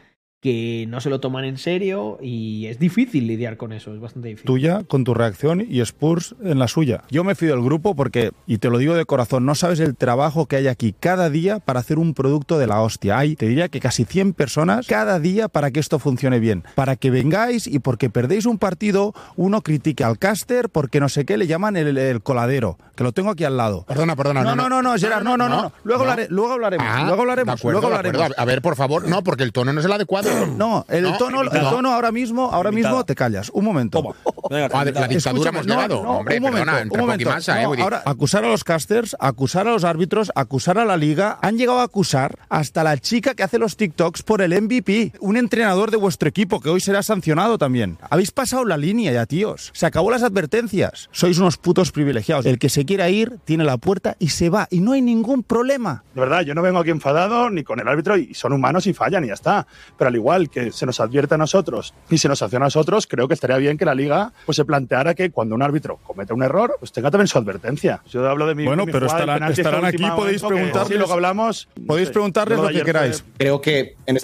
[0.46, 4.28] que no se lo toman en serio y es difícil lidiar con eso, es bastante
[4.28, 4.46] difícil.
[4.46, 7.02] tuya con tu reacción y Spurs en la suya.
[7.10, 9.96] Yo me fío del grupo porque, y te lo digo de corazón, no sabes el
[9.96, 13.18] trabajo que hay aquí cada día para hacer un producto de la hostia.
[13.18, 16.64] Hay, te diría que casi 100 personas cada día para que esto funcione bien.
[16.76, 21.26] Para que vengáis y porque perdéis un partido, uno critique al caster porque no sé
[21.26, 23.84] qué le llaman el, el coladero, que lo tengo aquí al lado.
[23.88, 24.44] Perdona, perdona.
[24.44, 25.64] No, no, no, no, Gerard, no, no, no.
[25.64, 25.72] no.
[25.84, 28.20] Luego, luego hablaremos, Ah, luego hablaremos, acuerdo, luego de acuerdo.
[28.24, 28.38] hablaremos.
[28.40, 30.30] A ver, por favor, no, porque el tono no es el adecuado.
[30.58, 33.50] No, el No, tono, el tono ahora mismo, ahora mismo te callas.
[33.54, 34.16] Un momento.
[34.50, 36.04] La dictadura hemos no, llegado.
[36.04, 37.30] no, Hombre, un momento, perdona, un momento.
[37.30, 41.38] eh, ahora, acusar a los casters, acusar a los árbitros, acusar a la liga.
[41.42, 45.14] Han llegado a acusar hasta la chica que hace los TikToks por el MVP.
[45.20, 47.98] Un entrenador de vuestro equipo que hoy será sancionado también.
[48.10, 49.72] Habéis pasado la línea ya, tíos.
[49.74, 51.10] Se acabó las advertencias.
[51.12, 52.46] Sois unos putos privilegiados.
[52.46, 54.68] El que se quiera ir tiene la puerta y se va.
[54.70, 56.04] Y no hay ningún problema.
[56.14, 58.94] De verdad, yo no vengo aquí enfadado ni con el árbitro y son humanos y
[58.94, 59.68] fallan y ya está.
[59.98, 63.06] Pero al igual que se nos advierte a nosotros y se nos hace a nosotros,
[63.08, 66.34] creo que estaría bien que la liga pues se planteara que cuando un árbitro comete
[66.34, 68.02] un error, pues tenga también su advertencia.
[68.10, 71.14] Yo hablo de mi Bueno, mi pero jugada estarán- aquí, podéis que preguntarles- Sí, luego
[71.14, 71.68] hablamos.
[71.86, 73.22] Podéis preguntarles lo que queráis.
[73.22, 74.18] fue- Creo que en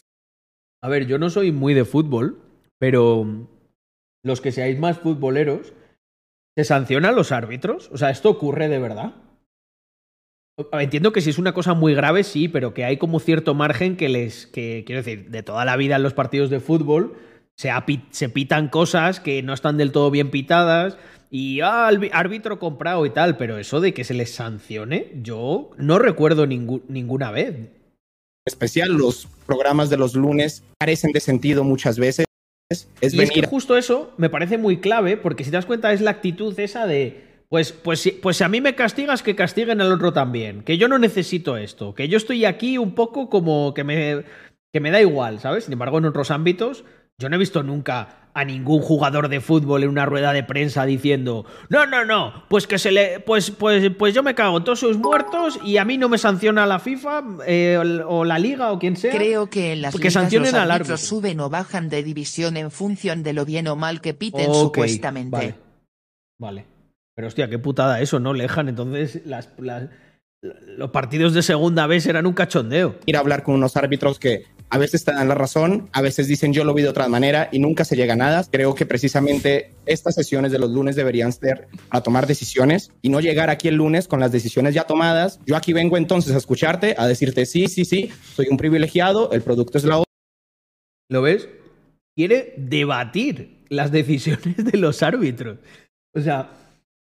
[0.83, 2.39] A ver, yo no soy muy de fútbol,
[2.79, 3.27] pero
[4.23, 5.73] los que seáis más futboleros,
[6.57, 7.89] ¿se sancionan los árbitros?
[7.93, 9.13] O sea, ¿esto ocurre de verdad?
[10.73, 13.97] Entiendo que si es una cosa muy grave, sí, pero que hay como cierto margen
[13.97, 14.45] que les.
[14.47, 17.15] que quiero decir, de toda la vida en los partidos de fútbol
[17.57, 17.71] se,
[18.11, 20.97] se pitan cosas que no están del todo bien pitadas
[21.29, 25.97] y ah, árbitro comprado y tal, pero eso de que se les sancione, yo no
[25.97, 27.55] recuerdo ningú- ninguna vez.
[28.45, 32.25] especial los programas de los lunes carecen de sentido muchas veces.
[32.69, 35.65] Es y es que venir justo eso me parece muy clave, porque si te das
[35.65, 39.21] cuenta es la actitud esa de, pues, pues, si, pues si a mí me castigas,
[39.21, 42.95] que castiguen al otro también, que yo no necesito esto, que yo estoy aquí un
[42.95, 44.23] poco como que me,
[44.71, 45.65] que me da igual, ¿sabes?
[45.65, 46.85] Sin embargo, en otros ámbitos,
[47.19, 50.85] yo no he visto nunca a ningún jugador de fútbol en una rueda de prensa
[50.85, 54.63] diciendo, no, no, no, pues que se le, pues, pues, pues yo me cago en
[54.63, 58.71] todos sus muertos y a mí no me sanciona la FIFA eh, o la liga
[58.71, 59.11] o quien sea.
[59.13, 60.95] Creo que en las que ligas los al árbitro.
[60.95, 65.35] suben o bajan de división en función de lo bien o mal que piten supuestamente.
[65.35, 65.55] Vale.
[66.39, 66.70] Vale.
[67.15, 68.33] Pero hostia, qué putada eso, ¿no?
[68.33, 69.89] Lejan, entonces las, las-
[70.41, 72.95] los partidos de segunda vez eran un cachondeo.
[73.05, 76.27] ir a hablar con unos árbitros que A veces te dan la razón, a veces
[76.29, 78.43] dicen yo lo vi de otra manera y nunca se llega a nada.
[78.49, 83.19] Creo que precisamente estas sesiones de los lunes deberían ser a tomar decisiones y no
[83.19, 85.41] llegar aquí el lunes con las decisiones ya tomadas.
[85.45, 89.41] Yo aquí vengo entonces a escucharte, a decirte sí, sí, sí, soy un privilegiado, el
[89.41, 90.01] producto es la
[91.09, 91.49] ¿Lo ves?
[92.15, 95.57] Quiere debatir las decisiones de los árbitros.
[96.15, 96.49] O sea,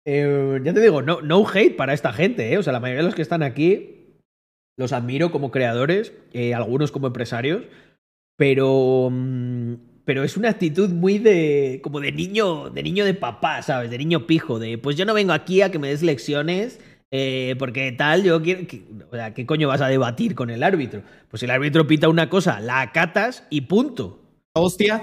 [0.06, 2.58] eh, ya te digo, no, no hate para esta gente, ¿eh?
[2.58, 3.92] O sea, la mayoría de los que están aquí
[4.78, 7.64] los admiro como creadores, eh, algunos como empresarios,
[8.38, 9.74] pero, mm,
[10.06, 13.90] pero es una actitud muy de como de niño, de niño de papá, ¿sabes?
[13.90, 16.80] De niño pijo, de pues yo no vengo aquí a que me des lecciones.
[17.12, 18.68] eh, porque tal, yo quiero.
[18.68, 21.04] que- o sea, ¿qué coño vas a debatir con el árbitro?
[21.30, 24.20] Pues el árbitro pita una cosa, la acatas y punto.
[24.54, 25.02] Hostia.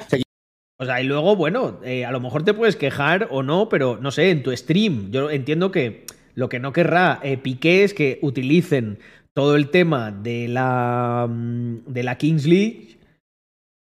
[0.82, 3.98] O sea, y luego, bueno, eh, a lo mejor te puedes quejar o no, pero
[4.00, 5.12] no sé, en tu stream.
[5.12, 8.98] Yo entiendo que lo que no querrá eh, Piqué es que utilicen
[9.32, 12.98] todo el tema de la, mm, de la Kings League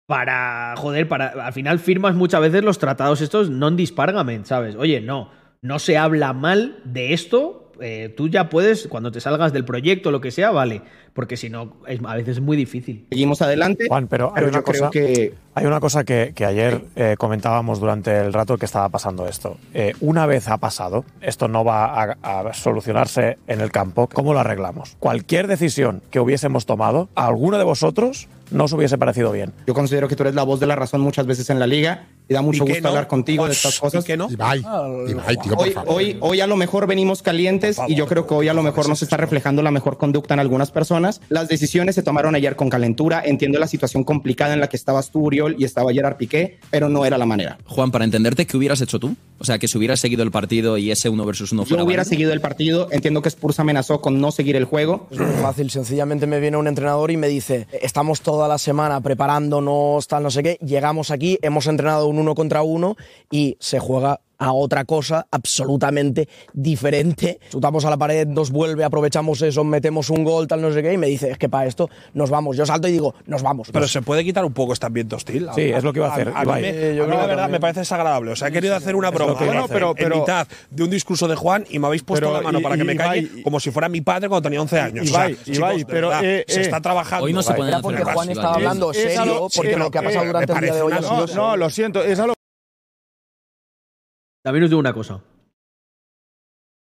[0.06, 4.76] para, joder, para, al final firmas muchas veces los tratados estos non-dispargament, ¿sabes?
[4.76, 5.30] Oye, no,
[5.62, 10.10] no se habla mal de esto, eh, tú ya puedes, cuando te salgas del proyecto,
[10.10, 13.06] lo que sea, vale, porque si no, es, a veces es muy difícil.
[13.10, 13.86] Seguimos adelante.
[13.88, 18.16] Juan, pero hay una cosa, que hay una cosa que, que ayer eh, comentábamos durante
[18.18, 19.56] el rato que estaba pasando esto.
[19.74, 22.16] Eh, una vez ha pasado, esto no va a,
[22.48, 24.08] a solucionarse en el campo.
[24.12, 24.96] ¿Cómo lo arreglamos?
[24.98, 29.52] Cualquier decisión que hubiésemos tomado, alguno de vosotros no os hubiese parecido bien.
[29.66, 32.06] Yo considero que tú eres la voz de la razón muchas veces en la liga
[32.28, 32.88] y da mucho ¿Y gusto no?
[32.90, 34.04] hablar contigo de estas cosas.
[34.04, 34.30] ¿y qué no?
[34.30, 34.60] Ibai,
[35.08, 35.94] Ibai, tío, por hoy, favor.
[35.94, 38.88] hoy, hoy a lo mejor venimos calientes y yo creo que hoy a lo mejor
[38.88, 41.20] nos está reflejando la mejor conducta en algunas personas.
[41.28, 43.22] Las decisiones se tomaron ayer con calentura.
[43.24, 46.88] Entiendo la situación complicada en la que estabas tú, Uriol, y estaba Gerard Piqué, pero
[46.88, 47.58] no era la manera.
[47.66, 49.16] Juan, para entenderte, ¿qué hubieras hecho tú?
[49.40, 51.82] O sea, que si hubieras seguido el partido y ese uno versus uno Yo fuera
[51.84, 52.10] hubiera válido.
[52.10, 52.88] seguido el partido.
[52.90, 55.08] Entiendo que Spurs amenazó con no seguir el juego.
[55.10, 59.00] Es muy fácil, sencillamente me viene un entrenador y me dice, estamos toda la semana
[59.00, 62.96] preparándonos, tal, no sé qué, llegamos aquí, hemos entrenado un uno contra uno
[63.30, 67.38] y se juega a otra cosa absolutamente diferente.
[67.50, 70.94] Chutamos a la pared, nos vuelve, aprovechamos eso, metemos un gol, tal, no sé qué,
[70.94, 72.56] y me dice, es que para esto nos vamos.
[72.56, 73.68] Yo salto y digo, nos vamos.
[73.72, 75.48] Pero se puede quitar un poco este ambiente hostil.
[75.54, 76.62] Sí, es lo que iba a hacer, A, mí, Ibai.
[76.62, 77.50] me- yo a mí creo la verdad también.
[77.52, 78.32] me parece desagradable.
[78.32, 81.28] O sea, he querido hacer una broma bueno, pero, pero- en mitad de un discurso
[81.28, 83.22] de Juan y me habéis puesto Pero, la mano y- para que y- me calle
[83.30, 85.06] Ibai- como si fuera mi padre cuando tenía 11 años.
[85.06, 87.26] Ibai, o sea, Ibai, chicos, de pero, verdad, eh, se eh, está trabajando.
[87.26, 90.24] Hoy no se hacer porque Juan estaba hablando serio, porque lo que ha eh, pasado
[90.26, 90.94] durante el día de hoy
[91.34, 92.34] no, lo siento, es algo
[94.42, 95.22] También os digo una cosa.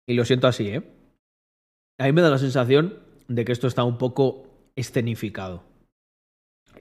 [0.08, 0.84] Y lo siento así, ¿eh?
[2.00, 5.64] A mí me da la sensación de que esto está un poco escenificado.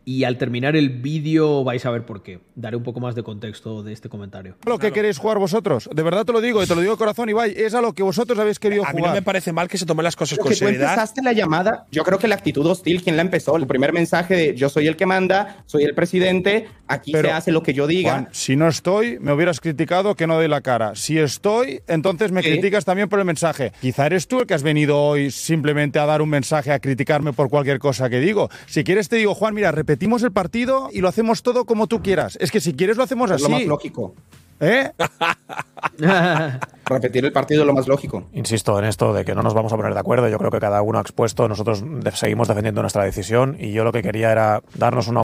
[0.08, 2.38] Y al terminar el vídeo vais a ver por qué.
[2.54, 4.54] Daré un poco más de contexto de este comentario.
[4.64, 5.90] lo que queréis jugar vosotros.
[5.92, 7.92] De verdad te lo digo, y te lo digo de corazón, Ibai, es a lo
[7.92, 9.10] que vosotros habéis querido A mí jugar.
[9.10, 10.90] no me parece mal que se tomen las cosas con que tú seriedad.
[10.90, 13.56] empezaste la llamada, yo creo que la actitud hostil, ¿quién la empezó?
[13.56, 17.32] El primer mensaje de yo soy el que manda, soy el presidente, aquí Pero, se
[17.34, 18.12] hace lo que yo diga.
[18.12, 20.94] Juan, si no estoy, me hubieras criticado que no doy la cara.
[20.94, 23.72] Si estoy, entonces me criticas también por el mensaje.
[23.80, 27.32] Quizá eres tú el que has venido hoy simplemente a dar un mensaje, a criticarme
[27.32, 28.48] por cualquier cosa que digo.
[28.66, 32.02] Si quieres te digo, Juan, mira, repetimos el partido y lo hacemos todo como tú
[32.02, 32.36] quieras.
[32.38, 33.44] Es que si quieres lo hacemos es así.
[33.44, 34.14] lo más lógico.
[34.60, 34.90] ¿Eh?
[36.86, 38.28] Repetir el partido es lo más lógico.
[38.34, 40.28] Insisto en esto de que no nos vamos a poner de acuerdo.
[40.28, 41.82] Yo creo que cada uno ha expuesto, nosotros
[42.14, 45.22] seguimos defendiendo nuestra decisión y yo lo que quería era darnos una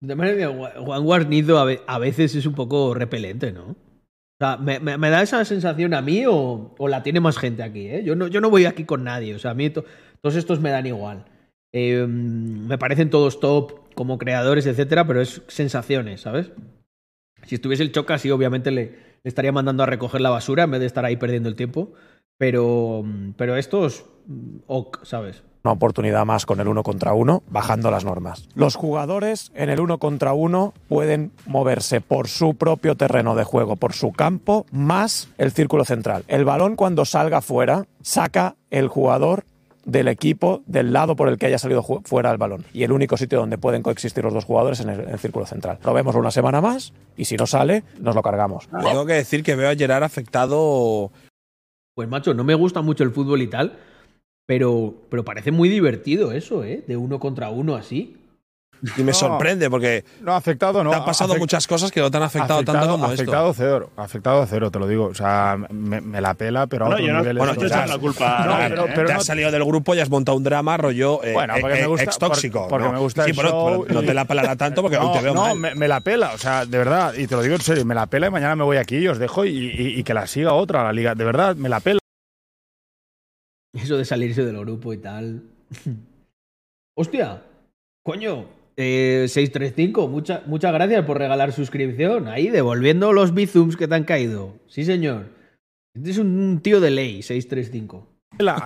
[0.00, 3.62] De manera que Ju- Juan Guarnido a veces es un poco repelente, ¿no?
[3.70, 7.38] O sea, ¿me, me- me da esa sensación a mí o, o la tiene más
[7.38, 7.86] gente aquí?
[7.88, 8.02] ¿eh?
[8.04, 9.34] Yo, no, yo no voy aquí con nadie.
[9.36, 9.84] O sea, a mí to-
[10.20, 11.24] todos estos me dan igual.
[11.78, 16.50] Eh, me parecen todos top como creadores, etcétera, pero es sensaciones, ¿sabes?
[17.44, 20.70] Si estuviese el Choca, sí, obviamente le, le estaría mandando a recoger la basura en
[20.70, 21.92] vez de estar ahí perdiendo el tiempo.
[22.38, 23.04] Pero,
[23.36, 25.42] pero estos, mm, ok, ¿sabes?
[25.66, 28.48] una oportunidad más con el uno contra uno, bajando las normas.
[28.54, 33.74] Los jugadores en el uno contra uno pueden moverse por su propio terreno de juego,
[33.74, 36.24] por su campo, más el círculo central.
[36.28, 39.44] El balón cuando salga fuera, saca el jugador
[39.86, 42.64] del equipo del lado por el que haya salido fuera el balón.
[42.74, 45.18] Y el único sitio donde pueden coexistir los dos jugadores es en el, en el
[45.18, 45.78] círculo central.
[45.84, 48.68] Lo vemos una semana más y si no sale, nos lo cargamos.
[48.68, 51.10] Tengo que decir que veo a Gerard afectado.
[51.94, 53.78] Pues macho, no me gusta mucho el fútbol y tal,
[54.44, 56.84] pero, pero parece muy divertido eso, ¿eh?
[56.86, 58.16] De uno contra uno así.
[58.96, 59.14] Y me No.
[59.14, 60.90] sorprende porque No, afectado no.
[60.90, 63.50] te han pasado Afect- muchas cosas que no te han afectado, tanto afectado, como afectado
[63.50, 63.62] esto.
[63.62, 65.06] cero, afectado cero, te lo digo.
[65.06, 67.38] O sea, me, me la pela, pero a Bueno, otros yo no- niveles.
[67.38, 68.92] bueno, yo echar la culpa a no, nadie, pero, ¿eh?
[68.94, 71.56] pero te no- has salido del grupo y has montado un drama rollo eh, Bueno,
[71.56, 72.58] eh, porque me eh, gusta- ex tóxico.
[72.60, 72.92] porque- porque ¿no?
[72.92, 75.12] me gusta sí, el pero, show pero no y- te la pelará tanto porque no,
[75.12, 75.58] te veo no, mal.
[75.58, 77.94] Me, me la pela, o sea, de verdad, y te lo digo en serio, me
[77.94, 80.26] la pela y mañana me voy aquí y os dejo y, y- y que la
[80.26, 81.14] siga otra, la liga.
[81.14, 81.98] De verdad, me la pela.
[83.74, 85.42] Eso de salirse del grupo y tal.
[86.98, 87.42] Hostia,
[88.04, 88.44] Coño,
[88.76, 92.28] eh, 635, mucha- muchas gracias por regalar suscripción.
[92.28, 94.54] Ahí, devolviendo los bizums que te han caído.
[94.68, 95.26] Sí, señor.
[95.94, 98.06] Este es un tío de ley, 635.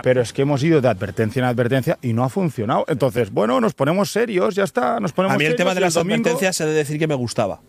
[0.03, 2.83] Pero es que hemos ido de advertencia en advertencia y no ha funcionado.
[2.89, 4.99] Entonces, bueno, nos ponemos serios, ya está.
[4.99, 7.07] Nos ponemos A mí el serios tema de las domingo- advertencias he de decir que
[7.07, 7.61] me gustaba.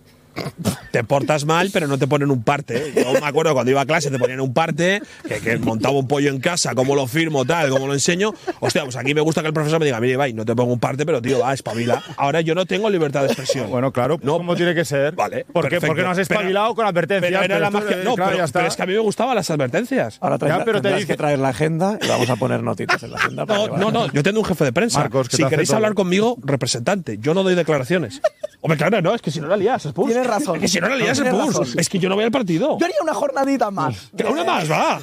[0.90, 2.76] Te portas mal, pero no te ponen un parte.
[2.76, 2.92] ¿eh?
[2.96, 6.06] Yo me acuerdo cuando iba a clase te ponían un parte, que, que montaba un
[6.06, 8.32] pollo en casa, cómo lo firmo, tal, cómo lo enseño.
[8.60, 10.72] Hostia, pues aquí me gusta que el profesor me diga, mire, Ibai, no te pongo
[10.72, 12.02] un parte, pero tío, va, espabila.
[12.16, 13.70] Ahora yo no tengo libertad de expresión.
[13.70, 15.14] Bueno, claro, no, como tiene que ser.
[15.14, 15.44] Vale.
[15.44, 15.86] ¿Por qué, perfecto.
[15.88, 17.30] por qué no has Pero- espabilado con advertencias?
[17.32, 17.96] Pero era la esto, magia.
[17.96, 20.18] eh, No, claro, pero, pero es que a mí me gustaban las advertencias.
[20.20, 23.02] Ahora tendrás, Ya, pero te dice- que traer la agenda y vamos a poner notitas
[23.02, 23.46] en la agenda.
[23.46, 24.98] para No, no, no, yo tengo un jefe de prensa.
[25.00, 25.76] Marcos, que si queréis todo.
[25.76, 27.18] hablar conmigo, representante.
[27.18, 28.20] Yo no doy declaraciones.
[28.60, 30.56] Hombre, claro, no, es que si no la lías, es Tienes razón.
[30.56, 31.46] Es que si no la es Tienes pus.
[31.56, 31.78] razón.
[31.78, 32.78] Es que yo no voy al partido.
[32.78, 34.10] Yo haría una jornadita más.
[34.16, 35.00] Que una más, va.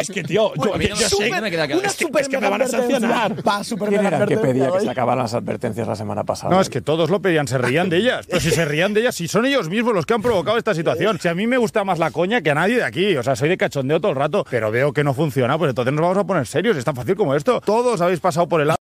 [0.00, 1.78] Es que, tío, yo, me- yo sé me queda claro.
[1.80, 3.46] Una es que, super es que me van a sancionar.
[3.46, 6.54] Va, super ¿Quién era el que pedía que se acabaran las advertencias la semana pasada?
[6.54, 8.26] No, es que todos lo pedían, se reían de ellas.
[8.26, 10.74] Pero si se reían de ellas, si son ellos mismos los que han provocado esta
[10.74, 11.18] situación.
[11.20, 13.16] Si a mí me gusta más la coña que a nadie de aquí.
[13.16, 15.92] O sea, soy de cachondeo todo el rato, pero veo que no funciona, pues entonces
[15.94, 16.76] nos vamos a poner serios.
[16.76, 17.60] Es tan fácil como esto.
[17.60, 18.78] Todos habéis pasado por el lado.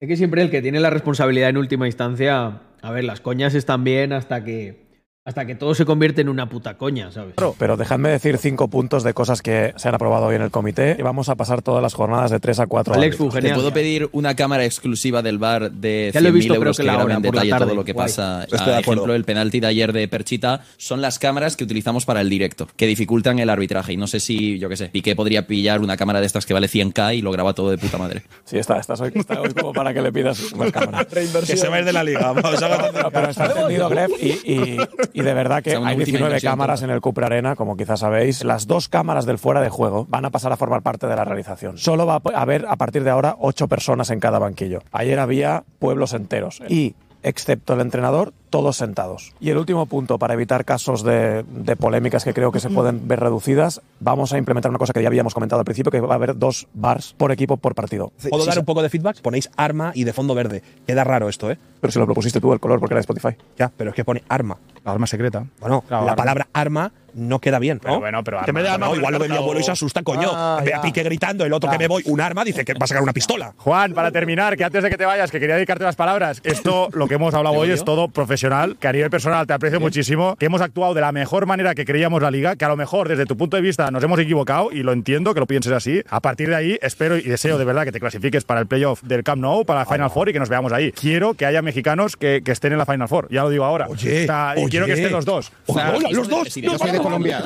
[0.00, 2.60] Es que siempre el que tiene la responsabilidad en última instancia.
[2.82, 4.81] A ver, las coñas están bien hasta que.
[5.24, 7.34] Hasta que todo se convierte en una puta coña, ¿sabes?
[7.56, 10.96] Pero dejadme decir cinco puntos de cosas que se han aprobado hoy en el comité
[10.98, 14.08] y vamos a pasar todas las jornadas de 3 a 4 Alex ¿Te puedo pedir
[14.10, 16.86] una cámara exclusiva del bar de Ya lo he 100.000 visto, creo euros que que,
[16.88, 18.04] la grabe hora en por la detalle todo lo que Guay.
[18.08, 18.42] pasa?
[18.42, 19.02] Estoy de A acuerdo.
[19.02, 22.66] ejemplo, el penalti de ayer de Perchita son las cámaras que utilizamos para el directo,
[22.74, 23.92] que dificultan el arbitraje.
[23.92, 26.52] Y no sé si, yo qué sé, Piqué podría pillar una cámara de estas que
[26.54, 28.24] vale 100k y lo graba todo de puta madre.
[28.44, 31.06] Sí, está, estás hoy, está hoy como para que le pidas más cámaras.
[31.06, 32.32] Que se va a ir de la liga.
[32.32, 34.76] Vamos a Pero, pero está entendido, Gref, y, y-
[35.12, 37.26] y de verdad que O sea, una hay última 19 inversión cámaras en el Cupra
[37.26, 38.44] Arena, como quizás sabéis.
[38.44, 41.24] Las dos cámaras del fuera de juego van a pasar a formar parte de la
[41.24, 41.78] realización.
[41.78, 44.82] Solo va a haber a partir de ahora ocho personas en cada banquillo.
[44.92, 46.62] Ayer había pueblos enteros.
[46.68, 49.32] Y excepto el entrenador, todos sentados.
[49.40, 53.08] Y el último punto, para evitar casos de, de polémicas que creo que se pueden
[53.08, 56.12] ver reducidas, vamos a implementar una cosa que ya habíamos comentado al principio, que va
[56.12, 58.12] a haber dos bars por equipo por partido.
[58.30, 59.20] ¿Puedo dar un poco de feedback?
[59.22, 60.62] Ponéis arma y de fondo verde.
[60.86, 61.58] Queda raro esto, ¿eh?
[61.80, 63.34] Pero si lo propusiste tú, el color, porque era de Spotify.
[63.58, 64.58] Ya, pero es que pone arma.
[64.84, 65.44] La arma secreta.
[65.60, 66.16] Bueno, Claro, la arma.
[66.22, 67.82] palabra arma no queda bien, ¿no?
[67.82, 70.30] Pero bueno, pero arma, arma, bueno, igual lo ve mi abuelo y se asusta, coño.
[70.32, 70.80] Ah, Ve a.
[70.80, 73.12] Pique gritando, el otro que me voy, un arma, dice que va a sacar una
[73.12, 73.52] pistola.
[73.58, 76.88] Juan, para terminar, que antes de que te vayas, que quería dedicarte las palabras, esto,
[76.92, 78.41] lo que hemos hablado hoy es todo profesional,
[78.78, 81.84] que a nivel personal te aprecio muchísimo, que hemos actuado de la mejor manera que
[81.84, 84.70] creíamos la liga, que a lo mejor desde tu punto de vista nos hemos equivocado
[84.72, 86.02] y lo entiendo que lo pienses así.
[86.08, 89.02] A partir de ahí, espero y deseo de verdad que te clasifiques para el playoff
[89.02, 90.92] del Camp Nou, para la Final Four y que nos veamos ahí.
[90.92, 93.86] Quiero que haya mexicanos que, que estén en la Final Four, ya lo digo ahora.
[93.88, 94.68] Oye, O sea, y oye.
[94.70, 95.52] quiero que estén los dos.
[95.66, 96.48] O sea, Hola, los dos.
[96.48, 97.42] si No, soy de Colombia.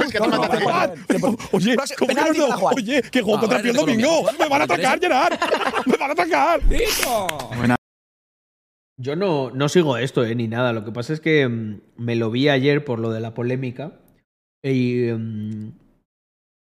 [1.53, 2.61] Oye, ¿cómo que los dos?
[2.77, 4.25] Oye, que juego Ah, contra de domingo.
[4.39, 5.35] Me van a atacar, Gerard.
[5.87, 6.61] Me van a atacar.
[8.99, 10.73] Yo no, no sigo esto, eh, ni nada.
[10.73, 14.01] Lo que pasa es que mm, me lo vi ayer por lo de la polémica.
[14.63, 15.73] Y mm,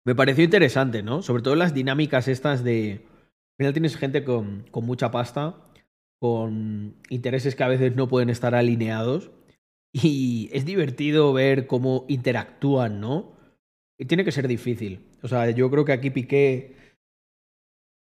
[0.06, 1.22] me pareció interesante, ¿no?
[1.22, 3.02] Sobre todo las dinámicas estas de.
[3.04, 5.56] Al final tienes gente con, con mucha pasta,
[6.20, 9.32] con intereses que a veces no pueden estar alineados.
[9.92, 13.34] Y es divertido ver cómo interactúan, ¿no?
[13.98, 15.10] Y tiene que ser difícil.
[15.24, 16.76] O sea, yo creo que aquí Piqué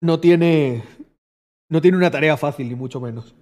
[0.01, 0.85] no tiene.
[1.69, 3.35] No tiene una tarea fácil, ni mucho menos.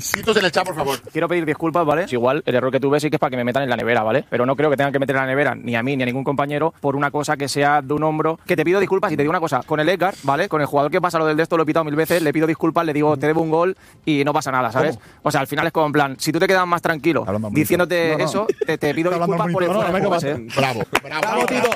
[0.00, 0.98] Citos en el chat, por favor.
[1.12, 2.06] Quiero pedir disculpas, ¿vale?
[2.10, 4.02] Igual, el error que tuve sí que es para que me metan en la nevera,
[4.02, 4.24] ¿vale?
[4.28, 6.06] Pero no creo que tengan que meter en la nevera ni a mí ni a
[6.06, 8.38] ningún compañero por una cosa que sea de un hombro.
[8.46, 10.48] Que te pido disculpas y te digo una cosa, con el Edgar, ¿vale?
[10.48, 12.32] Con el jugador que pasa lo del de esto lo he pitado mil veces, le
[12.32, 14.98] pido disculpas, le digo, te debo un gol y no pasa nada, ¿sabes?
[15.22, 17.50] O sea, al final es como en plan, si tú te quedas más tranquilo Hablando
[17.50, 18.24] diciéndote No, no.
[18.24, 20.46] eso, te, te pido disculpas por el no, fuera de no, juego, ¿eh?
[20.56, 21.20] Bravo, bravo.
[21.20, 21.70] ¡Bravo, Tito!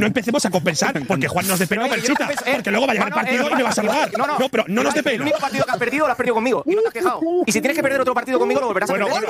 [0.00, 2.26] No empecemos a compensar porque Juan nos despega Perchita.
[2.26, 4.10] no eh, Porque luego va a llegar el partido eh, y me vas a saludar.
[4.16, 5.22] No, no, pero no nos El despega.
[5.22, 7.20] único partido que has perdido lo has perdido conmigo y no te has quejado.
[7.46, 9.28] Y si tienes que perder otro partido conmigo, lo volverás a Bueno, perder.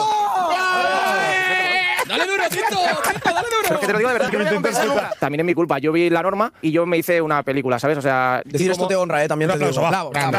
[2.09, 2.67] ¡Dale duro, Tito!
[2.67, 3.63] ¡Tito, dale duro!
[3.63, 5.11] Pero es que te lo digo de verdad, que no a.
[5.21, 5.79] También es mi culpa.
[5.79, 7.99] Yo vi la norma y yo me hice una película, ¿sabes?
[7.99, 9.29] O sea, Decir es esto te honra, ¿eh?
[9.29, 9.71] También te digo.
[9.89, 10.35] Bravo, bravo.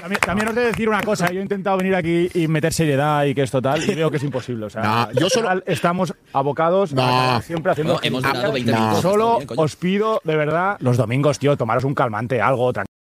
[0.00, 2.72] También, también os he de decir una cosa, yo he intentado venir aquí y meter
[2.72, 4.66] seriedad y que esto tal, y veo que es imposible.
[4.66, 7.02] O sea, No, yo solo- estamos abocados No.
[7.04, 7.94] a- siempre haciendo.
[7.94, 8.78] No, hemos durado 20 No.
[8.78, 9.00] minutos.
[9.02, 12.92] Solo bien, os pido, de verdad, los domingos, tío, tomaros un calmante, algo, tranquilo.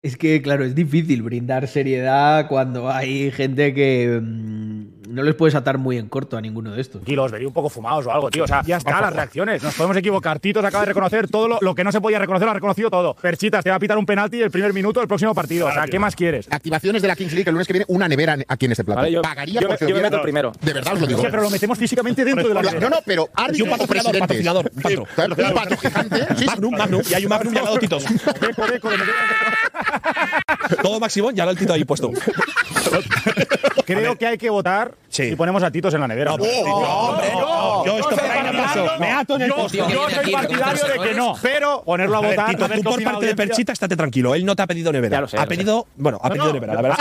[0.00, 5.56] Es que, claro, es difícil brindar seriedad cuando hay gente que mm, no les puedes
[5.56, 7.02] atar muy en corto a ninguno de estos.
[7.04, 8.44] Y los vería un poco fumados o algo, tío.
[8.44, 9.60] O sea, ya está, las reacciones.
[9.60, 10.38] Nos podemos equivocar.
[10.38, 12.90] Titos acaba de reconocer todo lo, lo que no se podía reconocer, lo ha reconocido
[12.90, 13.14] todo.
[13.14, 15.66] Perchitas, te va a pitar un penalti el primer minuto del próximo partido.
[15.66, 16.46] O sea, ¿qué más quieres?
[16.48, 19.00] Activaciones de la Kings League el lunes que viene, una nevera aquí en este plato.
[19.00, 20.52] Vale, yo- Pagaría yo porque yo me hubiera- meto el primero.
[20.60, 21.18] De verdad os lo digo.
[21.18, 22.88] Hostia, pero lo metemos físicamente dentro de la No, nevera.
[22.88, 24.80] no, pero Y árbitro un o patrocinador, un
[25.54, 26.44] patro gigante.
[26.46, 27.02] Magnum, Magnum.
[27.10, 28.04] Y hay un Magnum llamado Titos.
[28.40, 28.90] Deco, deco,
[30.82, 32.10] Todo máximo, ya lo el Tito ahí puesto.
[33.84, 36.36] Creo que hay que votar si ponemos a Titos en la nevera.
[36.36, 37.86] No, hombre, no.
[37.86, 38.86] Yo esto por ahí no paso.
[39.00, 41.34] Me ato en el Yo- yo soy partidario de que no.
[41.40, 42.50] Pero ponerlo a A ver, votar.
[42.50, 43.34] Tito, a ver tú por parte de.
[43.34, 44.34] Perchita estate tranquilo.
[44.34, 45.16] Él no te ha pedido nevera.
[45.16, 46.52] Ya lo sé, ha pedido, bueno, ha No, pedido no.
[46.52, 46.74] nevera.
[46.74, 46.98] La verdad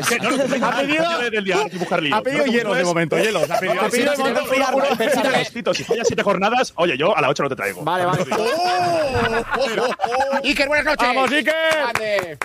[0.00, 0.28] es que no,
[0.66, 3.50] Ha pedido- ha pedido No, hielos de momento, hielos.
[3.50, 3.88] Ha pedido-
[5.52, 7.82] Tito, si fallas siete jornadas, oye, yo a las 8 no te traigo.
[7.82, 8.24] Vale, vale.
[10.44, 11.07] Iker, buenas noches.
[11.14, 12.38] ¡Vamos, Iker!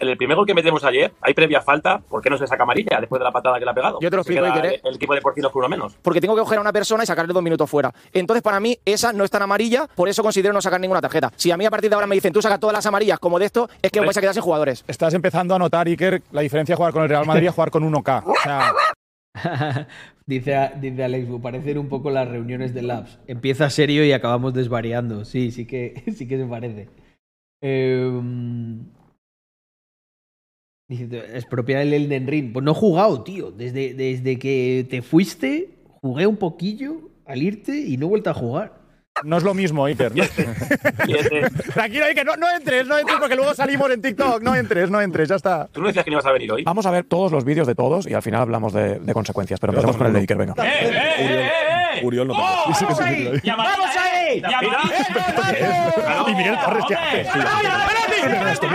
[0.00, 1.98] El primer gol que metemos ayer, hay previa falta.
[1.98, 3.98] ¿Por qué no se saca amarilla después de la patada que le ha pegado?
[4.00, 4.80] Yo te lo explico, Iker, ¿eh?
[4.84, 5.96] El equipo de porcinos con uno menos.
[6.00, 7.92] Porque tengo que coger a una persona y sacarle dos minutos fuera.
[8.12, 11.32] Entonces, para mí, esa no es tan amarilla, por eso considero no sacar ninguna tarjeta.
[11.36, 13.38] Si a mí a partir de ahora me dicen, tú sacas todas las amarillas como
[13.40, 14.84] de esto, es que os vais a quedar sin jugadores.
[14.86, 17.70] Estás empezando a notar, Iker, la diferencia de jugar con el Real Madrid a jugar
[17.72, 18.22] con 1K.
[18.26, 18.72] O sea,
[20.26, 23.18] dice, dice Alex, parecen un poco las reuniones de Labs.
[23.26, 25.24] Empieza serio y acabamos desvariando.
[25.24, 26.88] Sí, sí que, sí que se parece.
[27.66, 28.20] Eh,
[30.86, 32.52] dice, expropiar el Elden Ring.
[32.52, 33.50] Pues no he jugado, tío.
[33.50, 35.70] Desde, desde que te fuiste,
[36.02, 38.74] jugué un poquillo al irte y no he vuelto a jugar.
[39.24, 40.12] no es lo mismo, Iker.
[41.72, 44.42] Tranquilo, Iker, no, no entres, no entres porque luego salimos en TikTok.
[44.42, 45.66] No entres, no entres, ya está.
[45.72, 46.64] Tú no decías que no ibas a venir hoy.
[46.64, 49.58] Vamos a ver todos los vídeos de todos y al final hablamos de, de consecuencias.
[49.58, 50.54] Pero empezamos con el de Iker, venga.
[52.02, 53.40] Uriol no ¡Vamos te ahí!
[53.46, 54.03] ¡Vamos ahí!
[56.26, 57.26] Y Miguel Torres, ¿qué hace?
[58.26, 58.66] Mira esto,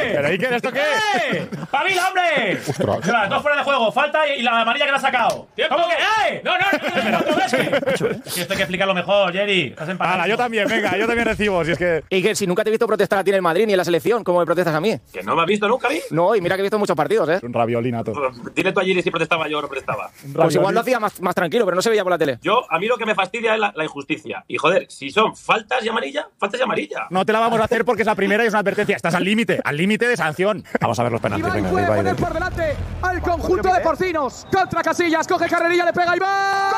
[0.00, 1.46] Pero Iker, ¿esto qué?
[1.70, 2.58] ¡Pavila, hombre!
[2.68, 3.00] Ostras.
[3.00, 5.48] Claro, dos fuera de juego, falta y la amarilla que la ha sacado.
[5.68, 5.94] ¿Cómo que?
[6.34, 6.42] ¡Eh!
[6.44, 8.20] No, no, no, no, no, no, es que.
[8.24, 9.68] Es que esto hay que explicarlo mejor, Jerry.
[9.68, 10.14] Estás empatado.
[10.16, 12.02] Hala, yo también, venga, yo también recibo, si es que.
[12.10, 13.78] Y que si nunca te he visto protestar a ti en el Madrid ni en
[13.78, 14.98] la selección, ¿cómo me protestas a mí?
[15.12, 16.00] Que no me has visto nunca, ¿vi?
[16.10, 17.40] No, y mira que he visto muchos partidos, ¿eh?
[17.42, 18.12] Un raviolinato.
[18.54, 20.10] Dile tú a Giri si protestaba yo o no protestaba.
[20.34, 22.38] Pues igual lo hacía más, más tranquilo, pero no se veía por la tele.
[22.42, 24.44] Yo, a mí lo que me fastidia es la, la injusticia.
[24.48, 27.06] Y joder, si son faltas y amarilla, faltas y amarilla.
[27.10, 28.96] No te la vamos a hacer porque es la primera y es una advertencia.
[28.96, 30.64] Estás al límite, al límite de sanción.
[30.80, 33.80] Vamos a ver los penaltis, venga, de puede Ibai, poner por delante al conjunto de
[33.80, 34.46] porcinos.
[34.52, 36.72] Contra Casillas, coge carrerilla, le pega Iván.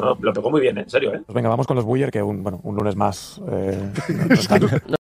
[0.00, 1.22] No, lo pegó muy bien, en serio, ¿eh?
[1.26, 3.40] Pues venga, vamos con los Buyer, que un, bueno, un lunes más.
[3.50, 3.92] eh,
[4.86, 4.96] no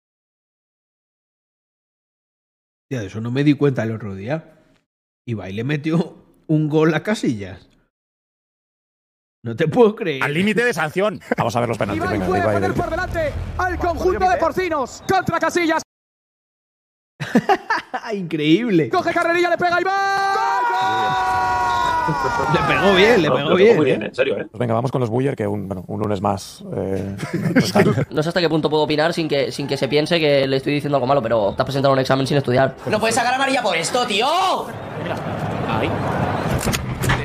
[2.91, 4.53] de eso no me di cuenta el otro día.
[5.27, 7.74] Ibai le metió un gol a Casillas.
[9.45, 10.23] No te puedo creer.
[10.25, 11.21] Al límite de sanción.
[11.37, 14.37] Vamos a ver los penaltis, venga, de puede Ibai, poner por delante al conjunto de
[14.39, 15.03] porcinos.
[15.09, 15.83] Contra Casillas,
[18.13, 18.89] Increíble.
[18.91, 19.95] coge carrerilla, le pega Iván.
[22.53, 23.77] Le pegó bien, le No, pegó bien.
[23.77, 23.95] muy ¿eh?
[24.01, 24.47] en serio, ¿eh?
[24.51, 26.63] Pues venga, vamos con los Buyer, que un, bueno, un lunes más.
[26.75, 27.17] eh,
[28.11, 30.57] no sé hasta qué punto puedo opinar sin que, sin que se piense que le
[30.57, 32.75] estoy diciendo algo malo, pero estás presentando un examen sin estudiar.
[32.87, 34.27] No puedes sacar amarilla por esto, tío.
[35.69, 35.91] Ahí.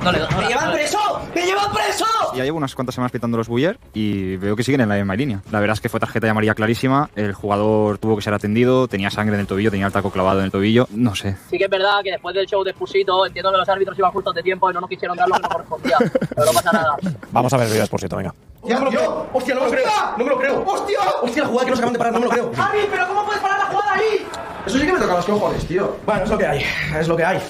[0.04, 0.98] No le ¡Me llevan preso!
[1.36, 2.06] ¡Me llevan preso!
[2.36, 5.16] Ya llevo unas cuantas semanas pitando los Buller y veo que siguen en la misma
[5.16, 5.42] línea.
[5.52, 8.88] La verdad es que fue tarjeta de amarilla clarísima, el jugador tuvo que ser atendido,
[8.88, 11.36] tenía sangre en el tobillo, tenía el taco clavado en el tobillo, no sé.
[11.50, 14.12] Sí que es verdad que después del show de Fusito entiendo que los árbitros iban
[14.12, 15.98] justos de tiempo y no nos quisieron dar lo que nos correspondía.
[16.00, 16.96] Pero no pasa nada.
[17.32, 18.34] Vamos a ver el vídeo por venga.
[18.62, 19.28] ¡Hostia, no me lo creo!
[19.32, 19.88] ¡Hostia, no me lo creo!
[20.18, 20.64] ¡No me lo creo!
[20.66, 21.00] ¡Hostia!
[21.22, 22.14] ¡Hostia, la jugada que nos acaban de parar!
[22.14, 22.52] ¡No me lo creo!
[22.54, 24.28] ¡Javi, pero cómo puedes parar la jugada ahí!
[24.66, 25.98] Eso sí que me toca los cojones, tío.
[26.06, 26.66] Bueno, es lo que hay.
[27.00, 27.42] Es lo que hay.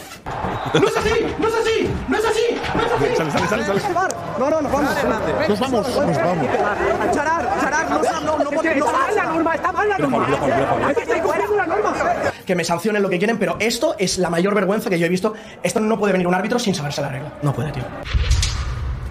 [0.80, 1.36] ¡No es así!
[1.40, 1.90] ¡No es así!
[2.08, 2.62] ¡No es así!
[2.76, 3.16] ¡No es así!
[3.16, 4.16] Sale, sale, sale, sale.
[4.38, 4.92] No, no, nos vamos.
[5.50, 6.48] Nos vamos, nos vamos.
[7.12, 10.92] Charar, Charar, no, no, no, no, Está mal la norma, está mal la norma.
[10.92, 11.94] Está incumpliendo la norma.
[12.46, 15.10] Que me sancionen lo que quieren, pero esto es la mayor vergüenza que yo he
[15.10, 15.34] visto.
[15.64, 17.32] Esto no puede venir un árbitro sin saberse la regla.
[17.42, 17.84] No puede, tío.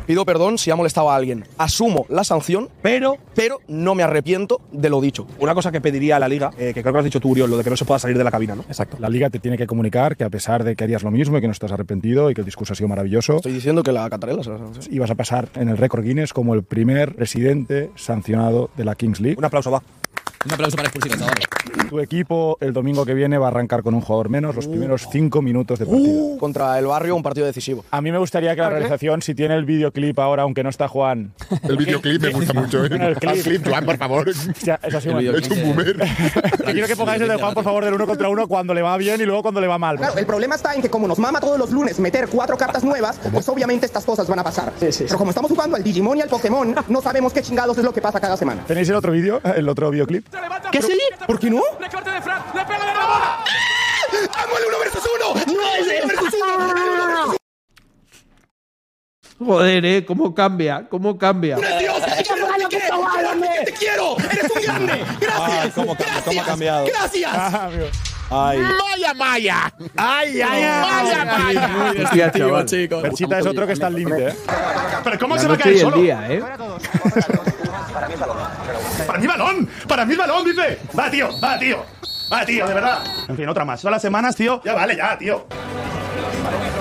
[0.09, 1.45] Pido perdón si ha molestado a alguien.
[1.59, 5.27] Asumo la sanción, pero, pero no me arrepiento de lo dicho.
[5.39, 7.28] Una cosa que pediría a la liga, eh, que creo que lo has dicho tú,
[7.33, 8.62] Uriol, lo de que no se pueda salir de la cabina, ¿no?
[8.62, 8.97] Exacto.
[9.01, 11.43] La liga te tiene que comunicar que a pesar de que harías lo mismo y
[11.43, 14.09] que no estás arrepentido y que el discurso ha sido maravilloso, Estoy diciendo que la
[14.09, 14.95] catarela se la sanción.
[14.95, 19.20] ibas a pasar en el récord Guinness como el primer presidente sancionado de la Kings
[19.20, 19.37] League.
[19.39, 19.83] Un aplauso, va.
[20.44, 21.26] Un aplauso para Expulsivo.
[21.89, 25.08] Tu equipo el domingo que viene va a arrancar con un jugador menos los primeros
[25.10, 26.39] cinco minutos de partido.
[26.39, 27.84] Contra el barrio, un partido decisivo.
[27.91, 30.86] A mí me gustaría que la realización, si tiene el videoclip ahora, aunque no está
[30.86, 31.33] Juan.
[31.62, 32.89] El videoclip me gusta mucho, ¿eh?
[32.89, 33.42] Bueno, el clip.
[33.42, 34.28] Clip, Joan, por favor.
[34.62, 35.52] Ya, eso ha sido El videoclip.
[35.52, 35.97] Es un boomer.
[36.73, 38.97] Quiero que pongáis el de Juan, por favor, del uno contra uno cuando le va
[38.97, 39.97] bien y luego cuando le va mal.
[39.97, 42.84] Claro, el problema está en que como nos mama todos los lunes meter cuatro cartas
[42.84, 44.73] nuevas, pues obviamente estas cosas van a pasar.
[44.78, 47.92] Pero como estamos jugando al Digimon y al Pokémon, no sabemos qué chingados es lo
[47.92, 48.65] que pasa cada semana.
[48.67, 49.41] ¿Tenéis el otro vídeo?
[49.42, 50.27] ¿El otro videoclip?
[50.70, 51.62] ¿Qué es el ¿Por qué no?
[51.81, 53.44] Le corta de Fran, le pega de la bola.
[54.34, 55.02] ¡Amo el 1 versus
[55.47, 55.57] 1!
[55.57, 57.39] ¡No es el 1 versus 1!
[59.39, 61.57] Joder, eh, cómo cambia, cómo cambia.
[61.57, 62.02] ¡Dios!
[62.68, 64.16] ¡Que te quiero!
[64.18, 65.05] ¡Eres un grande!
[65.20, 65.74] ¡Gracias!
[65.74, 66.86] cómo, cambia, cómo ha cambiado.
[66.86, 67.32] ¡Gracias!
[68.31, 68.58] Ay.
[68.58, 69.74] ¡Maya, Maya!
[69.97, 71.68] ¡Ay, ay, ¡Maya, Maya!
[71.68, 73.02] Muy descriptivo, chicos.
[73.02, 74.36] Perchita es otro que está al límite, ¿eh?
[75.05, 75.97] Pero ¿cómo se va a caer solo?
[75.97, 76.42] día, eh.
[79.19, 79.69] ¡Para mí balón!
[79.89, 80.79] ¡Para mí balón, dice!
[80.97, 81.29] ¡Va, tío!
[81.43, 81.85] ¡Va, tío!
[82.33, 82.67] ¡Va, tío!
[82.69, 82.99] De verdad.
[83.29, 83.81] En fin, otra más.
[83.81, 84.63] Todas las semanas, tío.
[84.65, 85.47] Ya vale, ya, tío.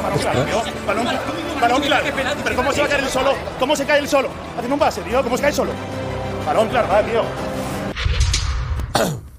[0.03, 0.63] Balón claro, tío.
[0.85, 1.07] Balón,
[1.59, 2.05] balón claro.
[2.43, 3.33] Pero ¿cómo se va a caer el solo?
[3.59, 4.29] ¿Cómo se cae el solo?
[4.55, 5.23] Haciendo un pase, tío.
[5.23, 5.71] ¿Cómo se cae solo?
[6.45, 7.23] Balón claro, va, tío.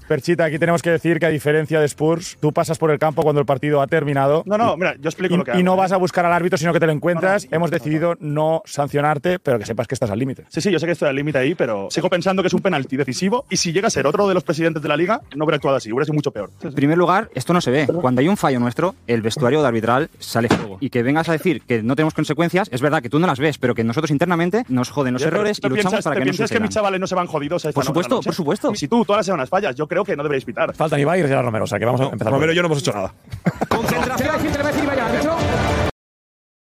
[0.09, 3.21] Perchita, aquí tenemos que decir que a diferencia de Spurs, tú pasas por el campo
[3.21, 4.41] cuando el partido ha terminado.
[4.47, 5.77] No, no, mira, yo explico y, lo que y no ¿eh?
[5.77, 7.47] vas a buscar al árbitro, sino que te lo encuentras.
[7.51, 10.45] Hemos decidido no sancionarte, pero que sepas que estás al límite.
[10.49, 12.61] Sí, sí, yo sé que estoy al límite ahí, pero sigo pensando que es un
[12.61, 13.45] penalti decisivo.
[13.51, 15.77] Y si llega a ser otro de los presidentes de la liga, no hubiera actuado
[15.77, 16.49] así, hubiera sido mucho peor.
[16.63, 17.85] En primer lugar, esto no se ve.
[17.85, 20.77] Cuando hay un fallo nuestro, el vestuario de arbitral sale fuego.
[20.79, 23.37] Y que vengas a decir que no tenemos consecuencias, es verdad que tú no las
[23.37, 26.21] ves, pero que nosotros internamente nos joden los errores y ¿te luchamos piensas, para que
[26.21, 28.25] no piensas que mis chavales no se van jodidos a esta Por supuesto, noche?
[28.25, 28.73] por supuesto.
[28.73, 30.73] Si tú todas las semanas fallas, yo creo que no deberéis pitar.
[30.75, 32.31] Faltan Ibai y Gerard Romero, o sea que vamos a empezar.
[32.31, 33.13] Romero y yo no hemos hecho nada.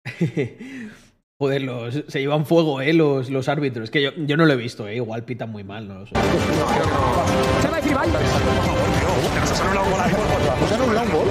[1.36, 3.84] Joder, los, se llevan fuego, eh, los, los árbitros.
[3.84, 4.96] Es que yo, yo no lo he visto, eh.
[4.96, 6.12] Igual pitan muy mal, no lo sé.
[7.60, 7.96] Se va a decir
[9.60, 10.10] han anulado un gol
[10.72, 11.26] han anulado un gol.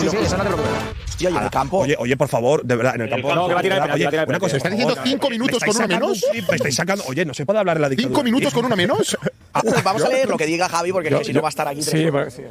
[0.00, 0.81] Sí, sí, eso no te preocupes.
[1.26, 1.78] Hostia, y en el campo.
[1.78, 3.28] Oye, oye, por favor, de verdad, en el campo.
[3.28, 4.56] campo, que va a tirar el una cosa.
[4.56, 6.24] ¿Estás diciendo cinco minutos con una menos?
[6.32, 7.04] Me estáis sacando.
[7.08, 8.14] Oye, no se puede hablar de la dictadura.
[8.14, 9.16] ¿Cinco minutos con una menos?
[9.84, 11.80] Vamos a leer lo que diga Javi, porque si no va a estar aquí.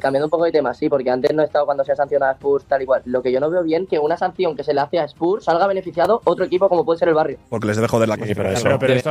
[0.00, 2.32] Cambiando un poco de tema, sí, porque antes no he estado cuando se ha sancionado
[2.32, 3.02] a Spurs tal y cual.
[3.04, 5.44] Lo que yo no veo bien que una sanción que se le hace a Spurs
[5.44, 7.38] salga beneficiado otro equipo como puede ser el barrio.
[7.48, 8.28] Porque les debe joder la cosa.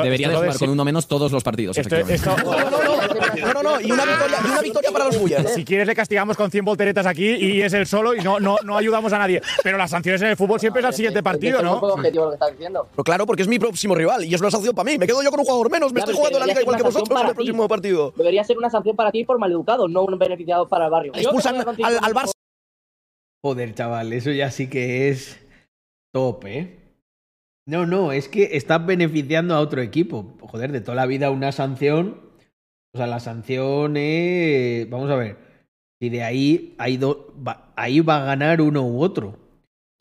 [0.03, 2.25] debería de jugar con uno menos todos los partidos, efectivamente.
[2.25, 5.53] No, no, no, no, no, y una victoria, y una victoria para los Bullers.
[5.53, 8.57] si quieres le castigamos con 100 volteretas aquí y es el solo y no, no,
[8.63, 9.41] no ayudamos a nadie.
[9.63, 11.79] Pero las sanciones en el fútbol siempre es al siguiente partido, Es un ¿no?
[11.79, 12.87] poco objetivo lo que estás diciendo.
[12.91, 14.97] Pero claro, porque es mi próximo rival y es una sanción para mí.
[14.97, 17.19] Me quedo yo con un jugador menos, me estoy jugando la liga igual que vosotros
[17.21, 18.13] en el próximo partido.
[18.15, 21.11] Debería ser una sanción para ti por maleducado, no un beneficiado para el barrio.
[21.15, 22.31] Expulsan al, al Barça.
[23.43, 25.39] Joder, chaval, eso ya sí que es
[26.13, 26.77] top, ¿eh?
[27.67, 30.35] No, no, es que estás beneficiando a otro equipo.
[30.41, 32.19] Joder, de toda la vida una sanción.
[32.93, 34.89] O sea, la sanción es.
[34.89, 35.37] Vamos a ver.
[36.01, 39.37] Si de ahí, hay do- va, ahí va a ganar uno u otro.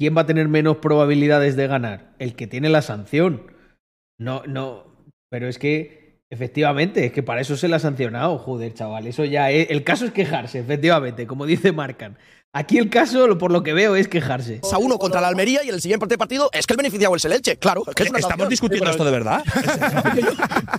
[0.01, 2.15] ¿Quién va a tener menos probabilidades de ganar?
[2.19, 3.53] El que tiene la sanción.
[4.19, 5.05] No, no.
[5.29, 8.39] Pero es que, efectivamente, es que para eso se la ha sancionado.
[8.39, 9.69] Joder, chaval, eso ya es.
[9.69, 12.17] El caso es quejarse, efectivamente, como dice Marcan.
[12.53, 14.61] Aquí el caso, por lo que veo, es quejarse.
[14.73, 17.25] a uno contra la Almería y en el siguiente partido es que el beneficiado es
[17.25, 17.57] el Elche.
[17.57, 19.45] Claro, que es una ¿Estamos discutiendo esto de verdad?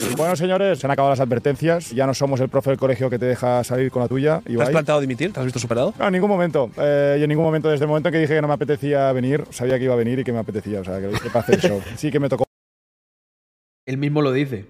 [0.17, 1.91] Bueno, señores, se han acabado las advertencias.
[1.91, 4.41] Ya no somos el profe del colegio que te deja salir con la tuya.
[4.41, 4.71] ¿Te has Ibai.
[4.71, 5.31] planteado dimitir?
[5.31, 5.93] ¿Te has visto superado?
[5.97, 6.69] No, en ningún momento.
[6.77, 9.09] Eh, y en ningún momento, desde el momento en que dije que no me apetecía
[9.13, 10.81] venir, sabía que iba a venir y que me apetecía.
[10.81, 11.81] O sea, que lo hice para hacer el show.
[11.95, 12.43] Sí que me tocó
[13.85, 14.65] Él mismo lo dice.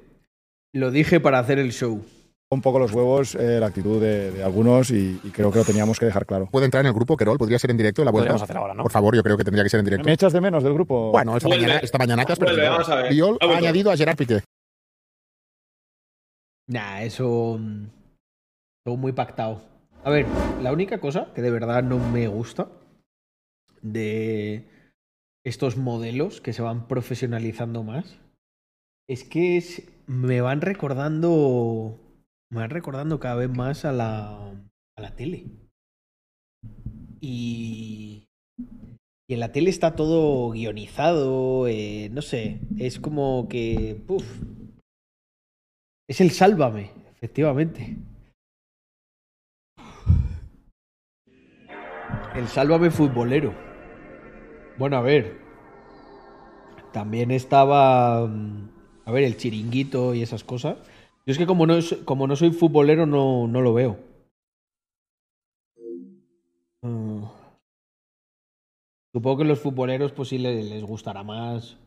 [0.73, 2.05] Lo dije para hacer el show.
[2.53, 5.65] Un poco los huevos eh, la actitud de, de algunos y, y creo que lo
[5.65, 6.47] teníamos que dejar claro.
[6.51, 7.37] ¿Puede entrar en el grupo, Querol?
[7.37, 8.35] ¿Podría ser en directo la vuelta?
[8.35, 8.83] Hacer ahora, ¿no?
[8.83, 10.05] Por favor, yo creo que tendría que ser en directo.
[10.05, 11.11] ¿Me echas de menos del grupo?
[11.11, 11.63] Bueno, esta Vuelve.
[11.65, 12.71] mañana, esta mañana te has Vuelve, perdido.
[12.73, 13.11] vamos a ver.
[13.13, 14.41] Viol Ha añadido a Gerard Piqué.
[16.67, 17.59] Nah, eso.
[18.83, 19.61] Todo muy pactado.
[20.03, 20.25] A ver,
[20.61, 22.67] la única cosa que de verdad no me gusta
[23.81, 24.67] de
[25.45, 28.17] estos modelos que se van profesionalizando más
[29.07, 31.97] es que es- me van recordando.
[32.51, 34.51] Me van recordando cada vez más a la.
[34.97, 35.47] a la tele.
[37.21, 38.27] Y.
[39.27, 44.03] Y en la tele está todo guionizado, eh, no sé, es como que...
[46.09, 47.95] Es el sálvame, efectivamente.
[52.35, 53.55] El sálvame futbolero.
[54.77, 55.37] Bueno, a ver.
[56.91, 58.27] También estaba.
[58.27, 58.69] mm,
[59.05, 60.77] A ver, el chiringuito y esas cosas.
[61.31, 63.97] Es que como no, como no soy futbolero no, no lo veo.
[66.83, 67.25] Mm.
[69.13, 71.77] Supongo que los futboleros pues sí le- les gustará más.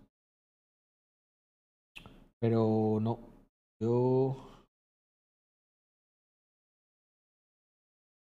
[2.40, 3.18] Pero no.
[3.80, 4.36] Yo.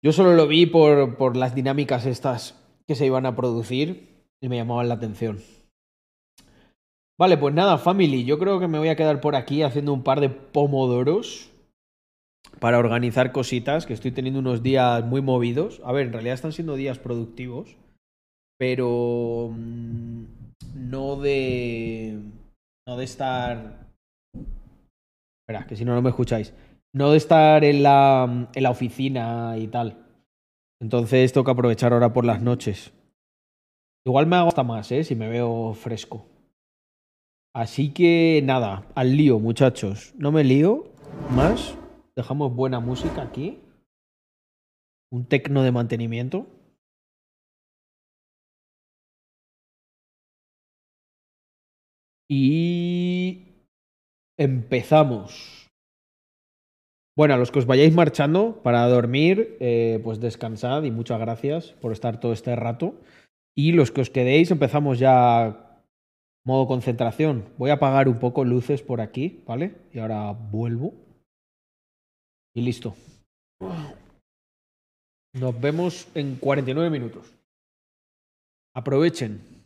[0.02, 2.54] Yo solo lo vi por, por las dinámicas estas
[2.86, 5.38] que se iban a producir y me llamaban la atención.
[7.20, 10.02] Vale, pues nada, family, yo creo que me voy a quedar por aquí haciendo un
[10.02, 11.50] par de pomodoros
[12.60, 15.82] para organizar cositas, que estoy teniendo unos días muy movidos.
[15.84, 17.76] A ver, en realidad están siendo días productivos,
[18.58, 20.24] pero mm,
[20.76, 22.20] no de
[22.88, 23.86] no de estar
[25.42, 26.54] Espera, que si no no me escucháis.
[26.94, 30.06] No de estar en la, en la oficina y tal.
[30.80, 32.94] Entonces tengo que aprovechar ahora por las noches.
[34.06, 35.04] Igual me hago hasta más, ¿eh?
[35.04, 36.29] Si me veo fresco.
[37.54, 40.14] Así que nada, al lío, muchachos.
[40.16, 40.84] No me lío
[41.34, 41.76] más.
[42.14, 43.58] Dejamos buena música aquí.
[45.12, 46.46] Un tecno de mantenimiento.
[52.28, 53.48] Y
[54.38, 55.66] empezamos.
[57.16, 61.72] Bueno, a los que os vayáis marchando para dormir, eh, pues descansad y muchas gracias
[61.72, 62.94] por estar todo este rato.
[63.56, 65.69] Y los que os quedéis, empezamos ya
[66.44, 67.44] modo concentración.
[67.58, 69.74] Voy a apagar un poco luces por aquí, ¿vale?
[69.92, 70.94] Y ahora vuelvo.
[72.54, 72.94] Y listo.
[75.32, 77.32] Nos vemos en 49 minutos.
[78.74, 79.59] Aprovechen.